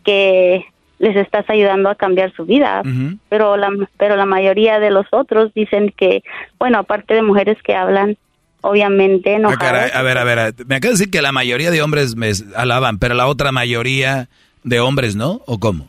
que 0.04 0.64
les 0.98 1.16
estás 1.16 1.48
ayudando 1.50 1.90
a 1.90 1.96
cambiar 1.96 2.32
su 2.34 2.44
vida, 2.46 2.82
pero 3.28 3.56
la 3.56 3.70
pero 3.98 4.16
la 4.16 4.26
mayoría 4.26 4.78
de 4.78 4.90
los 4.90 5.06
otros 5.10 5.52
dicen 5.54 5.92
que, 5.96 6.22
bueno, 6.58 6.78
aparte 6.78 7.14
de 7.14 7.22
mujeres 7.22 7.58
que 7.62 7.74
hablan, 7.74 8.16
obviamente 8.62 9.38
no. 9.38 9.50
Ah, 9.50 9.56
caray, 9.58 9.90
a 9.92 10.02
ver, 10.02 10.16
a 10.16 10.24
ver, 10.24 10.54
me 10.66 10.76
acabas 10.76 10.98
de 10.98 11.04
decir 11.04 11.10
que 11.10 11.20
la 11.20 11.32
mayoría 11.32 11.70
de 11.70 11.82
hombres 11.82 12.16
me 12.16 12.30
alaban, 12.56 12.98
pero 12.98 13.14
la 13.14 13.26
otra 13.26 13.52
mayoría 13.52 14.28
de 14.62 14.80
hombres 14.80 15.14
no, 15.14 15.42
¿o 15.46 15.58
cómo? 15.58 15.88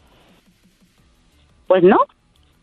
Pues 1.68 1.82
no. 1.84 2.00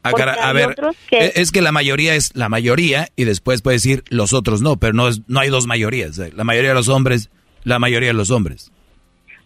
Ah, 0.04 0.12
cara- 0.12 0.32
a 0.34 0.52
ver, 0.52 0.74
que- 1.08 1.18
e- 1.26 1.32
es 1.36 1.52
que 1.52 1.62
la 1.62 1.70
mayoría 1.72 2.14
es 2.14 2.34
la 2.34 2.48
mayoría 2.48 3.08
y 3.16 3.24
después 3.24 3.62
puedes 3.62 3.82
decir 3.82 4.02
los 4.08 4.32
otros 4.32 4.60
no, 4.62 4.76
pero 4.76 4.92
no 4.94 5.06
es, 5.08 5.22
no 5.28 5.40
hay 5.40 5.48
dos 5.48 5.66
mayorías. 5.66 6.18
eh, 6.18 6.32
La 6.34 6.44
mayoría 6.44 6.70
de 6.70 6.74
los 6.74 6.88
hombres, 6.88 7.30
la 7.64 7.78
mayoría 7.78 8.08
de 8.08 8.14
los 8.14 8.30
hombres. 8.30 8.72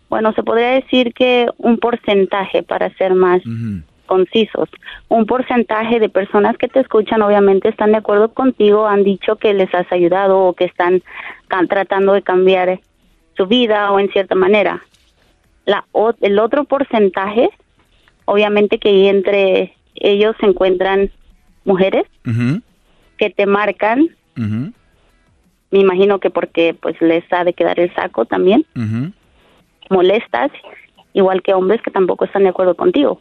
Bueno, 0.08 0.32
se 0.34 0.42
podría 0.42 0.70
decir 0.70 1.12
que 1.14 1.46
un 1.58 1.78
porcentaje 1.78 2.62
para 2.62 2.88
ser 2.96 3.14
más 3.14 3.42
concisos. 4.06 4.68
Un 5.08 5.26
porcentaje 5.26 5.98
de 5.98 6.08
personas 6.08 6.56
que 6.56 6.68
te 6.68 6.78
escuchan 6.80 7.22
obviamente 7.22 7.68
están 7.68 7.90
de 7.90 7.98
acuerdo 7.98 8.32
contigo, 8.32 8.86
han 8.86 9.02
dicho 9.02 9.34
que 9.36 9.52
les 9.52 9.74
has 9.74 9.90
ayudado 9.90 10.38
o 10.38 10.52
que 10.54 10.64
están 10.64 11.02
tratando 11.68 12.12
de 12.12 12.22
cambiar 12.22 12.80
su 13.36 13.46
vida 13.46 13.90
o 13.90 13.98
en 13.98 14.08
cierta 14.12 14.34
manera. 14.36 14.80
La, 15.64 15.84
o- 15.92 16.14
el 16.20 16.38
otro 16.38 16.64
porcentaje, 16.64 17.50
obviamente 18.26 18.78
que 18.78 19.08
entre 19.08 19.74
ellos 20.01 20.36
se 20.40 20.47
encuentran 20.47 21.10
mujeres 21.64 22.05
que 23.18 23.31
te 23.31 23.47
marcan, 23.47 24.09
me 24.35 24.73
imagino 25.70 26.20
que 26.20 26.31
porque 26.31 26.74
pues 26.81 27.01
les 27.01 27.24
ha 27.32 27.44
de 27.44 27.52
quedar 27.52 27.81
el 27.81 27.94
saco 27.94 28.24
también, 28.24 28.64
molestas, 29.90 30.51
igual 31.12 31.43
que 31.43 31.55
hombres 31.55 31.81
que 31.82 31.90
tampoco 31.90 32.24
están 32.24 32.44
de 32.44 32.51
acuerdo 32.51 32.74
contigo. 32.74 33.20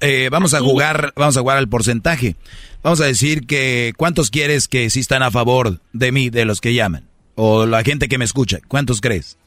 Eh, 0.00 0.28
vamos 0.30 0.52
a 0.54 0.60
jugar, 0.60 1.12
vamos 1.16 1.36
a 1.36 1.40
jugar 1.40 1.56
al 1.56 1.68
porcentaje. 1.68 2.36
Vamos 2.82 3.00
a 3.00 3.06
decir 3.06 3.46
que 3.46 3.92
cuántos 3.96 4.30
quieres 4.30 4.68
que 4.68 4.90
sí 4.90 5.00
están 5.00 5.22
a 5.22 5.30
favor 5.30 5.80
de 5.92 6.12
mí, 6.12 6.30
de 6.30 6.44
los 6.44 6.60
que 6.60 6.74
llaman, 6.74 7.04
o 7.34 7.66
la 7.66 7.82
gente 7.82 8.08
que 8.08 8.18
me 8.18 8.24
escucha. 8.24 8.58
¿Cuántos 8.68 9.00
crees? 9.00 9.38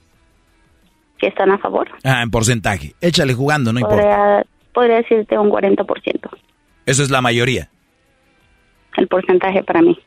que 1.24 1.30
están 1.30 1.52
a 1.52 1.58
favor. 1.58 1.88
Ah, 2.04 2.22
en 2.22 2.30
porcentaje. 2.30 2.96
Échale 3.00 3.34
jugando, 3.34 3.72
no 3.72 3.80
importa. 3.80 4.44
Podría, 4.74 4.98
decirte 4.98 5.38
un 5.38 5.50
40%, 5.50 6.30
Eso 6.86 7.04
es 7.04 7.10
la 7.10 7.22
mayoría. 7.22 7.70
el 8.98 9.08
porcentaje 9.08 9.64
para 9.64 9.82
mí. 9.82 9.98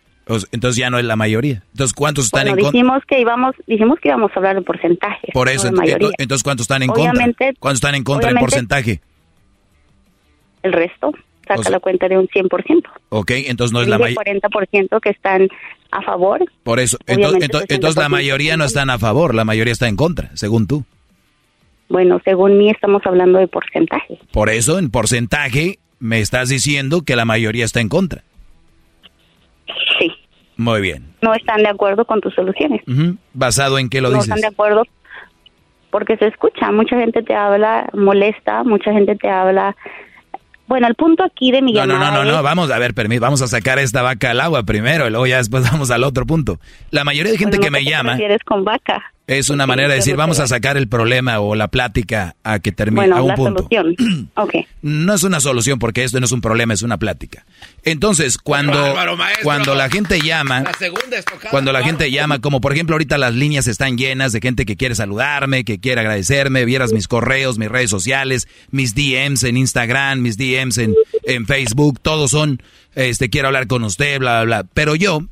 Entonces 0.51 0.77
ya 0.77 0.91
no 0.91 0.99
es 0.99 1.05
la 1.05 1.15
mayoría. 1.15 1.63
Entonces, 1.73 1.95
¿cuántos 1.95 2.25
están 2.27 2.43
Bueno, 2.47 2.57
en 2.59 2.65
contra? 2.65 2.73
dijimos 2.81 3.03
que 3.07 3.21
íbamos, 3.21 3.55
dijimos 3.69 3.99
que 4.01 4.09
íbamos 4.09 4.33
a 4.33 4.35
hablar 4.35 4.57
de 4.57 4.63
porcentajes. 4.63 5.31
Por 5.33 5.47
no 5.47 5.53
eso, 5.53 5.69
de 5.71 5.77
ent- 5.77 6.13
entonces, 6.19 6.43
¿cuántos 6.43 6.65
están 6.65 6.83
en 6.83 6.91
Obviamente- 6.91 7.45
contra? 7.47 7.61
¿Cuántos 7.61 7.77
están 7.77 7.95
en 7.95 8.03
contra 8.05 8.31
en 8.31 8.37
porcentaje? 8.39 9.01
El 10.63 10.73
resto 10.73 11.13
saca 11.47 11.61
O 11.61 11.63
sea- 11.63 11.71
la 11.73 11.81
cuenta 11.81 12.09
de 12.09 12.19
un 12.19 12.27
100%. 12.27 12.91
Ok, 13.11 13.31
entonces 13.47 13.73
no 13.73 13.81
es 13.83 13.87
la 13.89 13.99
mayoría. 13.99 14.17
40% 14.17 15.01
que 15.01 15.11
están 15.11 15.49
a 15.93 16.03
favor. 16.03 16.45
Por 16.65 16.81
eso, 16.81 16.99
entonces, 17.07 17.49
ento- 17.49 17.65
entonces 17.69 17.97
la 17.97 18.09
60% 18.09 18.11
mayoría 18.11 18.57
no 18.57 18.65
están 18.65 18.91
a 18.91 18.99
favor, 18.99 19.33
la 19.33 19.45
mayoría 19.45 19.73
está 19.73 19.87
en 19.87 19.95
contra, 19.95 20.31
según 20.35 20.67
tú. 20.67 20.85
Bueno, 21.89 22.21
según 22.25 22.59
mí 22.59 22.71
estamos 22.71 23.03
hablando 23.05 23.39
de 23.39 23.47
porcentaje. 23.49 24.19
Por 24.33 24.51
eso, 24.51 24.79
en 24.79 24.91
porcentaje, 24.91 25.79
me 25.99 26.21
estás 26.21 26.49
diciendo 26.49 27.03
que 27.03 27.17
la 27.17 27.25
mayoría 27.25 27.65
está 27.65 27.81
en 27.81 27.89
contra. 27.89 28.23
Sí. 29.99 30.13
Muy 30.57 30.81
bien. 30.81 31.05
No 31.23 31.35
están 31.35 31.63
de 31.63 31.69
acuerdo 31.69 32.05
con 32.05 32.21
tus 32.21 32.35
soluciones. 32.35 32.83
Ujú. 32.89 33.17
¿Basado 33.35 33.79
en 33.79 33.89
qué 33.89 34.01
lo 34.01 34.09
no 34.11 34.15
dices? 34.17 34.29
están 34.29 34.41
de 34.41 34.49
acuerdo 34.49 34.83
porque 35.91 36.17
se 36.17 36.27
escucha. 36.27 36.73
Mucha 36.73 36.99
gente 36.99 37.23
te 37.23 37.35
habla 37.35 37.89
molesta, 37.95 38.65
mucha 38.65 38.93
gente 38.93 39.17
te 39.17 39.29
habla. 39.29 39.77
Bueno, 40.67 40.89
el 40.89 40.95
punto 40.97 41.23
aquí 41.23 41.53
de 41.53 41.63
mi 41.63 41.73
No, 41.73 41.87
no, 41.87 41.93
llamada 41.95 42.11
no, 42.11 42.25
no, 42.25 42.31
no, 42.33 42.37
es- 42.39 42.43
vamos 42.43 42.71
a 42.71 42.79
ver, 42.79 42.93
permí- 42.95 43.21
vamos 43.21 43.41
a 43.43 43.47
sacar 43.47 43.79
esta 43.79 44.03
vaca 44.03 44.33
al 44.33 44.41
agua 44.41 44.65
primero 44.65 45.07
y 45.07 45.11
luego 45.11 45.27
ya 45.27 45.37
después 45.37 45.63
vamos 45.73 45.91
al 45.91 46.03
otro 46.05 46.27
punto. 46.27 46.59
La 46.91 47.05
mayoría 47.05 47.33
de 47.33 47.39
gente 47.39 47.59
Bueno, 47.59 47.67
que 47.67 47.71
no 47.71 47.73
me 47.73 47.79
qué 47.79 47.85
te 47.85 47.91
llama 47.91 48.11
refieres 48.13 48.43
con 48.45 48.65
vaca? 48.65 49.13
Es 49.29 49.51
una 49.51 49.67
manera 49.67 49.89
de 49.89 49.97
decir, 49.97 50.15
vamos 50.15 50.39
a 50.39 50.47
sacar 50.47 50.77
el 50.77 50.87
problema 50.89 51.41
o 51.41 51.57
la 51.57 51.67
plática 51.69 52.37
a 52.45 52.61
que 52.61 52.71
termine 52.71 53.09
Bueno, 53.09 53.17
a 53.17 53.23
un 53.23 53.29
la 53.29 53.35
punto. 53.35 53.67
solución. 53.71 54.31
ok. 54.37 54.55
No 54.83 55.15
es 55.15 55.25
una 55.25 55.41
solución 55.41 55.81
porque 55.81 56.05
esto 56.05 56.21
no 56.21 56.27
es 56.27 56.33
un 56.33 56.41
problema, 56.41 56.75
es 56.75 56.83
una 56.83 56.97
plática. 56.97 57.45
Entonces, 57.83 58.39
cuando, 58.39 58.81
Bárbaro, 58.81 59.17
maestro. 59.17 59.43
cuando 59.45 59.75
la 59.75 59.91
gente 59.91 60.21
llama, 60.21 60.61
La 60.61 60.73
segunda 60.75 61.19
estocada. 61.19 61.51
cuando 61.51 61.73
la 61.73 61.83
gente 61.83 62.09
llama, 62.13 62.39
como 62.41 62.61
por 62.61 62.73
ejemplo 62.73 62.95
ahorita 62.95 63.19
las 63.19 63.35
líneas 63.35 63.67
están 63.67 63.99
llenas 63.99 64.33
de 64.33 64.41
gente 64.41 64.65
que 64.65 64.77
quiere 64.77 64.95
saludarme, 64.95 65.65
que 65.65 65.81
quiere 65.81 66.03
agradecerme, 66.03 66.65
vieras 66.65 66.93
mis 66.93 67.09
correos, 67.09 67.59
mis 67.59 67.69
redes 67.69 67.91
sociales, 67.91 68.47
mis 68.71 68.95
DMs 68.95 69.43
en 69.43 69.57
Instagram, 69.57 70.21
mis 70.21 70.37
DMs 70.39 70.79
en, 70.79 70.95
en 71.25 71.47
Facebook, 71.47 71.99
todos 72.01 72.31
son, 72.31 72.63
este, 72.95 73.29
quiero 73.29 73.49
hablar 73.49 73.67
con 73.67 73.83
usted, 73.83 74.21
bla, 74.21 74.45
bla, 74.45 74.63
bla. 74.63 74.69
Pero 74.73 74.95
yo 74.95 75.23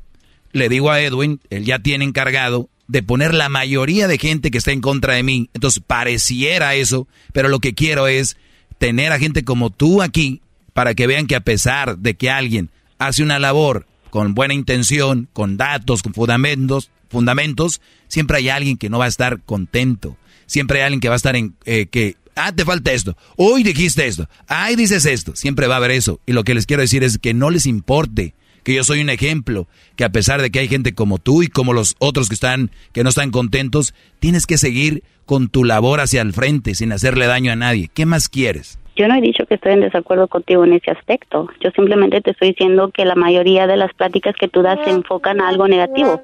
le 0.50 0.68
digo 0.68 0.90
a 0.90 1.00
Edwin, 1.00 1.40
él 1.50 1.64
ya 1.64 1.78
tiene 1.78 2.04
encargado 2.04 2.68
de 2.94 3.02
poner 3.02 3.34
la 3.34 3.48
mayoría 3.48 4.06
de 4.06 4.18
gente 4.18 4.52
que 4.52 4.58
está 4.58 4.70
en 4.70 4.80
contra 4.80 5.14
de 5.14 5.24
mí. 5.24 5.50
Entonces 5.52 5.82
pareciera 5.84 6.76
eso, 6.76 7.08
pero 7.32 7.48
lo 7.48 7.58
que 7.58 7.74
quiero 7.74 8.06
es 8.06 8.36
tener 8.78 9.10
a 9.10 9.18
gente 9.18 9.42
como 9.42 9.70
tú 9.70 10.00
aquí 10.00 10.42
para 10.74 10.94
que 10.94 11.08
vean 11.08 11.26
que 11.26 11.34
a 11.34 11.40
pesar 11.40 11.98
de 11.98 12.14
que 12.14 12.30
alguien 12.30 12.70
hace 13.00 13.24
una 13.24 13.40
labor 13.40 13.88
con 14.10 14.34
buena 14.34 14.54
intención, 14.54 15.28
con 15.32 15.56
datos, 15.56 16.04
con 16.04 16.14
fundamentos, 16.14 16.92
fundamentos, 17.10 17.80
siempre 18.06 18.38
hay 18.38 18.48
alguien 18.48 18.76
que 18.76 18.90
no 18.90 18.98
va 18.98 19.06
a 19.06 19.08
estar 19.08 19.42
contento. 19.42 20.16
Siempre 20.46 20.78
hay 20.78 20.84
alguien 20.84 21.00
que 21.00 21.08
va 21.08 21.14
a 21.14 21.16
estar 21.16 21.34
en 21.34 21.56
eh, 21.64 21.86
que 21.86 22.14
ah, 22.36 22.52
te 22.52 22.64
falta 22.64 22.92
esto. 22.92 23.16
Hoy 23.34 23.64
dijiste 23.64 24.06
esto. 24.06 24.28
Ay, 24.46 24.76
dices 24.76 25.04
esto. 25.04 25.34
Siempre 25.34 25.66
va 25.66 25.74
a 25.74 25.78
haber 25.78 25.90
eso. 25.90 26.20
Y 26.26 26.32
lo 26.32 26.44
que 26.44 26.54
les 26.54 26.66
quiero 26.66 26.82
decir 26.82 27.02
es 27.02 27.18
que 27.18 27.34
no 27.34 27.50
les 27.50 27.66
importe 27.66 28.34
que 28.64 28.74
yo 28.74 28.82
soy 28.82 29.00
un 29.00 29.10
ejemplo, 29.10 29.68
que 29.96 30.04
a 30.04 30.10
pesar 30.10 30.42
de 30.42 30.50
que 30.50 30.58
hay 30.58 30.68
gente 30.68 30.94
como 30.94 31.18
tú 31.18 31.42
y 31.42 31.48
como 31.48 31.72
los 31.72 31.94
otros 31.98 32.28
que 32.28 32.34
están 32.34 32.70
que 32.92 33.04
no 33.04 33.10
están 33.10 33.30
contentos, 33.30 33.94
tienes 34.18 34.46
que 34.46 34.58
seguir 34.58 35.04
con 35.26 35.48
tu 35.48 35.64
labor 35.64 36.00
hacia 36.00 36.22
el 36.22 36.32
frente 36.32 36.74
sin 36.74 36.92
hacerle 36.92 37.26
daño 37.26 37.52
a 37.52 37.56
nadie. 37.56 37.90
¿Qué 37.94 38.06
más 38.06 38.28
quieres? 38.28 38.78
Yo 38.96 39.08
no 39.08 39.16
he 39.16 39.20
dicho 39.20 39.44
que 39.46 39.54
estoy 39.54 39.72
en 39.72 39.80
desacuerdo 39.80 40.28
contigo 40.28 40.64
en 40.64 40.72
ese 40.74 40.90
aspecto. 40.90 41.48
Yo 41.60 41.70
simplemente 41.72 42.20
te 42.20 42.30
estoy 42.30 42.50
diciendo 42.50 42.90
que 42.94 43.04
la 43.04 43.16
mayoría 43.16 43.66
de 43.66 43.76
las 43.76 43.92
pláticas 43.92 44.34
que 44.38 44.48
tú 44.48 44.62
das 44.62 44.78
se 44.84 44.90
enfocan 44.90 45.40
a 45.40 45.48
algo 45.48 45.66
negativo. 45.66 46.22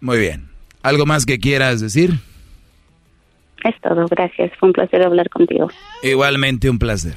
Muy 0.00 0.18
bien. 0.18 0.48
¿Algo 0.82 1.06
más 1.06 1.26
que 1.26 1.38
quieras 1.38 1.80
decir? 1.80 2.12
Es 3.64 3.74
todo, 3.80 4.06
gracias. 4.06 4.52
Fue 4.58 4.68
un 4.68 4.72
placer 4.74 5.02
hablar 5.02 5.28
contigo. 5.28 5.70
Igualmente 6.02 6.70
un 6.70 6.78
placer. 6.78 7.14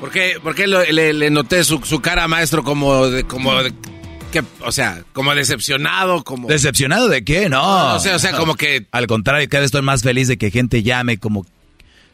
¿Por 0.00 0.10
qué, 0.10 0.34
por 0.42 0.54
qué 0.54 0.66
lo- 0.66 0.84
le, 0.84 1.12
le 1.12 1.30
noté 1.30 1.64
su, 1.64 1.80
su 1.84 2.00
cara, 2.00 2.28
maestro, 2.28 2.62
como 2.62 3.08
de, 3.08 3.24
como 3.24 3.62
de- 3.62 3.72
que, 4.30 4.42
o 4.60 4.72
sea, 4.72 5.02
como 5.12 5.34
decepcionado, 5.34 6.22
como... 6.22 6.48
¿Decepcionado 6.48 7.08
de 7.08 7.24
qué? 7.24 7.48
No. 7.48 7.62
No, 7.90 7.94
o 7.96 8.00
sea, 8.00 8.16
o 8.16 8.18
sea, 8.18 8.32
como 8.36 8.54
que- 8.56 8.86
Al 8.92 9.06
contrario, 9.06 9.48
cada 9.48 9.60
vez 9.62 9.66
estoy 9.68 9.82
más 9.82 10.02
feliz 10.02 10.28
de 10.28 10.36
que 10.36 10.50
gente 10.50 10.82
llame 10.82 11.16
como, 11.18 11.46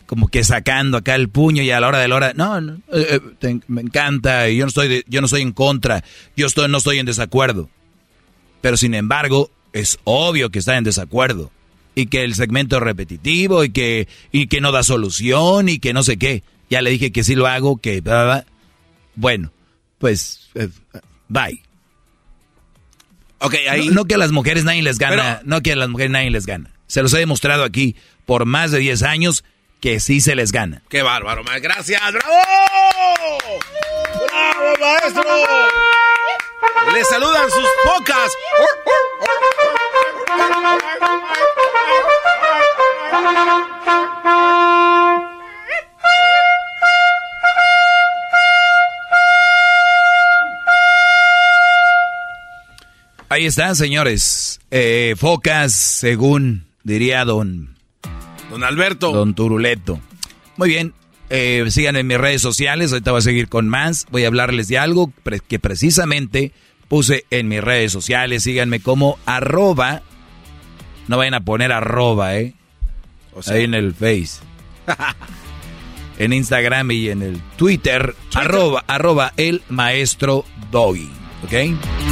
como 0.06 0.28
que 0.28 0.44
sacando 0.44 0.98
acá 0.98 1.16
el 1.16 1.28
puño 1.28 1.62
y 1.62 1.70
a 1.72 1.80
la 1.80 1.88
hora 1.88 1.98
de 1.98 2.08
la 2.08 2.14
hora... 2.16 2.32
No, 2.36 2.60
no, 2.60 2.74
eh, 2.92 3.06
eh, 3.16 3.20
te- 3.40 3.60
me 3.66 3.80
encanta 3.82 4.48
y 4.48 4.58
yo 4.58 4.64
no, 4.64 4.68
estoy 4.68 4.88
de- 4.88 5.04
yo 5.08 5.20
no 5.20 5.24
estoy 5.24 5.42
en 5.42 5.52
contra, 5.52 6.04
yo 6.36 6.46
estoy, 6.46 6.68
no 6.68 6.78
estoy 6.78 6.98
en 7.00 7.06
desacuerdo. 7.06 7.68
Pero 8.60 8.76
sin 8.76 8.94
embargo, 8.94 9.50
es 9.72 9.98
obvio 10.04 10.50
que 10.50 10.60
está 10.60 10.76
en 10.76 10.84
desacuerdo. 10.84 11.50
Y 11.94 12.06
que 12.06 12.22
el 12.22 12.34
segmento 12.34 12.76
es 12.76 12.82
repetitivo 12.82 13.64
y 13.64 13.70
que, 13.70 14.08
y 14.30 14.46
que 14.46 14.62
no 14.62 14.72
da 14.72 14.82
solución 14.82 15.68
y 15.68 15.78
que 15.78 15.92
no 15.92 16.02
sé 16.02 16.16
qué. 16.16 16.42
Ya 16.72 16.80
le 16.80 16.88
dije 16.88 17.12
que 17.12 17.22
sí 17.22 17.34
lo 17.34 17.46
hago, 17.46 17.82
que... 17.82 18.00
bla, 18.00 18.14
bla, 18.14 18.24
bla. 18.24 18.46
Bueno, 19.14 19.52
pues... 19.98 20.48
eh, 20.54 20.70
bye. 21.28 21.62
Ok, 23.40 23.56
ahí... 23.68 23.88
No, 23.88 23.96
no 23.96 24.04
que 24.06 24.14
a 24.14 24.18
las 24.18 24.32
mujeres 24.32 24.64
nadie 24.64 24.82
les 24.82 24.96
gana, 24.96 25.42
no 25.44 25.60
que 25.60 25.72
a 25.72 25.76
las 25.76 25.90
mujeres 25.90 26.12
nadie 26.12 26.30
les 26.30 26.46
gana. 26.46 26.70
Se 26.86 27.02
los 27.02 27.12
he 27.12 27.18
demostrado 27.18 27.64
aquí 27.64 27.94
por 28.24 28.46
más 28.46 28.70
de 28.70 28.78
10 28.78 29.02
años 29.02 29.44
que 29.82 30.00
sí 30.00 30.22
se 30.22 30.34
les 30.34 30.50
gana. 30.50 30.80
¡Qué 30.88 31.02
bárbaro, 31.02 31.44
maestro! 31.44 31.68
¡Gracias! 31.74 32.00
¡Bravo! 32.10 33.38
¡Bravo, 34.28 34.74
maestro! 34.80 35.24
Le 36.94 37.04
saludan 37.04 37.50
sus 37.50 37.68
pocas. 37.84 38.32
Ahí 53.32 53.46
están, 53.46 53.76
señores. 53.76 54.60
Eh, 54.70 55.14
focas, 55.16 55.72
según 55.72 56.66
diría 56.84 57.24
don... 57.24 57.74
Don 58.50 58.62
Alberto. 58.62 59.10
Don 59.10 59.34
Turuleto. 59.34 60.00
Muy 60.58 60.68
bien. 60.68 60.92
eh, 61.30 61.64
sigan 61.70 61.96
en 61.96 62.06
mis 62.06 62.18
redes 62.18 62.42
sociales. 62.42 62.92
Ahorita 62.92 63.10
voy 63.10 63.20
a 63.20 63.22
seguir 63.22 63.48
con 63.48 63.70
más. 63.70 64.06
Voy 64.10 64.24
a 64.24 64.26
hablarles 64.26 64.68
de 64.68 64.76
algo 64.76 65.10
que 65.48 65.58
precisamente 65.58 66.52
puse 66.88 67.24
en 67.30 67.48
mis 67.48 67.64
redes 67.64 67.90
sociales. 67.90 68.42
Síganme 68.42 68.80
como 68.80 69.18
arroba. 69.24 70.02
No 71.08 71.16
vayan 71.16 71.32
a 71.32 71.40
poner 71.40 71.72
arroba, 71.72 72.36
¿eh? 72.36 72.52
Ahí 73.46 73.64
en 73.64 73.72
el 73.72 73.94
Face. 73.94 74.42
en 76.18 76.34
Instagram 76.34 76.90
y 76.90 77.08
en 77.08 77.22
el 77.22 77.40
Twitter. 77.56 78.14
Arroba, 78.34 78.84
arroba 78.86 79.32
el 79.38 79.62
maestro 79.70 80.44
Doggy. 80.70 81.08
¿Ok? 81.44 82.11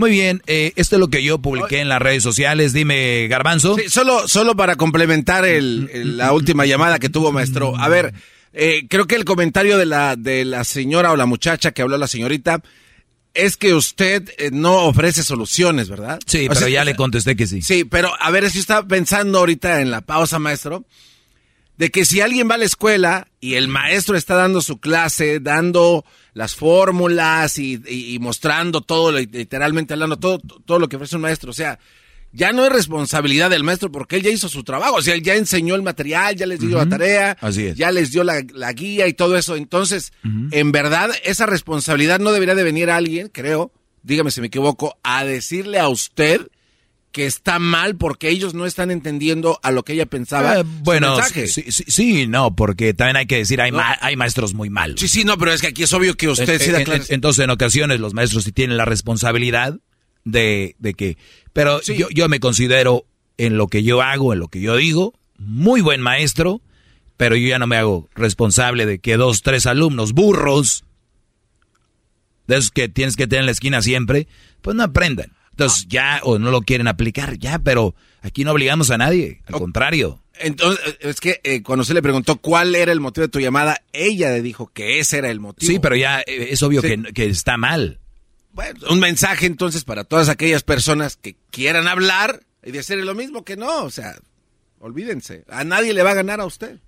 Muy 0.00 0.10
bien, 0.12 0.42
eh, 0.46 0.72
esto 0.76 0.96
es 0.96 1.00
lo 1.00 1.08
que 1.08 1.22
yo 1.22 1.38
publiqué 1.40 1.80
en 1.80 1.90
las 1.90 2.00
redes 2.00 2.22
sociales. 2.22 2.72
Dime, 2.72 3.28
Garbanzo. 3.28 3.76
Sí, 3.76 3.90
solo, 3.90 4.26
solo 4.26 4.56
para 4.56 4.76
complementar 4.76 5.44
el- 5.44 5.90
el- 5.92 6.16
la 6.16 6.32
última 6.32 6.64
llamada 6.64 6.98
que 6.98 7.10
tuvo 7.10 7.32
maestro. 7.32 7.76
A 7.76 7.86
ver, 7.88 8.14
eh, 8.54 8.86
creo 8.88 9.06
que 9.06 9.14
el 9.16 9.26
comentario 9.26 9.76
de 9.76 9.84
la, 9.84 10.16
de 10.16 10.46
la 10.46 10.64
señora 10.64 11.12
o 11.12 11.16
la 11.16 11.26
muchacha 11.26 11.72
que 11.72 11.82
habló 11.82 11.98
la 11.98 12.06
señorita 12.06 12.62
es 13.34 13.58
que 13.58 13.74
usted 13.74 14.30
eh, 14.38 14.48
no 14.50 14.84
ofrece 14.86 15.22
soluciones, 15.22 15.90
¿verdad? 15.90 16.18
Sí, 16.26 16.46
O 16.46 16.48
pero 16.48 16.60
sea, 16.60 16.68
ya 16.70 16.82
le 16.84 16.96
contesté 16.96 17.36
que 17.36 17.46
sí. 17.46 17.60
Sí, 17.60 17.84
pero 17.84 18.10
a 18.18 18.30
ver, 18.30 18.50
si 18.50 18.58
estaba 18.58 18.88
pensando 18.88 19.38
ahorita 19.38 19.82
en 19.82 19.90
la 19.90 20.00
pausa, 20.00 20.38
maestro, 20.38 20.86
de 21.80 21.90
que 21.90 22.04
si 22.04 22.20
alguien 22.20 22.48
va 22.48 22.56
a 22.56 22.58
la 22.58 22.66
escuela 22.66 23.26
y 23.40 23.54
el 23.54 23.66
maestro 23.68 24.14
está 24.16 24.34
dando 24.34 24.60
su 24.60 24.78
clase, 24.78 25.40
dando 25.40 26.04
las 26.34 26.54
fórmulas 26.54 27.58
y, 27.58 27.80
y- 27.88 28.14
y 28.14 28.18
mostrando 28.18 28.82
todo, 28.82 29.12
literalmente 29.12 29.94
hablando, 29.94 30.18
todo, 30.18 30.38
todo 30.38 30.78
lo 30.78 30.88
que 30.88 30.96
ofrece 30.96 31.16
un 31.16 31.22
maestro, 31.22 31.50
o 31.50 31.54
sea, 31.54 31.78
ya 32.32 32.52
no 32.52 32.64
es 32.66 32.70
responsabilidad 32.70 33.48
del 33.50 33.64
maestro 33.64 33.90
porque 33.90 34.16
él 34.16 34.22
ya 34.22 34.30
hizo 34.30 34.48
su 34.48 34.62
trabajo, 34.62 34.96
o 34.96 35.02
sea, 35.02 35.14
él 35.14 35.22
ya 35.22 35.34
enseñó 35.36 35.74
el 35.74 35.82
material, 35.82 36.36
ya 36.36 36.46
les 36.46 36.60
dio 36.60 36.76
la 36.76 36.86
tarea, 36.88 37.36
Así 37.40 37.66
es. 37.66 37.76
ya 37.76 37.90
les 37.90 38.12
dio 38.12 38.22
la, 38.24 38.44
la 38.52 38.72
guía 38.74 39.08
y 39.08 39.14
todo 39.14 39.36
eso. 39.38 39.56
Entonces, 39.56 40.12
en 40.52 40.70
verdad, 40.72 41.10
esa 41.24 41.46
responsabilidad 41.46 42.20
no 42.20 42.30
debería 42.32 42.54
de 42.54 42.62
venir 42.62 42.90
a 42.90 42.96
alguien, 42.96 43.28
creo, 43.32 43.72
dígame 44.02 44.30
si 44.30 44.40
me 44.42 44.46
equivoco, 44.48 44.98
a 45.02 45.24
decirle 45.24 45.78
a 45.80 45.88
usted 45.88 46.46
que 47.12 47.26
está 47.26 47.58
mal 47.58 47.96
porque 47.96 48.28
ellos 48.28 48.54
no 48.54 48.66
están 48.66 48.90
entendiendo 48.90 49.58
a 49.64 49.70
lo 49.72 49.82
que 49.84 49.94
ella 49.94 50.06
pensaba. 50.06 50.60
Eh, 50.60 50.64
bueno, 50.82 51.16
mensaje. 51.16 51.48
sí, 51.48 51.64
sí, 51.70 51.84
sí, 51.88 52.26
no, 52.28 52.54
porque 52.54 52.94
también 52.94 53.16
hay 53.16 53.26
que 53.26 53.36
decir, 53.38 53.60
hay, 53.60 53.72
ma- 53.72 53.98
hay 54.00 54.16
maestros 54.16 54.54
muy 54.54 54.70
malos. 54.70 55.00
Sí, 55.00 55.08
sí, 55.08 55.24
no, 55.24 55.36
pero 55.36 55.52
es 55.52 55.60
que 55.60 55.66
aquí 55.68 55.82
es 55.82 55.92
obvio 55.92 56.16
que 56.16 56.28
usted 56.28 56.60
En- 56.62 56.72
da 56.72 56.78
en- 56.78 56.84
clases. 56.84 57.10
Entonces, 57.10 57.42
en 57.44 57.50
ocasiones, 57.50 57.98
los 57.98 58.14
maestros 58.14 58.44
sí 58.44 58.52
tienen 58.52 58.76
la 58.76 58.84
responsabilidad 58.84 59.78
de, 60.24 60.76
de 60.78 60.94
que... 60.94 61.16
Pero 61.52 61.80
yo, 61.82 62.08
yo 62.10 62.28
me 62.28 62.38
considero, 62.38 63.04
en 63.38 63.56
lo 63.56 63.66
que 63.66 63.82
yo 63.82 64.02
hago, 64.02 64.32
en 64.32 64.38
lo 64.38 64.46
que 64.48 64.60
yo 64.60 64.76
digo, 64.76 65.12
muy 65.36 65.80
buen 65.80 66.00
maestro, 66.00 66.60
pero 67.16 67.34
yo 67.34 67.48
ya 67.48 67.58
no 67.58 67.66
me 67.66 67.76
hago 67.76 68.08
responsable 68.14 68.86
de 68.86 69.00
que 69.00 69.16
dos, 69.16 69.42
tres 69.42 69.66
alumnos 69.66 70.12
burros, 70.12 70.84
de 72.46 72.56
esos 72.56 72.70
que 72.70 72.88
tienes 72.88 73.16
que 73.16 73.26
tener 73.26 73.40
en 73.40 73.46
la 73.46 73.52
esquina 73.52 73.82
siempre, 73.82 74.28
pues 74.62 74.76
no 74.76 74.82
aprendan. 74.84 75.32
Entonces 75.64 75.86
ya, 75.88 76.20
o 76.24 76.38
no 76.38 76.50
lo 76.50 76.62
quieren 76.62 76.88
aplicar, 76.88 77.38
ya, 77.38 77.58
pero 77.58 77.94
aquí 78.22 78.44
no 78.44 78.52
obligamos 78.52 78.90
a 78.90 78.98
nadie, 78.98 79.42
al 79.46 79.54
contrario. 79.58 80.22
Entonces, 80.38 80.96
es 81.00 81.20
que 81.20 81.40
eh, 81.44 81.62
cuando 81.62 81.84
se 81.84 81.92
le 81.92 82.00
preguntó 82.00 82.36
cuál 82.36 82.74
era 82.74 82.92
el 82.92 83.00
motivo 83.00 83.26
de 83.26 83.30
tu 83.30 83.40
llamada, 83.40 83.82
ella 83.92 84.30
le 84.30 84.40
dijo 84.40 84.70
que 84.72 84.98
ese 84.98 85.18
era 85.18 85.30
el 85.30 85.38
motivo. 85.38 85.70
Sí, 85.70 85.78
pero 85.78 85.96
ya 85.96 86.20
eh, 86.20 86.48
es 86.50 86.62
obvio 86.62 86.80
Sí. 86.80 86.88
que, 86.88 87.12
que 87.12 87.26
está 87.26 87.58
mal. 87.58 88.00
Bueno, 88.52 88.80
un 88.90 89.00
mensaje 89.00 89.44
entonces 89.46 89.84
para 89.84 90.04
todas 90.04 90.28
aquellas 90.30 90.62
personas 90.62 91.16
que 91.16 91.36
quieran 91.50 91.86
hablar 91.88 92.40
y 92.64 92.70
decir 92.72 92.96
lo 93.04 93.14
mismo 93.14 93.44
que 93.44 93.56
no, 93.56 93.84
o 93.84 93.90
sea, 93.90 94.16
olvídense, 94.80 95.44
a 95.48 95.62
nadie 95.64 95.92
le 95.92 96.02
va 96.02 96.12
a 96.12 96.14
ganar 96.14 96.40
a 96.40 96.46
usted. 96.46 96.78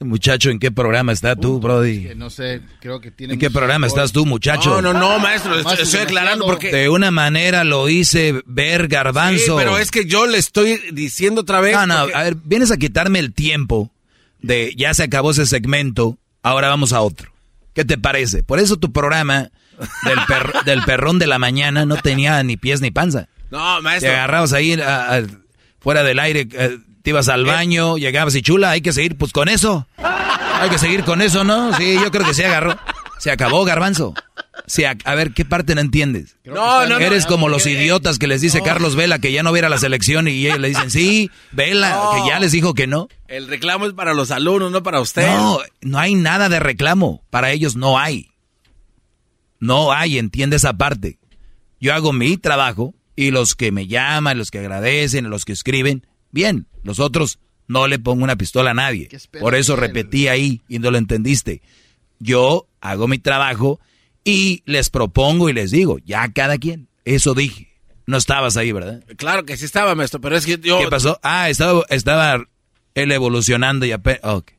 Este 0.00 0.08
Muchacho, 0.08 0.48
¿en 0.48 0.58
qué 0.58 0.70
programa 0.70 1.12
estás 1.12 1.38
tú, 1.38 1.60
Brody? 1.60 2.04
Que 2.04 2.14
no 2.14 2.30
sé, 2.30 2.62
creo 2.80 3.02
que 3.02 3.10
tiene... 3.10 3.34
¿En 3.34 3.38
qué 3.38 3.50
programa 3.50 3.86
estás 3.86 4.12
tú, 4.12 4.24
muchacho? 4.24 4.80
No, 4.80 4.94
no, 4.94 4.98
no, 4.98 5.18
maestro, 5.18 5.54
le 5.54 5.62
Más 5.62 5.74
estoy, 5.74 5.84
estoy 5.84 6.00
aclarando 6.00 6.46
porque... 6.46 6.72
De 6.72 6.88
una 6.88 7.10
manera 7.10 7.64
lo 7.64 7.86
hice 7.86 8.40
ver 8.46 8.88
garbanzo. 8.88 9.38
Sí, 9.44 9.52
pero 9.58 9.76
es 9.76 9.90
que 9.90 10.06
yo 10.06 10.26
le 10.26 10.38
estoy 10.38 10.80
diciendo 10.94 11.42
otra 11.42 11.60
vez... 11.60 11.74
No, 11.74 11.86
no, 11.86 12.00
porque- 12.00 12.14
a 12.16 12.22
ver, 12.22 12.34
vienes 12.42 12.70
a 12.70 12.78
quitarme 12.78 13.18
el 13.18 13.34
tiempo 13.34 13.92
de 14.40 14.72
ya 14.74 14.94
se 14.94 15.02
acabó 15.02 15.32
ese 15.32 15.44
segmento, 15.44 16.16
ahora 16.42 16.70
vamos 16.70 16.94
a 16.94 17.02
otro. 17.02 17.30
¿Qué 17.74 17.84
te 17.84 17.98
parece? 17.98 18.42
Por 18.42 18.58
eso 18.58 18.78
tu 18.78 18.92
programa 18.92 19.50
del, 20.04 20.18
per- 20.26 20.52
del 20.64 20.82
perrón 20.84 21.18
de 21.18 21.26
la 21.26 21.38
mañana 21.38 21.84
no 21.84 21.96
tenía 21.98 22.42
ni 22.42 22.56
pies 22.56 22.80
ni 22.80 22.90
panza. 22.90 23.28
No, 23.50 23.76
Te 23.76 23.82
maestro. 23.82 24.12
agarrabas 24.12 24.54
ahí 24.54 24.80
a- 24.80 25.18
a- 25.18 25.22
fuera 25.78 26.02
del 26.04 26.18
aire, 26.20 26.48
eh, 26.52 26.78
te 27.02 27.10
ibas 27.10 27.28
al 27.28 27.44
baño, 27.44 27.98
llegabas 27.98 28.34
y 28.34 28.42
chula, 28.42 28.70
hay 28.70 28.80
que 28.80 28.92
seguir 28.92 29.16
pues 29.16 29.32
con 29.32 29.48
eso. 29.48 29.86
Hay 30.60 30.68
que 30.68 30.78
seguir 30.78 31.04
con 31.04 31.22
eso, 31.22 31.42
¿no? 31.42 31.74
Sí, 31.78 31.94
yo 31.94 32.10
creo 32.10 32.26
que 32.26 32.34
se 32.34 32.44
agarró. 32.44 32.76
Se 33.18 33.30
acabó, 33.30 33.64
garbanzo. 33.64 34.12
Se 34.66 34.86
a 34.86 35.14
ver, 35.14 35.32
¿qué 35.32 35.46
parte 35.46 35.74
no 35.74 35.80
entiendes? 35.80 36.36
No, 36.44 36.86
no, 36.86 36.98
no. 36.98 36.98
Eres 36.98 37.24
como 37.24 37.48
los 37.48 37.64
Eh, 37.64 37.70
idiotas 37.70 38.18
que 38.18 38.26
les 38.26 38.42
dice 38.42 38.60
Carlos 38.62 38.94
Vela 38.94 39.20
que 39.20 39.32
ya 39.32 39.42
no 39.42 39.52
viera 39.52 39.70
la 39.70 39.78
selección 39.78 40.28
y 40.28 40.32
ellos 40.46 40.58
le 40.58 40.68
dicen, 40.68 40.90
sí, 40.90 41.30
Vela, 41.50 41.98
que 42.14 42.28
ya 42.28 42.38
les 42.40 42.52
dijo 42.52 42.74
que 42.74 42.86
no. 42.86 43.08
El 43.26 43.48
reclamo 43.48 43.86
es 43.86 43.94
para 43.94 44.12
los 44.12 44.30
alumnos, 44.30 44.70
no 44.70 44.82
para 44.82 45.00
usted. 45.00 45.26
No, 45.28 45.60
no 45.80 45.98
hay 45.98 46.14
nada 46.14 46.50
de 46.50 46.60
reclamo. 46.60 47.22
Para 47.30 47.52
ellos 47.52 47.74
no 47.74 47.98
hay. 47.98 48.28
No 49.60 49.92
hay, 49.92 50.18
entiende 50.18 50.56
esa 50.56 50.74
parte. 50.74 51.18
Yo 51.80 51.94
hago 51.94 52.12
mi 52.12 52.36
trabajo 52.36 52.94
y 53.16 53.30
los 53.30 53.54
que 53.54 53.72
me 53.72 53.86
llaman, 53.86 54.36
los 54.36 54.50
que 54.50 54.58
agradecen, 54.58 55.30
los 55.30 55.46
que 55.46 55.52
escriben, 55.52 56.06
bien. 56.30 56.66
Los 56.82 56.98
otros 56.98 57.38
no 57.68 57.86
le 57.86 57.98
pongo 57.98 58.24
una 58.24 58.36
pistola 58.36 58.72
a 58.72 58.74
nadie. 58.74 59.08
Por 59.38 59.54
eso 59.54 59.76
repetí 59.76 60.28
ahí 60.28 60.62
y 60.68 60.78
no 60.78 60.90
lo 60.90 60.98
entendiste. 60.98 61.62
Yo 62.18 62.66
hago 62.80 63.08
mi 63.08 63.18
trabajo 63.18 63.80
y 64.24 64.62
les 64.66 64.90
propongo 64.90 65.48
y 65.48 65.52
les 65.52 65.70
digo, 65.70 65.98
ya 66.04 66.30
cada 66.32 66.58
quien. 66.58 66.88
Eso 67.04 67.34
dije. 67.34 67.68
No 68.06 68.16
estabas 68.16 68.56
ahí, 68.56 68.72
¿verdad? 68.72 69.04
Claro 69.16 69.44
que 69.44 69.56
sí 69.56 69.64
estaba, 69.64 69.94
maestro, 69.94 70.20
pero 70.20 70.36
es 70.36 70.44
que 70.44 70.58
yo... 70.58 70.80
¿Qué 70.80 70.88
pasó? 70.88 71.20
Ah, 71.22 71.48
estaba, 71.48 71.84
estaba 71.90 72.44
él 72.94 73.12
evolucionando 73.12 73.86
y 73.86 73.92
apenas... 73.92 74.20
ok. 74.24 74.50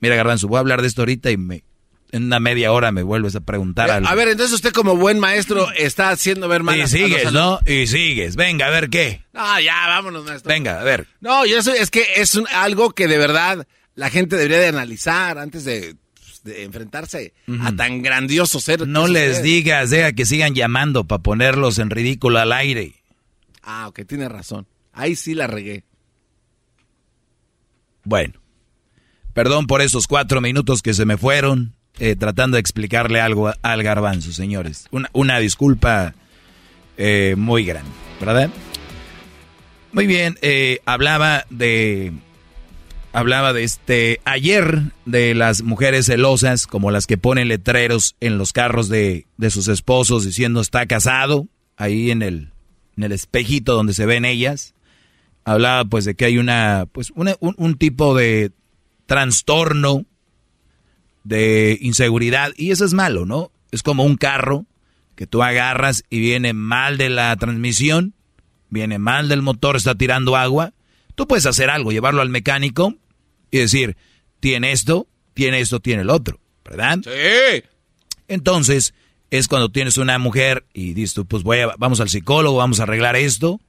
Mira, 0.00 0.14
Garbanzo, 0.14 0.46
voy 0.46 0.58
a 0.58 0.60
hablar 0.60 0.82
de 0.82 0.88
esto 0.88 1.02
ahorita 1.02 1.30
y 1.30 1.36
me, 1.38 1.64
en 2.10 2.24
una 2.24 2.40
media 2.40 2.72
hora 2.72 2.90
me 2.92 3.02
vuelves 3.02 3.34
a 3.36 3.40
preguntar 3.40 3.90
algo. 3.90 4.08
A 4.08 4.14
ver, 4.14 4.28
entonces 4.28 4.54
usted 4.54 4.72
como 4.72 4.96
buen 4.96 5.18
maestro 5.18 5.70
está 5.72 6.10
haciendo 6.10 6.48
ver 6.48 6.62
mal 6.62 6.78
y 6.80 6.86
sigues, 6.86 7.32
¿no? 7.32 7.60
Y 7.66 7.86
sigues. 7.86 8.34
Venga, 8.36 8.66
a 8.66 8.70
ver 8.70 8.88
qué. 8.88 9.22
No, 9.32 9.60
ya, 9.60 9.86
vámonos, 9.88 10.24
maestro. 10.24 10.48
Venga, 10.48 10.80
a 10.80 10.84
ver. 10.84 11.06
No, 11.20 11.44
yo 11.44 11.58
eso 11.58 11.72
es 11.72 11.90
que 11.90 12.06
es 12.16 12.34
un- 12.34 12.46
algo 12.48 12.90
que 12.92 13.08
de 13.08 13.18
verdad 13.18 13.66
la 13.94 14.10
gente 14.10 14.36
debería 14.36 14.58
de 14.58 14.68
analizar 14.68 15.38
antes 15.38 15.64
de, 15.64 15.96
pues, 16.14 16.42
de 16.44 16.64
enfrentarse 16.64 17.34
a 17.60 17.72
tan 17.72 18.00
grandioso 18.02 18.60
ser. 18.60 18.86
No 18.88 19.06
les 19.06 19.32
usted. 19.32 19.42
digas, 19.44 19.90
deja 19.90 20.12
que 20.12 20.24
sigan 20.24 20.54
llamando 20.54 21.04
para 21.04 21.22
ponerlos 21.22 21.78
en 21.78 21.90
ridículo 21.90 22.38
al 22.38 22.52
aire. 22.52 22.94
Ah, 23.62 23.86
ok, 23.88 24.00
tiene 24.06 24.28
razón. 24.30 24.66
Ahí 24.94 25.14
sí 25.14 25.34
la 25.34 25.46
regué. 25.46 25.84
Bueno, 28.04 28.34
perdón 29.34 29.66
por 29.66 29.82
esos 29.82 30.06
cuatro 30.06 30.40
minutos 30.40 30.80
que 30.82 30.94
se 30.94 31.04
me 31.04 31.16
fueron 31.18 31.74
eh, 31.98 32.16
tratando 32.16 32.56
de 32.56 32.60
explicarle 32.60 33.20
algo 33.20 33.52
al 33.62 33.82
garbanzo, 33.82 34.32
señores. 34.32 34.86
Una, 34.90 35.10
una 35.12 35.38
disculpa 35.38 36.14
eh, 36.96 37.34
muy 37.36 37.64
grande, 37.64 37.90
¿verdad? 38.20 38.50
Muy 39.92 40.06
bien, 40.06 40.38
eh, 40.42 40.80
hablaba 40.86 41.44
de... 41.50 42.12
Hablaba 43.14 43.54
de 43.54 43.64
este 43.64 44.20
ayer 44.26 44.92
de 45.06 45.34
las 45.34 45.62
mujeres 45.62 46.06
celosas, 46.06 46.66
como 46.66 46.90
las 46.90 47.06
que 47.06 47.16
ponen 47.16 47.48
letreros 47.48 48.14
en 48.20 48.36
los 48.36 48.52
carros 48.52 48.90
de, 48.90 49.26
de 49.38 49.50
sus 49.50 49.66
esposos 49.66 50.26
diciendo 50.26 50.60
está 50.60 50.86
casado, 50.86 51.48
ahí 51.78 52.10
en 52.10 52.20
el, 52.22 52.52
en 52.98 53.04
el 53.04 53.12
espejito 53.12 53.74
donde 53.74 53.94
se 53.94 54.04
ven 54.04 54.26
ellas 54.26 54.74
hablaba 55.48 55.84
pues 55.86 56.04
de 56.04 56.14
que 56.14 56.26
hay 56.26 56.38
una 56.38 56.86
pues 56.92 57.10
un, 57.14 57.34
un 57.40 57.78
tipo 57.78 58.14
de 58.14 58.52
trastorno 59.06 60.04
de 61.24 61.78
inseguridad 61.80 62.52
y 62.56 62.70
eso 62.70 62.84
es 62.84 62.94
malo, 62.94 63.26
¿no? 63.26 63.50
Es 63.70 63.82
como 63.82 64.04
un 64.04 64.16
carro 64.16 64.66
que 65.14 65.26
tú 65.26 65.42
agarras 65.42 66.04
y 66.10 66.20
viene 66.20 66.52
mal 66.52 66.96
de 66.96 67.08
la 67.08 67.34
transmisión, 67.36 68.14
viene 68.70 68.98
mal 68.98 69.28
del 69.28 69.42
motor, 69.42 69.76
está 69.76 69.94
tirando 69.94 70.36
agua. 70.36 70.72
Tú 71.14 71.26
puedes 71.26 71.46
hacer 71.46 71.70
algo, 71.70 71.90
llevarlo 71.90 72.22
al 72.22 72.30
mecánico 72.30 72.94
y 73.50 73.58
decir, 73.58 73.96
tiene 74.40 74.72
esto, 74.72 75.08
tiene 75.34 75.60
esto, 75.60 75.80
tiene 75.80 76.02
el 76.02 76.10
otro, 76.10 76.40
¿verdad? 76.64 76.98
Sí. 77.02 77.64
Entonces, 78.28 78.94
es 79.30 79.48
cuando 79.48 79.70
tienes 79.70 79.98
una 79.98 80.18
mujer 80.18 80.66
y 80.72 80.94
dices 80.94 81.14
tú, 81.14 81.26
pues 81.26 81.42
voy 81.42 81.58
a, 81.58 81.74
vamos 81.78 82.00
al 82.00 82.08
psicólogo, 82.08 82.58
vamos 82.58 82.80
a 82.80 82.84
arreglar 82.84 83.16
esto. 83.16 83.60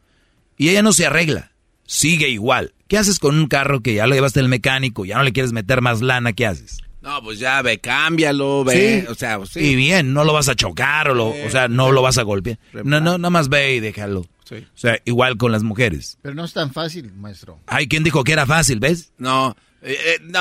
Y 0.58 0.70
ella 0.70 0.82
no 0.82 0.94
se 0.94 1.06
arregla, 1.06 1.54
sigue 1.86 2.30
igual. 2.30 2.74
¿Qué 2.88 2.98
haces 2.98 3.20
con 3.20 3.38
un 3.38 3.48
carro 3.48 3.82
que 3.82 3.94
ya 3.94 4.08
lo 4.08 4.16
llevaste 4.16 4.40
al 4.40 4.50
mecánico, 4.50 5.06
ya 5.06 5.18
no 5.18 5.24
le 5.24 5.34
quieres 5.34 5.54
meter 5.54 5.82
más 5.82 6.02
lana? 6.02 6.34
¿Qué 6.34 6.46
haces? 6.46 6.82
No, 7.10 7.24
pues 7.24 7.40
ya 7.40 7.62
ve, 7.62 7.80
cámbialo, 7.80 8.64
ve. 8.64 9.02
Sí. 9.02 9.08
O 9.12 9.16
sea, 9.16 9.38
pues 9.38 9.50
sí. 9.50 9.60
Y 9.62 9.76
bien, 9.76 10.14
no 10.14 10.24
lo 10.24 10.34
vas 10.34 10.48
a 10.50 10.56
chocar 10.56 11.10
o, 11.10 11.14
lo, 11.16 11.30
o 11.30 11.50
sea, 11.50 11.68
no 11.68 11.92
lo 11.92 12.02
vas 12.02 12.18
a 12.18 12.24
golpear. 12.24 12.60
No, 12.74 13.00
no, 13.02 13.18
nada 13.18 13.30
más 13.30 13.50
ve 13.50 13.76
y 13.76 13.80
déjalo. 13.80 14.26
Sí. 14.48 14.56
O 14.58 14.78
sea, 14.78 15.00
igual 15.06 15.38
con 15.38 15.52
las 15.52 15.64
mujeres. 15.64 16.18
Pero 16.22 16.36
no 16.36 16.46
es 16.46 16.54
tan 16.54 16.72
fácil, 16.74 17.12
maestro. 17.14 17.60
Ay, 17.68 17.88
¿quién 17.88 18.04
dijo 18.04 18.24
que 18.24 18.32
era 18.34 18.46
fácil, 18.46 18.80
ves? 18.80 19.12
No, 19.18 19.56
eh, 19.82 19.98
eh, 20.06 20.18
no. 20.24 20.40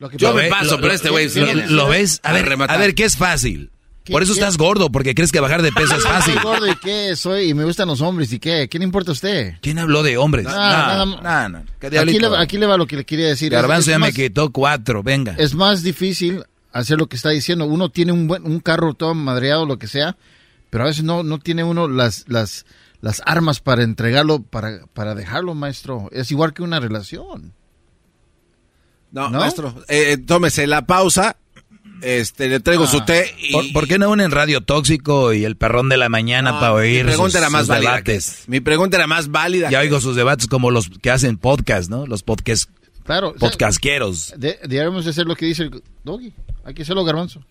Lo 0.00 0.08
que 0.10 0.16
Yo 0.18 0.30
¿Lo 0.30 0.34
me 0.36 0.42
ve- 0.44 0.50
paso, 0.50 0.72
lo- 0.72 0.76
pero 0.76 0.88
lo- 0.88 0.94
este 0.94 1.10
güey... 1.10 1.28
¿Lo, 1.34 1.54
lo 1.70 1.88
ves? 1.88 2.20
A 2.24 2.32
ver, 2.32 2.46
rematar. 2.46 2.76
a 2.76 2.80
ver, 2.80 2.94
¿qué 2.94 3.04
es 3.04 3.16
fácil? 3.16 3.70
¿Qué- 4.04 4.12
Por 4.12 4.22
eso 4.22 4.34
qué- 4.34 4.40
estás 4.40 4.58
gordo, 4.58 4.92
porque 4.92 5.14
crees 5.14 5.32
que 5.32 5.40
bajar 5.40 5.62
de 5.62 5.72
peso 5.72 5.96
es 5.96 6.02
fácil. 6.06 6.34
Soy 6.34 6.42
gordo 6.42 6.66
y 6.70 6.76
qué, 6.76 7.16
soy, 7.16 7.48
y 7.50 7.54
me 7.54 7.64
gustan 7.64 7.88
los 7.88 8.00
hombres 8.02 8.30
y 8.32 8.38
qué, 8.38 8.68
¿qué 8.68 8.78
le 8.78 8.84
importa 8.84 9.10
a 9.10 9.14
usted? 9.14 9.54
¿Quién 9.62 9.78
habló 9.78 10.02
de 10.02 10.18
hombres? 10.18 10.44
No, 10.44 10.50
nada 10.52 11.04
no, 11.06 11.16
más. 11.22 11.50
no, 11.50 11.58
no. 11.60 11.64
¿Qué 11.80 11.86
Aquí 11.98 12.18
le, 12.18 12.36
aquí 12.36 12.58
le 12.58 12.66
va 12.66 12.76
lo 12.76 12.86
que 12.86 12.96
le 12.96 13.04
quería 13.06 13.26
decir. 13.28 13.52
Es- 13.54 13.58
Garbanzo 13.60 13.90
ya 13.90 13.98
me 13.98 14.08
más- 14.08 14.14
quitó 14.14 14.52
cuatro, 14.52 15.02
venga. 15.02 15.34
es 15.38 15.54
más 15.54 15.82
difícil 15.82 16.44
hacer 16.72 16.98
lo 16.98 17.06
que 17.06 17.16
está 17.16 17.30
diciendo. 17.30 17.64
Uno 17.64 17.88
tiene 17.90 18.12
un 18.12 18.26
buen, 18.28 18.44
un 18.46 18.60
carro 18.60 18.92
todo 18.94 19.14
madreado, 19.14 19.64
lo 19.64 19.78
que 19.78 19.86
sea, 19.86 20.16
pero 20.70 20.84
a 20.84 20.88
veces 20.88 21.02
no, 21.04 21.22
no 21.22 21.38
tiene 21.38 21.64
uno 21.64 21.88
las, 21.88 22.24
las, 22.28 22.66
las 23.00 23.22
armas 23.24 23.60
para 23.60 23.84
entregarlo, 23.84 24.42
para, 24.42 24.80
para 24.92 25.14
dejarlo, 25.14 25.54
maestro. 25.54 26.10
Es 26.12 26.30
igual 26.30 26.52
que 26.52 26.62
una 26.62 26.78
relación. 26.78 27.54
No, 29.12 29.30
¿No? 29.30 29.38
maestro, 29.38 29.74
eh, 29.88 30.18
tómese 30.18 30.66
la 30.66 30.84
pausa. 30.86 31.36
Este, 32.02 32.48
le 32.48 32.60
traigo 32.60 32.86
su 32.86 33.04
té 33.04 33.34
y... 33.38 33.52
¿Por, 33.52 33.72
por 33.72 33.88
qué 33.88 33.98
no 33.98 34.10
unen 34.10 34.30
Radio 34.30 34.60
Tóxico 34.60 35.32
y 35.32 35.44
el 35.44 35.56
perrón 35.56 35.88
de 35.88 35.96
la 35.96 36.08
mañana 36.08 36.52
No, 36.52 36.60
para 36.60 36.72
oír 36.74 37.04
mi 37.04 37.10
pregunta 37.10 37.30
sus, 37.32 37.40
era 37.40 37.50
más 37.50 37.60
sus 37.62 37.68
válida 37.68 37.90
debates? 37.92 38.44
Mi 38.46 38.60
pregunta 38.60 38.96
era 38.96 39.06
más 39.06 39.28
válida. 39.28 39.70
Ya 39.70 39.80
que- 39.80 39.86
oigo 39.86 40.00
sus 40.00 40.16
debates 40.16 40.46
como 40.46 40.70
los 40.70 40.88
que 40.88 41.10
hacen 41.10 41.36
podcast, 41.38 41.90
¿no? 41.90 42.06
Los 42.06 42.22
podcast, 42.22 42.70
Claro. 43.04 43.28
o 43.30 43.38
sea, 43.38 43.50
podcasqueros. 43.50 44.34
de- 44.36 44.58
Debemos 44.64 45.06
hacer 45.06 45.26
lo 45.26 45.36
que 45.36 45.46
dice 45.46 45.64
el 45.64 45.82
doggy. 46.04 46.32
Hay 46.64 46.74
que 46.74 46.82
hacerlo, 46.82 47.04
garbanzo. 47.04 47.44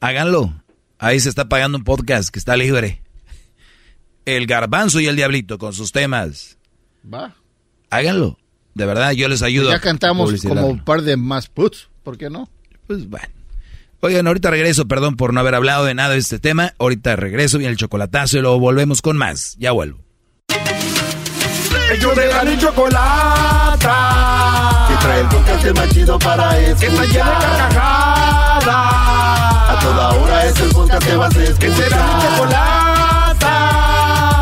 Háganlo. 0.00 0.52
Ahí 0.98 1.18
se 1.20 1.28
está 1.28 1.48
pagando 1.48 1.78
un 1.78 1.84
podcast 1.84 2.28
que 2.30 2.38
está 2.38 2.56
libre. 2.56 3.02
El 4.24 4.46
garbanzo 4.46 5.00
y 5.00 5.06
el 5.06 5.16
diablito 5.16 5.58
con 5.58 5.72
sus 5.72 5.92
temas. 5.92 6.56
Va. 7.12 7.34
Háganlo. 7.90 8.38
De 8.74 8.86
verdad, 8.86 9.12
yo 9.12 9.28
les 9.28 9.42
ayudo. 9.42 9.70
ya 9.70 9.76
a 9.76 9.80
cantamos 9.80 10.42
como 10.42 10.66
un 10.66 10.84
par 10.84 11.02
de 11.02 11.16
más 11.16 11.48
puts. 11.48 11.88
¿Por 12.02 12.18
qué 12.18 12.28
no? 12.30 12.48
Pues 12.86 13.08
bueno. 13.08 13.28
Oigan, 14.00 14.26
ahorita 14.26 14.50
regreso, 14.50 14.86
perdón 14.86 15.16
por 15.16 15.32
no 15.32 15.40
haber 15.40 15.54
hablado 15.54 15.86
de 15.86 15.94
nada 15.94 16.10
de 16.10 16.18
este 16.18 16.38
tema. 16.38 16.74
Ahorita 16.78 17.16
regreso, 17.16 17.56
viene 17.56 17.70
el 17.72 17.78
chocolatazo 17.78 18.36
y 18.36 18.42
luego 18.42 18.58
volvemos 18.58 19.00
con 19.00 19.16
más. 19.16 19.56
Ya 19.58 19.72
vuelvo. 19.72 19.98
Ellos 21.90 22.14
de 22.14 22.28
la 22.28 22.44
ni 22.44 22.58
chocolata. 22.58 23.88
Que 24.88 24.94
trae 24.96 25.20
el 25.20 25.28
podcast 25.28 25.78
más 25.78 25.88
chido 25.88 26.18
para 26.18 26.58
escuchar. 26.58 26.78
Que 26.80 26.86
está 26.86 27.04
llena 27.06 27.30
de 27.30 27.46
carcajadas. 27.46 28.66
A 29.70 29.78
toda 29.80 30.08
hora 30.10 30.44
es 30.46 30.60
el 30.60 30.68
podcast 30.68 31.06
que 31.06 31.16
vas 31.16 31.36
a 31.36 31.42
escuchar. 31.42 31.58
Que 31.60 31.70
será 31.82 32.04
mi 32.04 32.22
chocolata. 32.22 33.54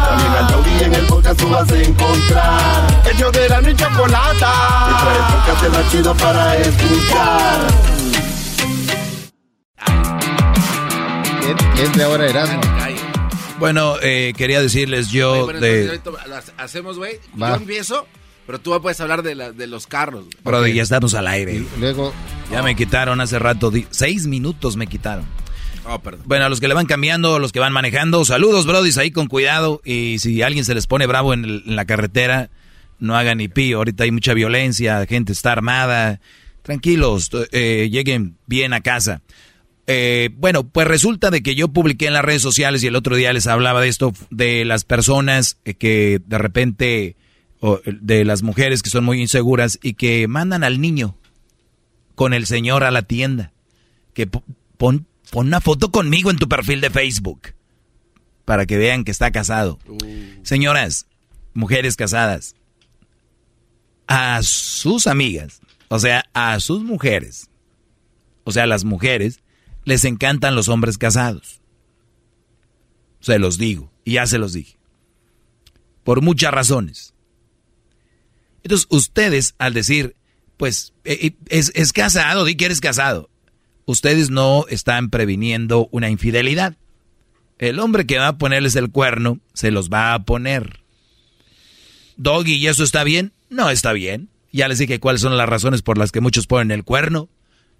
También 0.09 0.32
al 0.32 0.47
taurí 0.48 0.82
en 0.82 0.94
el 0.94 1.06
podcast 1.06 1.39
tú 1.40 1.48
vas 1.48 1.70
a 1.70 1.82
encontrar. 1.82 3.02
Ellos 3.14 3.32
de 3.32 3.48
la 3.48 3.60
ni 3.60 3.77
chocolata. 3.77 4.52
Que 4.89 4.94
trae 5.05 5.16
el 5.19 5.24
podcast 5.35 5.69
más 5.73 5.93
chido 5.93 6.14
para 6.16 6.56
escuchar. 6.56 8.01
¿Quién, 11.43 11.56
quién 11.74 11.93
de 11.93 12.05
ahora 12.05 12.27
Erasmo? 12.28 12.60
Bueno, 13.59 13.97
eh, 14.02 14.32
quería 14.36 14.60
decirles 14.60 15.10
yo 15.10 15.47
Oye, 15.47 15.60
de... 15.60 15.94
entonces 15.94 16.52
hacemos, 16.56 16.98
güey. 16.98 17.19
Yo 17.36 17.55
empiezo, 17.55 18.06
pero 18.47 18.60
tú 18.60 18.78
puedes 18.82 19.01
hablar 19.01 19.23
de, 19.23 19.35
la- 19.35 19.52
de 19.52 19.66
los 19.66 19.86
carros. 19.86 20.24
Brody, 20.43 20.73
ya 20.74 20.82
estamos 20.82 21.14
al 21.14 21.28
aire. 21.28 21.62
Luego... 21.78 22.12
Ya 22.51 22.62
me 22.62 22.74
quitaron 22.74 23.20
hace 23.20 23.39
rato, 23.39 23.73
seis 23.90 24.27
minutos 24.27 24.77
me 24.77 24.86
quitaron. 24.86 25.24
Oh, 25.86 25.98
perdón. 26.01 26.23
Bueno, 26.27 26.44
a 26.44 26.48
los 26.48 26.60
que 26.60 26.69
le 26.69 26.74
van 26.74 26.86
cambiando, 26.86 27.36
a 27.36 27.39
los 27.39 27.51
que 27.52 27.60
van 27.60 27.73
manejando, 27.73 28.24
saludos, 28.24 28.66
brodis, 28.66 28.98
ahí 28.98 29.10
con 29.10 29.27
cuidado. 29.27 29.81
Y 29.85 30.19
si 30.19 30.43
alguien 30.43 30.64
se 30.64 30.74
les 30.74 30.86
pone 30.86 31.06
bravo 31.06 31.32
en, 31.35 31.44
el- 31.44 31.62
en 31.66 31.77
la 31.77 31.85
carretera, 31.85 32.51
no 32.98 33.16
hagan 33.16 33.39
ni 33.39 33.48
pío. 33.48 33.78
Ahorita 33.78 34.05
hay 34.05 34.10
mucha 34.10 34.35
violencia, 34.35 35.05
gente 35.09 35.32
está 35.32 35.52
armada. 35.52 36.20
Tranquilos, 36.62 37.31
eh, 37.52 37.89
lleguen 37.90 38.36
bien 38.47 38.73
a 38.73 38.81
casa. 38.81 39.23
Eh, 39.94 40.31
bueno, 40.39 40.64
pues 40.66 40.86
resulta 40.89 41.31
de 41.31 41.43
que 41.43 41.55
yo 41.55 41.69
publiqué 41.69 42.06
en 42.06 42.14
las 42.14 42.24
redes 42.24 42.40
sociales 42.40 42.82
y 42.82 42.86
el 42.86 42.97
otro 42.97 43.14
día 43.14 43.31
les 43.35 43.47
hablaba 43.47 43.82
de 43.82 43.89
esto, 43.89 44.14
de 44.31 44.64
las 44.64 44.85
personas 44.85 45.59
eh, 45.66 45.74
que 45.74 46.19
de 46.24 46.39
repente, 46.39 47.16
o, 47.60 47.78
de 47.85 48.24
las 48.24 48.43
mujeres 48.43 48.82
que 48.82 48.89
son 48.89 49.05
muy 49.05 49.20
inseguras 49.20 49.78
y 49.82 49.93
que 49.94 50.27
mandan 50.28 50.64
al 50.64 50.81
niño 50.81 51.19
con 52.14 52.32
el 52.32 52.47
señor 52.47 52.85
a 52.85 52.90
la 52.90 53.02
tienda. 53.02 53.52
Que 54.14 54.27
po- 54.27 54.44
pon, 54.78 55.06
pon 55.31 55.48
una 55.48 55.60
foto 55.60 55.90
conmigo 55.90 56.31
en 56.31 56.39
tu 56.39 56.48
perfil 56.48 56.81
de 56.81 56.89
Facebook 56.89 57.48
para 58.47 58.64
que 58.64 58.78
vean 58.78 59.05
que 59.05 59.10
está 59.10 59.31
casado. 59.31 59.78
Señoras, 60.43 61.06
mujeres 61.52 61.97
casadas, 61.97 62.55
a 64.06 64.43
sus 64.43 65.06
amigas, 65.06 65.60
o 65.89 65.98
sea, 65.98 66.24
a 66.35 66.59
sus 66.60 66.82
mujeres, 66.82 67.51
o 68.44 68.52
sea, 68.52 68.64
a 68.64 68.66
las 68.66 68.85
mujeres, 68.85 69.40
les 69.84 70.04
encantan 70.04 70.54
los 70.54 70.68
hombres 70.68 70.98
casados. 70.98 71.60
Se 73.20 73.38
los 73.38 73.59
digo, 73.59 73.92
y 74.04 74.14
ya 74.14 74.26
se 74.26 74.38
los 74.38 74.52
dije. 74.52 74.78
Por 76.04 76.22
muchas 76.22 76.52
razones. 76.52 77.14
Entonces, 78.62 78.86
ustedes, 78.90 79.54
al 79.59 79.74
decir, 79.74 80.16
pues, 80.56 80.92
eh, 81.04 81.18
eh, 81.20 81.36
es, 81.48 81.72
es 81.74 81.92
casado, 81.92 82.44
di 82.44 82.56
que 82.56 82.66
eres 82.66 82.80
casado. 82.80 83.30
Ustedes 83.84 84.30
no 84.30 84.66
están 84.68 85.10
previniendo 85.10 85.88
una 85.90 86.09
infidelidad. 86.10 86.76
El 87.59 87.78
hombre 87.78 88.06
que 88.06 88.18
va 88.18 88.28
a 88.28 88.38
ponerles 88.38 88.76
el 88.76 88.90
cuerno, 88.90 89.40
se 89.52 89.70
los 89.70 89.90
va 89.90 90.14
a 90.14 90.24
poner. 90.24 90.80
Doggy, 92.16 92.54
¿y 92.54 92.66
eso 92.66 92.84
está 92.84 93.04
bien? 93.04 93.32
No 93.50 93.70
está 93.70 93.92
bien. 93.92 94.28
Ya 94.52 94.68
les 94.68 94.78
dije 94.78 95.00
cuáles 95.00 95.22
son 95.22 95.36
las 95.36 95.48
razones 95.48 95.82
por 95.82 95.98
las 95.98 96.12
que 96.12 96.20
muchos 96.20 96.46
ponen 96.46 96.70
el 96.70 96.84
cuerno. 96.84 97.28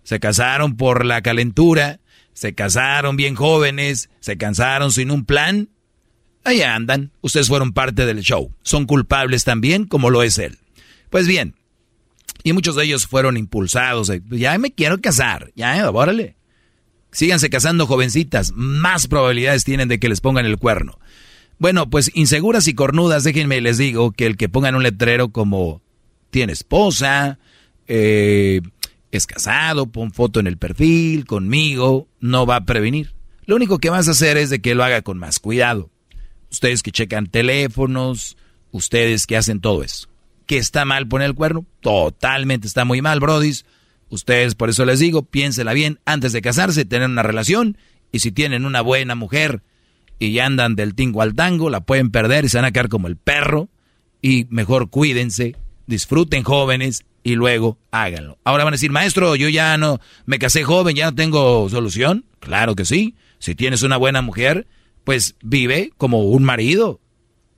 Se 0.03 0.21
casaron 0.21 0.77
por 0.77 1.05
la 1.05 1.23
calentura, 1.23 2.01
se 2.33 2.55
casaron 2.55 3.17
bien 3.17 3.35
jóvenes, 3.35 4.11
se 4.21 4.37
casaron 4.37 4.91
sin 4.91 5.11
un 5.11 5.25
plan. 5.25 5.69
Ahí 6.45 6.63
andan, 6.63 7.13
ustedes 7.21 7.49
fueron 7.49 7.73
parte 7.73 8.05
del 8.07 8.21
show. 8.21 8.53
Son 8.63 8.87
culpables 8.87 9.45
también 9.45 9.87
como 9.87 10.11
lo 10.11 10.23
es 10.23 10.39
él. 10.39 10.59
Pues 11.11 11.29
bien, 11.29 11.55
y 12.43 12.53
muchos 12.53 12.77
de 12.77 12.85
ellos 12.85 13.07
fueron 13.07 13.37
impulsados. 13.37 14.09
de, 14.09 14.23
Ya 14.31 14.57
me 14.59 14.73
quiero 14.73 15.01
casar, 15.01 15.53
ya, 15.55 15.89
órale. 15.91 16.37
Síganse 17.13 17.51
casando 17.51 17.87
jovencitas, 17.87 18.53
más 18.57 19.07
probabilidades 19.07 19.65
tienen 19.65 19.89
de 19.89 20.01
que 20.01 20.09
les 20.09 20.21
pongan 20.21 20.47
el 20.47 20.57
cuerno. 20.57 20.99
Bueno, 21.59 21.91
pues 21.91 22.11
inseguras 22.15 22.67
y 22.67 22.75
cornudas, 22.75 23.23
déjenme 23.23 23.61
les 23.61 23.79
digo 23.79 24.13
que 24.13 24.27
el 24.27 24.37
que 24.37 24.49
pongan 24.49 24.75
un 24.75 24.83
letrero 24.83 25.29
como 25.29 25.83
tiene 26.31 26.55
esposa, 26.55 27.39
eh, 27.87 28.63
es 29.13 29.27
casado, 29.27 29.87
pon 29.87 30.11
foto 30.11 30.41
en 30.41 30.47
el 30.47 30.57
perfil, 30.57 31.27
conmigo, 31.27 32.09
no 32.19 32.47
va 32.47 32.57
a 32.57 32.65
prevenir. 32.65 33.15
Lo 33.45 33.57
único 33.57 33.79
que 33.79 33.91
vas 33.91 34.09
a 34.09 34.13
hacer 34.13 34.39
es 34.39 34.49
de 34.51 34.61
que 34.61 34.75
lo 34.75 34.83
haga 34.83 35.03
con 35.03 35.19
más 35.19 35.39
cuidado. 35.39 35.91
Ustedes 36.51 36.83
que 36.83 36.93
checan 36.93 37.27
teléfonos, 37.27 38.39
ustedes 38.71 39.27
que 39.27 39.37
hacen 39.37 39.61
todo 39.61 39.83
eso. 39.83 40.09
¿Que 40.47 40.57
está 40.57 40.85
mal 40.87 41.07
poner 41.07 41.29
el 41.29 41.35
cuerno? 41.35 41.67
Totalmente 41.81 42.67
está 42.67 42.85
muy 42.87 43.03
mal, 43.03 43.21
brodis. 43.21 43.67
Ustedes, 44.09 44.55
por 44.55 44.71
eso 44.71 44.85
les 44.87 44.99
digo, 44.99 45.23
piénsela 45.23 45.75
bien 45.75 46.01
antes 46.07 46.33
de 46.33 46.43
casarse, 46.43 46.85
tener 46.87 47.09
una 47.09 47.23
relación. 47.23 47.77
Y 48.13 48.21
si 48.21 48.33
tienen 48.33 48.65
una 48.65 48.81
buena 48.81 49.15
mujer 49.15 49.63
y 50.19 50.33
ya 50.33 50.47
andan 50.47 50.75
del 50.75 50.95
tingo 50.95 51.21
al 51.21 51.35
tango, 51.35 51.69
la 51.69 51.81
pueden 51.81 52.11
perder 52.11 52.47
y 52.47 52.49
se 52.49 52.59
van 52.59 52.65
a 52.65 52.73
quedar 52.73 52.89
como 52.89 53.09
el 53.09 53.17
perro. 53.17 53.69
Y 54.23 54.47
mejor 54.49 54.89
cuídense, 54.89 55.57
disfruten 55.87 56.45
jóvenes 56.45 57.05
y 57.23 57.35
luego 57.35 57.79
háganlo. 57.91 58.39
Ahora 58.45 58.65
van 58.65 58.75
a 58.75 58.77
decir, 58.77 58.91
maestro, 58.91 59.37
yo 59.37 59.49
ya 59.49 59.77
no 59.79 60.01
me 60.27 60.39
casé 60.39 60.65
joven, 60.65 60.97
ya 60.97 61.07
no 61.07 61.15
tengo 61.15 61.69
solución. 61.69 62.25
Claro 62.41 62.75
que 62.75 62.85
sí. 62.85 63.15
Si 63.39 63.55
tienes 63.55 63.83
una 63.83 63.97
buena 63.97 64.23
mujer, 64.23 64.67
pues 65.05 65.37
vive 65.43 65.93
como 65.97 66.23
un 66.23 66.45
marido. 66.45 67.01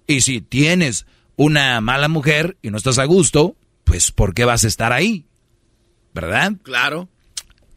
Y 0.06 0.20
si 0.20 0.40
tienes 0.40 1.06
una 1.36 1.80
mala 1.80 2.08
mujer 2.08 2.56
y 2.62 2.70
no 2.70 2.76
estás 2.76 2.98
a 2.98 3.04
gusto, 3.04 3.56
pues 3.84 4.12
¿por 4.12 4.34
qué 4.34 4.44
vas 4.44 4.64
a 4.64 4.68
estar 4.68 4.92
ahí? 4.92 5.26
¿Verdad? 6.12 6.52
Claro. 6.62 7.08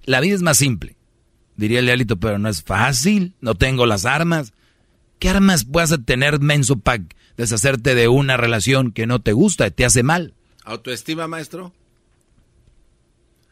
La 0.05 0.19
vida 0.19 0.35
es 0.35 0.41
más 0.41 0.57
simple. 0.57 0.97
Diría 1.55 1.79
el 1.79 1.85
diablito, 1.85 2.17
pero 2.17 2.37
no 2.37 2.49
es 2.49 2.63
fácil. 2.63 3.33
No 3.41 3.55
tengo 3.55 3.85
las 3.85 4.05
armas. 4.05 4.53
¿Qué 5.19 5.29
armas 5.29 5.69
vas 5.69 5.91
a 5.91 5.97
tener, 5.97 6.39
menso, 6.39 6.77
para 6.77 7.03
deshacerte 7.35 7.95
de 7.95 8.07
una 8.07 8.37
relación 8.37 8.91
que 8.91 9.07
no 9.07 9.19
te 9.19 9.33
gusta, 9.33 9.69
te 9.71 9.83
hace 9.83 10.03
mal? 10.03 10.35
¿Autoestima, 10.67 11.27
maestro? 11.27 11.73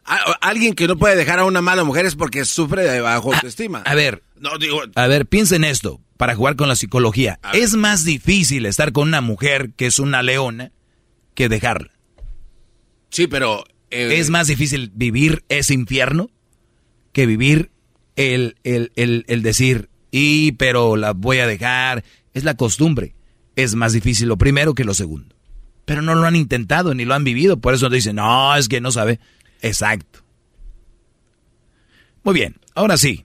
A- 0.04 0.32
Alguien 0.40 0.74
que 0.74 0.86
no 0.86 0.96
puede 0.96 1.16
dejar 1.16 1.38
a 1.38 1.44
una 1.44 1.62
mala 1.62 1.82
mujer 1.82 2.06
es 2.06 2.14
porque 2.14 2.44
sufre 2.44 2.82
de 2.84 3.00
bajo 3.00 3.32
autoestima. 3.34 3.80
A 3.86 3.94
ver, 3.94 4.22
No, 4.38 4.56
digo, 4.58 4.82
a 4.94 5.06
ver, 5.06 5.26
piensa 5.26 5.56
en 5.56 5.64
esto, 5.64 6.00
para 6.16 6.34
jugar 6.36 6.56
con 6.56 6.68
la 6.68 6.76
psicología. 6.76 7.40
Es 7.54 7.74
más 7.74 8.04
difícil 8.04 8.66
estar 8.66 8.92
con 8.92 9.08
una 9.08 9.20
mujer 9.20 9.70
que 9.76 9.86
es 9.86 9.98
una 9.98 10.22
leona 10.22 10.72
que 11.34 11.48
dejarla. 11.48 11.90
sí, 13.10 13.26
pero... 13.26 13.64
eh, 13.90 14.18
Es 14.18 14.30
más 14.30 14.46
difícil 14.46 14.90
vivir 14.94 15.44
ese 15.48 15.74
infierno 15.74 16.30
que 17.12 17.24
vivir 17.26 17.70
el, 18.16 18.56
el, 18.62 18.92
el, 18.96 19.24
el 19.28 19.42
decir, 19.42 19.88
y 20.10 20.52
pero 20.52 20.96
la 20.96 21.12
voy 21.14 21.38
a 21.38 21.46
dejar. 21.46 22.04
Es 22.34 22.44
la 22.44 22.56
costumbre. 22.56 23.14
Es 23.56 23.74
más 23.74 23.92
difícil 23.94 24.28
lo 24.28 24.36
primero 24.36 24.74
que 24.74 24.84
lo 24.84 24.92
segundo. 24.94 25.34
Pero 25.86 26.02
no 26.02 26.14
lo 26.14 26.26
han 26.26 26.36
intentado 26.36 26.94
ni 26.94 27.06
lo 27.06 27.14
han 27.14 27.24
vivido. 27.24 27.58
Por 27.58 27.72
eso 27.72 27.88
dicen, 27.88 28.16
no, 28.16 28.54
es 28.56 28.68
que 28.68 28.82
no 28.82 28.90
sabe. 28.90 29.18
Exacto. 29.62 30.20
Muy 32.22 32.34
bien, 32.34 32.56
ahora 32.74 32.98
sí. 32.98 33.24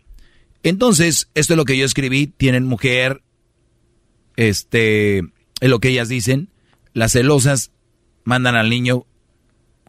Entonces, 0.64 1.28
esto 1.34 1.54
es 1.54 1.58
lo 1.58 1.66
que 1.66 1.76
yo 1.76 1.86
escribí. 1.86 2.28
Tienen 2.28 2.66
mujer, 2.66 3.24
este, 4.36 5.18
es 5.18 5.70
lo 5.70 5.80
que 5.80 5.90
ellas 5.90 6.08
dicen. 6.08 6.50
Las 6.94 7.14
celosas 7.14 7.72
mandan 8.24 8.56
al 8.56 8.70
niño 8.70 9.06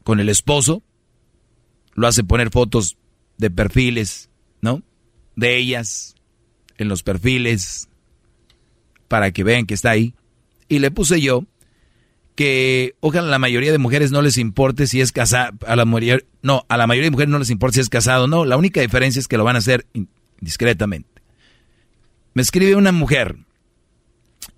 con 0.03 0.19
el 0.19 0.29
esposo, 0.29 0.83
lo 1.95 2.07
hace 2.07 2.25
poner 2.25 2.51
fotos 2.51 2.97
de 3.39 3.51
perfiles, 3.51 4.31
¿no? 4.61 4.83
De 5.37 5.59
ellas 5.59 6.15
en 6.79 6.89
los 6.89 7.03
perfiles 7.03 7.89
para 9.09 9.31
que 9.31 9.45
vean 9.45 9.67
que 9.67 9.75
está 9.75 9.91
ahí. 9.91 10.15
Y 10.69 10.79
le 10.79 10.91
puse 10.91 11.21
yo 11.21 11.45
que 12.35 12.95
ojalá 13.01 13.29
la 13.29 13.39
mayoría 13.39 13.73
de 13.73 13.79
mujeres 13.79 14.11
no 14.11 14.23
les 14.23 14.39
importe 14.39 14.87
si 14.87 15.01
es 15.01 15.13
casada, 15.13 15.53
a 15.67 15.77
la 15.77 15.85
mayoría, 15.85 16.21
no, 16.43 16.65
a 16.69 16.77
la 16.77 16.87
mayoría 16.87 17.07
de 17.07 17.13
mujeres 17.13 17.31
no 17.31 17.39
les 17.39 17.51
importa 17.51 17.75
si 17.75 17.81
es 17.81 17.89
casado, 17.89 18.27
no, 18.27 18.45
la 18.45 18.57
única 18.57 18.81
diferencia 18.81 19.21
es 19.21 19.29
que 19.29 19.37
lo 19.37 19.45
van 19.45 19.57
a 19.57 19.61
hacer 19.61 19.87
discretamente. 20.41 21.09
Me 22.35 22.43
escribe 22.43 22.75
una 22.75 22.93
mujer, 22.93 23.37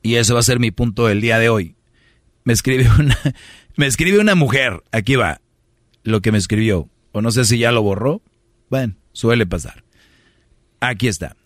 y 0.02 0.14
eso 0.16 0.34
va 0.34 0.40
a 0.40 0.44
ser 0.44 0.60
mi 0.60 0.70
punto 0.70 1.06
del 1.06 1.20
día 1.20 1.38
de 1.38 1.48
hoy. 1.48 1.74
Me 2.44 2.52
escribe 2.52 2.88
una, 2.98 3.18
me 3.76 3.86
escribe 3.86 4.20
una 4.20 4.34
mujer, 4.34 4.82
aquí 4.92 5.16
va, 5.16 5.40
lo 6.04 6.20
que 6.20 6.30
me 6.30 6.38
escribió, 6.38 6.88
o 7.12 7.22
no 7.22 7.32
sé 7.32 7.44
si 7.44 7.58
ya 7.58 7.72
lo 7.72 7.82
borró, 7.82 8.22
bueno, 8.70 8.94
suele 9.12 9.46
pasar. 9.46 9.84
Aquí 10.80 11.08
está. 11.08 11.36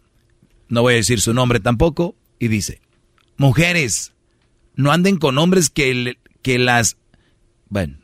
No 0.69 0.83
voy 0.83 0.95
a 0.95 0.97
decir 0.97 1.21
su 1.21 1.33
nombre 1.33 1.61
tampoco, 1.61 2.15
y 2.39 2.49
dice, 2.49 2.83
mujeres, 3.39 4.13
no 4.79 4.93
anden 4.93 5.19
con 5.19 5.37
hombres 5.39 5.71
que, 5.71 6.17
que 6.41 6.59
las... 6.59 6.97
Bueno. 7.69 7.99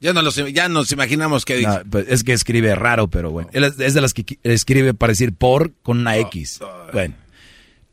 Ya, 0.00 0.12
no 0.12 0.22
los, 0.22 0.36
ya 0.54 0.68
nos 0.68 0.92
imaginamos 0.92 1.44
que 1.44 1.56
dice. 1.56 1.82
pues 1.90 2.06
es 2.08 2.22
que 2.22 2.34
escribe 2.34 2.76
raro, 2.76 3.08
pero 3.08 3.32
bueno. 3.32 3.50
Es 3.52 3.94
de 3.94 4.00
las 4.00 4.14
que 4.14 4.38
escribe 4.44 4.94
para 4.94 5.10
decir 5.10 5.34
por 5.34 5.74
con 5.82 5.98
una 5.98 6.16
X. 6.18 6.60
Bueno. 6.92 7.16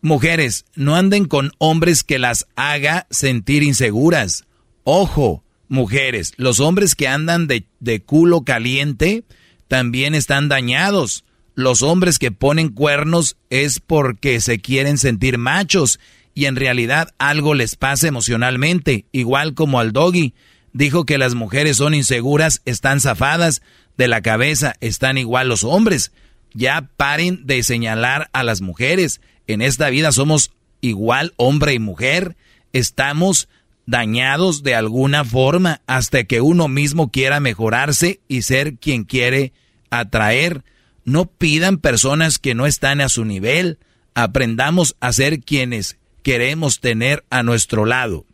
Mujeres, 0.02 0.66
no 0.76 0.96
anden 0.96 1.26
con 1.26 1.52
hombres 1.58 2.04
que 2.04 2.20
las 2.20 2.46
haga 2.56 3.08
sentir 3.10 3.64
inseguras. 3.64 4.46
Ojo, 4.84 5.44
mujeres, 5.68 6.34
los 6.38 6.60
hombres 6.60 6.94
que 6.94 7.08
andan 7.08 7.48
de, 7.48 7.66
de 7.80 8.04
culo 8.04 8.44
caliente 8.44 9.24
también 9.68 10.14
están 10.14 10.48
dañados. 10.48 11.26
Los 11.56 11.82
hombres 11.82 12.20
que 12.20 12.32
ponen 12.32 12.70
cuernos 12.70 13.36
es 13.50 13.80
porque 13.80 14.40
se 14.42 14.60
quieren 14.60 15.00
sentir 15.00 15.40
machos 15.40 16.00
y 16.36 16.46
en 16.46 16.58
realidad 16.58 17.16
algo 17.18 17.56
les 17.56 17.78
pasa 17.78 18.08
emocionalmente, 18.08 19.06
igual 19.14 19.56
como 19.56 19.80
al 19.80 19.94
doggy. 19.94 20.34
Dijo 20.74 21.06
que 21.06 21.18
las 21.18 21.34
mujeres 21.34 21.78
son 21.78 21.94
inseguras, 21.94 22.62
están 22.66 23.00
zafadas 23.00 23.62
de 23.98 24.10
la 24.10 24.22
cabeza, 24.22 24.76
están 24.82 25.18
igual 25.18 25.48
los 25.48 25.64
hombres. 25.64 26.12
Ya 26.54 26.90
paren 26.98 27.48
de 27.48 27.64
señalar 27.64 28.30
a 28.34 28.44
las 28.44 28.60
mujeres. 28.60 29.22
En 29.48 29.62
esta 29.62 29.90
vida 29.90 30.12
somos 30.12 30.52
igual 30.82 31.34
hombre 31.38 31.74
y 31.74 31.80
mujer. 31.80 32.36
Estamos 32.74 33.48
dañados 33.86 34.62
de 34.62 34.76
alguna 34.76 35.24
forma 35.24 35.82
hasta 35.88 36.26
que 36.26 36.42
uno 36.42 36.68
mismo 36.68 37.12
quiera 37.12 37.40
mejorarse 37.40 38.20
y 38.28 38.42
ser 38.42 38.76
quien 38.76 39.06
quiere 39.06 39.54
atraer. 39.90 40.66
No 41.06 41.28
pidan 41.28 41.78
personas 41.78 42.40
que 42.40 42.56
no 42.56 42.66
están 42.66 43.00
a 43.00 43.08
su 43.08 43.24
nivel. 43.24 43.80
Aprendamos 44.16 44.98
a 45.00 45.14
ser 45.14 45.40
quienes 45.40 45.98
queremos 46.26 46.80
tener 46.80 47.24
a 47.30 47.44
nuestro 47.44 47.86
lado. 47.86 48.26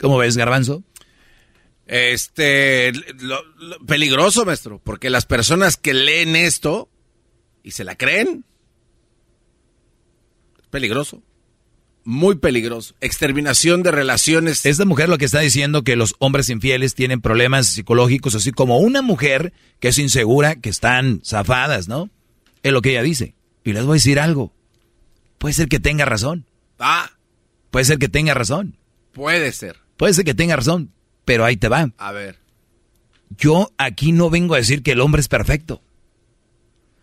¿Cómo 0.00 0.18
ves, 0.18 0.36
Garbanzo? 0.36 0.82
Este, 1.86 2.92
peligroso, 3.86 4.44
maestro, 4.44 4.80
porque 4.82 5.10
las 5.10 5.26
personas 5.26 5.76
que 5.76 5.94
leen 5.94 6.34
esto 6.34 6.90
y 7.62 7.70
se 7.70 7.84
la 7.84 7.94
creen, 7.94 8.44
es 10.60 10.66
peligroso. 10.70 11.22
Muy 12.02 12.34
peligroso. 12.34 12.96
Exterminación 13.00 13.84
de 13.84 13.92
relaciones. 13.92 14.66
Esta 14.66 14.84
mujer 14.84 15.08
lo 15.08 15.16
que 15.16 15.26
está 15.26 15.38
diciendo 15.38 15.84
que 15.84 15.94
los 15.94 16.16
hombres 16.18 16.50
infieles 16.50 16.96
tienen 16.96 17.20
problemas 17.20 17.68
psicológicos, 17.68 18.34
así 18.34 18.50
como 18.50 18.78
una 18.78 19.02
mujer 19.02 19.52
que 19.78 19.88
es 19.88 19.98
insegura, 19.98 20.56
que 20.56 20.70
están 20.70 21.22
zafadas, 21.24 21.86
¿no? 21.86 22.10
Es 22.64 22.72
lo 22.72 22.82
que 22.82 22.90
ella 22.90 23.02
dice. 23.02 23.36
Y 23.62 23.72
les 23.72 23.84
voy 23.84 23.92
a 23.92 23.94
decir 23.94 24.18
algo. 24.18 24.52
Puede 25.38 25.54
ser 25.54 25.68
que 25.68 25.78
tenga 25.78 26.04
razón. 26.06 26.44
Ah. 26.80 27.12
Puede 27.70 27.84
ser 27.84 27.98
que 27.98 28.08
tenga 28.08 28.34
razón. 28.34 28.76
Puede 29.12 29.52
ser. 29.52 29.76
Puede 29.96 30.14
ser 30.14 30.24
que 30.24 30.34
tenga 30.34 30.56
razón, 30.56 30.92
pero 31.24 31.44
ahí 31.44 31.56
te 31.56 31.68
va. 31.68 31.90
A 31.98 32.12
ver. 32.12 32.38
Yo 33.36 33.70
aquí 33.78 34.12
no 34.12 34.30
vengo 34.30 34.54
a 34.54 34.58
decir 34.58 34.82
que 34.82 34.92
el 34.92 35.00
hombre 35.00 35.20
es 35.20 35.28
perfecto. 35.28 35.82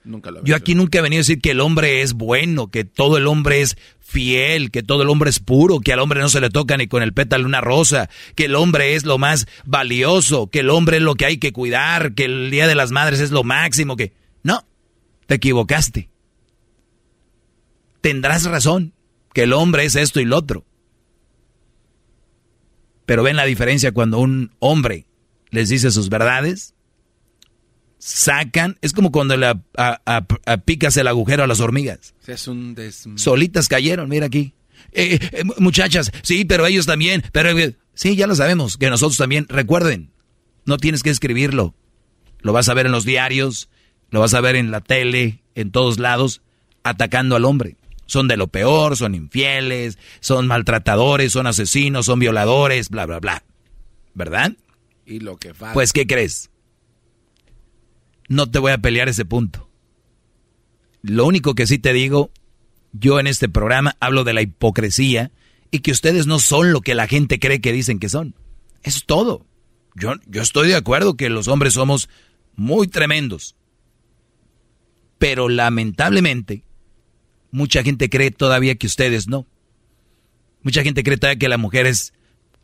Nunca 0.03 0.31
lo 0.31 0.44
Yo 0.44 0.56
aquí 0.56 0.73
nunca 0.73 0.99
he 0.99 1.02
venido 1.02 1.19
a 1.19 1.22
decir 1.23 1.41
que 1.41 1.52
el 1.52 1.60
hombre 1.60 2.02
es 2.02 2.14
bueno, 2.14 2.69
que 2.72 2.85
todo 2.85 3.18
el 3.18 3.27
hombre 3.27 3.61
es 3.61 3.77
fiel, 3.99 4.72
que 4.72 4.84
todo 4.84 5.02
el 5.02 5.10
hombre 5.10 5.30
es 5.30 5.39
puro, 5.39 5.80
que 5.81 5.91
al 5.91 5.99
hombre 5.99 6.22
no 6.22 6.30
se 6.30 6.39
le 6.39 6.49
toca 6.49 6.77
ni 6.77 6.88
con 6.88 7.03
el 7.03 7.14
pétalo 7.14 7.45
una 7.45 7.60
rosa, 7.60 8.10
que 8.35 8.45
el 8.45 8.56
hombre 8.56 8.95
es 8.95 9.06
lo 9.06 9.18
más 9.18 9.48
valioso, 9.65 10.48
que 10.48 10.60
el 10.60 10.69
hombre 10.69 10.98
es 10.98 11.03
lo 11.03 11.15
que 11.15 11.26
hay 11.26 11.38
que 11.39 11.52
cuidar, 11.52 12.14
que 12.14 12.26
el 12.26 12.52
Día 12.52 12.68
de 12.68 12.76
las 12.76 12.91
Madres 12.91 13.19
es 13.19 13.31
lo 13.31 13.44
máximo, 13.44 13.98
que... 13.98 14.14
No, 14.44 14.65
te 15.26 15.35
equivocaste. 15.35 16.10
Tendrás 17.99 18.45
razón 18.45 18.94
que 19.38 19.43
el 19.43 19.53
hombre 19.53 19.85
es 19.85 19.95
esto 19.95 20.19
y 20.19 20.26
lo 20.26 20.35
otro. 20.35 20.65
Pero 23.05 23.22
ven 23.22 23.35
la 23.35 23.45
diferencia 23.45 23.91
cuando 23.91 24.18
un 24.18 24.49
hombre 24.57 25.05
les 25.51 25.69
dice 25.69 25.91
sus 25.91 26.09
verdades, 26.09 26.73
sacan, 27.99 28.80
es 28.81 28.93
como 28.93 29.11
cuando 29.11 29.38
le 29.38 29.53
picas 30.65 30.97
el 30.97 31.05
agujero 31.05 31.43
a 31.43 31.47
las 31.47 31.59
hormigas. 31.59 32.15
Es 32.26 32.47
un 32.47 32.76
Solitas 33.15 33.68
cayeron, 33.68 34.09
mira 34.09 34.26
aquí. 34.26 34.55
Eh, 34.91 35.19
eh, 35.22 35.43
muchachas, 35.59 36.11
sí, 36.23 36.43
pero 36.43 36.65
ellos 36.65 36.88
también, 36.88 37.22
pero 37.31 37.51
sí, 37.93 38.15
ya 38.15 38.26
lo 38.26 38.34
sabemos, 38.34 38.76
que 38.77 38.89
nosotros 38.89 39.18
también, 39.18 39.45
recuerden, 39.49 40.09
no 40.65 40.77
tienes 40.77 41.03
que 41.03 41.11
escribirlo, 41.11 41.76
lo 42.39 42.53
vas 42.53 42.69
a 42.69 42.73
ver 42.73 42.88
en 42.88 42.91
los 42.91 43.05
diarios, 43.05 43.69
lo 44.09 44.19
vas 44.19 44.34
a 44.34 44.41
ver 44.41 44.55
en 44.55 44.72
la 44.72 44.81
tele, 44.81 45.43
en 45.53 45.69
todos 45.69 45.99
lados, 45.99 46.41
atacando 46.81 47.35
al 47.35 47.45
hombre 47.45 47.77
son 48.08 48.28
de 48.28 48.38
lo 48.38 48.48
peor, 48.48 48.98
son 48.98 49.14
infieles, 49.14 50.00
son 50.20 50.48
maltratadores, 50.48 51.34
son 51.34 51.46
asesinos, 51.46 52.08
son 52.08 52.20
violadores, 52.20 52.90
bla, 52.90 53.06
bla, 53.06 53.20
bla. 53.20 53.44
¿Verdad? 54.16 54.54
Y 55.06 55.20
lo 55.20 55.38
que 55.38 55.54
falta. 55.54 55.74
Pues, 55.74 55.94
¿qué 55.94 56.08
crees? 56.08 56.50
No 58.28 58.50
te 58.50 58.60
voy 58.60 58.72
a 58.72 58.80
pelear 58.80 59.08
ese 59.08 59.26
punto. 59.26 59.70
Lo 61.02 61.26
único 61.26 61.54
que 61.54 61.68
sí 61.68 61.78
te 61.78 61.94
digo, 61.94 62.32
yo 62.92 63.20
en 63.20 63.28
este 63.28 63.48
programa 63.48 63.96
hablo 64.00 64.24
de 64.24 64.34
la 64.34 64.42
hipocresía 64.42 65.32
y 65.72 65.80
que 65.80 65.92
ustedes 65.92 66.28
no 66.28 66.40
son 66.40 66.72
lo 66.72 66.82
que 66.82 66.96
la 66.96 67.08
gente 67.08 67.40
cree 67.40 67.62
que 67.62 67.72
dicen 67.72 68.00
que 68.00 68.10
son. 68.10 68.36
Eso 68.84 68.98
es 69.00 69.06
todo. 69.06 69.46
Yo, 69.96 70.14
yo 70.28 70.42
estoy 70.42 70.68
de 70.68 70.76
acuerdo 70.76 71.16
que 71.16 71.30
los 71.30 71.48
hombres 71.48 71.74
somos 71.74 72.10
muy 72.56 72.88
tremendos. 72.88 73.56
Pero 75.18 75.50
lamentablemente, 75.50 76.64
mucha 77.52 77.84
gente 77.84 78.10
cree 78.10 78.32
todavía 78.32 78.76
que 78.76 78.88
ustedes 78.88 79.28
no. 79.28 79.45
Mucha 80.64 80.84
gente 80.84 81.03
cree 81.03 81.18
todavía 81.18 81.40
que 81.40 81.49
la 81.49 81.57
mujer 81.57 81.86
es... 81.86 82.14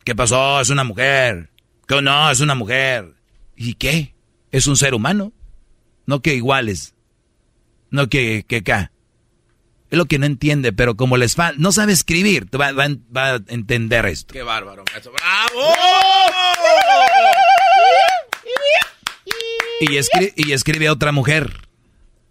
¿Qué 0.04 0.14
pasó? 0.14 0.60
Es 0.60 0.70
una 0.70 0.84
mujer. 0.84 1.50
Que 1.86 2.02
no, 2.02 2.30
es 2.30 2.40
una 2.40 2.54
mujer. 2.54 3.14
¿Y 3.56 3.74
qué? 3.74 4.14
Es 4.50 4.66
un 4.66 4.76
ser 4.76 4.94
humano. 4.94 5.32
No 6.06 6.20
que 6.20 6.34
iguales. 6.34 6.94
No 7.90 8.08
que, 8.08 8.44
que 8.46 8.56
acá. 8.56 8.92
Es 9.90 9.98
lo 9.98 10.06
que 10.06 10.18
no 10.18 10.26
entiende, 10.26 10.72
pero 10.72 10.96
como 10.96 11.16
les 11.16 11.34
falta... 11.34 11.58
No 11.60 11.72
sabe 11.72 11.92
escribir, 11.92 12.48
va, 12.60 12.72
va, 12.72 12.88
va, 13.16 13.34
a 13.34 13.40
entender 13.48 14.04
esto. 14.06 14.34
¡Qué 14.34 14.42
bárbaro! 14.42 14.84
¡Bravo! 14.84 15.72
Y, 19.80 19.96
escribe, 19.96 20.32
y 20.36 20.52
escribe 20.52 20.88
a 20.88 20.92
otra 20.92 21.12
mujer. 21.12 21.63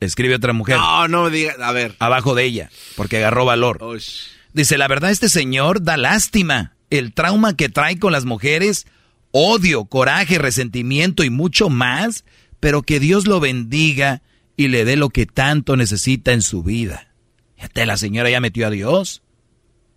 Escribe 0.03 0.35
otra 0.35 0.53
mujer. 0.53 0.77
No, 0.77 1.07
no 1.07 1.23
me 1.23 1.30
diga, 1.31 1.55
a 1.59 1.71
ver. 1.71 1.95
Abajo 1.99 2.35
de 2.35 2.43
ella, 2.43 2.69
porque 2.95 3.17
agarró 3.17 3.45
valor. 3.45 3.80
Dice, 4.53 4.77
la 4.77 4.88
verdad 4.88 5.11
este 5.11 5.30
señor 5.30 5.84
da 5.84 5.97
lástima. 5.97 6.75
El 6.89 7.13
trauma 7.13 7.55
que 7.55 7.69
trae 7.69 7.97
con 7.97 8.11
las 8.11 8.25
mujeres, 8.25 8.85
odio, 9.31 9.85
coraje, 9.85 10.38
resentimiento 10.38 11.23
y 11.23 11.31
mucho 11.31 11.69
más, 11.69 12.23
pero 12.59 12.84
que 12.84 12.99
Dios 12.99 13.25
lo 13.25 13.39
bendiga 13.39 14.21
y 14.55 14.67
le 14.67 14.85
dé 14.85 14.95
lo 14.95 15.09
que 15.09 15.25
tanto 15.25 15.75
necesita 15.75 16.34
en 16.34 16.43
su 16.43 16.61
vida. 16.61 17.07
Fíjate, 17.55 17.88
la 17.88 17.97
señora 17.97 18.30
ya 18.30 18.39
metió 18.39 18.67
a 18.67 18.69
Dios. 18.69 19.23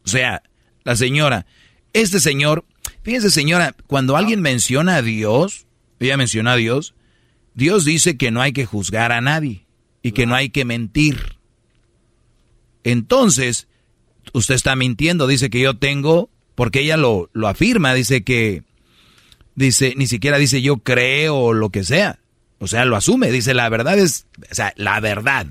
O 0.07 0.09
sea, 0.09 0.43
la 0.85 0.97
señora, 0.97 1.45
este 1.93 2.19
señor, 2.19 2.65
fíjense 3.03 3.31
señora, 3.31 3.75
cuando 3.87 4.17
alguien 4.17 4.41
menciona 4.41 4.97
a 4.97 5.03
Dios, 5.03 5.67
ella 6.01 6.17
menciona 6.17 6.53
a 6.53 6.57
Dios, 6.57 6.95
Dios 7.55 7.85
dice 7.85 8.17
que 8.17 8.31
no 8.31 8.41
hay 8.41 8.53
que 8.53 8.65
juzgar 8.65 9.13
a 9.13 9.21
nadie 9.21 9.66
y 10.07 10.13
que 10.13 10.25
no 10.25 10.37
hay 10.37 10.51
que 10.51 10.65
mentir. 10.65 11.37
Entonces, 12.85 13.67
usted 14.33 14.55
está 14.55 14.77
mintiendo, 14.77 15.27
dice 15.27 15.51
que 15.51 15.59
yo 15.59 15.79
tengo, 15.79 16.31
porque 16.55 16.83
ella 16.83 16.97
lo, 16.97 17.29
lo 17.33 17.49
afirma, 17.49 17.93
dice 17.93 18.23
que, 18.23 18.63
dice, 19.57 19.95
ni 19.97 20.07
siquiera 20.07 20.39
dice 20.39 20.63
yo 20.63 20.77
creo 20.77 21.37
o 21.37 21.53
lo 21.55 21.71
que 21.71 21.83
sea. 21.83 22.21
O 22.61 22.69
sea, 22.69 22.85
lo 22.85 22.95
asume, 22.95 23.33
dice 23.33 23.53
la 23.53 23.69
verdad 23.69 23.99
es, 23.99 24.27
o 24.49 24.55
sea, 24.55 24.73
la 24.77 25.01
verdad. 25.01 25.49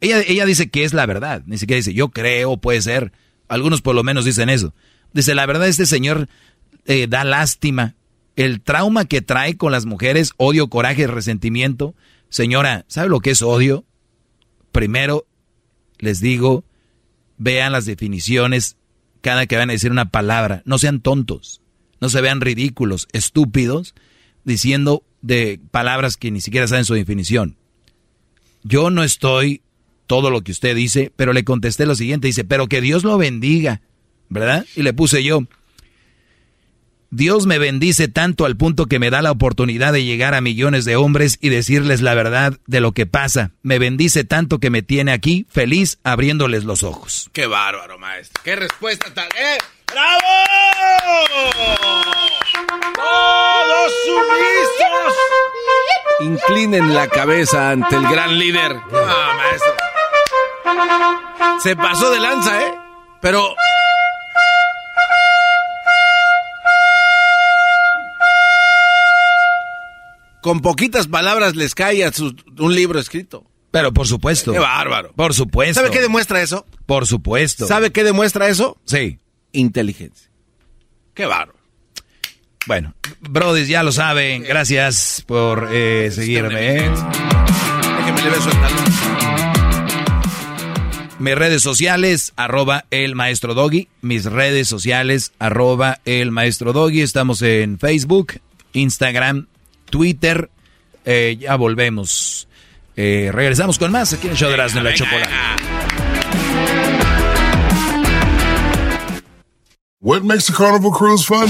Ella, 0.00 0.22
ella 0.26 0.46
dice 0.46 0.70
que 0.70 0.84
es 0.84 0.94
la 0.94 1.04
verdad, 1.04 1.42
ni 1.44 1.58
siquiera 1.58 1.76
dice 1.76 1.92
yo 1.92 2.08
creo, 2.08 2.56
puede 2.56 2.80
ser. 2.80 3.12
Algunos 3.46 3.82
por 3.82 3.94
lo 3.94 4.04
menos 4.04 4.24
dicen 4.24 4.48
eso. 4.48 4.72
Dice, 5.12 5.34
la 5.34 5.44
verdad 5.44 5.68
este 5.68 5.84
señor 5.84 6.30
eh, 6.86 7.08
da 7.10 7.24
lástima. 7.24 7.94
El 8.36 8.62
trauma 8.62 9.04
que 9.04 9.20
trae 9.20 9.58
con 9.58 9.70
las 9.70 9.84
mujeres, 9.84 10.32
odio, 10.38 10.68
coraje, 10.68 11.06
resentimiento. 11.08 11.94
Señora, 12.30 12.86
¿sabe 12.88 13.10
lo 13.10 13.20
que 13.20 13.32
es 13.32 13.42
odio? 13.42 13.84
Primero, 14.78 15.26
les 15.98 16.20
digo, 16.20 16.62
vean 17.36 17.72
las 17.72 17.84
definiciones 17.84 18.76
cada 19.22 19.46
que 19.46 19.56
van 19.56 19.70
a 19.70 19.72
decir 19.72 19.90
una 19.90 20.12
palabra. 20.12 20.62
No 20.66 20.78
sean 20.78 21.00
tontos, 21.00 21.62
no 22.00 22.08
se 22.08 22.20
vean 22.20 22.40
ridículos, 22.40 23.08
estúpidos, 23.10 23.96
diciendo 24.44 25.02
de 25.20 25.60
palabras 25.72 26.16
que 26.16 26.30
ni 26.30 26.40
siquiera 26.40 26.68
saben 26.68 26.84
su 26.84 26.94
definición. 26.94 27.56
Yo 28.62 28.90
no 28.90 29.02
estoy 29.02 29.62
todo 30.06 30.30
lo 30.30 30.42
que 30.42 30.52
usted 30.52 30.76
dice, 30.76 31.12
pero 31.16 31.32
le 31.32 31.42
contesté 31.42 31.84
lo 31.84 31.96
siguiente, 31.96 32.28
dice, 32.28 32.44
pero 32.44 32.68
que 32.68 32.80
Dios 32.80 33.02
lo 33.02 33.18
bendiga, 33.18 33.82
¿verdad? 34.28 34.64
Y 34.76 34.82
le 34.82 34.92
puse 34.92 35.24
yo, 35.24 35.40
Dios 37.10 37.46
me 37.46 37.58
bendice 37.58 38.08
tanto 38.08 38.44
al 38.44 38.58
punto 38.58 38.84
que 38.84 38.98
me 38.98 39.08
da 39.08 39.22
la 39.22 39.30
oportunidad 39.30 39.94
de 39.94 40.04
llegar 40.04 40.34
a 40.34 40.42
millones 40.42 40.84
de 40.84 40.96
hombres 40.96 41.38
y 41.40 41.48
decirles 41.48 42.02
la 42.02 42.12
verdad 42.14 42.58
de 42.66 42.80
lo 42.80 42.92
que 42.92 43.06
pasa. 43.06 43.52
Me 43.62 43.78
bendice 43.78 44.24
tanto 44.24 44.58
que 44.58 44.68
me 44.68 44.82
tiene 44.82 45.12
aquí 45.12 45.46
feliz 45.48 45.98
abriéndoles 46.04 46.64
los 46.64 46.82
ojos. 46.82 47.30
Qué 47.32 47.46
bárbaro, 47.46 47.98
maestro. 47.98 48.42
Qué 48.44 48.56
respuesta 48.56 49.12
tan... 49.14 49.26
¡Eh! 49.28 49.58
¡Bravo! 49.90 50.20
¡Todos 52.94 53.92
sumisos! 54.04 55.14
Inclinen 56.20 56.94
la 56.94 57.08
cabeza 57.08 57.70
ante 57.70 57.96
el 57.96 58.02
gran 58.02 58.38
líder. 58.38 58.76
Ah, 58.92 59.34
maestro. 59.38 59.72
Se 61.62 61.74
pasó 61.74 62.10
de 62.10 62.20
lanza, 62.20 62.66
¿eh? 62.66 62.74
Pero 63.22 63.54
con 70.42 70.60
poquitas 70.60 71.06
palabras 71.08 71.54
les 71.56 71.74
cae 71.74 72.04
a 72.04 72.12
su- 72.12 72.36
un 72.58 72.74
libro 72.74 72.98
escrito. 72.98 73.44
Pero 73.70 73.92
por 73.92 74.06
supuesto. 74.06 74.52
Qué 74.52 74.58
bárbaro. 74.58 75.12
Por 75.14 75.34
supuesto. 75.34 75.74
¿Sabe 75.80 75.90
qué 75.92 76.00
demuestra 76.00 76.40
eso? 76.40 76.64
Por 76.86 77.06
supuesto. 77.06 77.66
¿Sabe 77.66 77.90
qué 77.92 78.02
demuestra 78.02 78.48
eso? 78.48 78.78
Sí. 78.86 79.18
Inteligencia. 79.52 80.28
Qué 81.14 81.26
bárbaro. 81.26 81.58
Bueno, 82.66 82.94
Brody, 83.20 83.66
ya 83.66 83.82
lo 83.82 83.92
saben. 83.92 84.42
Gracias 84.42 85.22
por 85.26 85.68
eh, 85.72 86.10
seguirme. 86.12 86.76
¿eh? 86.86 86.90
Déjeme 87.98 88.22
le 88.22 88.30
beso 88.30 88.50
el 88.50 88.60
talón. 88.60 88.84
Mis 91.18 91.34
redes 91.34 91.62
sociales, 91.62 92.32
arroba 92.36 92.84
el 92.90 93.14
maestro 93.16 93.54
Doggy. 93.54 93.88
Mis 94.02 94.24
redes 94.24 94.68
sociales, 94.68 95.32
arroba 95.40 95.98
el 96.04 96.30
maestro 96.30 96.72
Doggy. 96.72 97.00
Estamos 97.00 97.42
en 97.42 97.78
Facebook, 97.78 98.34
Instagram, 98.72 99.48
Twitter. 99.90 100.50
Eh, 101.04 101.36
ya 101.40 101.56
volvemos. 101.56 102.48
Eh, 102.96 103.30
regresamos 103.32 103.78
con 103.78 103.92
más 103.92 104.12
aquí 104.12 104.26
en 104.26 104.32
el 104.32 104.36
show 104.36 104.48
de 104.48 104.54
Erasmo 104.54 104.80
y 104.80 104.84
la 104.84 104.94
Chocolate. 104.94 105.30
What 110.00 110.22
makes 110.22 110.46
the 110.46 110.52
Carnival 110.52 110.92
cruise 110.92 111.24
fun? 111.24 111.48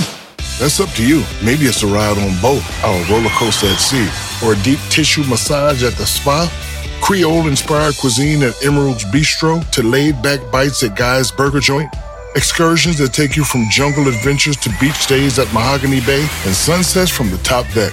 That's 0.58 0.80
up 0.80 0.88
to 0.96 1.06
you. 1.06 1.22
Maybe 1.44 1.66
it's 1.66 1.82
a 1.82 1.86
ride 1.86 2.18
on 2.18 2.40
boat, 2.40 2.62
our 2.82 2.98
roller 3.10 3.30
coaster 3.38 3.68
at 3.68 3.78
sea, 3.78 4.08
or 4.44 4.54
a 4.54 4.56
deep 4.62 4.78
tissue 4.90 5.22
massage 5.24 5.84
at 5.84 5.92
the 5.94 6.06
spa, 6.06 6.50
Creole 7.00 7.46
inspired 7.46 7.96
cuisine 7.96 8.42
at 8.42 8.62
Emerald's 8.64 9.04
Bistro 9.04 9.64
to 9.70 9.82
laid 9.82 10.20
back 10.22 10.40
bites 10.50 10.82
at 10.82 10.96
Guy's 10.96 11.30
Burger 11.30 11.60
Joint, 11.60 11.88
excursions 12.34 12.98
that 12.98 13.12
take 13.12 13.36
you 13.36 13.44
from 13.44 13.66
jungle 13.70 14.08
adventures 14.08 14.56
to 14.58 14.70
beach 14.80 14.96
stays 14.96 15.38
at 15.38 15.52
Mahogany 15.52 16.00
Bay, 16.00 16.22
and 16.44 16.54
sunsets 16.54 17.10
from 17.10 17.30
the 17.30 17.38
top 17.38 17.66
deck. 17.72 17.92